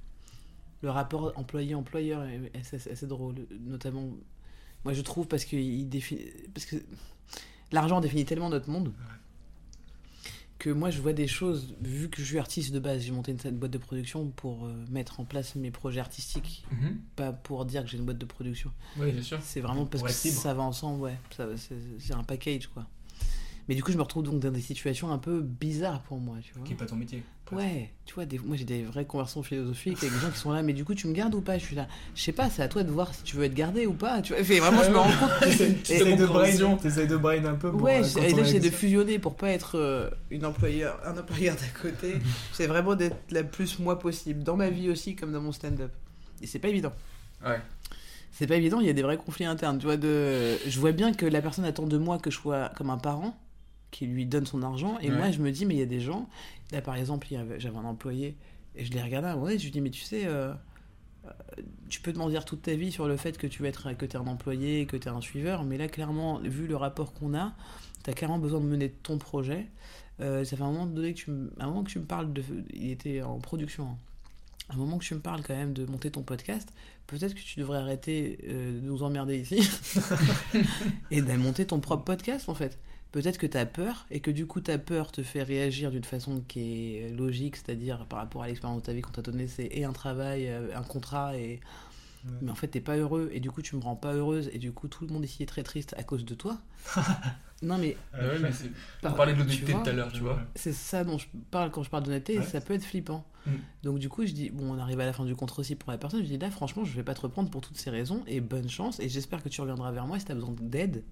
le 0.83 0.89
rapport 0.91 1.31
employé-employeur 1.35 2.23
est 2.25 2.51
est 2.53 2.57
assez, 2.75 2.91
assez 2.91 3.07
drôle. 3.07 3.35
Notamment, 3.61 4.09
moi 4.85 4.93
je 4.93 5.01
trouve, 5.01 5.27
parce 5.27 5.45
que, 5.45 5.55
il 5.55 5.89
définit, 5.89 6.21
parce 6.53 6.65
que 6.67 6.75
l'argent 7.71 7.99
définit 8.01 8.25
tellement 8.25 8.49
notre 8.49 8.69
monde 8.69 8.93
que 10.59 10.69
moi 10.69 10.89
je 10.91 11.01
vois 11.01 11.11
des 11.11 11.27
choses, 11.27 11.75
vu 11.81 12.09
que 12.09 12.21
je 12.21 12.25
suis 12.25 12.39
artiste 12.39 12.73
de 12.73 12.79
base, 12.79 13.01
j'ai 13.01 13.11
monté 13.11 13.33
une, 13.33 13.39
une 13.51 13.57
boîte 13.57 13.71
de 13.71 13.77
production 13.77 14.29
pour 14.29 14.65
euh, 14.65 14.73
mettre 14.89 15.19
en 15.19 15.25
place 15.25 15.55
mes 15.55 15.71
projets 15.71 15.99
artistiques, 15.99 16.63
Mhm. 16.71 16.99
pas 17.17 17.33
pour 17.33 17.65
dire 17.65 17.83
que 17.83 17.89
j'ai 17.89 17.97
une 17.97 18.05
boîte 18.05 18.17
de 18.17 18.25
production. 18.25 18.71
Oui, 18.97 19.11
bien 19.11 19.21
sûr. 19.21 19.39
C'est 19.41 19.59
vraiment 19.59 19.85
parce 19.85 20.03
que 20.03 20.27
libre. 20.27 20.39
ça 20.41 20.53
va 20.53 20.63
ensemble, 20.63 21.01
ouais. 21.01 21.17
C'est 21.99 22.13
un 22.13 22.23
package, 22.23 22.67
quoi. 22.67 22.87
Mais 23.67 23.75
du 23.75 23.83
coup, 23.83 23.91
je 23.91 23.97
me 23.97 24.01
retrouve 24.01 24.23
donc 24.23 24.39
dans 24.39 24.51
des 24.51 24.61
situations 24.61 25.11
un 25.11 25.17
peu 25.17 25.41
bizarres 25.41 26.01
pour 26.01 26.17
moi, 26.17 26.37
tu 26.43 26.53
vois. 26.53 26.63
Qui 26.63 26.73
est 26.73 26.75
pas 26.75 26.85
ton 26.85 26.95
métier. 26.95 27.23
Ouais, 27.51 27.91
tu 28.05 28.15
vois, 28.15 28.25
des, 28.25 28.39
moi 28.39 28.55
j'ai 28.55 28.63
des 28.63 28.83
vraies 28.83 29.05
conversations 29.05 29.43
philosophiques 29.43 29.97
avec 30.01 30.13
des 30.13 30.19
gens 30.19 30.31
qui 30.31 30.39
sont 30.39 30.51
là, 30.51 30.63
mais 30.63 30.73
du 30.73 30.85
coup 30.85 30.95
tu 30.95 31.07
me 31.07 31.13
gardes 31.13 31.35
ou 31.35 31.41
pas? 31.41 31.57
Je 31.57 31.63
suis 31.63 31.75
là, 31.75 31.87
je 32.15 32.21
sais 32.21 32.31
pas, 32.31 32.49
c'est 32.49 32.63
à 32.63 32.67
toi 32.67 32.83
de 32.83 32.91
voir 32.91 33.13
si 33.13 33.23
tu 33.23 33.35
veux 33.35 33.43
être 33.43 33.53
gardé 33.53 33.85
ou 33.85 33.93
pas. 33.93 34.21
Tu 34.21 34.33
vois, 34.33 34.43
Fait, 34.43 34.59
vraiment, 34.59 34.81
je 34.83 34.89
me 34.89 34.97
rends 34.97 35.11
compte. 35.11 35.39
T'essayes 35.83 36.15
de 36.15 36.25
brain, 36.25 36.49
de 36.51 37.17
brain 37.17 37.45
un 37.45 37.55
peu 37.55 37.71
pour. 37.71 37.83
Ouais, 37.83 38.01
euh, 38.01 38.21
et 38.21 38.33
là 38.33 38.43
j'essaie 38.43 38.59
de 38.59 38.69
fusionner 38.69 39.19
pour 39.19 39.35
pas 39.35 39.49
être 39.49 39.77
euh, 39.77 40.09
une 40.31 40.45
employeur, 40.45 40.99
un 41.05 41.17
employeur 41.17 41.55
d'à 41.55 41.79
côté. 41.79 42.15
J'essaie 42.51 42.67
vraiment 42.67 42.95
d'être 42.95 43.17
la 43.29 43.43
plus 43.43 43.77
moi 43.79 43.99
possible, 43.99 44.41
dans 44.43 44.55
ma 44.55 44.69
vie 44.69 44.89
aussi 44.89 45.15
comme 45.15 45.31
dans 45.31 45.41
mon 45.41 45.51
stand-up. 45.51 45.91
Et 46.41 46.47
c'est 46.47 46.59
pas 46.59 46.69
évident. 46.69 46.93
Ouais. 47.45 47.61
C'est 48.31 48.47
pas 48.47 48.55
évident, 48.55 48.79
il 48.79 48.87
y 48.87 48.89
a 48.89 48.93
des 48.93 49.03
vrais 49.03 49.17
conflits 49.17 49.45
internes. 49.45 49.77
Tu 49.77 49.85
vois, 49.85 49.97
de... 49.97 50.57
Je 50.65 50.79
vois 50.79 50.91
bien 50.91 51.13
que 51.13 51.27
la 51.27 51.39
personne 51.39 51.65
attend 51.65 51.85
de 51.85 51.97
moi 51.99 52.17
que 52.17 52.31
je 52.31 52.37
sois 52.37 52.71
comme 52.75 52.89
un 52.89 52.97
parent 52.97 53.37
qui 53.93 54.05
lui 54.07 54.25
donne 54.25 54.45
son 54.45 54.61
argent. 54.63 54.97
Et 54.99 55.09
Ouais. 55.09 55.15
moi, 55.17 55.31
je 55.31 55.39
me 55.39 55.51
dis, 55.51 55.65
mais 55.65 55.75
il 55.75 55.79
y 55.79 55.83
a 55.83 55.85
des 55.85 56.01
gens. 56.01 56.27
Là, 56.71 56.81
par 56.81 56.95
exemple, 56.95 57.27
j'avais 57.59 57.77
un 57.77 57.85
employé 57.85 58.35
et 58.75 58.83
je 58.83 58.91
l'ai 58.91 59.01
regardé 59.01 59.27
à 59.27 59.31
un 59.31 59.33
moment 59.35 59.45
donné, 59.45 59.59
je 59.59 59.63
lui 59.63 59.71
dis, 59.71 59.79
mais 59.81 59.91
tu 59.91 60.01
sais, 60.01 60.25
euh, 60.25 60.53
euh, 61.25 61.29
tu 61.89 62.01
peux 62.01 62.11
te 62.11 62.17
mentir 62.17 62.43
toute 62.43 62.63
ta 62.63 62.73
vie 62.75 62.91
sur 62.91 63.07
le 63.07 63.15
fait 63.17 63.37
que 63.37 63.47
tu 63.47 63.61
veux 63.61 63.67
être 63.69 63.93
que 63.93 64.05
es 64.05 64.15
un 64.17 64.27
employé, 64.27 64.85
que 64.87 64.97
tu 64.97 65.07
es 65.07 65.11
un 65.11 65.21
suiveur. 65.21 65.63
Mais 65.63 65.77
là, 65.77 65.87
clairement, 65.87 66.39
vu 66.39 66.67
le 66.67 66.75
rapport 66.75 67.13
qu'on 67.13 67.33
a, 67.33 67.53
tu 68.03 68.09
as 68.09 68.13
clairement 68.13 68.39
besoin 68.39 68.59
de 68.59 68.65
mener 68.65 68.89
ton 68.89 69.17
projet. 69.17 69.67
Euh, 70.19 70.43
ça 70.43 70.57
fait 70.57 70.63
un 70.63 70.71
moment 70.71 70.85
donné 70.85 71.13
que 71.13 71.19
tu 71.19 71.31
me, 71.31 71.51
un 71.59 71.67
moment 71.67 71.83
que 71.83 71.89
tu 71.91 71.99
me 71.99 72.05
parles 72.05 72.33
de. 72.33 72.43
Il 72.73 72.91
était 72.91 73.21
en 73.21 73.39
production. 73.39 73.83
hein. 73.85 73.97
Un 74.69 74.77
moment 74.77 74.97
que 74.97 75.03
tu 75.03 75.13
me 75.13 75.19
parles 75.19 75.41
quand 75.43 75.55
même 75.55 75.73
de 75.73 75.85
monter 75.85 76.09
ton 76.09 76.21
podcast, 76.23 76.71
peut-être 77.07 77.33
que 77.35 77.41
tu 77.41 77.59
devrais 77.59 77.79
arrêter 77.79 78.39
euh, 78.47 78.79
de 78.79 78.85
nous 78.85 79.03
emmerder 79.03 79.37
ici 79.39 79.59
et 81.11 81.21
de 81.21 81.33
monter 81.33 81.65
ton 81.65 81.79
propre 81.79 82.03
podcast 82.05 82.47
en 82.49 82.55
fait. 82.55 82.79
Peut-être 83.13 83.37
que 83.37 83.47
tu 83.47 83.57
as 83.57 83.65
peur 83.65 84.05
et 84.11 84.19
que 84.19 84.31
du 84.31 84.45
coup 84.47 84.59
ta 84.59 84.77
peur 84.77 85.11
te 85.11 85.23
fait 85.23 85.43
réagir 85.43 85.91
d'une 85.91 86.03
façon 86.03 86.41
qui 86.47 86.95
est 86.97 87.09
logique, 87.15 87.55
c'est-à-dire 87.55 88.05
par 88.07 88.19
rapport 88.19 88.43
à 88.43 88.47
l'expérience 88.47 88.81
de 88.81 88.85
ta 88.85 88.91
vie 88.91 89.01
qu'on 89.01 89.11
t'a 89.11 89.21
donné, 89.21 89.47
c'est 89.47 89.67
et 89.71 89.85
un 89.85 89.93
travail, 89.93 90.47
euh, 90.49 90.75
un 90.75 90.81
contrat 90.83 91.37
et 91.37 91.61
mais 92.41 92.49
en 92.51 92.55
fait 92.55 92.67
t'es 92.69 92.79
pas 92.81 92.95
heureux 92.95 93.29
et 93.33 93.39
du 93.41 93.51
coup 93.51 93.61
tu 93.61 93.75
me 93.75 93.81
rends 93.81 93.95
pas 93.97 94.13
heureuse 94.13 94.49
et 94.53 94.57
du 94.57 94.71
coup 94.71 94.87
tout 94.87 95.05
le 95.05 95.13
monde 95.13 95.25
ici 95.25 95.43
est 95.43 95.45
très 95.45 95.61
triste 95.63 95.93
à 95.97 96.03
cause 96.03 96.23
de 96.25 96.33
toi. 96.35 96.57
non 97.61 97.77
mais 97.77 97.95
Ah 98.13 98.19
ouais, 98.27 98.39
mais 98.39 98.49
on 98.49 99.01
Par- 99.01 99.15
parlait 99.15 99.33
de 99.33 99.39
l'honnêteté 99.39 99.73
tout 99.73 99.89
à 99.89 99.91
l'heure, 99.93 100.11
tu 100.11 100.21
vois. 100.21 100.39
C'est 100.55 100.73
ça 100.73 101.03
dont 101.03 101.17
je 101.17 101.27
parle 101.51 101.69
quand 101.69 101.83
je 101.83 101.89
parle 101.89 102.03
d'honnêteté, 102.03 102.33
et 102.35 102.39
Ouais. 102.39 102.45
ça 102.45 102.61
peut 102.61 102.73
être 102.73 102.83
flippant. 102.85 103.25
Mm. 103.45 103.51
Donc 103.83 103.99
du 103.99 104.09
coup, 104.09 104.25
je 104.25 104.31
dis, 104.31 104.49
bon, 104.49 104.73
on 104.73 104.79
arrive 104.79 104.99
à 105.01 105.05
la 105.05 105.13
fin 105.13 105.25
du 105.25 105.35
contrat 105.35 105.59
aussi 105.59 105.75
pour 105.75 105.91
la 105.91 105.97
personne, 105.97 106.21
je 106.21 106.27
dis 106.27 106.37
là, 106.37 106.49
franchement, 106.49 106.83
je 106.85 106.93
vais 106.93 107.03
pas 107.03 107.13
te 107.13 107.21
reprendre 107.21 107.49
pour 107.49 107.61
toutes 107.61 107.77
ces 107.77 107.89
raisons, 107.89 108.23
et 108.25 108.39
bonne 108.41 108.69
chance, 108.69 108.99
et 109.01 109.07
j'espère 109.09 109.43
que 109.43 109.49
tu 109.49 109.59
reviendras 109.61 109.91
vers 109.91 110.07
moi 110.07 110.17
si 110.17 110.25
tu 110.25 110.31
as 110.31 110.35
besoin 110.35 110.55
d'aide 110.61 111.03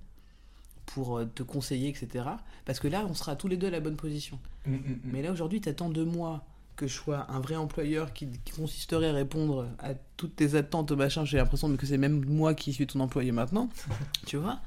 pour 0.86 1.18
euh, 1.18 1.26
te 1.26 1.44
conseiller, 1.44 1.90
etc. 1.90 2.26
Parce 2.66 2.80
que 2.80 2.88
là, 2.88 3.06
on 3.10 3.14
sera 3.14 3.36
tous 3.36 3.48
les 3.48 3.58
deux 3.58 3.68
à 3.68 3.72
la 3.72 3.80
bonne 3.80 3.96
position. 3.96 4.40
Mm, 4.66 4.74
mm, 4.74 4.76
mm. 4.76 5.00
Mais 5.06 5.22
là, 5.22 5.32
aujourd'hui, 5.32 5.62
tu 5.62 5.70
attends 5.70 5.90
de 5.90 6.04
moi 6.04 6.46
que 6.76 6.88
je 6.88 6.94
sois 6.94 7.32
un 7.32 7.40
vrai 7.40 7.56
employeur 7.56 8.14
qui, 8.14 8.28
qui 8.44 8.54
consisterait 8.54 9.10
à 9.10 9.14
répondre 9.14 9.68
à 9.80 9.94
toutes 10.18 10.36
tes 10.36 10.56
attentes, 10.56 10.92
machin, 10.92 11.26
j'ai 11.26 11.38
l'impression 11.38 11.76
que 11.76 11.86
c'est 11.86 11.98
même 11.98 12.26
moi 12.26 12.54
qui 12.54 12.74
suis 12.74 12.88
ton 12.88 13.00
employé 13.02 13.32
maintenant, 13.32 13.70
tu 14.26 14.38
vois 14.38 14.60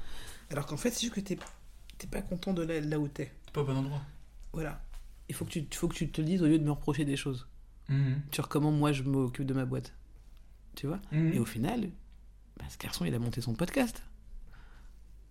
Alors 0.49 0.65
qu'en 0.65 0.77
fait, 0.77 0.91
c'est 0.91 1.01
juste 1.01 1.13
que 1.13 1.19
t'es 1.19 1.37
pas 2.09 2.21
content 2.21 2.53
de 2.53 2.63
là, 2.63 2.79
là 2.79 2.99
où 2.99 3.07
t'es. 3.07 3.31
T'es 3.45 3.51
pas 3.51 3.61
au 3.61 3.65
bon 3.65 3.75
endroit. 3.75 4.01
Voilà. 4.53 4.81
Il 5.27 5.35
faut 5.35 5.43
que 5.43 5.49
tu, 5.49 5.67
faut 5.73 5.87
que 5.87 5.95
tu 5.95 6.09
te 6.09 6.21
le 6.21 6.27
dises 6.27 6.41
au 6.41 6.45
lieu 6.45 6.59
de 6.59 6.63
me 6.63 6.71
reprocher 6.71 7.03
des 7.03 7.17
choses. 7.17 7.47
Mhm. 7.89 8.21
Sur 8.31 8.47
comment 8.47 8.71
moi 8.71 8.91
je 8.91 9.03
m'occupe 9.03 9.45
de 9.45 9.53
ma 9.53 9.65
boîte. 9.65 9.93
Tu 10.75 10.87
vois? 10.87 10.99
Et 11.11 11.39
au 11.39 11.45
final, 11.45 11.89
bah, 12.57 12.65
ce 12.69 12.77
garçon, 12.77 13.05
il 13.05 13.13
a 13.13 13.19
monté 13.19 13.41
son 13.41 13.53
podcast. 13.53 14.03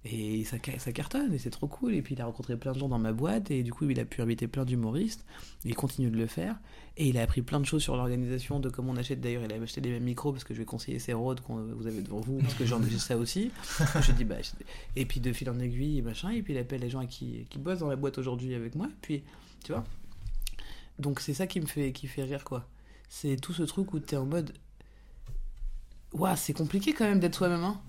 Et 0.06 0.44
ça, 0.44 0.58
ca- 0.62 0.78
ça 0.78 0.92
cartonne, 0.92 1.32
et 1.32 1.38
c'est 1.38 1.48
trop 1.50 1.66
cool. 1.66 1.94
Et 1.94 2.02
puis 2.02 2.14
il 2.14 2.20
a 2.20 2.26
rencontré 2.26 2.58
plein 2.58 2.72
de 2.72 2.78
gens 2.78 2.88
dans 2.88 2.98
ma 2.98 3.12
boîte, 3.14 3.50
et 3.50 3.62
du 3.62 3.72
coup 3.72 3.88
il 3.88 3.98
a 3.98 4.04
pu 4.04 4.20
inviter 4.20 4.46
plein 4.46 4.66
d'humoristes. 4.66 5.24
Il 5.64 5.74
continue 5.74 6.10
de 6.10 6.16
le 6.18 6.26
faire. 6.26 6.58
Et 6.98 7.08
il 7.08 7.16
a 7.18 7.22
appris 7.22 7.40
plein 7.42 7.58
de 7.58 7.64
choses 7.64 7.82
sur 7.82 7.96
l'organisation, 7.96 8.60
de 8.60 8.68
comment 8.68 8.92
on 8.92 8.96
achète. 8.96 9.20
D'ailleurs, 9.20 9.42
il 9.44 9.52
a 9.52 9.56
acheté 9.60 9.80
des 9.80 9.90
mêmes 9.90 10.04
micros, 10.04 10.30
parce 10.30 10.44
que 10.44 10.52
je 10.54 10.58
vais 10.60 10.64
conseiller 10.66 10.98
ces 10.98 11.12
Rhodes 11.14 11.40
qu'on 11.40 11.56
vous 11.74 11.86
avez 11.86 12.02
devant 12.02 12.20
vous, 12.20 12.38
parce 12.38 12.54
que 12.54 12.66
j'en 12.66 12.82
j'ai 12.82 12.98
ça 12.98 13.16
aussi. 13.16 13.50
je 14.02 14.12
dis, 14.12 14.24
bah, 14.24 14.36
Et 14.94 15.06
puis 15.06 15.20
de 15.20 15.32
fil 15.32 15.48
en 15.50 15.58
aiguille, 15.58 15.98
et 15.98 16.02
machin. 16.02 16.30
Et 16.30 16.42
puis 16.42 16.52
il 16.52 16.58
appelle 16.58 16.82
les 16.82 16.90
gens 16.90 17.04
qui, 17.06 17.46
qui 17.50 17.58
bossent 17.58 17.80
dans 17.80 17.88
la 17.88 17.96
boîte 17.96 18.18
aujourd'hui 18.18 18.54
avec 18.54 18.74
moi. 18.74 18.88
Puis, 19.00 19.22
tu 19.64 19.72
vois. 19.72 19.84
Donc 20.98 21.18
c'est 21.18 21.34
ça 21.34 21.46
qui 21.48 21.60
me 21.60 21.66
fait, 21.66 21.92
qui 21.92 22.06
fait 22.06 22.22
rire, 22.24 22.44
quoi. 22.44 22.68
C'est 23.08 23.36
tout 23.36 23.52
ce 23.54 23.62
truc 23.62 23.92
où 23.94 23.98
t'es 24.00 24.16
en 24.16 24.26
mode. 24.26 24.52
Ouah, 26.12 26.36
c'est 26.36 26.52
compliqué 26.52 26.92
quand 26.92 27.04
même 27.06 27.18
d'être 27.20 27.34
soi-même, 27.36 27.64
hein. 27.64 27.80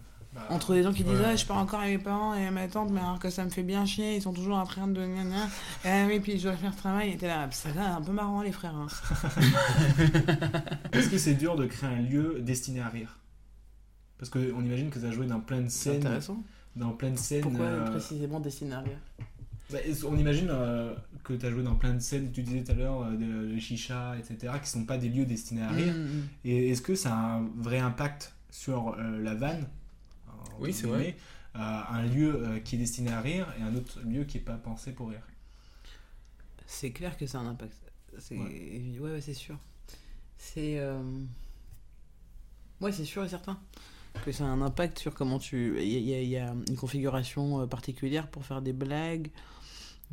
Entre 0.50 0.74
les 0.74 0.84
gens 0.84 0.92
qui 0.92 1.04
disent 1.04 1.20
ouais. 1.20 1.26
ah 1.28 1.36
je 1.36 1.46
pars 1.46 1.58
encore 1.58 1.80
avec 1.80 1.98
mes 1.98 2.04
parents 2.04 2.34
et 2.34 2.46
à 2.46 2.52
ma 2.52 2.68
tante 2.68 2.92
mais 2.92 3.00
alors 3.00 3.20
que 3.20 3.30
ça 3.30 3.46
me 3.46 3.50
fait 3.50 3.64
bien 3.64 3.86
chier 3.86 4.18
ils 4.18 4.22
sont 4.22 4.34
toujours 4.34 4.58
en 4.58 4.66
train 4.66 4.88
de 4.88 5.02
gna 5.02 5.48
ah 5.86 6.06
oui 6.08 6.20
puis 6.20 6.38
je 6.38 6.44
dois 6.44 6.58
faire 6.58 6.72
le 6.72 6.76
travail 6.76 7.12
et 7.12 7.18
t'es 7.18 7.28
là 7.28 7.48
c'est 7.52 7.78
un 7.78 8.02
peu 8.02 8.12
marrant 8.12 8.42
les 8.42 8.52
frères 8.52 8.76
hein. 8.76 8.88
Est-ce 10.92 11.10
que 11.10 11.18
c'est 11.18 11.36
dur 11.36 11.56
de 11.56 11.66
créer 11.66 11.90
un 11.90 12.02
lieu 12.02 12.40
destiné 12.42 12.82
à 12.82 12.90
rire? 12.90 13.20
Parce 14.18 14.30
qu'on 14.30 14.64
imagine 14.64 14.90
que 14.90 15.00
ça 15.00 15.08
a 15.08 15.12
joué 15.12 15.26
dans 15.26 15.40
plein 15.40 15.62
de 15.62 15.70
scènes. 15.70 15.98
intéressant. 15.98 16.44
Dans 16.76 16.92
plein 16.92 17.12
de 17.12 17.18
scènes. 17.18 17.42
pourquoi 17.42 17.66
euh, 17.66 17.90
précisément 17.90 18.40
destiné 18.40 18.74
à 18.74 18.80
rire? 18.80 18.98
Bah, 19.72 19.80
on 20.08 20.18
imagine 20.18 20.50
euh, 20.52 20.94
que 21.24 21.34
tu 21.34 21.46
as 21.46 21.50
joué 21.50 21.64
dans 21.64 21.76
plein 21.76 21.94
de 21.94 22.00
scènes, 22.00 22.32
tu 22.32 22.44
disais 22.44 22.64
tout 22.64 22.72
à 22.72 22.76
l'heure, 22.76 23.02
euh, 23.02 23.12
de, 23.16 23.54
de 23.54 23.60
chicha, 23.60 24.16
etc., 24.18 24.54
qui 24.62 24.70
sont 24.70 24.86
pas 24.86 24.98
des 24.98 25.10
lieux 25.10 25.26
destinés 25.26 25.64
à 25.64 25.70
rire. 25.70 25.94
Mm, 25.94 25.98
mm, 25.98 26.04
mm. 26.04 26.28
Et 26.46 26.70
est-ce 26.70 26.82
que 26.82 26.96
ça 26.96 27.16
a 27.16 27.36
un 27.38 27.50
vrai 27.58 27.80
impact 27.80 28.34
sur 28.52 28.96
euh, 29.00 29.22
la 29.22 29.34
vanne? 29.34 29.66
Oui, 30.60 30.74
c'est 30.74 30.88
vrai. 30.88 31.16
euh, 31.56 31.60
un 31.60 32.04
lieu 32.04 32.36
euh, 32.48 32.60
qui 32.60 32.76
est 32.76 32.80
destiné 32.80 33.12
à 33.12 33.22
rire 33.22 33.54
et 33.60 33.62
un 33.62 33.76
autre 33.76 34.00
lieu 34.02 34.24
qui 34.26 34.38
est 34.38 34.42
pas 34.42 34.58
pensé 34.58 34.92
pour 34.92 35.10
rire 35.10 35.22
C'est 36.68 36.92
clair 36.92 37.18
que 37.18 37.28
ça 37.28 37.40
a 37.40 37.42
un 37.42 37.48
impact. 37.48 37.74
C'est... 38.20 38.36
Ouais, 38.38 39.00
ouais, 39.00 39.22
c'est 39.22 39.34
sûr. 39.34 39.58
C'est. 40.38 40.80
euh, 40.80 41.02
Ouais, 42.82 42.92
c'est 42.92 43.06
sûr 43.06 43.24
et 43.24 43.30
certain 43.30 43.60
que 44.24 44.32
ça 44.32 44.46
a 44.46 44.48
un 44.48 44.62
impact 44.62 45.00
sur 45.00 45.14
comment 45.14 45.40
tu. 45.40 45.76
Il 45.82 45.88
y, 45.88 46.00
y 46.10 46.14
a- 46.14 46.22
il 46.22 46.30
y 46.30 46.38
a 46.38 46.54
une 46.70 46.76
configuration 46.78 47.62
euh, 47.62 47.68
particulière 47.68 48.30
pour 48.30 48.46
faire 48.46 48.62
des 48.62 48.72
blagues, 48.72 49.30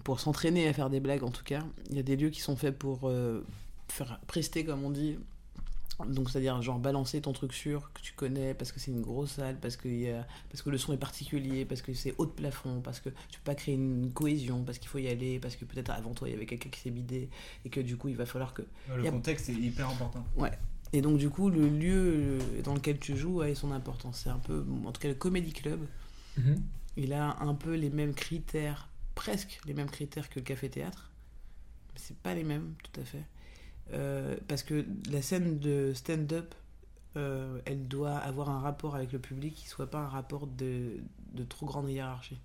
pour 0.04 0.18
s'entraîner 0.20 0.66
à 0.68 0.72
faire 0.72 0.90
des 0.90 0.98
blagues 1.00 1.22
en 1.22 1.30
tout 1.30 1.44
cas. 1.44 1.62
Il 1.90 1.96
y 1.96 2.00
a 2.00 2.02
des 2.02 2.16
lieux 2.16 2.30
qui 2.30 2.40
sont 2.40 2.56
faits 2.56 2.76
pour 2.76 3.08
euh, 3.08 3.44
faire 3.88 4.18
prester, 4.26 4.64
comme 4.64 4.82
on 4.84 4.90
dit. 4.90 5.18
Donc, 6.06 6.30
c'est-à-dire, 6.30 6.60
genre, 6.62 6.78
balancer 6.78 7.20
ton 7.20 7.32
truc 7.32 7.52
sûr 7.52 7.90
que 7.94 8.00
tu 8.00 8.12
connais 8.14 8.54
parce 8.54 8.72
que 8.72 8.80
c'est 8.80 8.90
une 8.90 9.00
grosse 9.02 9.32
salle, 9.32 9.56
parce 9.60 9.76
que, 9.76 9.88
il 9.88 10.00
y 10.00 10.10
a... 10.10 10.26
parce 10.50 10.62
que 10.62 10.70
le 10.70 10.78
son 10.78 10.92
est 10.92 10.96
particulier, 10.98 11.64
parce 11.64 11.82
que 11.82 11.92
c'est 11.94 12.14
haut 12.18 12.26
de 12.26 12.30
plafond, 12.30 12.80
parce 12.80 13.00
que 13.00 13.08
tu 13.08 13.38
peux 13.40 13.44
pas 13.44 13.54
créer 13.54 13.74
une 13.74 14.10
cohésion, 14.12 14.62
parce 14.64 14.78
qu'il 14.78 14.88
faut 14.88 14.98
y 14.98 15.08
aller, 15.08 15.38
parce 15.38 15.56
que 15.56 15.64
peut-être 15.64 15.90
avant 15.90 16.14
toi 16.14 16.28
il 16.28 16.32
y 16.32 16.34
avait 16.34 16.46
quelqu'un 16.46 16.68
qui 16.70 16.80
s'est 16.80 16.90
bidé 16.90 17.28
et 17.64 17.68
que 17.70 17.80
du 17.80 17.96
coup 17.96 18.08
il 18.08 18.16
va 18.16 18.26
falloir 18.26 18.54
que. 18.54 18.62
Le 18.94 19.06
a- 19.06 19.10
contexte 19.10 19.48
est 19.48 19.54
hyper 19.54 19.88
important. 19.88 20.24
Ouais. 20.36 20.52
Et 20.94 21.00
donc, 21.00 21.16
du 21.16 21.30
coup, 21.30 21.48
le 21.48 21.68
lieu 21.68 22.38
euh, 22.40 22.62
dans 22.64 22.74
lequel 22.74 22.98
tu 22.98 23.16
joues 23.16 23.40
a 23.40 23.54
son 23.54 23.72
importance. 23.72 24.20
C'est 24.24 24.30
un 24.30 24.38
peu, 24.38 24.62
en 24.84 24.92
tout 24.92 25.00
cas, 25.00 25.08
le 25.08 25.14
Comedy 25.14 25.52
Club, 25.52 25.80
Mhm. 26.36 26.62
il 26.98 27.12
a 27.14 27.36
un 27.40 27.54
peu 27.54 27.74
les 27.74 27.88
mêmes 27.88 28.12
critères, 28.14 28.88
presque 29.14 29.58
les 29.66 29.72
mêmes 29.72 29.88
critères 29.90 30.28
que 30.28 30.38
le 30.38 30.44
café-théâtre. 30.44 31.10
Mais 31.94 32.00
c'est 32.02 32.16
pas 32.18 32.34
les 32.34 32.44
mêmes, 32.44 32.74
tout 32.82 33.00
à 33.00 33.04
fait. 33.04 33.22
Euh, 33.92 34.36
parce 34.48 34.62
que 34.62 34.84
la 35.10 35.22
scène 35.22 35.58
de 35.58 35.92
stand-up, 35.94 36.54
euh, 37.16 37.60
elle 37.66 37.88
doit 37.88 38.16
avoir 38.16 38.48
un 38.48 38.60
rapport 38.60 38.94
avec 38.94 39.12
le 39.12 39.18
public 39.18 39.54
qui 39.54 39.68
soit 39.68 39.90
pas 39.90 39.98
un 39.98 40.08
rapport 40.08 40.46
de, 40.46 41.00
de 41.34 41.44
trop 41.44 41.66
grande 41.66 41.90
hiérarchie. 41.90 42.40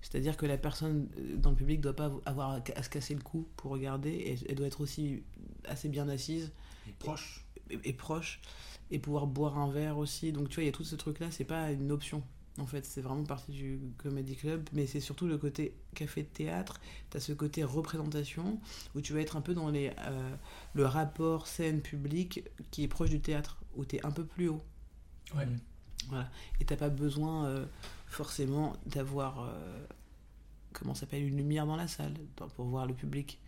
C'est-à-dire 0.00 0.36
que 0.36 0.46
la 0.46 0.58
personne 0.58 1.08
euh, 1.18 1.36
dans 1.36 1.50
le 1.50 1.56
public 1.56 1.80
doit 1.80 1.96
pas 1.96 2.12
avoir 2.24 2.60
à 2.76 2.82
se 2.82 2.88
casser 2.88 3.14
le 3.14 3.20
cou 3.20 3.48
pour 3.56 3.72
regarder, 3.72 4.10
et 4.10 4.38
elle 4.48 4.54
doit 4.54 4.68
être 4.68 4.80
aussi 4.80 5.22
assez 5.64 5.88
bien 5.88 6.08
assise. 6.08 6.52
proche. 7.00 7.44
Et, 7.70 7.80
et 7.88 7.92
proche, 7.92 8.40
et 8.92 9.00
pouvoir 9.00 9.26
boire 9.26 9.58
un 9.58 9.70
verre 9.70 9.98
aussi. 9.98 10.30
Donc 10.30 10.48
tu 10.48 10.56
vois, 10.56 10.62
il 10.62 10.66
y 10.66 10.68
a 10.68 10.72
tout 10.72 10.84
ce 10.84 10.94
truc-là, 10.94 11.32
c'est 11.32 11.44
pas 11.44 11.72
une 11.72 11.90
option. 11.90 12.22
En 12.58 12.66
fait, 12.66 12.86
c'est 12.86 13.02
vraiment 13.02 13.24
partie 13.24 13.52
du 13.52 13.80
comedy 13.98 14.34
club, 14.34 14.68
mais 14.72 14.86
c'est 14.86 15.00
surtout 15.00 15.26
le 15.26 15.36
côté 15.36 15.74
café-théâtre. 15.94 16.80
Tu 17.10 17.16
as 17.18 17.20
ce 17.20 17.32
côté 17.32 17.64
représentation, 17.64 18.58
où 18.94 19.00
tu 19.00 19.12
vas 19.12 19.20
être 19.20 19.36
un 19.36 19.42
peu 19.42 19.52
dans 19.52 19.68
les, 19.68 19.92
euh, 19.98 20.34
le 20.74 20.86
rapport 20.86 21.46
scène-public 21.46 22.44
qui 22.70 22.84
est 22.84 22.88
proche 22.88 23.10
du 23.10 23.20
théâtre, 23.20 23.58
où 23.76 23.84
tu 23.84 23.96
es 23.96 24.06
un 24.06 24.10
peu 24.10 24.24
plus 24.24 24.48
haut. 24.48 24.62
Ouais. 25.34 25.46
Voilà. 26.08 26.30
Et 26.60 26.64
t'as 26.64 26.76
pas 26.76 26.88
besoin 26.88 27.46
euh, 27.46 27.66
forcément 28.06 28.74
d'avoir 28.86 29.42
euh, 29.42 29.86
comment 30.72 30.94
s'appelle 30.94 31.24
une 31.24 31.36
lumière 31.36 31.66
dans 31.66 31.76
la 31.76 31.88
salle 31.88 32.14
pour 32.36 32.66
voir 32.66 32.86
le 32.86 32.94
public. 32.94 33.38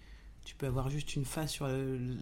Tu 0.49 0.55
peux 0.55 0.67
avoir 0.67 0.89
juste 0.89 1.15
une 1.15 1.27
face 1.27 1.53
sur 1.53 1.69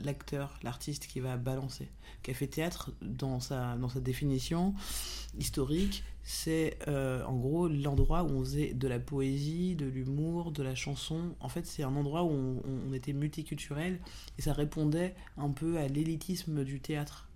l'acteur, 0.04 0.58
l'artiste 0.64 1.06
qui 1.06 1.20
va 1.20 1.36
balancer. 1.36 1.88
Café 2.24 2.48
théâtre, 2.48 2.90
dans 3.00 3.38
sa, 3.38 3.76
dans 3.76 3.88
sa 3.88 4.00
définition 4.00 4.74
historique, 5.38 6.02
c'est 6.24 6.76
euh, 6.88 7.24
en 7.26 7.36
gros 7.36 7.68
l'endroit 7.68 8.24
où 8.24 8.30
on 8.30 8.40
faisait 8.40 8.74
de 8.74 8.88
la 8.88 8.98
poésie, 8.98 9.76
de 9.76 9.86
l'humour, 9.86 10.50
de 10.50 10.64
la 10.64 10.74
chanson. 10.74 11.36
En 11.38 11.48
fait, 11.48 11.66
c'est 11.66 11.84
un 11.84 11.94
endroit 11.94 12.24
où 12.24 12.30
on, 12.30 12.62
on 12.88 12.92
était 12.92 13.12
multiculturel 13.12 14.00
et 14.36 14.42
ça 14.42 14.52
répondait 14.52 15.14
un 15.36 15.50
peu 15.50 15.78
à 15.78 15.86
l'élitisme 15.86 16.64
du 16.64 16.80
théâtre. 16.80 17.28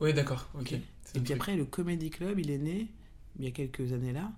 Ouais, 0.00 0.12
d'accord, 0.12 0.50
ok. 0.58 0.72
Et 0.72 1.20
puis 1.20 1.32
après, 1.32 1.54
le 1.54 1.64
Comedy 1.64 2.10
Club, 2.10 2.40
il 2.40 2.50
est 2.50 2.58
né, 2.58 2.88
il 3.38 3.44
y 3.44 3.48
a 3.48 3.52
quelques 3.52 3.92
années 3.92 4.12
là, 4.12 4.32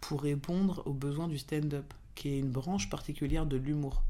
pour 0.00 0.22
répondre 0.22 0.82
aux 0.86 0.94
besoins 0.94 1.28
du 1.28 1.36
stand-up, 1.36 1.92
qui 2.14 2.30
est 2.30 2.38
une 2.38 2.50
branche 2.50 2.88
particulière 2.88 3.44
de 3.44 3.58
l'humour. 3.58 4.04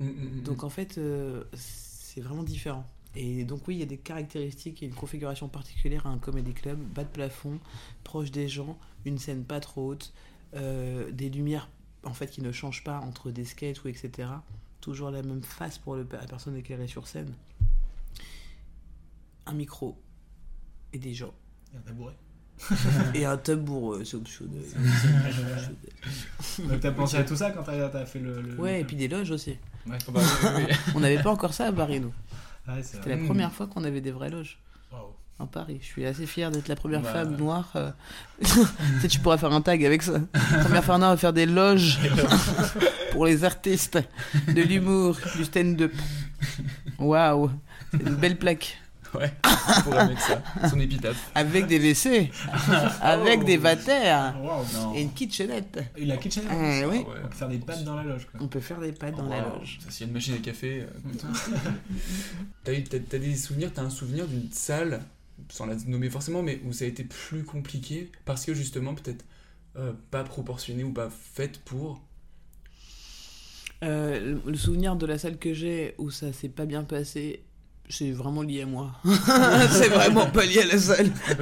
Mm, 0.00 0.04
mm, 0.06 0.10
mm. 0.38 0.42
Donc 0.42 0.64
en 0.64 0.70
fait, 0.70 0.98
euh, 0.98 1.44
c'est 1.54 2.20
vraiment 2.20 2.42
différent. 2.42 2.86
Et 3.14 3.44
donc 3.44 3.66
oui, 3.66 3.76
il 3.76 3.78
y 3.80 3.82
a 3.82 3.86
des 3.86 3.96
caractéristiques 3.98 4.82
et 4.82 4.86
une 4.86 4.94
configuration 4.94 5.48
particulière 5.48 6.06
à 6.06 6.10
un 6.10 6.18
comedy 6.18 6.52
club, 6.52 6.78
bas 6.78 7.04
de 7.04 7.08
plafond, 7.08 7.58
proche 8.04 8.30
des 8.30 8.48
gens, 8.48 8.78
une 9.04 9.18
scène 9.18 9.44
pas 9.44 9.60
trop 9.60 9.88
haute, 9.88 10.12
euh, 10.54 11.10
des 11.10 11.30
lumières 11.30 11.68
en 12.04 12.12
fait 12.14 12.28
qui 12.28 12.42
ne 12.42 12.52
changent 12.52 12.84
pas 12.84 13.00
entre 13.00 13.30
des 13.30 13.44
sketchs 13.44 13.82
ou 13.84 13.88
etc. 13.88 14.28
Toujours 14.80 15.10
la 15.10 15.22
même 15.22 15.42
face 15.42 15.78
pour 15.78 15.96
le- 15.96 16.06
la 16.12 16.26
personne 16.26 16.54
éclairée 16.56 16.86
sur 16.86 17.08
scène. 17.08 17.34
Un 19.46 19.54
micro 19.54 19.98
et 20.92 20.98
des 20.98 21.14
gens. 21.14 21.34
Et 21.74 21.76
un 21.78 21.80
tabouret. 21.80 22.14
et 23.14 23.24
un 23.24 23.36
tabouret, 23.36 24.04
c'est 24.04 24.16
optionnel. 24.16 24.62
Donc 26.58 26.80
t'as 26.80 26.92
pensé 26.92 27.16
à 27.16 27.24
tout 27.24 27.36
ça 27.36 27.50
quand 27.50 27.62
t'as 27.62 27.88
t'as 27.88 28.04
fait 28.06 28.18
le, 28.18 28.40
le- 28.42 28.54
Ouais, 28.60 28.80
et 28.80 28.84
puis 28.84 28.96
des 28.96 29.08
loges 29.08 29.30
aussi. 29.30 29.56
Ouais. 29.86 29.96
Bah 30.08 30.20
oui, 30.20 30.50
oui, 30.56 30.64
oui. 30.68 30.74
On 30.94 31.00
n'avait 31.00 31.22
pas 31.22 31.30
encore 31.30 31.54
ça 31.54 31.66
à 31.66 31.72
Paris, 31.72 32.00
nous. 32.00 32.12
Ouais, 32.68 32.82
c'est 32.82 32.96
C'était 32.96 33.10
vrai. 33.12 33.20
la 33.20 33.24
première 33.26 33.52
fois 33.52 33.66
qu'on 33.66 33.84
avait 33.84 34.00
des 34.00 34.10
vraies 34.10 34.30
loges. 34.30 34.58
Waouh. 34.92 35.02
En 35.38 35.46
Paris. 35.46 35.78
Je 35.80 35.86
suis 35.86 36.04
assez 36.04 36.26
fier 36.26 36.50
d'être 36.50 36.68
la 36.68 36.74
première 36.76 37.00
Bah, 37.02 37.12
femme 37.12 37.36
noire. 37.36 37.70
euh. 37.76 37.90
tu 38.42 38.48
sais, 39.00 39.08
tu 39.08 39.20
pourras 39.20 39.38
faire 39.38 39.52
un 39.52 39.60
tag 39.62 39.84
avec 39.84 40.02
ça. 40.02 40.20
Première 40.64 40.84
femme 40.84 41.00
noire 41.00 41.12
à 41.12 41.16
faire 41.16 41.32
des 41.32 41.46
loges 41.46 41.98
pour 43.12 43.24
les 43.24 43.44
artistes 43.44 43.98
de 44.48 44.62
l'humour, 44.62 45.16
du 45.36 45.44
stand-up. 45.44 45.92
Waouh. 46.98 47.50
C'est 47.92 48.02
une 48.02 48.16
belle 48.16 48.36
plaque. 48.36 48.78
Ouais, 49.14 49.32
on 49.44 49.82
pourrait 49.82 50.08
mettre 50.08 50.20
ça, 50.20 50.42
son 50.68 50.78
épitaphe. 50.80 51.30
Avec 51.34 51.66
des 51.66 51.78
WC, 51.78 52.30
avec 53.00 53.40
Oh. 53.40 53.44
des 53.44 53.56
vatères 53.56 54.36
Wow, 54.40 54.64
non. 54.74 54.94
et 54.94 55.02
une 55.02 55.12
kitchenette. 55.12 55.78
Et 55.96 56.04
la 56.04 56.16
kitchenette 56.18 56.48
Ah, 56.50 56.86
oui. 56.88 57.04
On 57.06 57.28
peut 57.28 57.34
faire 57.34 57.48
des 57.48 57.58
pâtes 57.58 57.84
dans 57.84 57.96
la 57.96 58.02
loge. 58.02 58.26
Quoi. 58.30 58.40
On 58.42 58.48
peut 58.48 58.60
faire 58.60 58.80
des 58.80 58.92
pâtes 58.92 59.16
dans 59.16 59.28
la 59.28 59.40
loge. 59.40 59.78
S'il 59.88 60.00
y 60.00 60.04
a 60.04 60.06
une 60.08 60.12
machine 60.12 60.34
à 60.34 60.38
café. 60.38 60.82
euh, 60.82 60.86
t'as, 62.64 62.72
eu- 62.74 62.84
t'as- 62.84 62.98
t'as 63.00 63.18
des 63.18 63.34
souvenirs, 63.36 63.70
t'as 63.74 63.82
un 63.82 63.90
souvenir 63.90 64.26
d'une 64.26 64.50
salle, 64.52 65.00
sans 65.48 65.66
la 65.66 65.74
nommer 65.86 66.10
forcément, 66.10 66.42
mais 66.42 66.60
où 66.66 66.72
ça 66.72 66.84
a 66.84 66.88
été 66.88 67.04
plus 67.04 67.44
compliqué 67.44 68.10
parce 68.24 68.44
que 68.44 68.52
justement, 68.54 68.94
peut-être 68.94 69.24
euh, 69.76 69.92
pas 70.10 70.24
proportionné 70.24 70.84
ou 70.84 70.92
pas 70.92 71.08
faite 71.10 71.60
pour? 71.60 72.02
Euh, 73.84 74.38
le 74.44 74.56
souvenir 74.56 74.96
de 74.96 75.06
la 75.06 75.18
salle 75.18 75.38
que 75.38 75.54
j'ai 75.54 75.94
où 75.98 76.10
ça 76.10 76.32
s'est 76.32 76.48
pas 76.48 76.66
bien 76.66 76.82
passé, 76.82 77.44
c'est 77.90 78.10
vraiment 78.12 78.42
lié 78.42 78.62
à 78.62 78.66
moi. 78.66 78.92
c'est 79.70 79.88
vraiment 79.88 80.26
pas 80.30 80.44
lié 80.44 80.60
à 80.60 80.66
la 80.66 80.78
salle. 80.78 81.10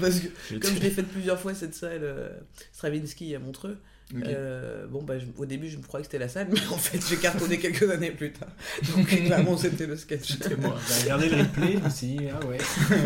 Parce 0.00 0.20
que, 0.20 0.54
comme 0.58 0.74
je 0.74 0.80
l'ai 0.80 0.90
faite 0.90 1.08
plusieurs 1.08 1.40
fois, 1.40 1.54
cette 1.54 1.74
salle 1.74 2.00
euh, 2.02 2.28
Stravinsky 2.72 3.34
à 3.34 3.38
Montreux, 3.38 3.78
euh, 4.14 4.86
bon, 4.86 5.02
bah, 5.02 5.18
je- 5.18 5.26
au 5.36 5.44
début, 5.44 5.68
je 5.68 5.76
me 5.76 5.82
croyais 5.82 6.02
que 6.02 6.06
c'était 6.10 6.18
la 6.24 6.28
salle, 6.30 6.48
mais 6.50 6.66
en 6.72 6.78
fait, 6.78 6.98
j'ai 7.08 7.16
cartonné 7.18 7.58
quelques 7.58 7.90
années 7.90 8.10
plus 8.10 8.32
tard. 8.32 8.48
Donc, 8.96 9.06
clairement, 9.06 9.56
c'était 9.58 9.86
le 9.86 9.96
sketch. 9.96 10.28
C'était 10.32 10.56
moi. 10.56 10.76
J'ai 10.88 11.02
regardé 11.02 11.28
le 11.28 11.36
replay, 11.42 11.76
dit, 12.00 12.18
ah 12.32 12.46
ouais. 12.46 12.56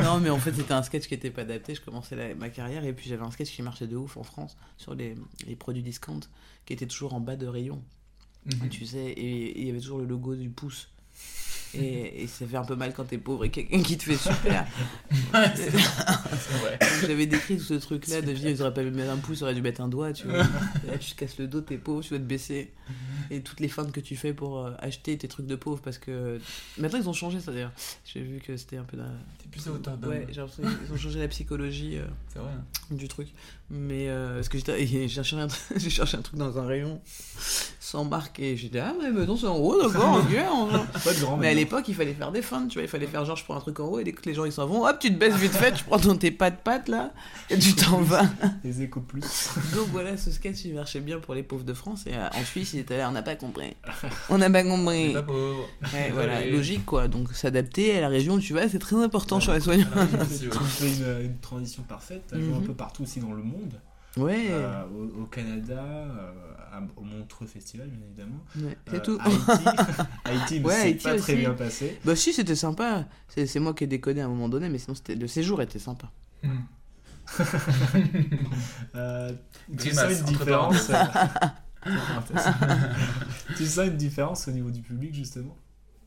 non, 0.04 0.20
mais 0.20 0.30
en 0.30 0.38
fait, 0.38 0.52
c'était 0.54 0.72
un 0.74 0.82
sketch 0.84 1.08
qui 1.08 1.14
était 1.14 1.30
pas 1.30 1.42
adapté. 1.42 1.74
Je 1.74 1.80
commençais 1.80 2.14
la- 2.14 2.34
ma 2.36 2.50
carrière 2.50 2.84
et 2.84 2.92
puis 2.92 3.08
j'avais 3.08 3.24
un 3.24 3.30
sketch 3.32 3.50
qui 3.50 3.62
marchait 3.62 3.88
de 3.88 3.96
ouf 3.96 4.16
en 4.16 4.22
France 4.22 4.56
sur 4.76 4.94
les, 4.94 5.16
les 5.46 5.56
produits 5.56 5.82
discount 5.82 6.20
qui 6.66 6.72
était 6.72 6.86
toujours 6.86 7.14
en 7.14 7.20
bas 7.20 7.34
de 7.36 7.46
rayon. 7.48 7.82
Mhm. 8.46 8.68
Tu 8.70 8.86
sais, 8.86 8.98
et 9.06 9.60
il 9.60 9.66
y 9.66 9.70
avait 9.70 9.80
toujours 9.80 9.98
le 9.98 10.04
logo 10.06 10.34
du 10.36 10.50
pouce. 10.50 10.88
Et, 11.74 12.22
et 12.22 12.26
ça 12.26 12.46
fait 12.46 12.56
un 12.56 12.64
peu 12.64 12.76
mal 12.76 12.92
quand 12.92 13.04
t'es 13.04 13.18
pauvre 13.18 13.44
et 13.44 13.50
quelqu'un 13.50 13.82
qui 13.82 13.96
te 13.96 14.04
fait 14.04 14.16
super. 14.16 14.66
J'avais 17.06 17.26
décrit 17.26 17.56
tout 17.56 17.64
ce 17.64 17.74
truc-là 17.74 18.20
de 18.20 18.32
vie, 18.32 18.50
ils 18.50 18.62
auraient 18.62 18.74
pas 18.74 18.82
dû 18.82 18.90
mettre 18.90 19.10
un 19.12 19.16
pouce, 19.16 19.40
ils 19.40 19.44
auraient 19.44 19.54
dû 19.54 19.62
mettre 19.62 19.80
un 19.80 19.88
doigt, 19.88 20.12
tu 20.12 20.26
vois. 20.26 20.38
Là, 20.38 20.98
tu 20.98 21.12
te 21.12 21.16
casses 21.16 21.38
le 21.38 21.46
dos, 21.46 21.60
t'es 21.60 21.78
pauvre, 21.78 22.02
tu 22.02 22.10
dois 22.10 22.18
te 22.18 22.24
baisser. 22.24 22.70
Et 23.30 23.40
toutes 23.40 23.60
les 23.60 23.68
feintes 23.68 23.92
que 23.92 24.00
tu 24.00 24.16
fais 24.16 24.32
pour 24.32 24.58
euh, 24.58 24.72
acheter 24.78 25.16
tes 25.18 25.28
trucs 25.28 25.46
de 25.46 25.56
pauvre, 25.56 25.80
parce 25.82 25.98
que. 25.98 26.38
Maintenant, 26.78 26.98
ils 26.98 27.08
ont 27.08 27.12
changé 27.12 27.40
ça 27.40 27.52
d'ailleurs. 27.52 27.72
J'ai 28.04 28.20
vu 28.20 28.40
que 28.40 28.56
c'était 28.56 28.76
un 28.76 28.84
peu. 28.84 28.96
T'es 28.96 29.48
plus 29.50 29.66
à 29.68 29.72
hauteur. 29.72 29.98
Ouais, 30.06 30.26
j'ai 30.30 30.40
l'impression 30.40 30.62
qu'ils 30.62 30.92
ont 30.94 30.98
changé 30.98 31.20
la 31.20 31.28
psychologie. 31.28 31.98
euh, 31.98 32.04
vrai. 32.40 32.50
hein. 32.52 32.64
du 32.94 33.08
truc. 33.08 33.28
Mais 33.70 34.08
euh, 34.08 34.34
parce 34.34 34.48
que 34.50 34.58
j'ai 34.58 35.08
cherché, 35.08 35.36
un, 35.36 35.48
cherché 35.78 36.16
un 36.18 36.20
truc 36.22 36.38
dans 36.38 36.58
un 36.58 36.66
rayon 36.66 37.00
sans 37.80 38.04
marque 38.04 38.38
et 38.38 38.54
j'ai 38.54 38.68
dit 38.68 38.78
ah 38.78 38.92
mais 39.00 39.10
maintenant 39.10 39.34
c'est 39.36 39.46
en 39.46 39.56
haut 39.56 39.80
d'accord 39.80 40.18
ok. 40.18 40.36
Pas 41.02 41.14
de 41.14 41.20
grand 41.20 41.38
mais 41.38 41.48
à 41.48 41.54
l'époque 41.54 41.84
il 41.88 41.94
fallait 41.94 42.12
faire 42.12 42.32
des 42.32 42.42
feintes 42.42 42.68
tu 42.68 42.74
vois 42.78 42.82
il 42.84 42.88
fallait 42.88 43.06
faire 43.06 43.24
genre 43.24 43.36
je 43.36 43.44
prends 43.44 43.56
un 43.56 43.60
truc 43.60 43.80
en 43.80 43.84
haut 43.86 43.98
et 43.98 44.04
dès 44.04 44.12
que 44.12 44.22
les 44.28 44.34
gens 44.34 44.44
ils 44.44 44.52
s'en 44.52 44.66
vont 44.66 44.86
hop 44.86 44.98
tu 45.00 45.08
te 45.08 45.18
baisses 45.18 45.36
vite 45.36 45.52
fait 45.52 45.72
tu 45.72 45.84
prends 45.84 45.98
dans 45.98 46.16
tes 46.16 46.30
pattes 46.30 46.62
pattes 46.62 46.88
là 46.88 47.14
et 47.48 47.58
tu 47.58 47.74
t'en 47.74 48.02
vas 48.02 48.26
Les 48.64 48.82
échos 48.82 49.00
plus. 49.00 49.22
donc 49.74 49.88
voilà 49.88 50.18
ce 50.18 50.30
sketch 50.30 50.66
il 50.66 50.74
marchait 50.74 51.00
bien 51.00 51.18
pour 51.18 51.34
les 51.34 51.42
pauvres 51.42 51.64
de 51.64 51.72
France 51.74 52.04
et 52.06 52.14
en 52.14 52.44
Suisse 52.44 52.74
il 52.74 52.80
était 52.80 52.98
là 52.98 53.08
on 53.12 53.14
n'a 53.14 53.22
pas 53.22 53.36
compris 53.36 53.76
on 54.30 54.38
n'a 54.38 54.48
pas 54.48 54.62
compris 54.62 55.12
pas 55.12 55.22
pauvre. 55.22 55.68
Ouais, 55.92 56.10
voilà 56.14 56.46
logique 56.46 56.86
quoi 56.86 57.08
donc 57.08 57.32
s'adapter 57.34 57.94
à 57.98 58.00
la 58.00 58.08
région 58.08 58.34
où 58.34 58.40
tu 58.40 58.54
vas 58.54 58.68
c'est 58.70 58.78
très 58.78 58.96
important 58.96 59.38
sur 59.38 59.52
les 59.52 59.60
soignants 59.60 59.86
ouais. 59.94 60.26
Fais 60.66 60.88
une, 61.20 61.26
une 61.26 61.38
transition 61.38 61.82
parfaite. 61.82 62.32
As 62.32 62.40
joué 62.40 62.54
un 62.54 62.60
Mhm. 62.60 62.66
peu 62.66 62.74
partout 62.74 63.02
aussi 63.02 63.20
dans 63.20 63.32
le 63.32 63.42
monde. 63.42 63.74
Ouais. 64.16 64.46
Euh, 64.50 64.82
au, 64.94 65.22
au, 65.22 65.24
Canada, 65.26 65.74
euh, 65.82 66.80
au 66.96 67.02
Montreux 67.02 67.46
Festival, 67.46 67.88
bien 67.88 68.00
évidemment. 68.06 68.42
Ouais, 68.56 68.76
c'est 68.90 69.02
tout. 69.02 69.18
Haïti, 69.20 69.40
Haïti, 70.24 70.60
mais 70.60 70.66
ouais, 70.66 70.74
c'est 70.74 70.80
Haïti 70.82 71.04
pas 71.04 71.14
aussi. 71.14 71.22
très 71.22 71.36
bien 71.36 71.52
passé. 71.54 71.98
Bah 72.04 72.14
si, 72.16 72.32
c'était 72.34 72.54
sympa. 72.54 73.06
C'est 73.28 73.46
c'est 73.46 73.58
moi 73.60 73.72
qui 73.74 73.84
ai 73.84 73.86
déconné 73.86 74.20
à 74.22 74.26
un 74.26 74.28
moment 74.28 74.48
donné, 74.50 74.68
mais 74.68 74.78
sinon 74.78 74.94
c'était- 74.94 75.14
le 75.14 75.26
séjour 75.28 75.60
était 75.62 75.78
sympa. 75.78 76.10
Euh, 78.94 79.32
tu 79.70 79.76
Grimace, 79.76 80.10
sens 80.10 80.18
une 80.20 80.26
différence. 80.36 80.90
Tu 83.56 83.66
sens 83.66 83.86
une 83.86 83.96
différence 83.96 84.46
au 84.48 84.50
niveau 84.52 84.70
du 84.70 84.80
public, 84.80 85.14
justement 85.14 85.56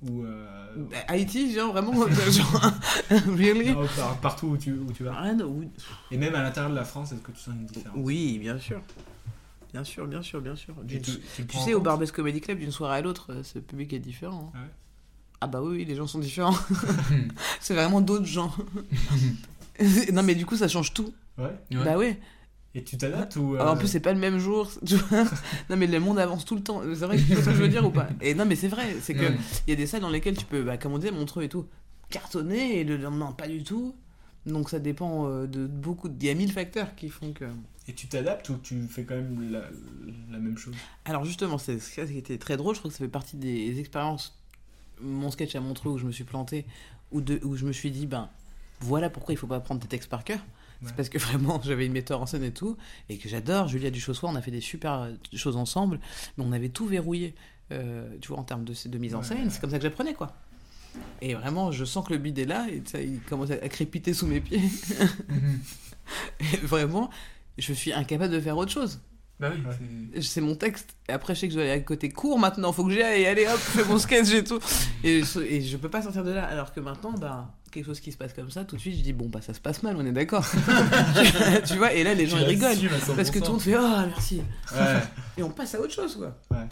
Ou 0.07 0.23
euh, 0.23 0.75
Bah, 0.89 0.97
Haïti, 1.07 1.53
genre 1.53 1.71
vraiment, 1.73 1.93
genre, 2.29 2.71
really? 3.35 3.71
Non, 3.73 3.85
par- 3.95 4.17
partout 4.19 4.47
où 4.47 4.57
tu, 4.57 4.73
où 4.73 4.91
tu 4.91 5.03
vas 5.03 5.15
Ah, 5.17 5.33
non, 5.33 5.47
oui. 5.47 5.69
Et 6.11 6.17
même 6.17 6.33
à 6.35 6.43
l'intérieur 6.43 6.71
de 6.71 6.75
la 6.75 6.85
France, 6.85 7.11
est-ce 7.11 7.21
que 7.21 7.31
tu 7.31 7.39
sens 7.39 7.53
une 7.55 7.65
différence? 7.65 7.97
Oui, 7.99 8.39
bien 8.39 8.57
sûr. 8.57 8.81
Bien 9.73 9.83
sûr, 9.83 10.07
bien 10.07 10.21
sûr, 10.21 10.39
bien 10.41 10.55
sûr. 10.55 10.73
Tu, 10.87 11.01
tu- 11.01 11.11
tu 11.11 11.19
tu 11.35 11.41
le 11.41 11.47
prends 11.47 11.65
sais, 11.65 11.73
au 11.73 11.81
Barbès 11.81 12.11
Comedy 12.11 12.39
Club, 12.39 12.59
d'une 12.59 12.71
soirée 12.71 12.97
à 12.97 13.01
l'autre, 13.01 13.33
euh, 13.33 13.43
ce 13.43 13.59
public 13.59 13.91
est 13.93 13.99
différent. 13.99 14.51
Ah 14.55 14.59
ouais? 14.59 14.69
Ah 15.41 15.47
bah 15.47 15.61
oui, 15.61 15.77
oui, 15.79 15.85
les 15.85 15.95
gens 15.95 16.07
sont 16.07 16.19
différents. 16.19 16.55
c'est 17.59 17.73
vraiment 17.73 17.99
d'autres 17.99 18.25
gens. 18.25 18.53
non 20.13 20.23
mais 20.23 20.33
du 20.35 20.45
coup, 20.45 20.55
ça 20.55 20.67
change 20.69 20.93
tout. 20.93 21.13
Ouais. 21.37 21.53
Bah 21.71 21.97
ouais. 21.97 22.17
Et 22.75 22.83
tu 22.83 22.97
t'adaptes 22.97 23.37
ou. 23.37 23.55
Alors, 23.55 23.69
en 23.69 23.75
euh, 23.75 23.79
plus, 23.79 23.87
c'est 23.87 24.01
pas 24.01 24.11
le 24.13 24.19
même 24.19 24.37
jour. 24.37 24.69
tu 24.85 24.95
vois. 24.97 25.23
non, 25.69 25.77
mais 25.77 25.87
le 25.87 25.99
monde 25.99 26.19
avance 26.19 26.43
tout 26.43 26.55
le 26.55 26.61
temps. 26.61 26.81
C'est 26.83 27.05
vrai 27.05 27.17
que 27.17 27.21
tu 27.23 27.33
vois 27.33 27.41
ce 27.41 27.49
que 27.49 27.55
je 27.55 27.61
veux 27.61 27.69
dire 27.69 27.85
ou 27.85 27.89
pas? 27.89 28.09
Et 28.21 28.33
non, 28.35 28.45
mais 28.45 28.55
c'est 28.57 28.67
vrai. 28.67 28.97
C'est 29.01 29.13
que 29.13 29.31
il 29.65 29.69
y 29.69 29.73
a 29.73 29.75
des 29.75 29.87
salles 29.87 30.01
dans 30.01 30.09
lesquelles 30.09 30.35
tu 30.37 30.45
peux, 30.45 30.61
bah, 30.61 30.77
comme 30.77 30.91
on 30.91 30.97
disait, 30.97 31.11
Montreux 31.11 31.43
et 31.43 31.49
tout, 31.49 31.65
cartonner 32.09 32.79
et 32.79 32.83
le 32.83 32.97
lendemain, 32.97 33.31
pas 33.31 33.47
du 33.47 33.63
tout. 33.63 33.95
Donc, 34.45 34.69
ça 34.69 34.79
dépend 34.79 35.27
euh, 35.27 35.47
de 35.47 35.65
beaucoup. 35.65 36.09
de- 36.09 36.15
Il 36.19 36.27
y 36.27 36.29
a 36.29 36.33
mille 36.35 36.51
facteurs 36.51 36.95
qui 36.95 37.09
font 37.09 37.31
que. 37.31 37.45
Et 37.87 37.93
tu 37.93 38.07
t'adaptes 38.07 38.49
ou 38.49 38.57
tu 38.57 38.81
fais 38.89 39.03
quand 39.03 39.15
même 39.15 39.51
la, 39.51 39.61
la 40.31 40.37
même 40.39 40.57
chose? 40.57 40.75
Alors, 41.05 41.23
justement, 41.23 41.57
c'est 41.57 41.79
ça 41.79 42.05
qui 42.05 42.17
était 42.17 42.37
très 42.37 42.57
drôle. 42.57 42.75
Je 42.75 42.79
crois 42.79 42.89
que 42.91 42.97
ça 42.97 43.03
fait 43.05 43.09
partie 43.09 43.37
des 43.37 43.79
expériences. 43.79 44.37
Mon 45.01 45.31
sketch 45.31 45.55
à 45.55 45.61
Montreux 45.61 45.91
où 45.91 45.97
je 45.97 46.05
me 46.05 46.11
suis 46.11 46.23
planté, 46.25 46.65
où, 47.11 47.21
de, 47.21 47.39
où 47.43 47.55
je 47.55 47.65
me 47.65 47.71
suis 47.71 47.91
dit, 47.91 48.05
ben, 48.05 48.29
voilà 48.81 49.09
pourquoi 49.09 49.33
il 49.33 49.37
faut 49.37 49.47
pas 49.47 49.59
prendre 49.59 49.81
tes 49.81 49.87
textes 49.87 50.09
par 50.09 50.23
cœur. 50.23 50.39
Ouais. 50.81 50.87
C'est 50.87 50.95
parce 50.95 51.09
que 51.09 51.17
vraiment, 51.19 51.61
j'avais 51.63 51.85
une 51.85 51.93
metteur 51.93 52.21
en 52.21 52.25
scène 52.25 52.43
et 52.43 52.51
tout, 52.51 52.77
et 53.09 53.17
que 53.17 53.29
j'adore. 53.29 53.67
Julia 53.67 53.89
Duchossois, 53.91 54.29
on 54.29 54.35
a 54.35 54.41
fait 54.41 54.51
des 54.51 54.61
super 54.61 54.93
euh, 54.93 55.11
choses 55.33 55.57
ensemble, 55.57 55.99
mais 56.37 56.43
on 56.45 56.51
avait 56.51 56.69
tout 56.69 56.85
verrouillé, 56.85 57.35
euh, 57.71 58.07
tu 58.21 58.29
vois, 58.29 58.39
en 58.39 58.43
termes 58.43 58.63
de, 58.65 58.73
de 58.87 58.97
mise 58.97 59.15
en 59.15 59.23
scène. 59.23 59.43
ouais. 59.43 59.49
C'est 59.49 59.61
comme 59.61 59.71
ça 59.71 59.77
que 59.77 59.83
j'apprenais, 59.83 60.13
quoi. 60.13 60.35
Et 61.21 61.33
vraiment, 61.33 61.71
je 61.71 61.83
sens 61.83 62.07
que 62.07 62.13
le 62.13 62.19
bide 62.19 62.39
est 62.39 62.45
là, 62.45 62.67
et 62.69 62.81
ça, 62.85 63.01
il 63.01 63.19
commence 63.21 63.51
à 63.51 63.57
crépiter 63.69 64.13
sous 64.13 64.27
mes 64.27 64.39
pieds. 64.39 64.61
et 66.39 66.57
vraiment, 66.57 67.09
je 67.57 67.73
suis 67.73 67.91
incapable 67.91 68.33
de 68.33 68.39
faire 68.39 68.57
autre 68.57 68.71
chose. 68.71 68.99
Bah 69.39 69.51
oui, 69.53 69.61
c'est- 70.13 70.21
C'est 70.21 70.41
mon 70.41 70.55
texte. 70.55 70.95
Et 71.09 71.11
après, 71.11 71.35
je 71.35 71.41
sais 71.41 71.47
que 71.47 71.53
je 71.53 71.57
dois 71.57 71.65
aller 71.65 71.73
à 71.73 71.79
côté 71.81 72.09
court 72.09 72.39
maintenant. 72.39 72.71
Faut 72.71 72.85
que 72.85 72.91
j'y 72.91 73.01
aille. 73.01 73.25
Allez 73.25 73.45
hop, 73.47 73.59
je 73.75 73.81
fais 73.81 73.83
mon 73.89 73.97
sketch 73.99 74.31
et 74.33 74.43
tout. 74.43 74.59
Et 75.03 75.23
je, 75.23 75.39
et 75.41 75.61
je 75.61 75.75
peux 75.77 75.89
pas 75.89 76.01
sortir 76.01 76.23
de 76.23 76.31
là. 76.31 76.45
Alors 76.45 76.73
que 76.73 76.79
maintenant, 76.79 77.11
bah, 77.11 77.53
quelque 77.71 77.85
chose 77.85 77.99
qui 77.99 78.13
se 78.13 78.17
passe 78.17 78.31
comme 78.33 78.49
ça, 78.49 78.63
tout 78.63 78.77
de 78.77 78.81
suite, 78.81 78.95
je 78.97 79.01
dis 79.01 79.11
bon, 79.11 79.27
bah, 79.27 79.41
ça 79.41 79.53
se 79.53 79.59
passe 79.59 79.83
mal, 79.83 79.97
on 79.97 80.05
est 80.05 80.13
d'accord. 80.13 80.45
tu 81.67 81.75
vois, 81.77 81.91
et 81.93 82.03
là, 82.03 82.13
les 82.13 82.27
gens 82.27 82.37
ils 82.37 82.45
rigolent. 82.45 82.69
l'assumes 82.69 82.93
à 82.93 82.97
100%. 82.99 83.15
Parce 83.15 83.31
que 83.31 83.39
tout 83.39 83.45
le 83.45 83.51
monde 83.51 83.61
fait 83.61 83.75
oh, 83.77 83.97
merci. 84.07 84.41
Ouais. 84.73 85.01
Et 85.37 85.43
on 85.43 85.49
passe 85.49 85.75
à 85.75 85.81
autre 85.81 85.93
chose, 85.93 86.15
quoi. 86.15 86.37
Ouais. 86.57 86.65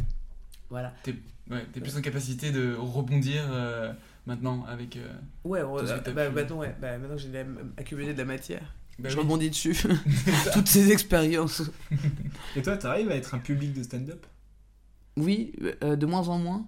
Voilà. 0.70 0.94
T'es 1.04 1.16
ouais, 1.52 1.66
plus 1.82 1.98
en 1.98 2.02
capacité 2.02 2.52
de 2.52 2.76
rebondir 2.80 3.44
euh, 3.52 3.92
maintenant 4.26 4.66
avec. 4.70 4.96
euh, 4.96 5.08
Ouais, 5.44 5.62
on- 5.64 5.80
tout 5.80 5.88
ce 5.88 5.94
que 5.94 6.00
t'as 6.00 6.12
bah, 6.12 6.30
maintenant, 6.30 6.60
ouais, 6.60 6.74
bah, 6.80 6.98
maintenant 6.98 7.16
que 7.16 7.22
j'ai 7.22 7.46
accumulé 7.78 8.14
de 8.14 8.18
la 8.20 8.26
matière. 8.26 8.74
Bah 9.00 9.10
je 9.10 9.16
oui. 9.16 9.22
rebondis 9.22 9.50
dessus. 9.50 9.76
Toutes 10.54 10.68
ces 10.68 10.92
expériences. 10.92 11.64
Et 12.56 12.62
toi, 12.62 12.78
t'arrives 12.78 13.10
à 13.12 13.16
être 13.16 13.34
un 13.34 13.40
public 13.40 13.74
de 13.74 13.84
stand-up? 13.84 14.26
Oui, 15.18 15.54
euh, 15.84 15.96
de 15.96 16.06
moins 16.06 16.28
en 16.30 16.38
moins. 16.38 16.66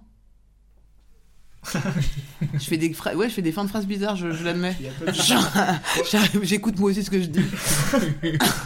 je 1.64 2.58
fais 2.60 2.76
des 2.76 2.94
ouais, 3.16 3.28
je 3.28 3.34
fais 3.34 3.42
des 3.42 3.50
fins 3.50 3.64
de 3.64 3.68
phrases 3.68 3.86
bizarres, 3.88 4.14
je, 4.14 4.30
je 4.30 4.44
l'admets. 4.44 4.76
J'écoute 6.42 6.78
moi 6.78 6.90
aussi 6.90 7.02
ce 7.02 7.10
que 7.10 7.20
je 7.20 7.26
dis. 7.26 7.44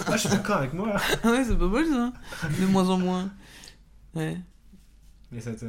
Ah, 0.07 0.13
je 0.13 0.19
suis 0.19 0.29
d'accord 0.29 0.59
avec 0.59 0.75
moi. 0.75 0.97
Ouais, 1.25 1.43
c'est 1.47 1.59
pas 1.59 1.67
mal 1.69 1.87
ça. 1.87 2.13
De 2.61 2.67
moins 2.67 2.89
en 2.91 2.99
moins. 2.99 3.31
Ouais. 4.15 4.37
Mais 5.33 5.41
ça 5.41 5.53
te. 5.53 5.65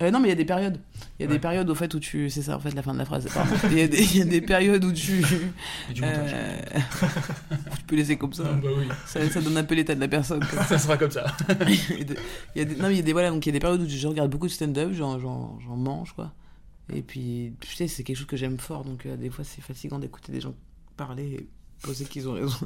Euh, 0.00 0.12
non, 0.12 0.20
mais 0.20 0.28
il 0.28 0.30
y 0.30 0.32
a 0.32 0.36
des 0.36 0.44
périodes. 0.44 0.78
Il 1.18 1.22
y 1.22 1.24
a 1.24 1.28
Ouais. 1.28 1.34
des 1.34 1.40
périodes 1.40 1.68
au 1.68 1.74
fait 1.74 1.92
où 1.92 1.98
tu. 1.98 2.30
C'est 2.30 2.42
ça 2.42 2.56
en 2.56 2.60
fait 2.60 2.72
la 2.72 2.82
fin 2.82 2.92
de 2.92 2.98
la 2.98 3.04
phrase. 3.04 3.28
Il 3.64 3.78
y, 3.78 3.82
a 3.82 3.88
des- 3.88 4.00
il 4.00 4.16
y 4.18 4.22
a 4.22 4.24
des 4.24 4.40
périodes 4.40 4.84
où 4.84 4.92
tu. 4.92 5.22
Du 5.92 6.00
montage. 6.00 6.30
Euh, 6.32 6.56
tu 7.78 7.84
peux 7.86 7.96
laisser 7.96 8.16
comme 8.16 8.32
ça. 8.32 8.44
Ah, 8.46 8.52
bah 8.62 8.68
oui. 8.76 8.86
ça. 9.06 9.28
ça 9.28 9.40
donne 9.40 9.56
un 9.56 9.64
peu 9.64 9.74
l'état 9.74 9.96
de 9.96 10.00
la 10.00 10.06
personne. 10.08 10.44
quoi. 10.44 10.62
Ça 10.64 10.78
sera 10.78 10.96
comme 10.96 11.10
ça. 11.10 11.26
il 11.68 12.14
y 12.54 12.60
a 12.60 12.64
des, 12.64 12.76
non, 12.76 12.84
mais 12.88 12.94
il 12.94 12.96
y 12.96 13.00
a 13.00 13.02
des, 13.02 13.12
voilà, 13.12 13.30
donc 13.30 13.44
il 13.44 13.48
y 13.48 13.50
a 13.50 13.52
des 13.52 13.58
périodes 13.60 13.82
où 13.82 13.88
je 13.88 14.06
regarde 14.06 14.30
beaucoup 14.30 14.46
de 14.46 14.52
stand-up, 14.52 14.92
j'en, 14.92 15.18
mange, 15.76 16.12
quoi. 16.12 16.32
Et 16.94 17.02
puis, 17.02 17.54
tu 17.60 17.74
sais, 17.74 17.88
c'est 17.88 18.04
quelque 18.04 18.16
chose 18.16 18.26
que 18.26 18.36
j'aime 18.36 18.58
fort, 18.58 18.84
donc 18.84 19.04
euh, 19.04 19.16
des 19.16 19.28
fois 19.28 19.44
c'est 19.44 19.60
fatigant 19.60 19.98
d'écouter 19.98 20.32
des 20.32 20.40
gens 20.40 20.54
parler 20.96 21.24
et 21.34 21.48
poser 21.82 22.04
qu'ils 22.06 22.28
ont 22.28 22.32
raison. 22.34 22.56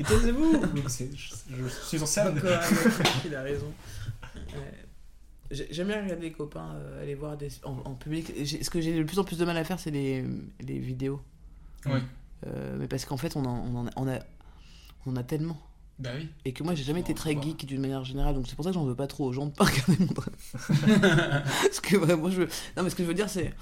Et 0.00 0.04
taisez-vous 0.04 0.62
je, 0.88 1.68
suis 1.86 2.02
en 2.02 2.06
scène. 2.06 2.40
Il 3.24 3.34
a 3.34 3.42
raison. 3.42 3.72
Ouais. 4.36 4.85
J'ai- 5.50 5.68
J'aime 5.70 5.88
bien 5.88 6.02
regarder 6.02 6.22
les 6.22 6.32
copains 6.32 6.74
euh, 6.76 7.02
aller 7.02 7.14
voir 7.14 7.36
des, 7.36 7.48
en, 7.64 7.76
en 7.84 7.94
public. 7.94 8.32
Ce 8.46 8.68
que 8.70 8.80
j'ai 8.80 8.96
le 8.98 9.06
plus 9.06 9.18
en 9.18 9.24
plus 9.24 9.38
de 9.38 9.44
mal 9.44 9.56
à 9.56 9.64
faire, 9.64 9.78
c'est 9.78 9.90
les, 9.90 10.24
les 10.60 10.78
vidéos. 10.78 11.20
Ouais. 11.86 12.02
Euh, 12.46 12.76
mais 12.78 12.88
parce 12.88 13.04
qu'en 13.04 13.16
fait, 13.16 13.36
on 13.36 13.44
en, 13.44 13.56
on 13.58 13.76
en 13.76 13.86
a, 13.86 13.90
on 13.96 14.08
a, 14.08 14.18
on 15.06 15.12
en 15.12 15.16
a 15.16 15.22
tellement. 15.22 15.58
Bah 15.98 16.10
oui. 16.14 16.28
Et 16.44 16.52
que 16.52 16.62
moi, 16.62 16.74
j'ai 16.74 16.84
jamais 16.84 17.00
été 17.00 17.14
très 17.14 17.32
voir. 17.32 17.42
geek 17.44 17.64
d'une 17.64 17.80
manière 17.80 18.04
générale, 18.04 18.34
donc 18.34 18.46
c'est 18.48 18.54
pour 18.54 18.64
ça 18.64 18.70
que 18.70 18.74
j'en 18.74 18.84
veux 18.84 18.94
pas 18.94 19.06
trop 19.06 19.24
aux 19.26 19.32
gens 19.32 19.46
de 19.46 19.52
pas 19.52 19.64
regarder 19.66 19.96
mon. 20.04 20.06
Parce 20.92 21.80
que 21.80 21.96
vraiment, 21.96 22.28
je 22.30 22.42
veux. 22.42 22.48
Non, 22.76 22.82
mais 22.82 22.90
ce 22.90 22.94
que 22.96 23.02
je 23.02 23.08
veux 23.08 23.14
dire, 23.14 23.30
c'est. 23.30 23.54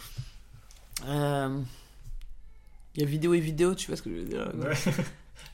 euh, 1.07 1.61
Il 2.97 3.03
y 3.03 3.07
a 3.07 3.09
vidéo 3.09 3.35
et 3.35 3.41
vidéo, 3.41 3.74
tu 3.74 3.87
vois 3.89 3.97
ce 3.97 4.03
que 4.03 4.11
je 4.11 4.16
veux 4.16 4.24
dire? 4.24 4.51
Ouais. 4.57 4.74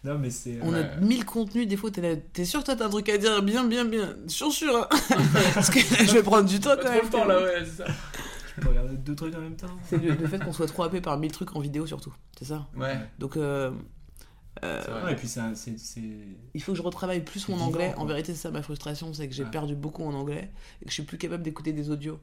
Non, 0.03 0.18
mais 0.18 0.30
c'est. 0.30 0.59
On 0.62 0.72
euh, 0.72 0.82
a 0.82 0.96
mille 1.01 1.24
contenus, 1.26 1.68
des 1.68 1.76
fois, 1.76 1.90
t'es 1.90 2.01
là, 2.01 2.16
t'es 2.32 2.44
sûr, 2.46 2.64
toi, 2.64 2.74
t'as 2.74 2.86
un 2.86 2.90
truc 2.90 3.09
à 3.11 3.18
dire 3.18 3.42
bien, 3.42 3.64
bien, 3.64 3.84
bien. 3.84 4.16
Sûr, 4.28 4.51
sûr. 4.51 4.74
hein. 4.76 4.88
Parce 5.55 5.68
que 5.70 5.78
je 5.80 6.12
vais 6.14 6.22
prendre 6.22 6.48
du 6.48 6.59
temps 6.59 6.76
quand 6.80 6.90
même. 6.90 7.05
le 7.05 7.11
temps 7.11 7.24
là, 7.26 7.42
ouais, 7.42 7.64
c'est 7.64 7.82
ça. 7.82 7.86
Tu 8.55 8.61
peux 8.62 8.68
regarder 8.70 8.96
deux 8.96 9.14
trucs 9.14 9.34
en 9.34 9.40
même 9.40 9.57
temps. 9.57 9.66
C'est 9.88 9.98
le, 9.98 10.14
le 10.14 10.26
fait 10.26 10.38
qu'on 10.42 10.53
soit 10.55 10.66
trop 10.66 10.84
happé 10.84 11.01
par 11.03 11.18
mille 11.18 11.32
trucs 11.32 11.55
en 11.55 11.61
vidéo, 11.61 11.86
surtout. 11.86 12.14
C'est 12.38 12.46
ça 12.46 12.66
Ouais. 12.76 12.96
Donc, 13.18 13.36
euh, 13.36 13.70
euh, 14.64 14.82
C'est 14.84 14.90
vrai. 14.90 15.12
Et 15.12 15.16
puis 15.16 15.28
c'est 15.28 15.40
un- 15.40 15.55
c'est. 15.55 15.78
c'est- 15.78 16.01
il 16.55 16.62
faut 16.62 16.72
que 16.72 16.78
je 16.78 16.82
retravaille 16.82 17.20
plus 17.22 17.46
mon 17.48 17.57
vivant, 17.57 17.68
anglais. 17.68 17.92
quoi. 17.94 18.03
En 18.03 18.07
vérité, 18.07 18.32
c'est 18.34 18.40
ça 18.40 18.51
ma 18.51 18.62
frustration, 18.62 19.12
c'est 19.12 19.28
que 19.28 19.34
j'ai 19.34 19.44
Ouais. 19.44 19.51
perdu 19.51 19.74
beaucoup 19.76 20.05
en 20.05 20.14
anglais 20.14 20.51
et 20.80 20.84
que 20.86 20.90
je 20.90 20.94
suis 20.94 21.03
plus 21.03 21.18
capable 21.18 21.42
d'écouter 21.42 21.72
des 21.74 21.90
audios. 21.90 22.18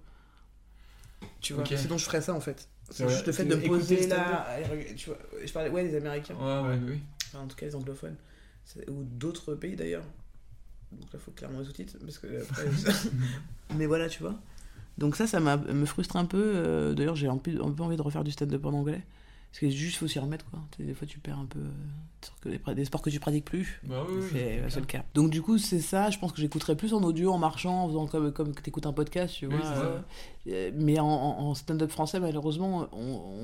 Tu 1.42 1.54
vois, 1.54 1.64
Ok. 1.64 1.74
sinon 1.78 1.98
je 1.98 2.06
ferais 2.06 2.22
ça 2.22 2.34
en 2.34 2.40
fait. 2.42 2.68
C'est 2.90 3.08
juste 3.10 3.26
le 3.28 3.34
fait 3.34 3.46
de 3.46 3.56
me 3.56 3.68
poser 3.68 4.08
là. 4.08 4.48
regarder- 4.58 4.96
Tu 4.96 5.10
vois, 5.10 5.18
je 5.46 5.52
parlais, 5.52 5.70
ouais, 5.70 5.84
les 5.84 5.96
Américains. 5.96 6.36
Ouais, 6.36 6.70
ouais, 6.70 6.80
oui. 6.88 7.00
Enfin, 7.34 7.44
en 7.44 7.48
tout 7.48 7.56
cas, 7.56 7.66
les 7.66 7.76
anglophones. 7.76 8.16
Ou 8.90 9.04
d'autres 9.04 9.56
pays 9.56 9.76
d'ailleurs. 9.76 10.04
Donc 10.92 11.02
là, 11.04 11.08
il 11.16 11.20
faut 11.20 11.32
clairement 11.32 11.60
les 11.60 11.66
sous-titres. 11.66 11.96
Parce 12.02 12.18
que 12.18 12.42
après, 12.42 12.66
Mais 13.78 13.86
voilà, 13.86 14.10
tu 14.10 14.22
vois. 14.24 14.36
Donc 14.98 15.16
ça, 15.16 15.28
ça 15.28 15.40
m'a- 15.40 15.58
me 15.58 15.86
frustre 15.86 16.16
un 16.16 16.26
peu. 16.26 16.42
euh, 16.56 16.94
D'ailleurs, 16.94 17.16
j'ai 17.16 17.28
un 17.28 17.38
peu, 17.38 17.52
un 17.64 17.72
peu 17.72 17.84
envie 17.84 17.98
de 17.98 18.02
refaire 18.02 18.24
du 18.24 18.32
stand-up 18.32 18.66
en 18.66 18.74
anglais. 18.74 19.02
Parce 19.52 19.60
que 19.62 19.70
juste, 19.70 19.98
faut 19.98 20.08
s'y 20.08 20.20
remettre, 20.20 20.46
quoi. 20.50 20.60
Des 20.80 20.94
fois, 20.94 21.08
tu 21.08 21.20
perds 21.20 21.40
un 21.40 21.46
peu. 21.46 21.60
euh, 21.60 21.70
que 22.42 22.74
des, 22.74 22.86
sports 22.86 23.02
que 23.02 23.10
tu 23.10 23.20
pratiques 23.20 23.46
plus. 23.46 23.80
Bah 23.84 24.04
oui, 24.08 24.16
oui, 24.18 24.28
c'est 24.70 24.80
le 24.82 24.86
cas. 24.86 25.04
Donc 25.14 25.30
du 25.30 25.42
coup, 25.42 25.58
c'est 25.58 25.80
ça. 25.80 26.10
Je 26.10 26.20
pense 26.20 26.32
que 26.34 26.42
j'écouterais 26.42 26.76
plus 26.76 26.94
en 26.94 27.02
audio, 27.04 27.32
en 27.32 27.38
marchant, 27.38 27.84
en 27.84 27.88
faisant 27.88 28.08
comme, 28.08 28.34
comme 28.34 28.54
tu 28.54 28.62
écoutes 28.68 28.86
un 28.86 28.94
podcast, 28.94 29.36
tu 29.36 29.46
vois. 29.46 29.56
euh, 30.48 30.72
mais 30.76 31.00
en, 31.00 31.06
en- 31.08 31.40
en 31.48 31.54
stand-up 31.56 31.90
français, 31.92 32.20
malheureusement, 32.20 32.88
on, 32.92 32.98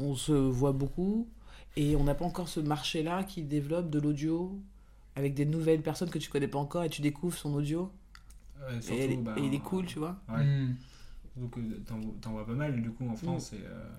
on 0.09 0.15
se 0.15 0.33
voit 0.33 0.73
beaucoup. 0.73 1.27
Et 1.75 1.95
on 1.95 2.03
n'a 2.03 2.13
pas 2.15 2.25
encore 2.25 2.47
ce 2.49 2.59
marché-là 2.59 3.23
qui 3.23 3.41
développe 3.43 3.89
de 3.89 3.99
l'audio 3.99 4.59
avec 5.15 5.33
des 5.33 5.45
nouvelles 5.45 5.81
personnes 5.81 6.09
que 6.09 6.19
tu 6.19 6.29
connais 6.29 6.47
pas 6.47 6.59
encore 6.59 6.83
et 6.83 6.89
tu 6.89 7.01
découvres 7.01 7.37
son 7.37 7.53
audio. 7.53 7.91
Ouais, 8.67 8.77
et, 8.77 8.81
surtout, 8.81 9.01
elle 9.01 9.11
est- 9.11 9.17
bah, 9.17 9.33
et 9.37 9.41
il 9.45 9.53
est 9.53 9.59
cool, 9.59 9.85
tu 9.85 9.99
vois. 9.99 10.15
Ouais. 10.29 10.43
Hmm. 10.43 10.75
Donc 11.35 11.57
euh, 11.57 11.83
t'en 12.21 12.31
vois 12.31 12.45
pas 12.45 12.53
mal 12.53 12.79
du 12.81 12.91
coup 12.91 13.09
en 13.09 13.15
France. 13.15 13.53
Et, 13.53 13.61
euh, 13.65 13.89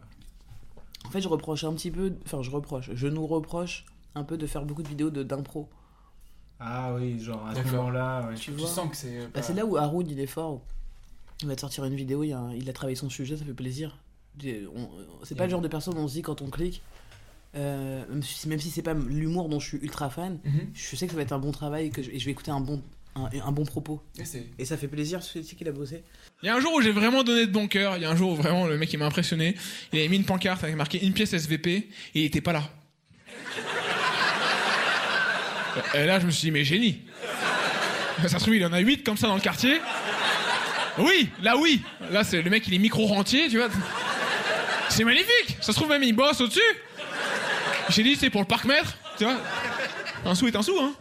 En 1.05 1.11
fait, 1.11 1.20
je 1.20 1.29
reproche 1.29 1.64
un 1.64 1.72
petit 1.75 1.91
peu, 1.91 2.12
enfin, 2.25 2.43
je 2.43 2.51
reproche, 2.51 2.91
je 2.95 3.09
nous 3.09 3.27
reproche 3.27 3.85
un 4.14 4.22
peu 4.22 4.39
de 4.39 4.47
faire 4.47 4.64
beaucoup 4.64 4.83
de 4.85 4.89
vidéos 4.89 5.11
de 5.11 5.22
d'impro. 5.25 5.68
Ah 6.61 6.95
oui, 6.95 7.18
genre 7.18 7.45
à 7.47 7.55
ce 7.55 7.68
moment-là. 7.72 8.29
Ouais. 8.29 8.35
Tu 8.37 8.43
Tu 8.43 8.51
vois 8.53 8.68
sens 8.68 8.89
que 8.91 8.97
c'est. 8.97 9.27
Bah, 9.35 9.43
c'est 9.43 9.55
là 9.55 9.66
où 9.66 9.77
Haroud 9.77 10.09
il 10.09 10.20
est 10.20 10.27
fort. 10.27 10.61
Il 11.43 11.49
va 11.49 11.57
te 11.57 11.61
sortir 11.61 11.85
une 11.85 11.97
vidéo, 11.97 12.22
il, 12.22 12.33
a 12.33 12.53
il 12.55 12.70
a 12.70 12.72
travaillé 12.72 12.95
son 12.95 13.11
sujet, 13.11 13.37
ça 13.37 13.45
fait 13.45 13.53
plaisir. 13.53 13.99
C'est 15.25 15.35
pas 15.37 15.45
le 15.45 15.51
genre 15.51 15.61
de 15.61 15.68
personne 15.68 15.95
où 15.97 16.01
on 16.01 16.09
se 16.09 16.14
dit 16.14 16.22
quand 16.22 16.41
on 16.43 16.49
clique, 16.51 16.81
euh, 17.57 18.03
même 18.09 18.23
si, 18.23 18.49
même 18.49 18.61
si 18.61 18.71
c'est 18.71 18.83
pas 18.83 18.95
l'humour 18.95 19.49
dont 19.49 19.61
je 19.61 19.69
suis 19.69 19.79
ultra 19.79 20.11
fan, 20.11 20.39
Mhm. 20.45 20.69
je 20.75 20.97
sais 20.97 21.07
que 21.07 21.13
ça 21.13 21.17
va 21.17 21.23
être 21.23 21.33
un 21.33 21.39
bon 21.39 21.53
travail 21.53 21.87
et 21.87 21.91
que 21.91 22.03
je, 22.03 22.11
et 22.11 22.19
je 22.19 22.25
vais 22.25 22.31
écouter 22.33 22.51
un 22.51 22.61
bon, 22.61 22.83
un, 23.17 23.29
un 23.47 23.53
bon 23.53 23.65
propos. 23.65 24.03
Et 24.19 24.25
c'est- 24.25 24.47
Et 24.59 24.65
ça 24.65 24.77
fait 24.77 24.89
plaisir, 24.89 25.21
tu 25.21 25.43
sais 25.43 25.55
qu'il 25.57 25.69
a 25.69 25.73
bossé. 25.73 26.03
Il 26.43 26.47
y 26.47 26.49
a 26.49 26.57
un 26.57 26.61
jour 26.61 26.73
où 26.75 26.81
j'ai 26.83 26.91
vraiment 26.93 27.23
donné 27.23 27.47
de 27.47 27.53
bon 27.53 27.69
cœur. 27.69 27.97
Il 27.97 28.03
y 28.03 28.07
a 28.07 28.11
un 28.11 28.17
jour 28.17 28.33
où 28.33 28.35
vraiment 28.37 28.67
le 28.67 28.77
mec 28.77 28.93
il 28.93 28.99
m'a 28.99 29.07
impressionné. 29.07 29.55
Il 29.93 29.99
avait 30.01 30.09
mis 30.09 30.17
une 30.17 30.25
pancarte 30.25 30.63
avec 30.65 30.77
marqué 30.77 31.05
une 31.05 31.13
pièce 31.13 31.33
SVP 31.33 31.71
et 31.77 31.89
il 32.15 32.25
était 32.25 32.41
pas 32.41 32.53
là. 32.53 32.69
Et 35.95 36.07
là, 36.07 36.21
je 36.21 36.27
me 36.27 36.31
suis 36.31 36.47
dit, 36.47 36.51
mais 36.53 36.65
génie. 36.65 37.03
Ça 38.23 38.29
se 38.29 38.37
trouve, 38.39 38.55
il 38.55 38.63
y 38.63 38.65
en 38.65 38.73
a 38.73 38.79
8 38.79 39.03
comme 39.05 39.17
ça 39.17 39.27
dans 39.27 39.35
le 39.35 39.41
quartier. 39.41 39.81
Oui, 40.99 41.29
là, 41.43 41.57
oui. 41.57 41.83
Là, 42.13 42.23
c'est 42.23 42.41
le 42.43 42.49
mec, 42.51 42.67
il 42.69 42.75
est 42.75 42.79
micro-rentier, 42.79 43.49
tu 43.49 43.57
vois. 43.59 43.69
C'est 44.89 45.03
magnifique. 45.05 45.57
Ça 45.61 45.73
se 45.73 45.77
trouve, 45.77 45.89
même, 45.89 46.03
il 46.05 46.13
bosse 46.15 46.41
au-dessus. 46.41 46.61
J'ai 47.91 48.03
dit, 48.03 48.16
c'est 48.16 48.30
pour 48.30 48.41
le 48.41 48.47
parc-mètre, 48.47 48.97
tu 49.18 49.24
vois. 49.24 49.37
Un 50.24 50.35
sou 50.35 50.47
est 50.47 50.57
un 50.57 50.62
sou, 50.62 50.74
hein. 50.80 50.95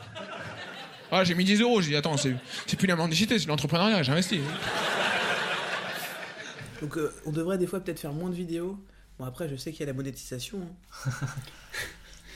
Ah, 1.11 1.23
j'ai 1.23 1.36
mis 1.36 1.43
10 1.45 1.61
euros. 1.61 1.81
J'ai 1.81 1.89
dit, 1.91 1.95
attends, 1.95 2.17
c'est 2.17 2.36
c'est 2.67 2.75
plus 2.77 2.88
la 2.88 2.95
mendicité, 2.95 3.38
c'est 3.39 3.47
l'entrepreneuriat, 3.47 4.03
j'ai 4.03 4.11
investi. 4.11 4.41
Donc 6.81 6.97
euh, 6.97 7.13
on 7.25 7.31
devrait 7.31 7.57
des 7.57 7.67
fois 7.67 7.79
peut-être 7.79 7.99
faire 7.99 8.11
moins 8.13 8.29
de 8.29 8.36
vidéos. 8.36 8.77
Bon 9.19 9.25
après 9.25 9.47
je 9.47 9.55
sais 9.55 9.71
qu'il 9.71 9.81
y 9.81 9.84
a 9.84 9.86
la 9.88 9.93
monétisation. 9.93 10.59
hein. 11.05 11.11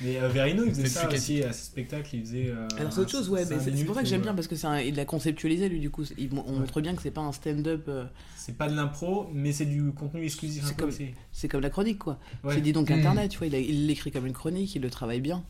Mais 0.01 0.17
euh, 0.21 0.27
Verino, 0.29 0.63
il 0.63 0.69
faisait 0.71 0.83
C'est 0.83 0.89
ça 0.99 1.07
plus 1.07 1.17
aussi 1.17 1.43
à 1.43 1.53
ses 1.53 1.65
spectacles, 1.65 2.15
il 2.15 2.21
faisait. 2.21 2.47
euh, 2.49 2.67
Alors 2.77 2.93
c'est 2.93 2.99
autre 2.99 3.09
chose, 3.11 3.29
ouais, 3.29 3.45
c'est 3.45 3.85
pour 3.85 3.95
ça 3.95 4.01
que 4.03 4.07
j'aime 4.07 4.21
bien 4.21 4.33
parce 4.35 4.47
que 4.47 4.55
c'est 4.55 4.67
un- 4.67 4.79
il 4.79 4.95
l'a 4.95 5.05
conceptualisé 5.05 5.69
lui 5.69 5.79
du 5.79 5.89
coup. 5.89 6.03
Il, 6.17 6.29
on 6.45 6.59
montre 6.59 6.81
bien 6.81 6.95
que 6.95 7.01
c'est 7.01 7.11
pas 7.11 7.21
un 7.21 7.31
stand-up. 7.31 7.85
euh, 7.87 8.05
C'est 8.35 8.55
pas 8.57 8.69
de 8.69 8.75
l'impro, 8.75 9.27
mais 9.33 9.51
c'est 9.51 9.65
du 9.65 9.91
contenu 9.91 10.23
exclusif. 10.23 10.63
c'est 10.65 10.77
comme, 10.77 10.89
aussi. 10.89 11.07
c'est 11.31 11.47
comme 11.47 11.61
la 11.61 11.69
chronique 11.69 11.99
quoi. 11.99 12.19
Ouais. 12.43 12.53
C'est 12.55 12.61
dit 12.61 12.73
donc 12.73 12.89
Mm. 12.89 12.93
internet, 12.93 13.31
tu 13.31 13.37
vois, 13.39 13.47
il 13.47 13.87
l'écrit 13.87 14.11
comme 14.11 14.25
une 14.27 14.33
chronique, 14.33 14.73
il 14.75 14.81
le 14.81 14.89
travaille 14.89 15.21
bien. 15.21 15.43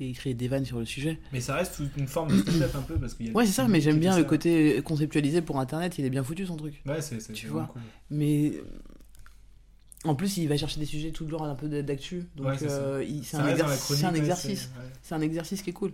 Et 0.00 0.08
il 0.08 0.14
crée 0.16 0.34
des 0.34 0.48
vannes 0.48 0.64
sur 0.64 0.80
le 0.80 0.84
sujet. 0.84 1.20
Mais 1.32 1.40
ça 1.40 1.54
reste 1.54 1.80
une 1.96 2.08
forme 2.08 2.28
de 2.32 2.38
stand-up 2.42 2.74
un 2.74 2.82
peu 2.82 2.96
parce 2.96 3.14
qu'il 3.14 3.26
y 3.26 3.30
a. 3.30 3.32
Ouais, 3.32 3.46
c'est 3.46 3.52
ça, 3.52 3.68
mais 3.68 3.80
j'aime 3.80 4.00
bien 4.00 4.18
le 4.18 4.24
côté 4.24 4.82
conceptualisé 4.84 5.40
pour 5.40 5.60
internet, 5.60 5.96
il 5.98 6.04
est 6.04 6.10
bien 6.10 6.24
foutu 6.24 6.44
son 6.46 6.56
truc. 6.56 6.82
Ouais, 6.84 7.00
c'est 7.00 7.20
c'est 7.20 7.32
Tu 7.32 7.46
vraiment 7.46 7.66
vois. 7.66 7.72
cool. 7.74 7.82
Mais 8.10 8.54
en 10.04 10.14
plus, 10.14 10.36
il 10.36 10.48
va 10.48 10.56
chercher 10.56 10.80
des 10.80 10.86
sujets 10.86 11.10
tout 11.10 11.24
le 11.24 11.30
long 11.30 11.42
un 11.44 11.54
peu 11.54 11.68
d'actu. 11.82 12.24
Donc 12.36 12.46
Ouais, 12.48 12.54
c'est 12.58 12.68
ça. 12.68 12.74
euh, 12.74 13.04
c'est 13.22 13.36
un, 13.36 13.48
exercice- 13.48 14.04
un 14.04 14.14
exercice. 14.14 14.70
c'est- 14.74 14.78
ouais. 14.80 14.86
C'est 15.02 15.14
un 15.14 15.20
exercice 15.20 15.62
qui 15.62 15.70
est 15.70 15.74
cool. 15.74 15.92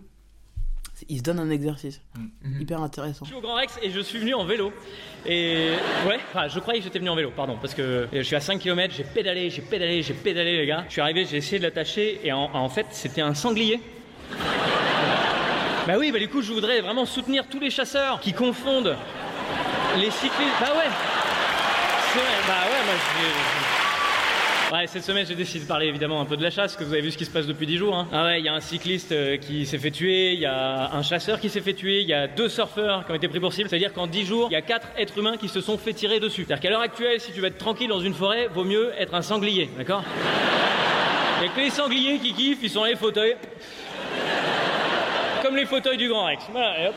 C'est- 0.95 1.05
Il 1.09 1.17
se 1.17 1.23
donne 1.23 1.39
un 1.39 1.49
exercice. 1.49 1.99
Hyper 2.59 2.81
intéressant. 2.81 3.25
Je 3.25 3.29
suis 3.31 3.37
au 3.37 3.41
Grand 3.41 3.55
Rex 3.55 3.73
et 3.81 3.89
je 3.89 3.99
suis 4.01 4.19
venu 4.19 4.33
en 4.33 4.45
vélo. 4.45 4.71
Et 5.25 5.71
ouais, 6.07 6.19
enfin, 6.29 6.47
je 6.47 6.59
croyais 6.59 6.79
que 6.79 6.83
j'étais 6.85 6.99
venu 6.99 7.09
en 7.09 7.15
vélo, 7.15 7.31
pardon, 7.35 7.57
parce 7.59 7.73
que 7.73 8.07
je 8.13 8.21
suis 8.21 8.35
à 8.35 8.39
5 8.41 8.59
km, 8.59 8.93
j'ai 8.95 9.03
pédalé, 9.03 9.49
j'ai 9.49 9.61
pédalé, 9.61 10.01
j'ai 10.03 10.13
pédalé, 10.13 10.57
les 10.57 10.65
gars. 10.67 10.83
Je 10.87 10.91
suis 10.93 11.01
arrivé, 11.01 11.25
j'ai 11.25 11.37
essayé 11.37 11.57
de 11.59 11.63
l'attacher 11.63 12.19
et 12.23 12.31
en, 12.31 12.53
en 12.53 12.69
fait, 12.69 12.85
c'était 12.91 13.21
un 13.21 13.33
sanglier. 13.33 13.79
Bah 15.87 15.93
oui, 15.97 16.11
bah 16.11 16.19
du 16.19 16.27
coup, 16.27 16.41
je 16.43 16.51
voudrais 16.53 16.81
vraiment 16.81 17.05
soutenir 17.05 17.47
tous 17.49 17.59
les 17.59 17.71
chasseurs 17.71 18.19
qui 18.19 18.33
confondent 18.33 18.95
les 19.97 20.11
cyclistes. 20.11 20.59
Bah 20.59 20.73
ouais. 20.77 20.89
C'est 22.13 22.19
vrai, 22.19 22.27
Bah 22.47 22.53
ouais, 22.65 22.85
moi 22.85 22.93
je. 22.95 23.70
Ouais, 24.73 24.87
cette 24.87 25.03
semaine 25.03 25.25
j'ai 25.27 25.35
décidé 25.35 25.65
de 25.65 25.67
parler 25.67 25.87
évidemment 25.87 26.21
un 26.21 26.25
peu 26.25 26.37
de 26.37 26.43
la 26.43 26.49
chasse, 26.49 26.77
que 26.77 26.83
vous 26.85 26.93
avez 26.93 27.01
vu 27.01 27.11
ce 27.11 27.17
qui 27.17 27.25
se 27.25 27.29
passe 27.29 27.45
depuis 27.45 27.65
10 27.67 27.77
jours. 27.77 27.93
hein. 27.95 28.07
Ah 28.13 28.23
ouais, 28.23 28.39
il 28.39 28.45
y 28.45 28.47
a 28.49 28.53
un 28.53 28.61
cycliste 28.61 29.11
euh, 29.11 29.35
qui 29.35 29.65
s'est 29.65 29.77
fait 29.77 29.91
tuer, 29.91 30.31
il 30.31 30.39
y 30.39 30.45
a 30.45 30.91
un 30.93 31.03
chasseur 31.03 31.41
qui 31.41 31.49
s'est 31.49 31.59
fait 31.59 31.73
tuer, 31.73 31.99
il 32.01 32.07
y 32.07 32.13
a 32.13 32.27
deux 32.27 32.47
surfeurs 32.47 33.05
qui 33.05 33.11
ont 33.11 33.15
été 33.15 33.27
pris 33.27 33.41
pour 33.41 33.51
cible. 33.51 33.67
C'est-à-dire 33.67 33.91
qu'en 33.91 34.07
10 34.07 34.25
jours, 34.25 34.47
il 34.49 34.53
y 34.53 34.55
a 34.55 34.61
4 34.61 34.87
êtres 34.97 35.17
humains 35.17 35.35
qui 35.35 35.49
se 35.49 35.59
sont 35.59 35.77
fait 35.77 35.91
tirer 35.93 36.21
dessus. 36.21 36.45
C'est-à-dire 36.45 36.61
qu'à 36.61 36.69
l'heure 36.69 36.81
actuelle, 36.81 37.19
si 37.19 37.33
tu 37.33 37.41
veux 37.41 37.47
être 37.47 37.57
tranquille 37.57 37.89
dans 37.89 37.99
une 37.99 38.13
forêt, 38.13 38.47
vaut 38.47 38.63
mieux 38.63 38.93
être 38.97 39.13
un 39.13 39.21
sanglier, 39.21 39.69
d'accord? 39.77 40.03
Il 41.43 41.51
que 41.51 41.59
les 41.59 41.69
sangliers 41.69 42.19
qui 42.19 42.33
kiffent, 42.33 42.63
ils 42.63 42.69
sont 42.69 42.85
les 42.85 42.95
fauteuils. 42.95 43.35
Comme 45.43 45.57
les 45.57 45.65
fauteuils 45.65 45.97
du 45.97 46.07
Grand 46.07 46.25
Rex. 46.25 46.45
Voilà, 46.51 46.81
et 46.81 46.87
hop. 46.87 46.93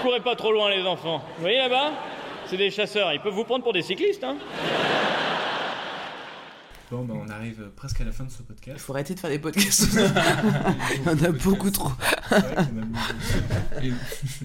Courez 0.00 0.20
pas 0.20 0.34
trop 0.34 0.52
loin 0.52 0.70
les 0.70 0.86
enfants. 0.86 1.22
Vous 1.36 1.42
voyez 1.42 1.58
là-bas? 1.58 1.92
C'est 2.46 2.56
des 2.56 2.70
chasseurs, 2.70 3.12
ils 3.12 3.20
peuvent 3.20 3.34
vous 3.34 3.44
prendre 3.44 3.62
pour 3.64 3.72
des 3.72 3.82
cyclistes, 3.82 4.24
hein 4.24 4.36
Bon, 6.92 7.04
bah, 7.06 7.14
on 7.16 7.28
arrive 7.30 7.70
presque 7.74 8.00
à 8.02 8.04
la 8.04 8.12
fin 8.12 8.24
de 8.24 8.30
ce 8.30 8.40
Il 8.40 8.44
podcast. 8.44 8.78
faut 8.80 8.92
arrêter 8.92 9.14
de 9.14 9.20
faire 9.20 9.30
des 9.30 9.38
podcasts. 9.38 9.96
On 11.06 11.10
en 11.10 11.22
a 11.24 11.32
beaucoup 11.32 11.70
trop. 11.70 11.90
C'est 12.28 12.38
vrai 12.38 12.66
qu'il 12.66 12.76
y 12.76 12.78
en 12.78 12.82
a 12.82 12.84
beaucoup. 12.84 12.96
non, 13.82 13.94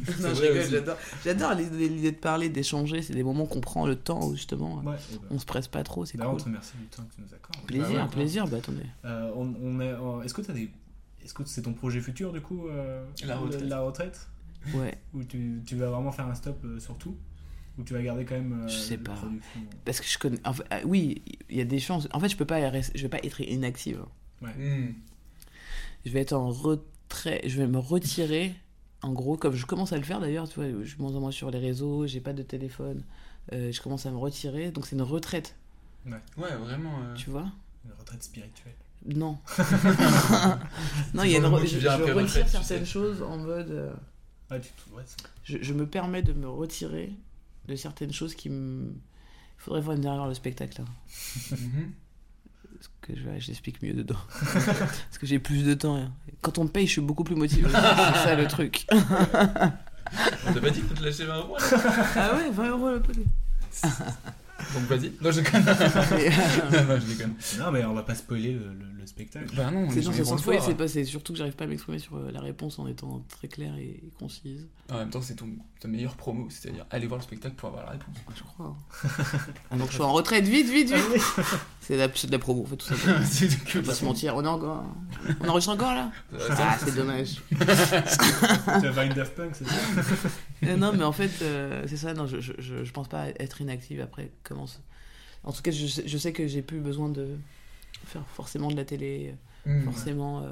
C'est 0.06 0.14
je 0.14 0.22
vrai 0.22 0.48
rigole, 0.48 0.62
aussi. 0.62 0.72
j'adore. 0.72 0.98
J'adore 1.26 1.54
l'idée 1.56 1.90
l'idée 1.90 2.12
de 2.14 2.18
parler, 2.18 2.48
d'échanger. 2.50 3.02
C'est 3.02 3.14
des 3.14 3.24
moments 3.24 3.46
qu'on 3.48 3.60
prend 3.60 3.86
le 3.86 3.96
temps 3.98 4.26
où 4.28 4.34
justement 4.36 4.78
Ouais, 4.78 4.84
bah. 4.96 4.98
on 5.30 5.40
se 5.40 5.46
presse 5.46 5.68
pas 5.68 5.84
trop. 5.84 6.06
C'est 6.06 6.18
D'ailleurs, 6.18 6.32
cool. 6.32 6.40
on 6.40 6.44
te 6.44 6.50
remercie 6.50 6.78
du 6.78 6.86
temps 6.86 7.04
que 7.04 7.16
tu 7.16 7.22
nous 7.22 7.34
accordes. 7.34 7.66
Plaisir, 7.68 7.90
Bah 7.98 8.04
ouais, 8.06 8.10
plaisir. 8.12 8.48
Bah 8.48 8.58
attendez. 8.58 8.86
Euh, 9.04 9.30
on, 9.36 9.54
on 9.62 9.80
est, 9.82 9.92
euh, 9.92 10.22
est-ce 10.24 10.34
que 10.34 10.42
tu 10.42 10.54
des. 10.54 10.72
Est-ce 11.26 11.34
que 11.34 11.44
c'est 11.46 11.64
ton 11.64 11.74
projet 11.74 12.00
futur 12.00 12.32
du 12.32 12.40
coup 12.40 12.68
euh, 12.70 13.04
La 13.26 13.36
retraite. 13.38 13.62
La 13.64 13.82
retraite? 13.82 14.28
Ouais. 14.74 14.98
Ou 15.14 15.24
tu, 15.24 15.62
tu 15.66 15.76
vas 15.76 15.90
vraiment 15.90 16.12
faire 16.14 16.28
un 16.28 16.36
stop 16.36 16.58
euh, 16.64 16.80
sur 16.80 16.98
tout? 16.98 17.18
Ou 17.78 17.84
tu 17.84 17.94
vas 17.94 18.02
garder 18.02 18.26
quand 18.26 18.36
même. 18.36 18.64
euh, 18.64 18.68
Je 18.68 18.78
sais 18.78 18.98
la 18.98 19.04
pas. 19.04 19.22
Parce 19.86 20.00
que 20.02 20.08
je 20.08 20.18
connais. 20.18 20.40
en 20.46 20.54
fait, 20.54 20.64
ah, 20.72 20.80
oui, 20.86 21.22
il 21.50 21.58
y 21.58 21.62
a 21.62 21.66
des 21.66 21.80
chances. 21.80 22.08
En 22.12 22.20
fait, 22.20 22.30
je 22.30 22.36
peux 22.38 22.46
pas. 22.46 22.60
Je 22.82 23.02
vais 23.04 23.10
pas 23.10 23.20
être 23.24 23.42
inactive. 23.42 24.04
Ouais. 24.42 24.50
Je 26.06 26.12
vais 26.12 26.22
être 26.22 26.34
en 26.34 26.50
retrait. 26.50 27.42
Je 27.46 27.58
vais 27.58 27.68
me 27.68 27.78
retirer. 27.80 28.54
En 29.04 29.14
gros, 29.14 29.38
comme 29.38 29.54
je 29.54 29.66
commence 29.68 29.94
à 29.94 29.98
le 29.98 30.04
faire 30.04 30.20
d'ailleurs, 30.20 30.50
tu 30.50 30.56
vois, 30.60 30.68
je 30.84 30.90
suis 30.90 31.00
moins 31.00 31.14
en 31.16 31.20
moins 31.20 31.32
sur 31.32 31.52
les 31.52 31.60
réseaux, 31.60 32.08
j'ai 32.08 32.20
pas 32.20 32.34
de 32.34 32.42
téléphone, 32.42 33.04
euh, 33.54 33.72
je 33.72 33.80
commence 33.80 34.08
à 34.08 34.12
me 34.12 34.18
retirer, 34.18 34.72
donc 34.72 34.88
c'est 34.88 34.96
une 34.96 35.04
retraite, 35.04 35.56
Ouais. 36.08 36.14
Ouais, 36.36 36.56
vraiment. 36.56 37.00
euh, 37.04 37.14
tu 37.14 37.30
vois? 37.30 37.46
Une 37.86 37.92
retraite 38.00 38.24
spirituelle. 38.24 38.74
Non. 39.06 39.38
non, 41.14 41.24
il 41.24 41.30
y 41.32 41.36
a 41.36 41.38
une 41.38 41.44
re- 41.46 41.62
je, 41.68 41.80
je 41.80 41.88
retire 41.88 42.48
certaines 42.48 42.86
sais. 42.86 42.92
choses 42.92 43.22
en 43.22 43.38
mode. 43.38 43.70
euh, 43.70 43.94
Ah, 44.50 44.60
tu 44.60 44.70
te- 44.72 44.96
ouais, 44.96 45.04
je, 45.44 45.58
je 45.62 45.74
me 45.74 45.86
permets 45.86 46.24
de 46.24 46.34
me 46.34 46.50
retirer 46.50 47.12
de 47.68 47.76
certaines 47.76 48.14
choses 48.14 48.36
qui 48.36 48.50
me. 48.50 48.92
Il 49.60 49.62
faudrait 49.64 49.82
voir 49.82 49.98
derrière 49.98 50.28
le 50.28 50.34
spectacle. 50.34 50.82
Là. 50.82 50.88
Mhm. 51.58 51.92
Parce 52.76 52.92
que 53.02 53.16
je, 53.16 53.40
je 53.40 53.48
l'explique 53.48 53.82
mieux 53.82 53.94
dedans. 53.94 54.20
Parce 54.54 55.18
que 55.20 55.26
j'ai 55.26 55.40
plus 55.40 55.64
de 55.64 55.74
temps. 55.74 55.98
hein. 55.98 56.12
Quand 56.42 56.58
on 56.60 56.66
me 56.66 56.70
paye, 56.70 56.86
je 56.86 56.92
suis 56.94 57.02
beaucoup 57.02 57.24
plus 57.24 57.36
motivé. 57.36 57.68
C'est 57.70 57.74
ça 58.24 58.36
le 58.36 58.48
truc. 58.48 58.86
On 58.92 60.54
t'a 60.54 60.62
pas 60.62 60.70
dit 60.70 60.80
qu'il 60.80 60.84
faut 60.88 60.94
te 60.94 61.04
lâcher 61.04 61.26
20 61.26 61.36
euros 61.38 61.58
ah 61.60 62.36
ouais, 62.38 62.50
20 62.52 62.70
euros 62.70 62.92
le 62.92 63.02
pot. 63.02 63.12
Donc 63.14 64.84
vas-y. 64.88 65.12
Non, 65.22 65.32
je 65.32 65.42
déconne. 65.42 65.66
non, 66.88 67.00
je 67.00 67.06
déconne. 67.06 67.34
Non, 67.60 67.72
mais 67.72 67.84
on 67.84 67.94
va 67.94 68.04
pas 68.04 68.16
spoiler 68.16 68.54
le, 68.54 68.60
le- 68.74 68.97
le 69.08 69.10
spectacle. 69.10 69.56
Bah 69.56 69.72
non, 69.72 69.90
C'est 69.90 69.96
les 69.98 70.02
gens 70.04 70.12
non, 70.12 70.18
ils 70.18 70.62
c'est 70.62 70.76
pas, 70.76 70.88
surtout 71.06 71.34
que 71.34 71.40
j'arrive 71.40 71.56
pas 71.56 71.64
à 71.64 71.68
m'exprimer 71.68 72.00
sur 72.00 72.16
euh, 72.18 72.30
la 72.32 72.42
réponse 72.42 72.78
en 72.80 72.88
étant 72.88 73.24
très 73.30 73.48
claire 73.48 73.76
et, 73.78 73.84
et 73.84 74.12
concise. 74.20 74.68
En 74.92 74.98
même 74.98 75.10
temps, 75.10 75.22
c'est 75.22 75.36
ton, 75.36 75.50
ta 75.80 75.88
meilleure 75.88 76.16
promo, 76.16 76.48
c'est-à-dire 76.50 76.86
aller 76.90 77.08
voir 77.08 77.20
le 77.20 77.24
spectacle 77.24 77.56
pour 77.56 77.70
avoir 77.70 77.86
la 77.86 77.92
réponse. 77.92 78.16
Je 78.36 78.44
crois. 78.44 78.76
Ah, 79.72 79.78
donc 79.78 79.88
je 79.90 79.94
suis 79.94 80.02
en 80.04 80.12
retraite, 80.14 80.46
vite, 80.46 80.68
vite, 80.70 80.92
vite. 80.94 81.22
c'est 81.82 81.94
de 81.96 82.00
la, 82.00 82.10
c'est 82.14 82.28
de 82.28 82.32
la 82.32 82.40
promo, 82.40 82.64
en 82.64 82.66
fait, 82.66 82.78
tout 82.78 82.86
simplement. 82.96 83.26
C'est 83.26 83.48
On 83.48 83.82
que 83.84 83.88
la 83.88 83.94
se 83.94 84.06
mentir, 84.06 84.36
on 84.36 84.44
est 84.44 84.48
encore. 84.48 84.84
On 85.42 85.48
enregistre 85.50 85.74
encore 85.74 85.94
là 85.94 86.12
Ah, 86.52 86.78
c'est 86.84 86.96
dommage. 86.96 87.42
tu 87.50 87.56
vas 87.56 88.94
faire 88.94 89.04
une 89.04 89.14
Daft 89.14 89.36
Punk, 89.36 89.56
c'est 89.56 89.66
ça 89.68 89.76
Euh, 90.64 90.76
non, 90.76 90.92
mais 90.94 91.04
en 91.04 91.12
fait, 91.12 91.32
euh, 91.42 91.84
c'est 91.88 91.98
ça, 91.98 92.14
non, 92.14 92.26
je, 92.28 92.40
je, 92.42 92.54
je, 92.58 92.84
je 92.84 92.92
pense 92.92 93.08
pas 93.08 93.28
être 93.40 93.62
inactive 93.62 94.02
après. 94.02 94.32
Comment 94.44 94.68
ça- 94.68 94.80
En 95.44 95.52
tout 95.52 95.62
cas, 95.62 95.72
je, 95.72 95.86
sais- 95.88 96.04
je 96.08 96.18
sais 96.18 96.34
que 96.34 96.48
j'ai 96.48 96.62
plus 96.62 96.80
besoin 96.80 97.10
de 97.10 97.38
faire 98.06 98.26
forcément 98.28 98.70
de 98.70 98.76
la 98.76 98.86
télé, 98.86 99.34
euh, 99.68 99.80
Mm, 99.82 99.84
forcément 99.84 100.44
euh, 100.44 100.52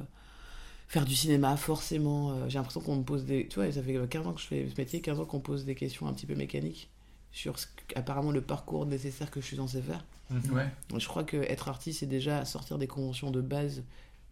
faire 0.87 1.05
du 1.05 1.15
cinéma, 1.15 1.55
forcément. 1.55 2.31
euh, 2.31 2.49
j'ai 2.49 2.57
l'impression 2.57 2.81
qu'on 2.81 2.97
me 2.97 3.03
pose 3.03 3.23
des. 3.25 3.47
Tu 3.47 3.55
vois, 3.55 3.71
ça 3.71 3.81
fait 3.81 3.97
15 4.09 4.27
ans 4.27 4.33
que 4.33 4.41
je 4.41 4.45
fais 4.47 4.67
ce 4.69 4.79
métier, 4.79 4.99
15 5.01 5.19
ans 5.21 5.25
qu'on 5.25 5.37
me 5.37 5.41
pose 5.43 5.63
des 5.65 5.75
questions 5.75 6.07
un 6.07 6.13
petit 6.13 6.25
peu 6.25 6.35
mécaniques 6.35 6.89
sur 7.31 7.57
ce, 7.59 7.67
apparemment 7.95 8.31
le 8.31 8.41
parcours 8.41 8.85
nécessaire 8.85 9.31
que 9.31 9.39
je 9.41 9.45
suis 9.45 9.57
censé 9.57 9.81
faire. 9.81 10.03
Ouais. 10.51 10.67
Donc, 10.89 10.99
je 10.99 11.07
crois 11.07 11.23
que 11.23 11.37
être 11.37 11.69
artiste, 11.69 11.99
c'est 11.99 12.05
déjà 12.07 12.43
sortir 12.45 12.77
des 12.77 12.87
conventions 12.87 13.29
de 13.31 13.41
base 13.41 13.83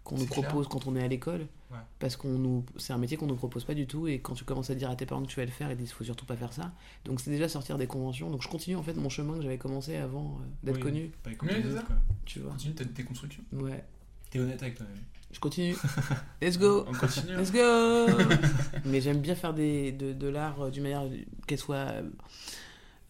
qu'on 0.03 0.17
nous 0.17 0.25
clair. 0.25 0.41
propose 0.43 0.67
quand 0.67 0.85
on 0.87 0.95
est 0.95 1.03
à 1.03 1.07
l'école. 1.07 1.47
Ouais. 1.71 1.77
Parce 1.99 2.15
qu'on 2.17 2.29
nous, 2.37 2.65
c'est 2.77 2.93
un 2.93 2.97
métier 2.97 3.17
qu'on 3.17 3.25
nous 3.27 3.35
propose 3.35 3.63
pas 3.63 3.73
du 3.73 3.87
tout. 3.87 4.07
Et 4.07 4.19
quand 4.19 4.33
tu 4.35 4.43
commences 4.43 4.69
à 4.69 4.75
dire 4.75 4.89
à 4.89 4.95
tes 4.95 5.05
parents 5.05 5.23
que 5.23 5.27
tu 5.27 5.37
vas 5.37 5.45
le 5.45 5.51
faire, 5.51 5.71
ils 5.71 5.77
disent 5.77 5.91
faut 5.91 6.03
surtout 6.03 6.25
pas 6.25 6.35
faire 6.35 6.53
ça. 6.53 6.71
Donc 7.05 7.19
c'est 7.21 7.31
déjà 7.31 7.47
sortir 7.49 7.77
des 7.77 7.87
conventions. 7.87 8.29
Donc 8.29 8.41
je 8.43 8.47
continue 8.47 8.75
en 8.75 8.83
fait 8.83 8.93
mon 8.93 9.09
chemin 9.09 9.35
que 9.37 9.41
j'avais 9.41 9.57
commencé 9.57 9.95
avant 9.95 10.37
euh, 10.41 10.45
d'être 10.63 10.75
Oui, 10.75 10.81
connu. 10.81 11.11
Pas 11.23 11.29
les 11.31 11.37
c'est 11.37 11.67
autres, 11.69 11.77
ça. 11.77 11.83
quoi. 11.83 11.95
Tu 12.25 12.39
vois. 12.39 12.51
Continue 12.51 12.75
ta 12.75 12.83
déconstruction. 12.83 13.43
Ouais. 13.53 13.83
T'es 14.29 14.39
honnête 14.39 14.61
avec 14.61 14.75
toi-même. 14.75 14.97
Je 15.31 15.39
continue. 15.39 15.75
Let's 16.41 16.59
go. 16.59 16.85
On 16.87 16.93
continue. 16.93 17.31
hein. 17.33 17.37
Let's 17.41 17.51
go. 17.51 18.23
Mais 18.85 19.01
j'aime 19.01 19.19
bien 19.19 19.33
faire 19.33 19.53
des, 19.53 19.91
de, 19.91 20.13
de 20.13 20.27
l'art 20.27 20.61
euh, 20.61 20.69
d'une 20.69 20.83
manière 20.83 21.05
qu'elle 21.47 21.57
soit 21.57 21.93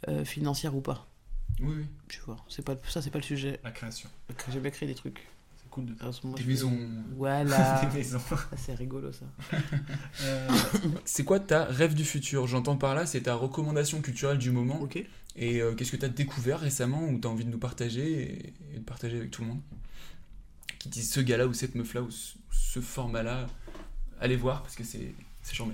euh, 0.07 0.23
financière 0.25 0.75
ou 0.75 0.81
pas. 0.81 1.07
Oui, 1.59 1.73
oui. 1.77 1.85
Tu 2.07 2.19
vois. 2.21 2.37
C'est 2.47 2.63
pas 2.63 2.75
ça, 2.87 3.01
c'est 3.01 3.09
pas 3.09 3.19
le 3.19 3.23
sujet. 3.23 3.59
La 3.63 3.71
création. 3.71 4.09
J'aime 4.51 4.61
bien 4.61 4.71
créer 4.71 4.87
des 4.87 4.95
trucs. 4.95 5.27
Cool 5.73 5.85
de 5.85 5.95
moment, 6.23 6.35
Des 6.37 6.43
maisons. 6.43 6.69
fais- 6.69 7.15
Voilà. 7.17 7.81
Des 7.85 7.97
maisons. 7.97 8.19
Ça, 8.19 8.37
c'est 8.57 8.75
rigolo 8.75 9.11
ça. 9.11 9.25
Euh, 10.21 10.47
C'est 11.05 11.23
quoi 11.23 11.39
ta 11.39 11.65
rêve 11.65 11.95
du 11.95 12.05
futur? 12.05 12.45
J'entends 12.45 12.77
par 12.77 12.93
là, 12.93 13.07
c'est 13.07 13.21
ta 13.21 13.33
recommandation 13.33 13.99
culturelle 14.01 14.37
du 14.37 14.51
moment. 14.51 14.79
Ok. 14.81 15.03
Et 15.35 15.61
euh, 15.61 15.73
qu'est-ce 15.73 15.91
que 15.91 15.97
tu 15.97 16.05
as 16.05 16.09
découvert 16.09 16.59
récemment 16.59 17.07
ou 17.09 17.19
tu 17.19 17.27
as 17.27 17.31
envie 17.31 17.43
de 17.45 17.49
nous 17.49 17.57
partager 17.57 18.21
et, 18.21 18.53
et 18.75 18.79
de 18.79 18.83
partager 18.83 19.17
avec 19.17 19.31
tout 19.31 19.41
le 19.41 19.47
monde? 19.47 19.61
Qui 20.77 20.89
dit 20.89 21.01
ce 21.03 21.19
gars-là 21.21 21.47
ou 21.47 21.53
cette 21.53 21.73
meuf-là 21.73 22.03
ou 22.03 22.11
ce, 22.11 22.35
ce 22.51 22.79
format-là, 22.79 23.47
allez 24.21 24.35
voir 24.35 24.61
parce 24.61 24.75
que 24.75 24.83
c'est 24.83 25.13
c'est 25.41 25.55
charmé. 25.55 25.73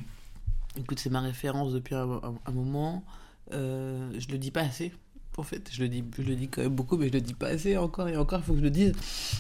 Écoute, 0.78 1.00
c'est 1.00 1.10
ma 1.10 1.20
référence 1.20 1.74
depuis 1.74 1.96
un, 1.96 2.10
un- 2.10 2.36
un 2.46 2.52
moment. 2.52 3.04
Euh, 3.52 4.14
je 4.18 4.28
le 4.30 4.38
dis 4.38 4.52
pas 4.52 4.62
assez. 4.62 4.94
En 5.40 5.44
fait, 5.44 5.70
je 5.72 5.82
le 5.82 5.90
dis, 5.90 6.04
je 6.18 6.24
le 6.24 6.36
dis 6.36 6.48
quand 6.50 6.62
même 6.62 6.76
beaucoup, 6.76 6.98
mais 6.98 7.08
je 7.08 7.14
le 7.14 7.22
dis 7.22 7.34
pas 7.34 7.48
assez 7.48 7.78
encore 7.78 8.08
et 8.10 8.18
encore. 8.18 8.40
Il 8.40 8.44
faut 8.46 8.54
que 8.54 8.60
je 8.60 8.64
le 8.64 8.70
dise. 8.70 8.94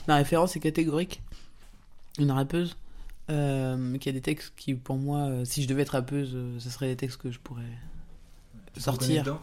Ma 0.07 0.15
référence 0.15 0.55
est 0.55 0.59
catégorique. 0.59 1.21
Une 2.17 2.31
rappeuse 2.31 2.75
Euh, 3.29 3.95
qu'il 3.99 4.07
y 4.07 4.15
a 4.15 4.19
des 4.19 4.23
textes 4.23 4.53
qui, 4.57 4.73
pour 4.73 4.97
moi, 4.97 5.19
euh, 5.19 5.45
si 5.45 5.61
je 5.61 5.67
devais 5.67 5.83
être 5.83 5.89
rappeuse, 5.89 6.31
euh, 6.33 6.57
ce 6.59 6.69
seraient 6.71 6.87
des 6.87 6.95
textes 6.95 7.17
que 7.21 7.29
je 7.29 7.37
pourrais 7.37 7.61
Tu 8.73 8.81
sortir 8.81 9.39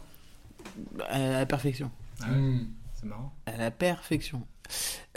à 1.08 1.18
la 1.18 1.46
perfection. 1.46 1.88
Ah 2.20 2.32
ouais, 2.32 2.58
C'est 2.94 3.06
marrant. 3.06 3.32
À 3.46 3.56
la 3.56 3.70
perfection. 3.70 4.42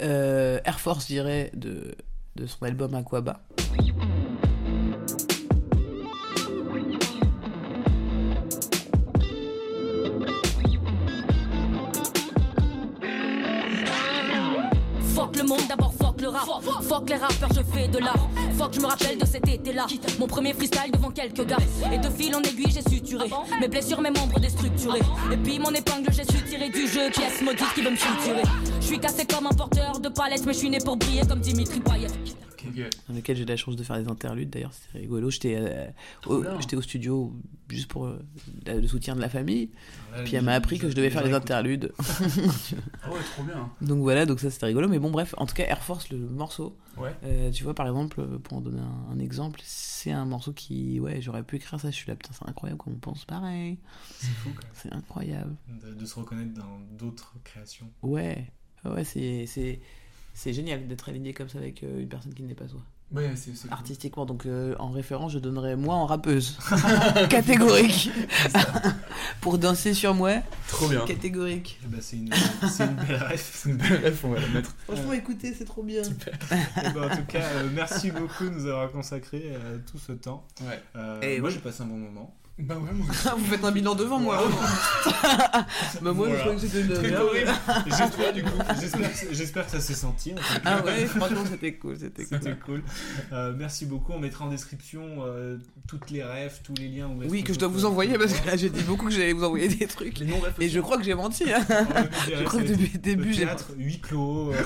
Euh, 0.02 0.60
Air 0.66 0.80
Force, 0.80 1.04
je 1.08 1.14
dirais, 1.14 1.50
de, 1.56 1.96
de 2.36 2.46
son 2.46 2.64
album 2.64 2.94
Aquaba. 2.94 3.42
Fuck 16.20 16.22
le 16.22 16.28
rap. 16.30 16.84
Fuck 16.84 17.10
les 17.10 17.16
rappeurs, 17.16 17.50
je 17.54 17.62
fais 17.74 17.88
de 17.88 18.00
l'art. 18.00 18.30
Fuck, 18.58 18.74
je 18.74 18.80
me 18.82 18.88
rappelle 18.88 19.18
de 19.18 19.26
cet 19.26 19.48
été-là. 19.48 19.88
Mon 20.20 20.28
premier 20.28 20.54
freestyle 20.54 20.92
devant 20.92 21.12
quelques 21.12 21.46
gars. 21.46 21.58
Et 21.92 21.98
de 21.98 22.10
fil 22.10 22.36
en 22.36 22.42
aiguille, 22.42 22.72
j'ai 22.72 22.88
suturé. 22.90 23.30
Mes 23.60 23.68
blessures, 23.68 24.02
mes 24.02 24.12
membres 24.12 24.40
déstructurés. 24.40 25.02
Et 25.32 25.38
puis 25.38 25.60
mon 25.60 25.72
épingle, 25.72 26.12
j'ai 26.12 26.24
su 26.24 26.44
tirer 26.44 26.70
du 26.70 26.88
jeu. 26.88 27.10
Pièce 27.12 27.42
maudite 27.42 27.74
qui 27.74 27.82
veut 27.82 27.92
me 27.92 27.96
suturer. 27.96 28.44
Je 28.82 28.86
suis 28.86 29.00
cassé 29.00 29.26
comme 29.26 29.48
un 29.48 29.54
porteur 29.54 30.00
de 30.00 30.10
palette, 30.10 30.46
mais 30.46 30.54
je 30.54 30.60
suis 30.60 30.70
né 30.70 30.80
pour 30.84 30.98
briller 30.98 31.26
comme 31.28 31.40
Dimitri 31.40 31.80
Payet. 31.80 32.08
Dans 33.08 33.14
lequel 33.16 33.38
j'ai 33.38 33.46
la 33.46 33.58
chance 33.58 33.76
de 33.76 33.84
faire 33.84 33.98
des 34.02 34.08
interludes. 34.10 34.50
D'ailleurs, 34.50 34.74
c'était 34.74 35.00
rigolo. 35.00 35.30
J'étais 35.30 35.56
euh, 35.60 35.88
au, 36.28 36.44
j'étais 36.60 36.76
au 36.76 36.82
studio 36.82 37.34
juste 37.70 37.88
pour 37.88 38.06
euh, 38.08 38.20
le 38.66 38.88
soutien 38.88 39.16
de 39.16 39.22
la 39.22 39.30
famille. 39.30 39.70
Ouais, 40.16 40.24
Puis 40.24 40.36
elle 40.36 40.44
m'a 40.44 40.54
appris 40.54 40.80
que 40.80 40.90
je 40.90 40.96
devais 40.96 41.10
faire 41.10 41.22
les 41.24 41.30
écoutent. 41.30 41.44
interludes. 41.44 41.92
Ah 43.04 43.12
ouais, 43.12 43.20
trop 43.34 43.44
bien. 43.44 43.72
Donc 43.82 44.00
voilà, 44.00 44.26
donc 44.26 44.40
ça 44.40 44.50
c'était 44.52 44.66
rigolo. 44.68 44.88
Mais 44.88 45.00
bon, 45.00 45.10
bref, 45.12 45.34
en 45.38 45.46
tout 45.46 45.54
cas, 45.56 45.64
Air 45.66 45.82
Force, 45.84 46.10
le 46.10 46.18
morceau. 46.18 46.78
Ouais. 46.98 47.16
euh, 47.24 47.50
tu 47.52 47.64
vois, 47.64 47.74
par 47.74 47.88
exemple, 47.88 48.26
pour 48.40 48.58
en 48.58 48.62
donner 48.62 48.82
un, 48.82 49.14
un 49.14 49.20
exemple, 49.20 49.60
c'est 49.64 50.12
un 50.12 50.26
morceau 50.26 50.52
qui, 50.54 51.00
ouais, 51.00 51.22
j'aurais 51.22 51.44
pu 51.44 51.56
écrire 51.56 51.80
ça. 51.80 51.90
Je 51.92 51.96
suis 51.96 52.08
là, 52.08 52.16
putain, 52.16 52.32
c'est 52.34 52.48
incroyable 52.50 52.78
comme 52.82 52.94
on 52.94 52.98
pense 53.00 53.24
pareil. 53.26 53.78
C'est 54.18 54.28
fou 54.28 54.50
quand 54.54 54.64
même. 54.64 54.72
C'est 54.74 54.94
incroyable. 54.94 55.56
De, 55.82 55.94
de 55.94 56.06
se 56.06 56.16
reconnaître 56.16 56.54
dans 56.54 56.80
d'autres 56.98 57.36
créations. 57.44 57.88
Ouais, 58.02 58.52
ouais, 58.86 59.04
c'est 59.06 59.46
c'est 59.46 59.80
c'est 60.40 60.54
génial 60.54 60.88
d'être 60.88 61.10
aligné 61.10 61.34
comme 61.34 61.50
ça 61.50 61.58
avec 61.58 61.84
euh, 61.84 62.00
une 62.00 62.08
personne 62.08 62.34
qui 62.34 62.44
n'est 62.44 62.54
pas 62.56 62.68
soi. 62.70 62.80
Ouais, 63.12 63.30
cool. 63.44 63.72
Artistiquement, 63.72 64.26
donc 64.26 64.46
euh, 64.46 64.74
en 64.80 64.90
référence, 64.90 65.34
je 65.34 65.40
donnerais 65.40 65.76
moi 65.76 65.96
en 65.96 66.06
rappeuse. 66.06 66.58
Catégorique. 67.30 68.10
Pour 69.42 69.58
danser 69.58 69.94
sur 69.94 70.14
moi. 70.14 70.36
Trop 70.70 70.88
bien. 70.88 71.06
Catégorique. 71.06 71.78
Eh 71.84 71.88
ben, 71.88 72.00
c'est 72.02 72.16
une, 72.16 72.34
c'est 72.70 72.86
une 72.86 72.96
belle 72.96 73.22
ref. 73.22 73.52
C'est 73.54 73.70
une 73.70 73.78
belle 73.78 74.06
ref, 74.06 74.24
on 74.24 74.30
va 74.30 74.40
la 74.40 74.48
mettre. 74.48 74.74
Franchement, 74.86 75.12
écoutez, 75.12 75.54
c'est 75.54 75.66
trop 75.66 75.84
bien. 75.84 76.04
Eh 76.52 76.90
ben, 76.94 77.12
en 77.12 77.16
tout 77.18 77.26
cas, 77.28 77.44
euh, 77.44 77.70
merci 77.74 78.12
beaucoup 78.12 78.46
de 78.46 78.52
nous 78.52 78.66
avoir 78.66 78.92
consacré 78.92 79.42
euh, 79.46 79.78
tout 79.92 79.98
ce 79.98 80.14
temps. 80.14 80.48
Ouais. 80.62 80.82
Euh, 80.96 81.20
Et 81.22 81.42
moi, 81.42 81.50
oui. 81.50 81.56
j'ai 81.56 81.62
passé 81.62 81.84
un 81.84 81.88
bon 81.88 81.98
moment. 81.98 82.34
Bah 82.62 82.76
ouais, 82.76 82.92
moi 82.94 83.08
Vous 83.38 83.46
faites 83.46 83.64
un 83.64 83.72
bilan 83.72 83.96
devant 83.96 84.20
moi. 84.20 84.38
bah 86.02 86.12
moi, 86.12 86.14
Voilà. 86.14 86.36
je 86.36 86.40
croyais 86.42 86.56
que 86.56 86.62
c'était 86.68 86.82
une 86.82 86.94
Très 86.94 87.10
merde. 87.10 87.24
horrible. 87.24 87.52
J'espère, 87.88 88.34
du 88.34 88.44
coup, 88.44 88.50
j'espère, 88.80 89.12
que- 89.14 89.34
j'espère 89.34 89.66
que 89.66 89.72
ça 89.72 89.80
s'est 89.80 89.94
senti. 89.94 90.34
en. 90.34 90.36
Ah 90.66 90.84
ouais, 90.84 91.06
franchement, 91.06 91.44
c'était 91.50 91.74
cool, 91.76 91.98
c'était 91.98 92.26
cool. 92.26 92.38
C'était 92.42 92.56
cool. 92.66 92.84
Euh, 93.32 93.54
merci 93.58 93.86
beaucoup. 93.86 94.12
On 94.12 94.20
mettra 94.20 94.44
en 94.46 94.50
description 94.50 95.02
euh, 95.26 95.58
toutes 95.88 96.12
les 96.12 96.22
refs, 96.24 96.62
tous 96.64 96.74
les 96.74 96.90
liens. 96.90 97.08
où 97.08 97.22
Oui, 97.30 97.44
que 97.44 97.54
je 97.54 97.60
dois 97.60 97.70
vous 97.70 97.86
envoyer 97.86 98.18
parce 98.18 98.34
que 98.34 98.46
là 98.46 98.58
j'ai 98.58 98.70
dit 98.70 98.82
beaucoup 98.84 99.06
que 99.06 99.12
j'allais 99.14 99.34
vous 99.34 99.44
envoyer 99.46 99.70
des 99.70 99.88
trucs. 99.88 100.22
Et 100.60 100.68
je 100.70 100.80
crois 100.82 100.98
que 100.98 101.04
j'ai 101.04 101.16
menti. 101.16 101.46
hein. 101.54 101.66
Je 102.28 102.44
crois 102.44 102.62
que 102.62 102.68
depuis 102.68 102.92
le 102.94 103.00
début 103.00 103.34
j'ai. 103.34 103.46
théâtre, 103.46 103.72
huis 103.78 104.00
clos. 104.02 104.52
euh, 104.52 104.62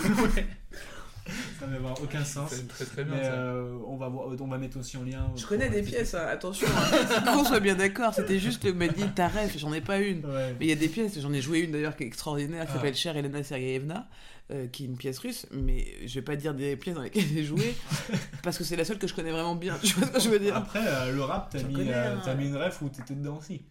ça 1.60 1.66
va 1.66 1.76
avoir 1.76 2.02
aucun 2.02 2.24
sens. 2.24 2.52
C'est 2.52 2.68
très, 2.68 2.86
très 2.86 3.04
bien, 3.04 3.16
Mais, 3.16 3.24
ça. 3.24 3.32
euh, 3.32 3.78
on, 3.88 3.96
va 3.98 4.10
voir, 4.10 4.28
on 4.40 4.48
va 4.48 4.58
mettre 4.58 4.78
aussi 4.78 4.98
en 4.98 5.04
lien. 5.04 5.26
Je 5.36 5.46
connais 5.46 5.70
des 5.70 5.82
pièces, 5.82 6.14
hein, 6.16 6.26
attention. 6.30 6.68
hein. 7.16 7.22
Qu'on 7.34 7.46
soit 7.46 7.60
bien 7.60 7.76
d'accord, 7.76 8.14
c'était 8.14 8.40
juste 8.40 8.64
le 8.66 8.74
m'a 8.74 8.88
dit 8.88 9.08
ta 9.16 9.28
ref, 9.28 9.58
j'en 9.58 9.74
ai 9.74 9.82
pas 9.82 10.00
une. 10.00 10.26
Ouais. 10.26 10.56
Mais 10.60 10.66
il 10.66 10.70
y 10.70 10.74
a 10.74 10.76
des 10.76 10.90
pièces, 10.90 11.20
j'en 11.20 11.32
ai 11.34 11.42
joué 11.42 11.60
une 11.60 11.72
d'ailleurs 11.72 11.96
qui 11.96 12.04
est 12.04 12.08
extraordinaire, 12.08 12.66
qui 12.66 12.72
Ah. 12.72 12.76
s'appelle 12.76 12.96
Cher 12.96 13.16
Elena 13.16 13.44
Sergeyevna, 13.44 14.08
euh, 14.54 14.68
qui 14.68 14.84
est 14.84 14.88
une 14.88 14.98
pièce 14.98 15.18
russe, 15.20 15.48
mais 15.52 15.86
je 16.06 16.14
vais 16.16 16.22
pas 16.22 16.36
dire 16.36 16.54
des 16.54 16.76
pièces 16.76 16.96
dans 16.96 17.02
lesquelles 17.02 17.26
j'ai 17.34 17.44
joué, 17.44 17.76
parce 18.44 18.58
que 18.58 18.64
c'est 18.64 18.76
la 18.76 18.86
seule 18.86 19.00
que 19.00 19.08
je 19.08 19.14
connais 19.14 19.32
vraiment 19.32 19.56
bien. 19.56 19.76
Tu 19.84 19.94
vois 19.96 20.08
ce 20.08 20.12
que 20.14 20.20
je 20.20 20.30
veux 20.30 20.40
dire 20.40 20.56
Après, 20.56 20.80
euh, 20.86 21.12
le 21.12 21.24
rap, 21.24 21.50
t'as 21.52 21.64
mis, 21.64 21.90
euh, 21.90 22.16
un. 22.16 22.20
t'as 22.20 22.36
mis 22.36 22.48
une 22.48 22.56
ref 22.58 22.82
où 22.82 22.90
t'étais 22.90 23.16
dedans 23.16 23.38
aussi. 23.40 23.64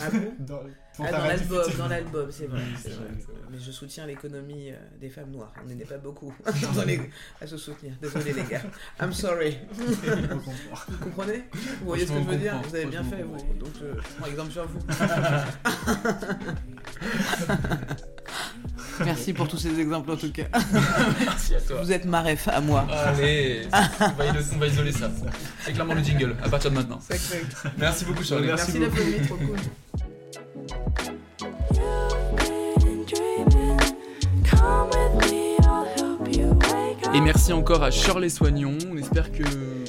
Ah 0.00 0.10
bon? 0.12 0.32
Dans, 0.38 0.60
Ah, 1.00 1.10
dans 1.10 1.24
l'album, 1.24 1.64
dans 1.76 1.88
l'album, 1.88 2.28
c'est 2.30 2.46
vrai. 2.46 2.60
Oui, 2.64 2.74
c'est 2.76 2.90
c'est 2.90 2.94
vrai. 2.94 3.06
vrai. 3.06 3.34
Mais 3.50 3.58
je 3.58 3.72
soutiens 3.72 4.06
l'économie 4.06 4.70
euh, 4.70 4.76
des 5.00 5.08
femmes 5.10 5.30
noires. 5.32 5.52
On 5.66 5.68
est 5.70 5.84
pas 5.84 5.98
beaucoup 5.98 6.32
dans 6.76 6.84
les- 6.84 7.00
à 7.40 7.46
se 7.48 7.56
soutenir. 7.56 7.94
Désolé 8.00 8.32
les 8.32 8.44
gars. 8.44 8.62
I'm 9.00 9.12
sorry. 9.12 9.56
vous 9.72 10.96
comprenez? 11.02 11.42
Vous 11.80 11.86
voyez 11.86 12.06
ce 12.06 12.12
que 12.12 12.18
je 12.18 12.24
veux 12.28 12.36
dire? 12.36 12.60
Vous 12.68 12.74
avez 12.76 12.86
bien 12.86 13.02
fait, 13.02 13.22
vous. 13.24 13.36
Donc 13.58 13.70
je 13.80 13.86
prends 14.18 14.26
exemple 14.26 14.52
sur 14.52 14.66
vous. 14.68 14.80
Merci 19.04 19.32
pour 19.32 19.48
tous 19.48 19.58
ces 19.58 19.78
exemples 19.80 20.10
en 20.10 20.16
tout 20.16 20.30
cas. 20.30 20.44
Merci 21.20 21.54
à 21.54 21.60
toi. 21.60 21.80
Vous 21.82 21.92
êtes 21.92 22.04
ma 22.04 22.22
ref 22.22 22.48
à 22.48 22.60
moi. 22.60 22.86
Allez, 22.90 23.62
on 23.72 24.08
va, 24.16 24.26
isoler, 24.26 24.44
on 24.54 24.58
va 24.58 24.66
isoler 24.66 24.92
ça. 24.92 25.10
C'est 25.64 25.72
clairement 25.72 25.94
le 25.94 26.02
jingle 26.02 26.36
à 26.42 26.48
partir 26.48 26.70
de 26.70 26.76
maintenant. 26.76 27.00
Merci 27.78 28.04
beaucoup, 28.04 28.22
Charlie. 28.22 28.46
Merci, 28.48 28.78
Merci 28.78 28.96
d'applaudir, 28.96 29.26
trop 29.26 29.36
cool. 29.36 29.56
Et 37.14 37.20
merci 37.20 37.52
encore 37.52 37.84
à 37.84 37.90
Shirley 37.92 38.28
Soignon. 38.28 38.76
On 38.90 38.96
espère 38.96 39.30
que 39.30 39.44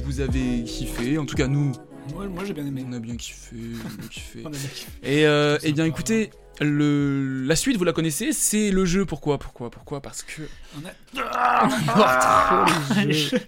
vous 0.05 0.19
avez 0.19 0.63
kiffé. 0.63 1.17
En 1.17 1.25
tout 1.25 1.35
cas, 1.35 1.47
nous. 1.47 1.71
Moi, 2.13 2.27
moi 2.27 2.43
j'ai 2.45 2.53
bien 2.53 2.65
aimé. 2.65 2.85
On 2.87 2.93
a 2.93 2.99
bien 2.99 3.15
kiffé. 3.15 3.55
On 3.55 4.05
a 4.05 4.07
kiffé. 4.07 4.41
On 4.45 4.47
a 4.47 4.51
bien 4.51 4.59
kiffé. 4.59 4.91
Et 5.01 5.25
euh, 5.25 5.57
eh 5.63 5.71
bien, 5.71 5.85
écoutez, 5.85 6.29
le, 6.61 7.43
la 7.45 7.55
suite, 7.55 7.77
vous 7.77 7.83
la 7.83 7.93
connaissez, 7.93 8.31
c'est 8.31 8.71
le 8.71 8.85
jeu. 8.85 9.05
Pourquoi 9.05 9.37
Pourquoi 9.39 9.69
Pourquoi? 9.69 10.01
Parce 10.01 10.23
que. 10.23 10.43
On 10.77 10.85
a... 10.85 10.91
Ah, 11.31 11.67
on 11.67 11.91
adore 11.91 12.65
trop 12.95 13.03
les 13.05 13.13
jeux. 13.13 13.39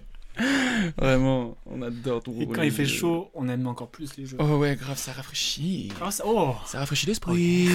Vraiment, 0.96 1.56
on 1.66 1.82
adore 1.82 2.22
trop 2.22 2.36
Et 2.40 2.46
quand 2.46 2.62
il 2.62 2.70
fait 2.70 2.84
jeux. 2.84 2.98
chaud, 2.98 3.30
on 3.34 3.48
aime 3.48 3.66
encore 3.66 3.90
plus 3.90 4.16
les 4.16 4.26
jeux. 4.26 4.36
Oh 4.38 4.56
ouais, 4.58 4.76
grave, 4.76 4.96
ça 4.98 5.12
rafraîchit. 5.12 5.90
Oh, 6.04 6.10
ça, 6.10 6.22
oh. 6.26 6.54
Ça 6.66 6.78
rafraîchit 6.78 7.06
l'esprit. 7.06 7.68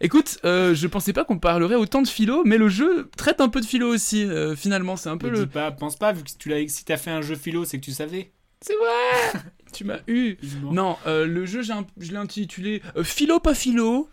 Écoute, 0.00 0.38
euh, 0.44 0.74
je 0.74 0.86
pensais 0.86 1.12
pas 1.12 1.24
qu'on 1.24 1.38
parlerait 1.38 1.74
autant 1.74 2.00
de 2.00 2.06
philo, 2.08 2.44
mais 2.44 2.58
le 2.58 2.68
jeu 2.68 3.10
traite 3.16 3.40
un 3.40 3.48
peu 3.48 3.60
de 3.60 3.66
philo 3.66 3.88
aussi. 3.92 4.24
euh, 4.24 4.54
finalement, 4.54 4.96
c'est 4.96 5.08
un 5.08 5.18
peu 5.18 5.28
le. 5.30 5.40
dis 5.40 5.52
pas, 5.52 5.72
pense 5.72 5.96
pas, 5.96 6.12
vu 6.12 6.22
que 6.22 6.30
tu 6.38 6.48
l'as, 6.48 6.66
si 6.68 6.84
t'as 6.84 6.96
fait 6.96 7.10
un 7.10 7.22
jeu 7.22 7.34
philo, 7.34 7.64
c'est 7.64 7.78
que 7.80 7.84
tu 7.84 7.90
savais. 7.92 8.30
C'est 8.60 8.74
vrai 8.76 9.40
Tu 9.78 9.84
m'as 9.84 10.00
eu 10.08 10.36
Non, 10.72 10.96
euh, 11.06 11.24
le 11.24 11.46
jeu, 11.46 11.62
j'ai 11.62 11.72
un- 11.72 11.86
je 12.00 12.10
l'ai 12.10 12.16
intitulé 12.16 12.82
euh, 12.96 13.04
Philo 13.04 13.38
pas 13.38 13.54
philo. 13.54 14.08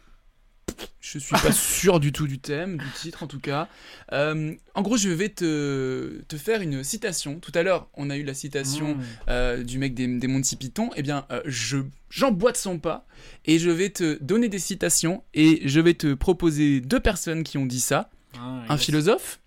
Je 1.01 1.17
suis 1.19 1.31
pas 1.31 1.51
sûr 1.51 1.99
du 1.99 2.11
tout 2.11 2.27
du 2.27 2.37
thème, 2.37 2.77
du 2.77 2.85
titre 3.01 3.23
en 3.23 3.27
tout 3.27 3.39
cas. 3.39 3.67
Euh, 4.11 4.53
en 4.75 4.81
gros, 4.83 4.95
je 4.97 5.09
vais 5.09 5.29
te, 5.29 6.21
te 6.27 6.35
faire 6.37 6.61
une 6.61 6.83
citation. 6.83 7.39
Tout 7.39 7.51
à 7.55 7.63
l'heure, 7.63 7.87
on 7.95 8.09
a 8.11 8.17
eu 8.17 8.23
la 8.23 8.33
citation 8.35 8.97
euh, 9.27 9.63
du 9.63 9.79
mec 9.79 9.95
des, 9.95 10.05
des 10.07 10.27
Monty 10.27 10.55
Python. 10.55 10.91
Eh 10.95 11.01
bien, 11.01 11.25
euh, 11.31 11.41
je 11.45 11.77
j'emboîte 12.11 12.57
son 12.57 12.77
pas 12.77 13.07
et 13.45 13.57
je 13.57 13.69
vais 13.71 13.89
te 13.89 14.21
donner 14.23 14.47
des 14.49 14.59
citations 14.59 15.23
et 15.33 15.61
je 15.67 15.79
vais 15.79 15.95
te 15.95 16.13
proposer 16.13 16.79
deux 16.79 16.99
personnes 16.99 17.43
qui 17.43 17.57
ont 17.57 17.65
dit 17.65 17.79
ça. 17.79 18.09
Ah, 18.37 18.65
un 18.69 18.77
philosophe 18.77 19.39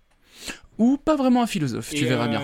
ou 0.79 0.97
pas 0.97 1.15
vraiment 1.17 1.43
un 1.43 1.47
philosophe. 1.47 1.91
tu 1.95 2.07
verras 2.07 2.27
bien. 2.29 2.43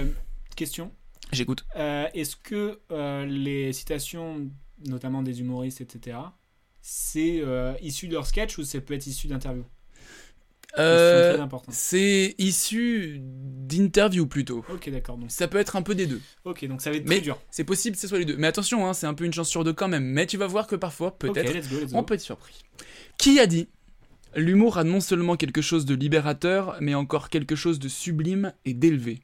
Question? 0.57 0.93
J'écoute. 1.35 1.65
Euh, 1.77 2.07
Est-ce 2.15 2.37
que 2.37 2.81
euh, 2.91 3.27
les 3.27 3.73
citations, 3.73 4.49
notamment 4.87 5.23
des 5.23 5.41
humoristes, 5.41 5.81
etc., 5.81 6.19
c'est 6.81 7.41
euh, 7.41 7.73
issu 7.83 8.09
de 8.09 8.13
leur 8.13 8.27
sketch 8.27 8.59
ou 8.59 8.65
ça 8.65 8.81
peut 8.81 8.95
être 8.95 9.07
issu 9.07 9.27
d'interviews? 9.27 9.65
Euh, 10.77 11.39
c'est 11.69 12.35
issu 12.39 13.21
d'interviews 13.23 14.27
plutôt. 14.27 14.65
Ok, 14.73 14.91
d'accord. 14.91 15.17
Donc, 15.17 15.31
Ça 15.31 15.47
peut 15.47 15.59
être 15.59 15.77
un 15.77 15.83
peu 15.83 15.95
des 15.95 16.07
deux. 16.07 16.21
ok, 16.45 16.67
donc 16.67 16.81
ça 16.83 16.91
va 16.91 16.97
être 16.97 17.09
Mais 17.09 17.17
très 17.17 17.25
dur. 17.25 17.41
c'est 17.51 17.65
possible 17.65 17.95
que 17.95 18.01
ce 18.03 18.09
soit 18.09 18.19
les 18.19 18.25
deux. 18.25 18.37
Mais 18.37 18.49
attention, 18.49 18.87
hein, 18.87 18.93
c'est 18.93 19.07
un 19.07 19.15
peu 19.15 19.25
une 19.25 19.33
chance 19.33 19.49
sur 19.49 19.63
deux 19.63 19.73
quand 19.73 19.89
même. 19.89 20.05
Mais 20.05 20.27
tu 20.27 20.37
vas 20.37 20.47
voir 20.49 20.67
que 20.67 20.75
parfois, 20.77 21.17
peut-être, 21.17 21.69
on 21.95 22.03
peut 22.03 22.15
être 22.15 22.21
surpris. 22.21 22.63
Qui 23.19 23.39
a 23.39 23.47
dit 23.47 23.69
L'humour 24.37 24.79
a 24.79 24.85
non 24.85 24.99
seulement 24.99 25.37
quelque 25.37 25.63
chose 25.63 25.85
de 25.85 25.95
libérateur, 25.95 26.77
mais 26.81 26.95
encore 26.95 27.29
quelque 27.29 27.55
chose 27.55 27.79
de 27.79 27.87
sublime 27.89 28.53
et 28.65 28.75
d'élevé? 28.75 29.21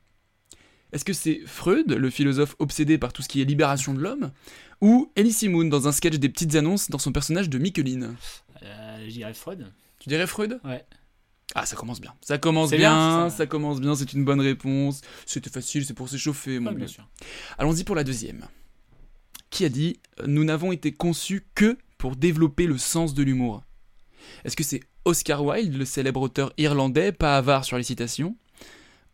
Est-ce 0.93 1.05
que 1.05 1.13
c'est 1.13 1.41
Freud, 1.47 1.93
le 1.93 2.11
philosophe 2.11 2.57
obsédé 2.59 2.99
par 2.99 3.13
tout 3.13 3.23
ce 3.23 3.29
qui 3.29 3.41
est 3.41 3.45
libération 3.45 3.95
de 3.95 4.01
l'homme, 4.01 4.33
ou 4.81 5.13
Ellie 5.17 5.49
Moon 5.49 5.65
dans 5.65 5.89
un 5.89 5.93
sketch 5.93 6.17
des 6.17 6.29
petites 6.29 6.55
annonces 6.55 6.91
dans 6.91 6.99
son 6.99 7.13
personnage 7.13 7.49
de 7.49 7.59
Micheline? 7.59 8.17
Euh, 8.63 9.05
je 9.07 9.13
dirais 9.13 9.35
Freud. 9.35 9.73
Tu 9.99 10.09
dirais 10.09 10.27
Freud? 10.27 10.61
Ouais. 10.65 10.85
Ah, 11.55 11.67
ça 11.67 11.77
commence 11.77 12.01
bien. 12.01 12.15
Ça 12.21 12.39
commence 12.39 12.71
bien, 12.71 12.79
bien, 12.79 13.31
ça. 13.31 13.39
ça. 13.39 13.47
commence 13.47 13.81
bien, 13.81 13.95
c'est 13.95 14.13
une 14.13 14.25
bonne 14.25 14.41
réponse. 14.41 15.01
C'était 15.27 15.51
facile, 15.51 15.85
c'est 15.85 15.95
pour 15.95 16.09
s'échauffer, 16.09 16.61
mon 16.61 16.71
Ah, 16.71 16.75
bien 16.75 16.87
sûr. 16.87 17.09
Allons-y 17.59 17.85
pour 17.85 17.97
la 17.97 18.05
deuxième. 18.05 18.47
Qui 19.51 19.65
a 19.65 19.69
dit 19.69 19.99
Nous 20.27 20.45
n'avons 20.45 20.71
été 20.71 20.93
conçus 20.93 21.45
que 21.55 21.77
pour 21.99 22.17
développer 22.17 22.67
le 22.67 22.79
sens 22.79 23.15
de 23.15 23.23
l'humour? 23.23 23.65
Est-ce 24.45 24.57
que 24.57 24.63
c'est 24.63 24.81
Oscar 25.05 25.45
Wilde, 25.45 25.75
le 25.75 25.85
célèbre 25.85 26.23
auteur 26.23 26.53
irlandais, 26.57 27.11
pas 27.11 27.37
avare 27.37 27.65
sur 27.65 27.77
les 27.77 27.83
citations? 27.83 28.37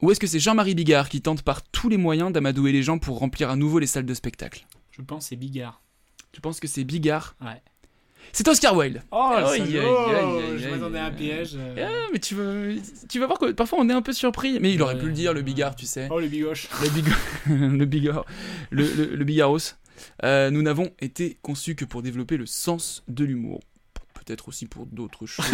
Ou 0.02 0.10
est-ce 0.10 0.20
que 0.20 0.26
c'est 0.26 0.38
Jean-Marie 0.40 0.74
Bigard 0.74 1.08
qui 1.08 1.22
tente 1.22 1.42
par 1.42 1.62
tous 1.62 1.88
les 1.88 1.96
moyens 1.96 2.32
d'amadouer 2.32 2.72
les 2.72 2.82
gens 2.82 2.98
pour 2.98 3.18
remplir 3.18 3.48
à 3.50 3.56
nouveau 3.56 3.78
les 3.78 3.86
salles 3.86 4.04
de 4.06 4.14
spectacle 4.14 4.66
Je 4.92 5.02
pense 5.02 5.24
que 5.24 5.28
c'est 5.30 5.36
Bigard. 5.36 5.80
Tu 6.32 6.40
penses 6.40 6.60
que 6.60 6.68
c'est 6.68 6.84
Bigard 6.84 7.34
Ouais. 7.40 7.62
C'est 8.32 8.46
Oscar 8.48 8.76
Wilde. 8.76 9.02
Oh, 9.12 9.16
Aïe, 9.36 9.60
aïe, 9.62 9.78
aïe, 9.78 10.58
je 10.58 10.68
m'attendais 10.68 10.98
à 10.98 11.04
un 11.06 11.10
piège. 11.12 11.52
euh. 11.54 11.88
Ah, 11.88 12.08
mais 12.12 12.18
tu 12.18 12.34
vas, 12.34 12.74
tu 13.08 13.20
vas 13.20 13.26
voir 13.26 13.38
que 13.38 13.52
parfois 13.52 13.78
on 13.80 13.88
est 13.88 13.92
un 13.92 14.02
peu 14.02 14.12
surpris. 14.12 14.58
Mais 14.60 14.72
il 14.74 14.82
aurait 14.82 14.94
Ouais. 14.94 15.00
pu 15.00 15.06
le 15.06 15.12
dire, 15.12 15.32
le 15.32 15.42
Bigard, 15.42 15.76
tu 15.76 15.86
sais. 15.86 16.08
Oh, 16.10 16.18
le 16.18 16.26
bigoche. 16.26 16.68
Le 16.82 16.88
Bigard. 16.90 17.18
le 17.48 17.84
Bigard. 17.84 18.24
Le, 18.70 18.82
le, 18.92 19.14
le 19.16 19.24
Bigaros. 19.24 19.58
Euh, 20.24 20.50
nous 20.50 20.60
n'avons 20.60 20.90
été 21.00 21.38
conçus 21.40 21.76
que 21.76 21.84
pour 21.84 22.02
développer 22.02 22.36
le 22.36 22.46
sens 22.46 23.02
de 23.08 23.24
l'humour. 23.24 23.60
Peut-être 24.12 24.48
aussi 24.48 24.66
pour 24.66 24.86
d'autres 24.86 25.24
choses. 25.26 25.46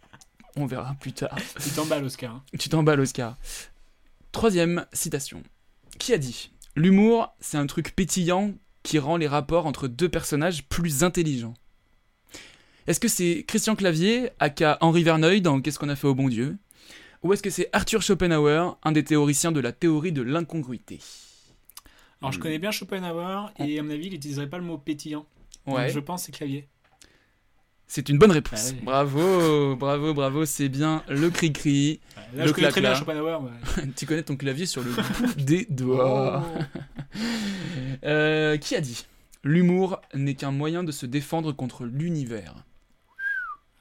on 0.56 0.66
verra 0.66 0.94
plus 1.00 1.12
tard. 1.12 1.36
Tu 1.62 1.70
t'emballes, 1.70 2.04
Oscar. 2.04 2.36
hein. 2.36 2.42
Tu 2.58 2.68
t'emballes, 2.68 3.00
Oscar. 3.00 3.36
Troisième 4.32 4.86
citation. 4.92 5.42
Qui 5.98 6.12
a 6.12 6.18
dit 6.18 6.50
L'humour, 6.76 7.34
c'est 7.40 7.56
un 7.56 7.66
truc 7.66 7.94
pétillant 7.94 8.52
qui 8.82 8.98
rend 8.98 9.16
les 9.16 9.26
rapports 9.26 9.66
entre 9.66 9.88
deux 9.88 10.08
personnages 10.08 10.64
plus 10.68 11.02
intelligents. 11.04 11.54
Est-ce 12.86 13.00
que 13.00 13.08
c'est 13.08 13.44
Christian 13.46 13.76
Clavier, 13.76 14.30
aka 14.38 14.78
Henri 14.80 15.02
Verneuil 15.02 15.42
dans 15.42 15.60
Qu'est-ce 15.60 15.78
qu'on 15.78 15.88
a 15.88 15.96
fait 15.96 16.06
au 16.06 16.14
bon 16.14 16.28
Dieu 16.28 16.56
Ou 17.22 17.32
est-ce 17.32 17.42
que 17.42 17.50
c'est 17.50 17.68
Arthur 17.72 18.02
Schopenhauer, 18.02 18.78
un 18.82 18.92
des 18.92 19.04
théoriciens 19.04 19.52
de 19.52 19.60
la 19.60 19.72
théorie 19.72 20.12
de 20.12 20.22
l'incongruité? 20.22 21.00
Alors, 22.22 22.32
je 22.32 22.38
connais 22.38 22.58
bien 22.58 22.70
Schopenhauer 22.70 23.52
et 23.58 23.78
à 23.78 23.82
mon 23.82 23.90
avis, 23.90 24.06
il 24.06 24.12
n'utiliserait 24.12 24.48
pas 24.48 24.58
le 24.58 24.64
mot 24.64 24.78
pétillant. 24.78 25.26
Donc, 25.66 25.76
Ouais. 25.76 25.90
je 25.90 25.98
pense 26.00 26.22
que 26.22 26.26
c'est 26.26 26.32
clavier. 26.32 26.68
C'est 27.92 28.08
une 28.08 28.18
bonne 28.18 28.30
réponse. 28.30 28.70
Ah 28.70 28.72
ouais. 28.72 28.82
Bravo, 28.84 29.74
bravo, 29.74 30.14
bravo, 30.14 30.44
c'est 30.44 30.68
bien 30.68 31.02
le 31.08 31.28
cri-cri. 31.28 31.98
Là, 32.36 32.44
le 32.44 32.50
je 32.50 32.52
connais 32.54 32.68
très 32.68 32.80
bien 32.80 32.92
clac-clac. 32.92 33.16
Schopenhauer. 33.16 33.42
ouais. 33.42 33.90
tu 33.96 34.06
connais 34.06 34.22
ton 34.22 34.36
clavier 34.36 34.64
sur 34.64 34.80
le 34.84 34.92
bout 34.92 35.34
des 35.34 35.66
doigts. 35.68 36.44
Euh, 38.04 38.56
qui 38.56 38.76
a 38.76 38.80
dit 38.80 39.04
L'humour 39.42 40.00
n'est 40.14 40.34
qu'un 40.34 40.52
moyen 40.52 40.84
de 40.84 40.92
se 40.92 41.04
défendre 41.04 41.52
contre 41.52 41.84
l'univers. 41.84 42.54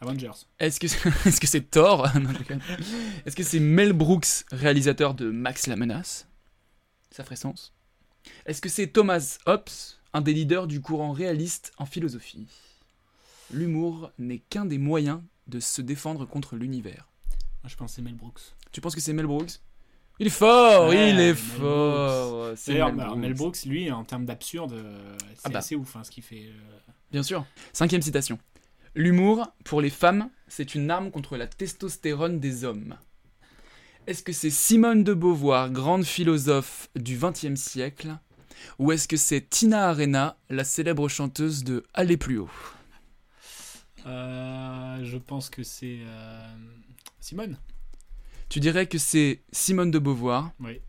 Avengers. 0.01 0.31
Est-ce 0.59 0.79
que 0.79 0.87
c'est 0.87 1.07
est-ce 1.27 1.39
que 1.39 1.45
c'est 1.47 1.69
Thor? 1.69 2.07
Non, 2.19 2.31
je 2.33 2.39
déconne. 2.39 2.61
Est-ce 3.25 3.35
que 3.35 3.43
c'est 3.43 3.59
Mel 3.59 3.93
Brooks, 3.93 4.43
réalisateur 4.51 5.13
de 5.13 5.29
Max 5.29 5.67
la 5.67 5.75
menace? 5.75 6.27
Ça 7.11 7.23
ferait 7.23 7.35
sens. 7.35 7.73
Est-ce 8.47 8.59
que 8.59 8.69
c'est 8.69 8.87
Thomas 8.87 9.37
Hobbes, 9.45 9.69
un 10.13 10.21
des 10.21 10.33
leaders 10.33 10.65
du 10.65 10.81
courant 10.81 11.11
réaliste 11.11 11.71
en 11.77 11.85
philosophie? 11.85 12.47
L'humour 13.51 14.11
n'est 14.19 14.39
qu'un 14.39 14.65
des 14.65 14.77
moyens 14.77 15.21
de 15.47 15.59
se 15.59 15.81
défendre 15.81 16.25
contre 16.25 16.55
l'univers. 16.55 17.07
Moi, 17.63 17.69
je 17.69 17.75
pense 17.75 17.91
que 17.91 17.95
c'est 17.95 18.01
Mel 18.01 18.15
Brooks. 18.15 18.41
Tu 18.71 18.81
penses 18.81 18.95
que 18.95 19.01
c'est 19.01 19.13
Mel 19.13 19.25
Brooks? 19.25 19.59
Il 20.19 20.27
est 20.27 20.31
fort, 20.31 20.89
Ouais, 20.89 21.11
il 21.11 21.19
est 21.19 21.27
Mel 21.29 21.35
fort. 21.35 22.53
D'ailleurs, 22.67 22.93
Mel 22.93 23.05
Brooks. 23.07 23.17
Mel 23.19 23.33
Brooks, 23.33 23.65
lui, 23.65 23.91
en 23.91 24.03
termes 24.03 24.25
d'absurde, 24.25 24.73
euh, 24.73 25.17
c'est 25.35 25.41
Ah 25.45 25.49
bah. 25.49 25.59
assez 25.59 25.75
ouf 25.75 25.95
hein, 25.95 26.03
ce 26.03 26.11
qu'il 26.11 26.23
fait. 26.23 26.45
euh. 26.47 26.91
Bien 27.11 27.23
sûr. 27.23 27.45
Cinquième 27.73 28.01
citation. 28.01 28.37
L'humour, 28.95 29.47
pour 29.65 29.81
les 29.81 29.89
femmes, 29.89 30.29
c'est 30.47 30.75
une 30.75 30.91
arme 30.91 31.09
contre 31.11 31.37
la 31.37 31.47
testostérone 31.47 32.39
des 32.39 32.63
hommes. 32.65 32.95
Est-ce 34.07 34.23
que 34.23 34.33
c'est 34.33 34.49
Simone 34.49 35.03
de 35.03 35.13
Beauvoir, 35.13 35.69
grande 35.69 36.03
philosophe 36.03 36.89
du 36.95 37.17
XXe 37.17 37.55
siècle, 37.59 38.17
ou 38.79 38.91
est-ce 38.91 39.07
que 39.07 39.17
c'est 39.17 39.41
Tina 39.49 39.87
Arena, 39.89 40.37
la 40.49 40.63
célèbre 40.63 41.07
chanteuse 41.07 41.63
de 41.63 41.83
Aller 41.93 42.17
plus 42.17 42.39
haut? 42.39 42.49
Je 44.05 45.17
pense 45.17 45.49
que 45.49 45.63
c'est 45.63 45.99
euh, 46.01 46.55
Simone. 47.19 47.57
Tu 48.49 48.59
dirais 48.59 48.87
que 48.87 48.97
c'est 48.97 49.41
Simone 49.51 49.91
de 49.91 49.99
Beauvoir. 49.99 50.51
Oui. 50.59 50.81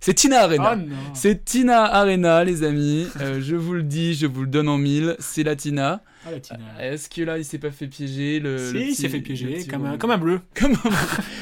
C'est 0.00 0.14
Tina 0.14 0.42
Arena. 0.42 0.74
Oh 0.74 0.76
non. 0.76 0.96
c'est 1.14 1.44
Tina 1.44 1.82
Arena, 1.84 2.44
les 2.44 2.62
amis. 2.62 3.08
Euh, 3.20 3.40
je 3.40 3.56
vous 3.56 3.74
le 3.74 3.82
dis, 3.82 4.14
je 4.14 4.26
vous 4.26 4.42
le 4.42 4.46
donne 4.48 4.68
en 4.68 4.78
mille. 4.78 5.16
C'est 5.18 5.42
la 5.42 5.56
Tina. 5.56 6.02
Ah, 6.26 6.30
la 6.30 6.40
Tina. 6.40 6.58
Euh, 6.78 6.92
Est-ce 6.92 7.08
que 7.08 7.22
là, 7.22 7.36
il 7.38 7.44
s'est 7.44 7.58
pas 7.58 7.70
fait 7.70 7.88
piéger 7.88 8.38
le, 8.40 8.58
Si, 8.58 8.74
le 8.74 8.80
il 8.82 8.94
s'est 8.94 9.08
fait 9.08 9.20
piéger, 9.20 9.66
comme 9.68 9.86
un- 9.86 9.98
comme 9.98 10.10
un 10.12 10.18
bleu. 10.18 10.40
Comme 10.54 10.72
un 10.72 10.88
bleu. 10.88 10.96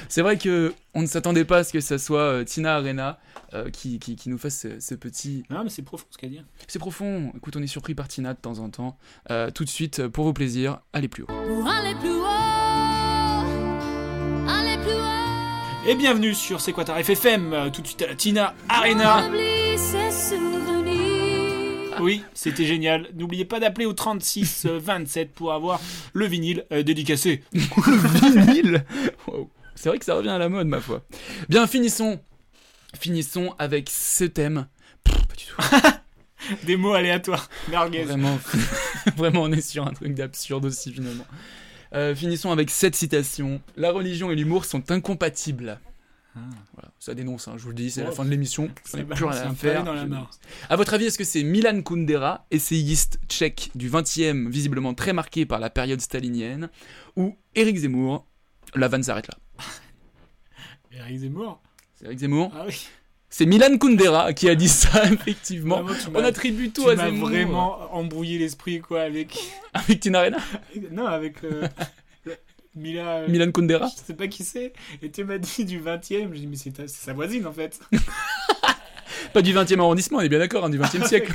C'est 0.09 0.23
vrai 0.23 0.39
que 0.39 0.73
on 0.95 1.03
ne 1.03 1.07
s'attendait 1.07 1.45
pas 1.45 1.59
à 1.59 1.65
ce 1.65 1.73
que 1.73 1.81
ça 1.81 1.99
soit 1.99 2.21
euh, 2.21 2.45
Tina 2.45 2.77
Arena 2.77 3.19
euh, 3.55 3.69
qui, 3.71 3.99
qui, 3.99 4.17
qui 4.17 4.29
nous 4.31 4.39
fasse 4.39 4.59
ce, 4.61 4.81
ce 4.81 4.95
petit. 4.95 5.45
Non, 5.51 5.63
mais 5.63 5.69
c'est 5.71 5.83
profond 5.83 6.07
ce 6.11 6.17
qu'elle 6.17 6.31
dit. 6.31 6.41
C'est 6.67 6.79
profond. 6.79 7.33
Écoute, 7.37 7.57
on 7.57 7.63
est 7.63 7.67
surpris 7.67 7.95
par 7.95 8.09
Tina 8.09 8.33
de 8.33 8.39
temps 8.39 8.59
en 8.59 8.71
temps. 8.71 8.97
Euh, 9.31 9.51
tout 9.51 9.65
de 9.65 9.71
suite, 9.71 10.07
pour 10.09 10.25
vos 10.25 10.33
plaisirs, 10.33 10.79
allez 10.95 11.09
plus 11.09 11.25
haut. 11.25 11.27
Pour 11.27 11.69
aller 11.69 11.95
plus 12.01 12.11
haut, 12.11 12.16
Et 15.89 15.95
bienvenue 15.95 16.35
sur 16.35 16.61
C'est 16.61 16.75
FM 16.77 17.53
euh, 17.53 17.71
Tout 17.71 17.81
de 17.81 17.87
suite 17.87 18.03
à 18.03 18.09
la 18.09 18.17
Tina 18.17 18.55
Arena. 18.69 19.31
Oui, 22.01 22.23
c'était 22.35 22.65
génial. 22.65 23.09
N'oubliez 23.15 23.45
pas 23.45 23.61
d'appeler 23.61 23.87
au 23.87 23.93
36 23.93 24.67
euh, 24.67 24.81
27 24.81 25.31
pour 25.31 25.53
avoir 25.53 25.81
le 26.13 26.27
vinyle 26.27 26.65
euh, 26.73 26.83
dédicacé. 26.83 27.45
vinyle 27.53 28.85
Wow. 29.29 29.49
C'est 29.77 29.89
vrai 29.89 30.01
que 30.01 30.05
ça 30.05 30.17
revient 30.17 30.31
à 30.31 30.39
la 30.39 30.49
mode, 30.49 30.67
ma 30.67 30.81
foi. 30.81 31.05
Bien, 31.49 31.69
finissons. 31.69 32.19
Finissons 32.99 33.55
avec 33.61 33.89
ce 33.89 34.25
thème. 34.25 34.67
Pff, 35.05 35.15
pas 35.15 35.35
du 35.37 35.45
tout. 35.45 36.65
Des 36.67 36.77
mots 36.77 36.95
aléatoires. 36.95 37.49
Merguez. 37.69 38.03
Vraiment, 38.03 38.41
vraiment, 39.17 39.43
on 39.43 39.53
est 39.53 39.61
sur 39.61 39.87
un 39.87 39.93
truc 39.93 40.15
d'absurde 40.15 40.65
aussi, 40.65 40.93
finalement. 40.93 41.27
Euh, 41.95 42.15
finissons 42.15 42.51
avec 42.51 42.71
cette 42.71 42.95
citation. 42.97 43.61
La 43.77 43.93
religion 43.93 44.31
et 44.31 44.37
l'humour 44.37 44.65
sont 44.65 44.91
incompatibles. 44.91 45.79
Voilà, 46.75 46.91
ça 46.99 47.15
dénonce, 47.15 47.49
hein, 47.49 47.55
je 47.57 47.63
vous 47.63 47.71
le 47.71 47.75
dis, 47.75 47.91
c'est 47.91 48.05
la 48.05 48.11
fin 48.11 48.23
de 48.23 48.29
l'émission. 48.29 48.69
Ça 48.85 48.99
On 48.99 49.05
n'a 49.05 49.15
plus 49.15 49.25
rien 49.25 49.51
à 49.51 49.55
faire. 49.55 49.85
dans 49.85 49.95
la. 49.95 50.07
À 50.69 50.77
votre 50.77 50.93
avis, 50.93 51.07
est-ce 51.07 51.17
que 51.17 51.25
c'est 51.25 51.43
Milan 51.43 51.81
Kundera, 51.81 52.45
essayiste 52.51 53.19
tchèque 53.27 53.71
du 53.75 53.89
20e, 53.89 54.51
visiblement 54.51 54.93
très 54.93 55.15
marqué 55.15 55.47
par 55.47 55.61
la 55.61 55.71
période 55.71 56.01
stalinienne, 56.03 56.69
ou 57.17 57.37
Éric 57.55 57.79
Zemmour? 57.79 58.27
La 58.75 58.89
vanne 58.89 59.03
s'arrête 59.03 59.29
là. 59.29 59.39
Eric 60.93 61.19
Zemmour? 61.21 61.63
C'est 61.95 62.05
Éric 62.05 62.19
Zemmour? 62.19 62.53
Ah 62.55 62.65
oui. 62.67 62.87
C'est 63.29 63.45
Milan 63.47 63.77
Kundera 63.79 64.33
qui 64.33 64.49
a 64.49 64.55
dit 64.55 64.69
ça, 64.69 65.05
effectivement. 65.13 65.83
Vraiment, 65.83 65.99
On 66.15 66.25
attribue 66.25 66.71
tout 66.71 66.85
tu 66.85 66.91
à 66.91 66.95
m'as 66.95 67.05
Zemmour. 67.07 67.29
vraiment 67.29 67.95
embrouillé 67.95 68.39
l'esprit, 68.39 68.81
quoi, 68.81 69.03
avec. 69.03 69.37
Avec 69.75 70.01
Tina 70.01 70.21
Arena 70.21 70.39
non, 70.91 71.07
avec. 71.07 71.45
euh, 71.45 71.67
Mila. 72.75 73.19
euh, 73.19 73.29
Milan 73.29 73.51
Kundera 73.53 73.89
Je 73.89 74.03
sais 74.07 74.15
pas 74.15 74.29
qui 74.29 74.43
c'est. 74.45 74.73
Et 75.03 75.11
tu 75.11 75.25
m'as 75.25 75.39
dit 75.39 75.65
du 75.65 75.79
20 75.81 75.97
e 75.97 76.01
J'ai 76.09 76.27
dit, 76.27 76.47
mais 76.47 76.57
c'est 76.57 76.89
sa 76.89 77.13
voisine 77.13 77.47
en 77.47 77.53
fait. 77.53 77.81
Pas 79.33 79.43
du 79.43 79.53
20e 79.53 79.81
arrondissement, 79.81 80.19
on 80.19 80.21
est 80.23 80.29
bien 80.29 80.39
d'accord, 80.39 80.65
hein, 80.65 80.71
du 80.71 80.79
20e 80.79 81.07
siècle. 81.07 81.35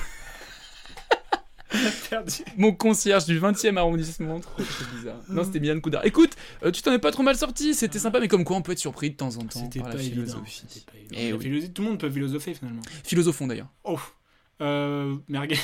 Perdu. 2.09 2.33
Mon 2.57 2.73
concierge 2.73 3.25
du 3.25 3.39
20e 3.39 3.77
arrondissement, 3.77 4.39
trop, 4.39 4.61
bizarre. 4.95 5.15
Non, 5.29 5.43
c'était 5.45 5.59
Milan 5.59 5.79
Kundera. 5.79 6.05
Écoute, 6.05 6.31
euh, 6.63 6.71
tu 6.71 6.81
t'en 6.81 6.91
es 6.93 6.99
pas 6.99 7.11
trop 7.11 7.23
mal 7.23 7.35
sorti, 7.37 7.73
c'était 7.73 7.99
sympa, 7.99 8.19
mais 8.19 8.27
comme 8.27 8.43
quoi 8.43 8.57
on 8.57 8.61
peut 8.61 8.73
être 8.73 8.79
surpris 8.79 9.11
de 9.11 9.15
temps 9.15 9.35
en 9.37 9.45
temps 9.45 9.59
C'était 9.63 9.79
par 9.79 9.91
pas 9.91 9.97
philosophie. 9.97 10.85
Eh 11.13 11.29
La 11.31 11.37
oui. 11.37 11.43
philosophie- 11.43 11.73
Tout 11.73 11.81
le 11.83 11.87
monde 11.89 11.99
peut 11.99 12.09
philosopher 12.11 12.53
finalement. 12.53 12.81
Philosophon 13.03 13.47
d'ailleurs. 13.47 13.69
Oh. 13.83 13.99
Euh. 14.61 15.15
Merguez. 15.27 15.55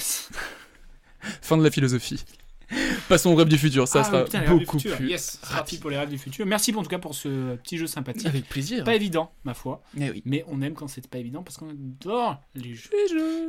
Fin 1.41 1.57
de 1.57 1.63
la 1.63 1.71
philosophie. 1.71 2.23
Passons 3.09 3.31
au 3.31 3.35
rêve 3.35 3.47
du 3.47 3.57
futur, 3.57 3.87
ça 3.87 4.01
Ah, 4.01 4.03
sera 4.03 4.23
putain, 4.25 4.43
beaucoup 4.55 4.77
plus. 4.77 5.07
Yes, 5.09 5.39
c'est 5.41 5.49
parti 5.55 5.77
pour 5.77 5.89
les 5.89 5.97
rêves 5.97 6.09
du 6.09 6.17
futur. 6.17 6.45
Merci 6.45 6.73
en 6.75 6.83
tout 6.83 6.89
cas 6.89 6.97
pour 6.99 7.15
ce 7.15 7.55
petit 7.55 7.77
jeu 7.77 7.87
sympathique. 7.87 8.27
Avec 8.27 8.47
plaisir. 8.49 8.83
Pas 8.83 8.95
évident, 8.95 9.31
ma 9.45 9.53
foi. 9.53 9.81
Eh 9.99 10.09
oui. 10.09 10.21
Mais 10.25 10.43
on 10.49 10.61
aime 10.61 10.73
quand 10.73 10.87
c'est 10.87 11.07
pas 11.07 11.17
évident 11.17 11.43
parce 11.43 11.57
qu'on 11.57 11.69
adore 11.69 12.41
les 12.55 12.75
jeux. 12.75 12.89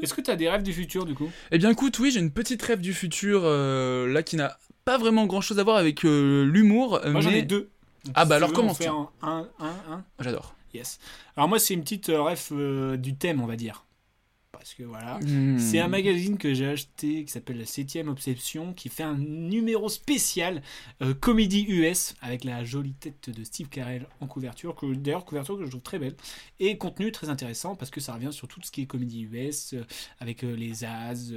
Est-ce 0.03 0.15
que 0.15 0.21
tu 0.21 0.31
as 0.31 0.37
des 0.37 0.49
rêves 0.49 0.63
du 0.63 0.73
futur 0.73 1.05
du 1.05 1.15
coup? 1.15 1.29
Eh 1.51 1.59
bien 1.59 1.71
écoute, 1.71 1.99
oui, 1.99 2.11
j'ai 2.13 2.21
une 2.21 2.31
petite 2.31 2.63
rêve 2.63 2.81
du 2.81 2.95
futur 2.95 3.41
euh, 3.45 4.07
là 4.13 4.23
qui 4.23 4.37
n'a 4.37 4.57
pas 4.85 4.99
vraiment 4.99 5.27
grand 5.27 5.41
chose 5.41 5.59
à 5.59 5.65
voir 5.65 5.77
avec 5.77 6.05
euh, 6.05 6.45
l'humour. 6.45 7.01
Moi 7.07 7.21
j'en 7.21 7.31
mais- 7.31 7.41
ai 7.41 7.43
deux. 7.43 7.71
Donc, 8.05 8.15
Ah 8.17 8.23
si 8.23 8.29
bah 8.29 8.37
alors 8.37 8.51
veux, 8.51 8.55
comment 8.55 8.71
on 8.71 8.75
fait 8.75 8.87
un, 8.87 9.09
un, 9.23 9.49
un, 9.59 9.93
un 9.93 10.05
J'adore. 10.21 10.55
Yes. 10.73 11.01
Alors 11.37 11.49
moi 11.49 11.59
c'est 11.59 11.75
une 11.75 11.83
petite 11.83 12.09
euh, 12.11 12.35
euh, 12.53 12.97
du 12.97 13.17
thème 13.17 13.41
on 13.41 13.47
va 13.47 13.57
dire. 13.57 13.85
Parce 14.69 14.75
que 14.77 14.83
voilà. 14.83 15.19
Hmm. 15.21 15.59
C'est 15.59 15.79
un 15.79 15.89
magazine 15.89 16.37
que 16.37 16.53
j'ai 16.53 16.67
acheté 16.67 17.25
qui 17.25 17.33
s'appelle 17.33 17.57
La 17.57 17.65
7ème 17.65 18.09
Obsession 18.09 18.75
qui 18.75 18.91
fait 18.91 19.03
un 19.03 19.17
numéro 19.17 19.89
spécial 19.89 20.61
euh, 21.01 21.15
comédie 21.15 21.65
US 21.71 22.15
avec 22.21 22.45
la 22.45 22.65
jolie 22.65 22.93
tête 22.93 23.31
de 23.31 23.45
Steve 23.45 23.71
Carell 23.71 24.07
en 24.21 24.27
couverture. 24.27 24.75
que- 24.75 24.93
D'ailleurs 24.95 25.25
couverture 25.25 25.57
que 25.57 25.65
je 25.65 25.71
trouve 25.71 25.81
très 25.83 25.99
belle. 25.99 26.15
Et 26.61 26.77
contenu 26.77 27.11
très 27.13 27.31
intéressant 27.31 27.77
parce 27.77 27.91
que 27.91 28.01
ça 28.03 28.13
revient 28.13 28.29
sur 28.31 28.47
tout 28.47 28.61
ce 28.63 28.71
qui 28.71 28.83
est 28.83 28.87
comédie 28.87 29.23
US 29.23 29.73
euh, 29.73 29.87
avec 30.21 30.45
euh, 30.45 30.55
les 30.55 30.85
As, 30.85 31.33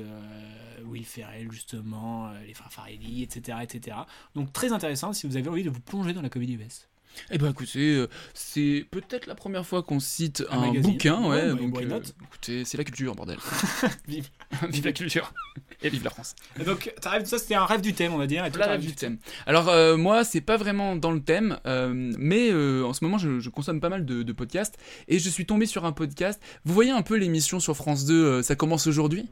Will 0.84 1.06
Ferrell 1.06 1.49
justement, 1.53 2.32
les 2.45 2.53
frères 2.53 2.70
etc., 2.90 3.60
etc. 3.62 3.95
Donc 4.36 4.52
très 4.52 4.74
intéressant 4.74 5.14
si 5.14 5.26
vous 5.26 5.38
avez 5.38 5.48
envie 5.48 5.64
de 5.64 5.70
vous 5.70 5.80
plonger 5.80 6.12
dans 6.12 6.22
la 6.22 6.30
comédie 6.30 6.56
US. 6.56 6.90
Eh 7.31 7.38
ben 7.38 7.49
écoutez, 7.49 7.95
euh, 7.95 8.07
c'est 8.33 8.85
peut-être 8.91 9.27
la 9.27 9.35
première 9.35 9.65
fois 9.65 9.83
qu'on 9.83 9.99
cite 9.99 10.43
Un 10.49 10.73
bouquin, 10.73 11.21
ouais. 11.21 11.29
Ouais, 11.29 11.53
bah, 11.53 11.61
donc, 11.61 11.77
euh, 11.77 11.99
écoutez, 12.23 12.65
c'est 12.65 12.77
la 12.77 12.83
culture, 12.83 13.15
bordel. 13.15 13.38
Vive. 14.07 14.29
vive 14.69 14.85
la 14.85 14.91
culture 14.91 15.33
et 15.81 15.89
vive 15.89 16.03
la 16.03 16.09
France. 16.09 16.35
Et 16.59 16.63
donc, 16.63 16.93
ça, 17.01 17.39
c'était 17.39 17.55
un 17.55 17.65
rêve 17.65 17.81
du 17.81 17.93
thème, 17.93 18.13
on 18.13 18.17
va 18.17 18.27
dire. 18.27 18.45
Et 18.45 18.49
le 18.49 18.59
rêve 18.59 18.81
du 18.81 18.93
thème. 18.93 19.17
Alors, 19.45 19.69
euh, 19.69 19.97
moi, 19.97 20.23
c'est 20.23 20.41
pas 20.41 20.57
vraiment 20.57 20.95
dans 20.95 21.11
le 21.11 21.21
thème, 21.21 21.59
euh, 21.65 21.91
mais 21.93 22.51
en 22.83 22.93
ce 22.93 23.03
moment, 23.03 23.17
je, 23.17 23.49
consomme 23.49 23.79
pas 23.79 23.89
mal 23.89 24.05
de, 24.05 24.31
podcasts 24.31 24.77
et 25.07 25.19
je 25.19 25.29
suis 25.29 25.45
tombé 25.45 25.65
sur 25.65 25.85
un 25.85 25.91
podcast. 25.91 26.41
Vous 26.63 26.73
voyez 26.73 26.91
un 26.91 27.01
peu 27.01 27.15
l'émission 27.15 27.59
sur 27.59 27.75
France 27.75 28.05
2, 28.05 28.41
ça 28.41 28.55
commence 28.55 28.88
aujourd'hui? 28.88 29.29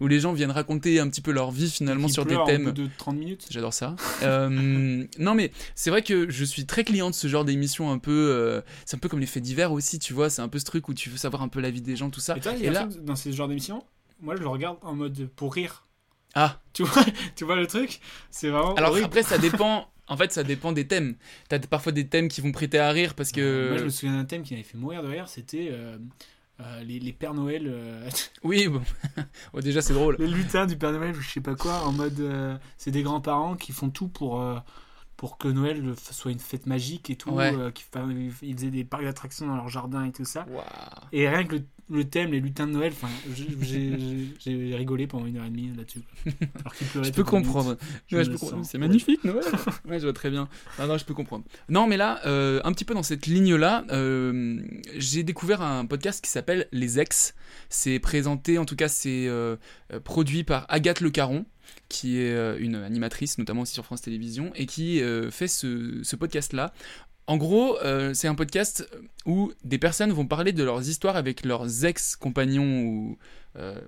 Où 0.00 0.06
les 0.06 0.20
gens 0.20 0.32
viennent 0.32 0.50
raconter 0.50 1.00
un 1.00 1.08
petit 1.08 1.20
peu 1.20 1.30
leur 1.30 1.50
vie 1.50 1.70
finalement 1.70 2.08
sur 2.08 2.24
des 2.24 2.36
thèmes. 2.46 2.72
de 2.72 2.88
30 2.98 3.16
minutes. 3.16 3.46
J'adore 3.50 3.74
ça. 3.74 3.96
non 4.22 5.34
mais 5.34 5.52
c'est 5.74 5.90
vrai 5.90 6.02
que 6.02 6.30
je 6.30 6.44
suis 6.44 6.66
très 6.66 6.84
client 6.84 7.10
de 7.10 7.14
ce 7.14 7.28
genre 7.28 7.44
d'émission 7.44 7.90
un 7.90 7.98
peu. 7.98 8.62
c'est 8.84 8.96
un 8.96 9.00
peu 9.00 9.08
comme 9.08 9.20
les 9.20 9.26
faits 9.26 9.42
divers 9.42 9.72
aussi, 9.72 9.98
tu 9.98 10.12
vois. 10.12 10.30
C'est 10.30 10.42
un 10.42 10.48
peu 10.48 10.58
ce 10.58 10.64
truc 10.64 10.88
où 10.88 10.94
tu 10.94 11.10
veux 11.10 11.18
savoir 11.18 11.42
un 11.42 11.48
peu 11.48 11.60
la 11.60 11.70
vie 11.70 11.82
des 11.82 11.96
gens, 11.96 12.10
tout 12.10 12.20
ça. 12.20 12.36
Et, 12.36 12.40
toi, 12.40 12.52
et 12.54 12.70
là, 12.70 12.88
dans 13.02 13.16
ce 13.16 13.30
genre 13.30 13.48
d'émission, 13.48 13.84
moi 14.20 14.36
je 14.36 14.42
le 14.42 14.48
regarde 14.48 14.78
en 14.82 14.94
mode 14.94 15.28
pour 15.36 15.54
rire. 15.54 15.86
Ah. 16.34 16.60
Tu 16.72 16.84
vois, 16.84 17.04
tu 17.36 17.44
vois 17.44 17.56
le 17.56 17.66
truc? 17.66 18.00
C'est 18.30 18.48
vraiment. 18.48 18.74
Alors 18.74 18.96
après, 18.96 19.22
ça 19.22 19.38
dépend. 19.38 19.90
En 20.10 20.16
fait, 20.16 20.32
ça 20.32 20.42
dépend 20.42 20.72
des 20.72 20.86
thèmes. 20.86 21.16
T'as 21.48 21.58
parfois 21.58 21.92
des 21.92 22.06
thèmes 22.06 22.28
qui 22.28 22.40
vont 22.40 22.50
prêter 22.50 22.78
à 22.78 22.90
rire 22.90 23.14
parce 23.14 23.30
que. 23.30 23.68
Moi, 23.68 23.78
je 23.78 23.84
me 23.84 23.90
souviens 23.90 24.16
d'un 24.16 24.24
thème 24.24 24.42
qui 24.42 24.54
m'avait 24.54 24.64
fait 24.64 24.78
mourir 24.78 25.02
de 25.02 25.08
rire. 25.08 25.28
C'était 25.28 25.68
euh, 25.70 25.98
euh, 26.60 26.82
les, 26.82 26.98
les, 26.98 27.12
Pères 27.12 27.34
Noël. 27.34 27.64
Euh, 27.66 28.08
oui, 28.44 28.68
bon. 28.68 28.82
déjà, 29.60 29.82
c'est 29.82 29.94
drôle. 29.94 30.16
Les 30.18 30.26
lutins 30.26 30.66
du 30.66 30.76
Père 30.76 30.92
Noël, 30.92 31.14
je 31.14 31.28
sais 31.28 31.40
pas 31.40 31.54
quoi, 31.54 31.84
en 31.84 31.92
mode. 31.92 32.58
c'est 32.76 32.90
des 32.90 33.02
grands-parents 33.02 33.56
qui 33.56 33.72
font 33.72 33.90
tout 33.90 34.08
pour 34.08 34.42
pour 35.18 35.36
que 35.36 35.48
Noël 35.48 35.82
soit 36.12 36.30
une 36.30 36.38
fête 36.38 36.66
magique 36.66 37.10
et 37.10 37.16
tout. 37.16 37.30
Ouais. 37.30 37.52
ils 38.40 38.56
faisaient 38.56 38.70
des 38.70 38.84
parcs 38.84 39.02
d'attractions 39.02 39.48
dans 39.48 39.56
leur 39.56 39.68
jardin 39.68 40.04
et 40.04 40.12
tout 40.12 40.24
ça. 40.24 40.46
Et 41.12 41.28
rien 41.28 41.44
que 41.44 41.56
le, 41.56 41.62
le 41.90 42.04
thème, 42.04 42.30
les 42.30 42.40
lutins 42.40 42.68
de 42.68 42.72
Noël, 42.72 42.92
j'ai 43.34 44.74
rigolé 44.76 45.08
pendant 45.08 45.26
une 45.26 45.36
heure 45.36 45.44
et 45.44 45.50
demie 45.50 45.72
là-dessus. 45.76 46.02
je 47.02 47.10
peux 47.10 47.24
comprendre. 47.24 47.76
C'est 48.62 48.78
magnifique, 48.78 49.24
Noël. 49.24 49.42
ouais, 49.86 49.98
je 49.98 50.04
vois 50.04 50.12
très 50.12 50.30
bien. 50.30 50.48
Non, 50.78 50.86
non, 50.86 50.96
je 50.96 51.04
peux 51.04 51.14
comprendre. 51.14 51.44
Non, 51.68 51.88
mais 51.88 51.96
là, 51.96 52.20
euh, 52.24 52.60
un 52.62 52.72
petit 52.72 52.84
peu 52.84 52.94
dans 52.94 53.02
cette 53.02 53.26
ligne-là, 53.26 53.86
euh, 53.90 54.60
j'ai 54.96 55.24
découvert 55.24 55.62
un 55.62 55.84
podcast 55.84 56.22
qui 56.22 56.30
s'appelle 56.30 56.68
Les 56.70 57.00
Ex. 57.00 57.34
C'est 57.70 57.98
présenté, 57.98 58.56
en 58.56 58.64
tout 58.64 58.76
cas, 58.76 58.88
c'est 58.88 59.26
euh, 59.26 59.56
produit 60.04 60.44
par 60.44 60.64
Agathe 60.68 61.00
Le 61.00 61.10
Caron 61.10 61.44
qui 61.88 62.18
est 62.18 62.58
une 62.58 62.76
animatrice, 62.76 63.38
notamment 63.38 63.62
aussi 63.62 63.74
sur 63.74 63.84
France 63.84 64.02
Télévisions, 64.02 64.52
et 64.54 64.66
qui 64.66 65.00
fait 65.30 65.48
ce, 65.48 66.16
podcast-là 66.16 66.72
en 67.28 67.36
gros, 67.36 67.78
euh, 67.84 68.14
c'est 68.14 68.26
un 68.26 68.34
podcast 68.34 68.88
où 69.26 69.52
des 69.62 69.76
personnes 69.76 70.12
vont 70.12 70.26
parler 70.26 70.52
de 70.52 70.64
leurs 70.64 70.88
histoires 70.88 71.14
avec 71.14 71.44
leurs 71.44 71.84
ex-compagnons 71.84 72.84
ou, 72.84 73.18
euh, 73.56 73.78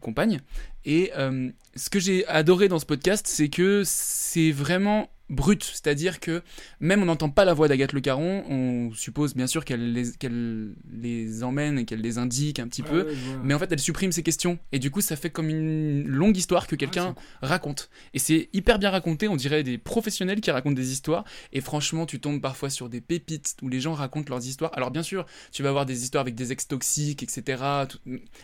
compagnes. 0.00 0.40
Et 0.86 1.12
euh, 1.18 1.50
ce 1.76 1.90
que 1.90 2.00
j'ai 2.00 2.26
adoré 2.28 2.68
dans 2.68 2.78
ce 2.78 2.86
podcast, 2.86 3.26
c'est 3.28 3.50
que 3.50 3.82
c'est 3.84 4.52
vraiment 4.52 5.10
brute, 5.30 5.64
c'est-à-dire 5.64 6.20
que 6.20 6.42
même 6.80 7.02
on 7.02 7.06
n'entend 7.06 7.30
pas 7.30 7.44
la 7.44 7.54
voix 7.54 7.68
d'Agathe 7.68 7.92
Le 7.92 8.00
Caron, 8.00 8.44
on 8.48 8.92
suppose 8.92 9.34
bien 9.34 9.46
sûr 9.46 9.64
qu'elle 9.64 9.92
les, 9.92 10.12
qu'elle 10.12 10.74
les 10.90 11.42
emmène 11.42 11.78
et 11.78 11.84
qu'elle 11.84 12.00
les 12.00 12.18
indique 12.18 12.58
un 12.58 12.68
petit 12.68 12.82
peu, 12.82 13.08
mais 13.42 13.54
en 13.54 13.58
fait 13.58 13.70
elle 13.70 13.78
supprime 13.78 14.12
ses 14.12 14.22
questions, 14.22 14.58
et 14.72 14.78
du 14.78 14.90
coup 14.90 15.00
ça 15.00 15.16
fait 15.16 15.30
comme 15.30 15.48
une 15.48 16.06
longue 16.06 16.36
histoire 16.36 16.66
que 16.66 16.76
quelqu'un 16.76 17.14
raconte. 17.42 17.90
Et 18.14 18.18
c'est 18.18 18.48
hyper 18.52 18.78
bien 18.78 18.90
raconté, 18.90 19.28
on 19.28 19.36
dirait 19.36 19.62
des 19.62 19.78
professionnels 19.78 20.40
qui 20.40 20.50
racontent 20.50 20.76
des 20.76 20.92
histoires, 20.92 21.24
et 21.52 21.60
franchement 21.60 22.06
tu 22.06 22.20
tombes 22.20 22.40
parfois 22.40 22.70
sur 22.70 22.88
des 22.88 23.00
pépites 23.00 23.56
où 23.62 23.68
les 23.68 23.80
gens 23.80 23.94
racontent 23.94 24.30
leurs 24.30 24.46
histoires. 24.46 24.70
Alors 24.74 24.90
bien 24.90 25.02
sûr, 25.02 25.26
tu 25.52 25.62
vas 25.62 25.68
avoir 25.68 25.86
des 25.86 26.02
histoires 26.02 26.22
avec 26.22 26.34
des 26.34 26.52
ex 26.52 26.68
toxiques, 26.68 27.22
etc. 27.22 27.62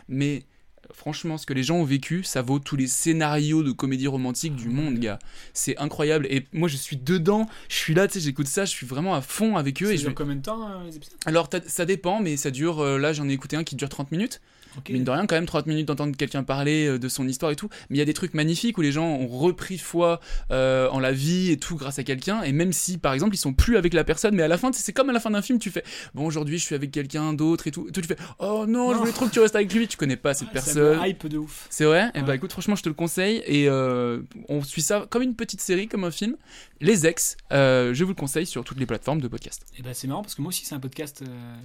mais 0.09 0.44
franchement, 0.93 1.39
ce 1.39 1.47
que 1.47 1.52
les 1.52 1.62
gens 1.62 1.77
ont 1.77 1.85
vécu, 1.85 2.24
ça 2.24 2.43
vaut 2.43 2.59
tous 2.59 2.77
les 2.77 2.86
scénarios 2.86 3.62
de 3.62 3.73
comédie 3.73 4.06
romantique 4.06 4.56
du 4.56 4.69
monde, 4.69 4.98
gars. 4.98 5.19
C'est 5.52 5.77
incroyable. 5.78 6.27
Et 6.31 6.47
moi, 6.52 6.69
je 6.69 6.77
suis 6.77 6.97
dedans, 6.97 7.48
je 7.69 7.77
suis 7.77 7.94
là, 7.94 8.06
tu 8.06 8.15
sais, 8.15 8.20
j'écoute 8.20 8.47
ça, 8.47 8.65
je 8.65 8.70
suis 8.70 8.86
vraiment 8.86 9.15
à 9.15 9.20
fond 9.20 9.56
avec 9.56 9.82
eux. 9.82 9.86
Ça 9.86 9.94
et 9.94 9.97
dure 9.97 10.11
je... 10.11 10.15
combien 10.15 10.36
de 10.36 10.43
temps, 10.43 10.69
euh, 10.69 10.85
les 10.86 10.97
épisodes? 10.97 11.16
Alors, 11.27 11.48
ça 11.66 11.85
dépend, 11.85 12.20
mais 12.20 12.36
ça 12.36 12.51
dure, 12.51 12.81
euh, 12.81 12.98
là, 12.98 13.12
j'en 13.12 13.28
ai 13.28 13.32
écouté 13.32 13.56
un 13.56 13.65
qui 13.65 13.77
dure 13.77 13.89
30 13.89 14.12
minutes. 14.12 14.40
Mine 14.88 15.05
de 15.05 15.10
rien, 15.10 15.26
quand 15.26 15.34
même, 15.34 15.46
30 15.46 15.66
minutes 15.66 15.86
d'entendre 15.86 16.16
quelqu'un 16.16 16.42
parler 16.42 16.86
euh, 16.86 16.98
de 16.98 17.09
son 17.09 17.26
histoire 17.28 17.52
et 17.52 17.56
tout. 17.56 17.68
Mais 17.88 17.96
il 17.96 17.98
y 17.98 18.02
a 18.02 18.05
des 18.05 18.14
trucs 18.14 18.34
magnifiques 18.34 18.78
où 18.78 18.82
les 18.82 18.92
gens 18.92 19.06
ont 19.06 19.26
repris 19.26 19.78
foi 19.78 20.20
euh, 20.51 20.88
en 20.90 21.01
la 21.01 21.12
vie 21.12 21.51
et 21.51 21.56
tout 21.56 21.76
grâce 21.76 21.98
à 21.98 22.05
quelqu'un. 22.05 22.42
Et 22.42 22.52
même 22.52 22.72
si, 22.72 22.98
par 22.98 23.12
exemple, 23.12 23.34
ils 23.34 23.38
sont 23.38 23.52
plus 23.52 23.76
avec 23.76 23.94
la 23.94 24.05
personne, 24.05 24.34
mais 24.34 24.42
à 24.42 24.48
la 24.48 24.59
fin, 24.59 24.70
c'est 24.72 24.92
comme 24.92 25.10
à 25.10 25.12
la 25.12 25.20
fin 25.20 25.30
d'un 25.30 25.42
film, 25.42 25.59
tu 25.59 25.70
fais 25.70 25.84
Bon, 26.14 26.26
aujourd'hui, 26.26 26.59
je 26.59 26.64
suis 26.64 26.74
avec 26.74 26.90
quelqu'un 26.90 27.32
d'autre 27.32 27.66
et 27.66 27.70
tout. 27.70 27.86
Et 27.88 27.92
tout, 27.92 28.01
tu 28.01 28.09
fais 28.09 28.16
Oh 28.38 28.64
non, 28.66 28.92
je 28.92 28.98
voulais 28.98 29.12
trop 29.12 29.26
que 29.26 29.32
tu 29.32 29.40
restes 29.40 29.56
avec 29.56 29.72
lui. 29.72 29.88
Tu 29.88 29.96
connais 29.96 30.16
pas 30.16 30.34
cette 30.34 30.51
personne. 30.51 30.98
Ça 30.98 31.09
hype 31.09 31.26
de 31.26 31.38
ouf. 31.38 31.66
C'est 31.70 31.84
vrai? 31.84 32.06
Et 32.14 32.18
eh 32.18 32.22
bah 32.22 32.34
écoute, 32.34 32.52
franchement, 32.52 32.76
je 32.76 32.82
te 32.82 32.88
le 32.88 32.94
conseille. 32.94 33.42
Et 33.46 33.68
euh, 33.68 34.22
on 34.48 34.62
suit 34.62 34.82
ça 34.82 35.06
comme 35.09 35.22
une 35.22 35.34
petite 35.34 35.60
série, 35.60 35.88
comme 35.88 36.05
un 36.05 36.10
film. 36.10 36.36
Les 36.80 37.06
ex, 37.06 37.36
je 37.51 38.02
vous 38.02 38.10
le 38.10 38.14
conseille 38.14 38.46
sur 38.46 38.64
toutes 38.64 38.78
les 38.78 38.86
plateformes 38.86 39.20
de 39.20 39.28
podcast. 39.28 39.64
Et 39.78 39.82
bah 39.82 39.94
c'est 39.94 40.09
marrant 40.09 40.22
parce 40.22 40.34
que 40.34 40.42
moi 40.42 40.51
aussi, 40.51 40.64
c'est 40.64 40.74
un 40.74 40.80
podcast 40.80 41.22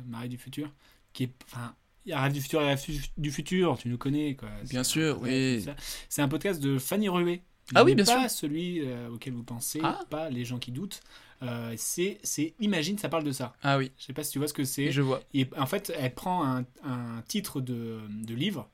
Marie 0.07 0.29
du 0.29 0.37
futur 0.37 0.71
qui 1.13 1.23
est. 1.23 1.31
Enfin, 1.51 1.73
il 2.09 2.11
y 2.11 2.15
a 2.15 2.21
Rêve 2.21 2.33
du 2.33 2.41
futur 2.41 2.61
et 2.61 2.65
Rêve 2.65 2.83
du 3.17 3.31
futur, 3.31 3.77
tu 3.77 3.87
nous 3.87 3.97
connais. 3.97 4.35
Quoi. 4.35 4.49
Bien 4.67 4.83
sûr, 4.83 5.21
oui. 5.21 5.63
C'est 6.09 6.23
un 6.23 6.27
podcast 6.27 6.59
de 6.59 6.79
Fanny 6.79 7.07
Rué. 7.07 7.43
Ah 7.75 7.83
oui, 7.83 7.93
bien 7.93 8.03
pas 8.03 8.21
sûr. 8.21 8.31
celui 8.31 8.81
euh, 8.81 9.09
auquel 9.09 9.33
vous 9.33 9.43
pensez, 9.43 9.79
ah. 9.83 9.99
pas 10.09 10.31
les 10.31 10.43
gens 10.43 10.57
qui 10.57 10.71
doutent. 10.71 11.01
Euh, 11.43 11.75
c'est, 11.77 12.19
Imagine, 12.59 12.97
ça 12.97 13.09
parle 13.09 13.23
de 13.23 13.31
ça. 13.31 13.53
Ah 13.61 13.77
oui. 13.77 13.91
Je 13.99 14.05
sais 14.05 14.13
pas 14.13 14.23
si 14.23 14.31
tu 14.31 14.39
vois 14.39 14.47
ce 14.47 14.55
que 14.55 14.63
c'est. 14.63 14.91
Je 14.91 15.03
vois. 15.03 15.21
Et 15.35 15.47
en 15.55 15.67
fait, 15.67 15.93
elle 15.95 16.15
prend 16.15 16.43
un, 16.43 16.65
un 16.83 17.21
titre 17.27 17.61
de, 17.61 17.99
de, 18.09 18.33
livre 18.33 18.67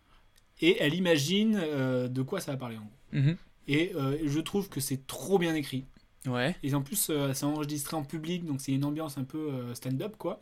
et 0.62 0.78
elle 0.80 0.94
imagine 0.94 1.60
euh, 1.62 2.08
de 2.08 2.22
quoi 2.22 2.40
ça 2.40 2.54
va 2.54 2.58
parler 2.58 2.78
en 2.78 2.86
gros. 2.86 3.20
Mhm. 3.20 3.38
Et 3.68 3.92
je 4.24 4.40
trouve 4.40 4.70
que 4.70 4.80
c'est 4.80 5.08
trop 5.08 5.40
bien 5.40 5.56
écrit. 5.56 5.86
Ouais. 6.26 6.56
Et 6.64 6.74
en 6.74 6.82
plus, 6.82 7.12
c'est 7.34 7.44
enregistré 7.44 7.98
en 7.98 8.04
public, 8.04 8.46
donc 8.46 8.62
c'est 8.62 8.72
une 8.72 8.86
ambiance 8.86 9.18
un 9.18 9.26
peu 9.26 9.52
stand-up, 9.74 10.16
quoi. 10.18 10.40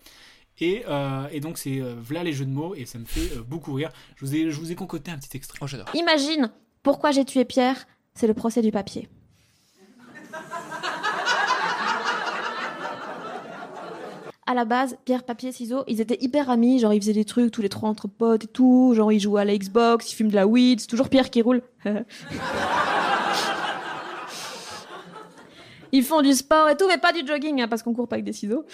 Et, 0.59 0.83
euh, 0.87 1.27
et, 1.31 1.39
donc 1.39 1.57
c'est 1.57 1.81
euh, 1.81 1.95
voilà 1.99 2.23
les 2.23 2.31
jeux 2.33 2.45
de 2.45 2.51
mots 2.51 2.75
et 2.75 2.85
ça 2.85 2.99
me 2.99 3.05
fait 3.05 3.35
euh, 3.35 3.41
beaucoup 3.41 3.73
rire. 3.73 3.89
Je 4.15 4.25
vous 4.25 4.35
ai, 4.35 4.51
je 4.51 4.59
vous 4.59 4.71
ai 4.71 4.75
concocté 4.75 5.09
un 5.11 5.17
petit 5.17 5.35
extrait. 5.35 5.57
Oh, 5.61 5.67
j'adore. 5.67 5.89
Imagine 5.95 6.51
pourquoi 6.83 7.11
j'ai 7.11 7.25
tué 7.25 7.43
Pierre, 7.43 7.87
c'est 8.13 8.27
le 8.27 8.33
procès 8.33 8.61
du 8.61 8.71
papier. 8.71 9.09
à 14.45 14.53
la 14.53 14.65
base, 14.65 14.97
pierre, 15.05 15.23
papier, 15.23 15.51
ciseaux, 15.51 15.83
ils 15.87 16.01
étaient 16.01 16.19
hyper 16.21 16.51
amis, 16.51 16.79
genre 16.79 16.93
ils 16.93 17.01
faisaient 17.01 17.13
des 17.13 17.25
trucs 17.25 17.51
tous 17.51 17.61
les 17.63 17.69
trois 17.69 17.89
entre 17.89 18.07
potes 18.07 18.43
et 18.43 18.47
tout, 18.47 18.93
genre 18.95 19.11
ils 19.11 19.19
jouaient 19.19 19.41
à 19.41 19.45
la 19.45 19.57
Xbox, 19.57 20.11
ils 20.11 20.15
fument 20.15 20.29
de 20.29 20.35
la 20.35 20.45
weed, 20.45 20.81
c'est 20.81 20.87
toujours 20.87 21.09
Pierre 21.09 21.31
qui 21.31 21.41
roule. 21.41 21.63
ils 25.91 26.03
font 26.03 26.21
du 26.21 26.33
sport 26.33 26.69
et 26.69 26.77
tout, 26.77 26.87
mais 26.87 26.97
pas 26.97 27.11
du 27.11 27.25
jogging, 27.25 27.61
hein, 27.61 27.67
parce 27.67 27.81
qu'on 27.81 27.93
court 27.93 28.07
pas 28.07 28.17
avec 28.17 28.25
des 28.25 28.33
ciseaux. 28.33 28.65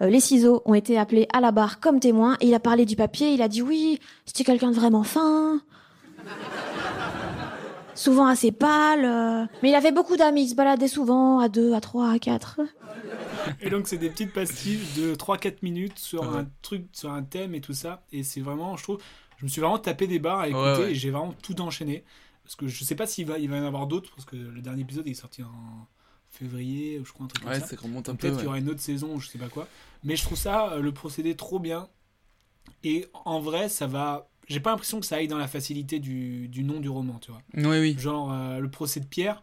Euh, 0.00 0.08
les 0.08 0.20
ciseaux 0.20 0.62
ont 0.64 0.74
été 0.74 0.98
appelés 0.98 1.26
à 1.32 1.40
la 1.40 1.52
barre 1.52 1.80
comme 1.80 2.00
témoins 2.00 2.36
et 2.40 2.48
il 2.48 2.54
a 2.54 2.60
parlé 2.60 2.84
du 2.84 2.96
papier. 2.96 3.32
Il 3.32 3.42
a 3.42 3.48
dit 3.48 3.62
oui, 3.62 3.98
c'était 4.24 4.44
quelqu'un 4.44 4.70
de 4.70 4.76
vraiment 4.76 5.02
fin. 5.02 5.60
souvent 7.94 8.26
assez 8.26 8.52
pâle. 8.52 9.04
Euh, 9.04 9.46
mais 9.62 9.70
il 9.70 9.74
avait 9.74 9.92
beaucoup 9.92 10.16
d'amis, 10.16 10.44
il 10.44 10.48
se 10.48 10.54
baladait 10.54 10.88
souvent 10.88 11.40
à 11.40 11.48
deux, 11.48 11.72
à 11.74 11.80
trois, 11.80 12.10
à 12.10 12.18
quatre. 12.18 12.60
Et 13.60 13.70
donc 13.70 13.86
c'est 13.86 13.98
des 13.98 14.10
petites 14.10 14.32
pastilles 14.32 14.80
de 14.96 15.14
3-4 15.14 15.58
minutes 15.62 15.98
sur 15.98 16.24
un 16.24 16.46
truc, 16.62 16.86
sur 16.92 17.12
un 17.12 17.22
thème 17.22 17.54
et 17.54 17.60
tout 17.60 17.74
ça. 17.74 18.02
Et 18.12 18.22
c'est 18.22 18.40
vraiment, 18.40 18.76
je 18.76 18.82
trouve, 18.82 18.98
je 19.38 19.44
me 19.44 19.48
suis 19.48 19.60
vraiment 19.60 19.78
tapé 19.78 20.06
des 20.06 20.18
barres 20.18 20.40
à 20.40 20.48
écouter 20.48 20.90
et 20.90 20.94
j'ai 20.94 21.10
vraiment 21.10 21.34
tout 21.42 21.60
enchaîné. 21.60 22.04
Parce 22.42 22.54
que 22.54 22.68
je 22.68 22.84
sais 22.84 22.94
pas 22.94 23.06
s'il 23.06 23.26
va, 23.26 23.38
il 23.38 23.50
va 23.50 23.56
y 23.56 23.60
en 23.60 23.64
avoir 23.64 23.88
d'autres, 23.88 24.10
parce 24.14 24.24
que 24.24 24.36
le 24.36 24.60
dernier 24.60 24.82
épisode 24.82 25.08
est 25.08 25.14
sorti 25.14 25.42
en 25.42 25.88
février, 26.36 27.00
je 27.04 27.12
crois, 27.12 27.24
un 27.24 27.28
truc 27.28 27.44
comme 27.44 27.54
ça. 27.54 27.76
remonte 27.82 28.08
un 28.08 28.14
peu. 28.14 28.18
Peut-être 28.18 28.36
qu'il 28.36 28.44
y 28.44 28.48
aura 28.48 28.58
une 28.58 28.68
autre 28.70 28.80
saison 28.80 29.18
je 29.18 29.28
sais 29.28 29.38
pas 29.38 29.48
quoi. 29.48 29.68
Mais 30.04 30.16
je 30.16 30.22
trouve 30.22 30.38
ça, 30.38 30.72
euh, 30.72 30.80
le 30.80 30.92
procédé 30.92 31.34
trop 31.36 31.58
bien. 31.58 31.88
Et 32.84 33.06
en 33.24 33.40
vrai, 33.40 33.68
ça 33.68 33.86
va. 33.86 34.28
J'ai 34.48 34.60
pas 34.60 34.70
l'impression 34.70 35.00
que 35.00 35.06
ça 35.06 35.16
aille 35.16 35.28
dans 35.28 35.38
la 35.38 35.48
facilité 35.48 35.98
du, 35.98 36.48
du 36.48 36.62
nom 36.62 36.78
du 36.78 36.88
roman, 36.88 37.18
tu 37.18 37.32
vois. 37.32 37.42
Oui, 37.54 37.80
oui. 37.80 37.96
Genre, 37.98 38.32
euh, 38.32 38.60
le 38.60 38.70
procès 38.70 39.00
de 39.00 39.06
Pierre, 39.06 39.42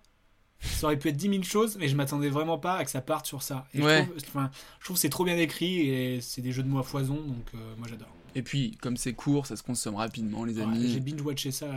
ça 0.62 0.88
aurait 0.88 0.98
pu 0.98 1.10
être 1.10 1.18
10 1.18 1.30
000 1.30 1.44
choses, 1.44 1.78
mais 1.78 1.90
je 1.90 1.96
m'attendais 1.96 2.30
vraiment 2.30 2.58
pas 2.58 2.78
à 2.78 2.86
que 2.86 2.92
ça 2.92 3.02
parte 3.02 3.26
sur 3.26 3.44
ça. 3.44 3.68
Et 3.74 3.82
ouais. 3.82 4.08
je, 4.16 4.24
trouve, 4.24 4.48
je 4.80 4.86
trouve 4.86 4.96
que 4.96 5.02
c'est 5.02 5.10
trop 5.10 5.26
bien 5.26 5.38
écrit 5.38 5.90
et 5.90 6.22
c'est 6.22 6.42
des 6.42 6.54
jeux 6.54 6.64
de 6.64 6.70
mots 6.70 6.80
à 6.80 6.84
foison, 6.84 7.16
donc 7.16 7.48
euh, 7.56 7.76
moi 7.78 7.88
j'adore. 7.90 8.14
Et 8.36 8.42
puis, 8.42 8.78
comme 8.82 8.98
c'est 8.98 9.14
court, 9.14 9.46
ça 9.46 9.56
se 9.56 9.64
consomme 9.64 9.96
rapidement, 9.96 10.46
les 10.46 10.60
amis. 10.60 10.92
J'ai 10.92 11.00
binge-watché 11.00 11.52
ça 11.52 11.68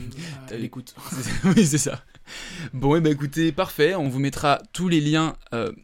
à, 0.50 0.56
l'écoute. 0.56 0.94
oui, 1.44 1.66
c'est 1.66 1.78
ça. 1.78 2.02
Bon, 2.72 2.94
et 2.94 2.98
eh 2.98 3.00
ben 3.00 3.12
écoutez, 3.12 3.52
parfait. 3.52 3.94
On 3.94 4.08
vous 4.08 4.20
mettra 4.20 4.62
tous 4.72 4.88
les 4.88 5.00
liens 5.00 5.36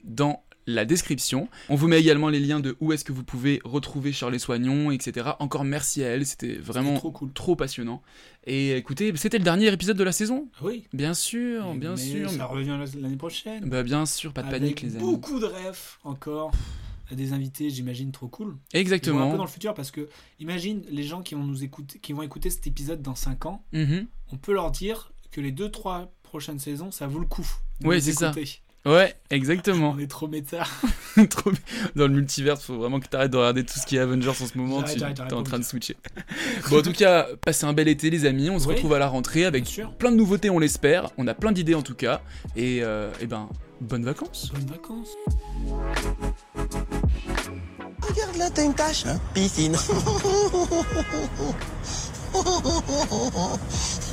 dans 0.04 0.42
la 0.74 0.84
description. 0.84 1.48
On 1.68 1.74
vous 1.74 1.88
met 1.88 2.00
également 2.00 2.28
les 2.28 2.40
liens 2.40 2.60
de 2.60 2.76
où 2.80 2.92
est-ce 2.92 3.04
que 3.04 3.12
vous 3.12 3.24
pouvez 3.24 3.60
retrouver 3.64 4.12
Charles 4.12 4.38
Soignon, 4.38 4.90
etc. 4.90 5.30
Encore 5.38 5.64
merci 5.64 6.02
à 6.04 6.08
elle, 6.08 6.26
c'était 6.26 6.54
vraiment 6.54 6.96
trop, 6.96 7.10
cool. 7.10 7.32
trop 7.32 7.56
passionnant. 7.56 8.02
Et 8.46 8.76
écoutez, 8.76 9.12
c'était 9.16 9.38
le 9.38 9.44
dernier 9.44 9.72
épisode 9.72 9.96
de 9.96 10.04
la 10.04 10.12
saison 10.12 10.48
Oui. 10.62 10.84
Bien 10.92 11.14
sûr, 11.14 11.74
bien 11.74 11.96
sûr. 11.96 12.30
Ça 12.30 12.46
revient 12.46 12.78
l'année 13.00 13.16
prochaine. 13.16 13.68
Bah 13.68 13.82
bien 13.82 14.06
sûr, 14.06 14.32
pas 14.32 14.42
de 14.42 14.50
panique 14.50 14.82
les 14.82 14.96
amis. 14.96 15.04
Beaucoup 15.04 15.40
de 15.40 15.46
rêves 15.46 15.96
encore. 16.04 16.52
Des 17.16 17.32
invités, 17.32 17.70
j'imagine, 17.70 18.12
trop 18.12 18.28
cool. 18.28 18.56
Exactement. 18.72 19.28
Un 19.28 19.30
peu 19.32 19.36
dans 19.36 19.44
le 19.44 19.50
futur 19.50 19.74
parce 19.74 19.90
que 19.90 20.08
imagine 20.38 20.82
les 20.90 21.02
gens 21.02 21.22
qui 21.22 21.34
vont 21.34 21.44
nous 21.44 21.62
écouter, 21.64 21.98
qui 21.98 22.12
vont 22.12 22.22
écouter 22.22 22.50
cet 22.50 22.66
épisode 22.66 23.02
dans 23.02 23.14
5 23.14 23.46
ans. 23.46 23.64
Mhm. 23.72 24.06
On 24.32 24.36
peut 24.36 24.52
leur 24.52 24.70
dire 24.70 25.12
que 25.30 25.40
les 25.40 25.52
2-3 25.52 26.08
prochaines 26.22 26.58
saisons, 26.58 26.90
ça 26.90 27.06
vaut 27.06 27.18
le 27.20 27.26
coup. 27.26 27.46
les 27.82 28.00
c'est 28.00 28.12
ça. 28.12 28.32
Ouais, 28.86 29.14
exactement. 29.28 29.90
On 29.96 29.98
est 29.98 30.06
trop 30.06 30.26
méta. 30.26 30.64
Trop- 31.28 31.52
Dans 31.96 32.06
le 32.06 32.14
multivers, 32.14 32.58
faut 32.62 32.78
vraiment 32.78 32.98
que 32.98 33.08
tu 33.08 33.14
arrêtes 33.14 33.30
de 33.30 33.36
regarder 33.36 33.62
tout 33.64 33.78
ce 33.78 33.84
qui 33.84 33.96
est 33.96 33.98
Avengers 33.98 34.30
en 34.30 34.34
ce 34.46 34.56
moment. 34.56 34.82
Tu 34.82 34.98
es 34.98 35.32
en 35.34 35.42
train 35.42 35.58
de 35.58 35.64
switcher. 35.64 35.96
bon, 36.70 36.78
en 36.78 36.82
tout 36.82 36.92
cas, 36.92 37.26
passez 37.44 37.66
un 37.66 37.74
bel 37.74 37.88
été, 37.88 38.08
les 38.08 38.24
amis. 38.24 38.48
On 38.48 38.58
se 38.58 38.66
Oui. 38.66 38.74
retrouve 38.74 38.94
à 38.94 38.98
la 38.98 39.08
rentrée 39.08 39.44
avec 39.44 39.64
plein 39.98 40.10
de 40.10 40.16
nouveautés, 40.16 40.48
on 40.48 40.58
l'espère. 40.58 41.10
On 41.18 41.26
a 41.26 41.34
plein 41.34 41.52
d'idées 41.52 41.74
en 41.74 41.82
tout 41.82 41.94
cas. 41.94 42.22
Et, 42.56 42.82
euh, 42.82 43.12
eh 43.20 43.26
ben, 43.26 43.50
bonnes 43.82 44.04
vacances. 44.04 44.50
Bonnes 44.54 44.66
vacances. 44.70 45.10
Regarde 48.10 48.36
là, 48.36 48.50
t'as 48.52 48.64
une 48.64 48.74
tache. 48.74 49.04
Piscine. 49.34 49.76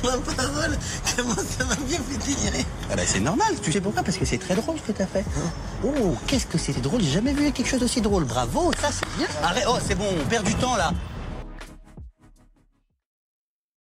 Ma 0.04 0.10
parole, 0.10 0.78
comment 1.16 1.34
ça 1.34 1.64
m'a 1.64 1.74
bien 1.74 1.98
fait 1.98 2.18
délirer. 2.26 2.64
Ah 2.90 2.96
bah 2.96 3.02
c'est 3.04 3.20
normal, 3.20 3.54
tu 3.62 3.72
sais 3.72 3.80
pourquoi? 3.80 4.02
Parce 4.02 4.16
que 4.16 4.24
c'est 4.24 4.38
très 4.38 4.54
drôle 4.54 4.76
ce 4.76 4.92
que 4.92 4.96
t'as 4.96 5.06
fait. 5.06 5.24
Oh, 5.84 6.14
qu'est-ce 6.26 6.46
que 6.46 6.58
c'était 6.58 6.80
drôle, 6.80 7.00
j'ai 7.00 7.10
jamais 7.10 7.32
vu 7.32 7.50
quelque 7.52 7.68
chose 7.68 7.80
d'aussi 7.80 8.00
drôle. 8.00 8.24
Bravo, 8.24 8.72
ça 8.80 8.90
c'est 8.92 9.06
bien. 9.16 9.26
Arrête, 9.42 9.64
oh 9.68 9.78
c'est 9.86 9.96
bon, 9.96 10.06
on 10.20 10.28
perd 10.28 10.44
du 10.46 10.54
temps 10.54 10.76
là. 10.76 10.92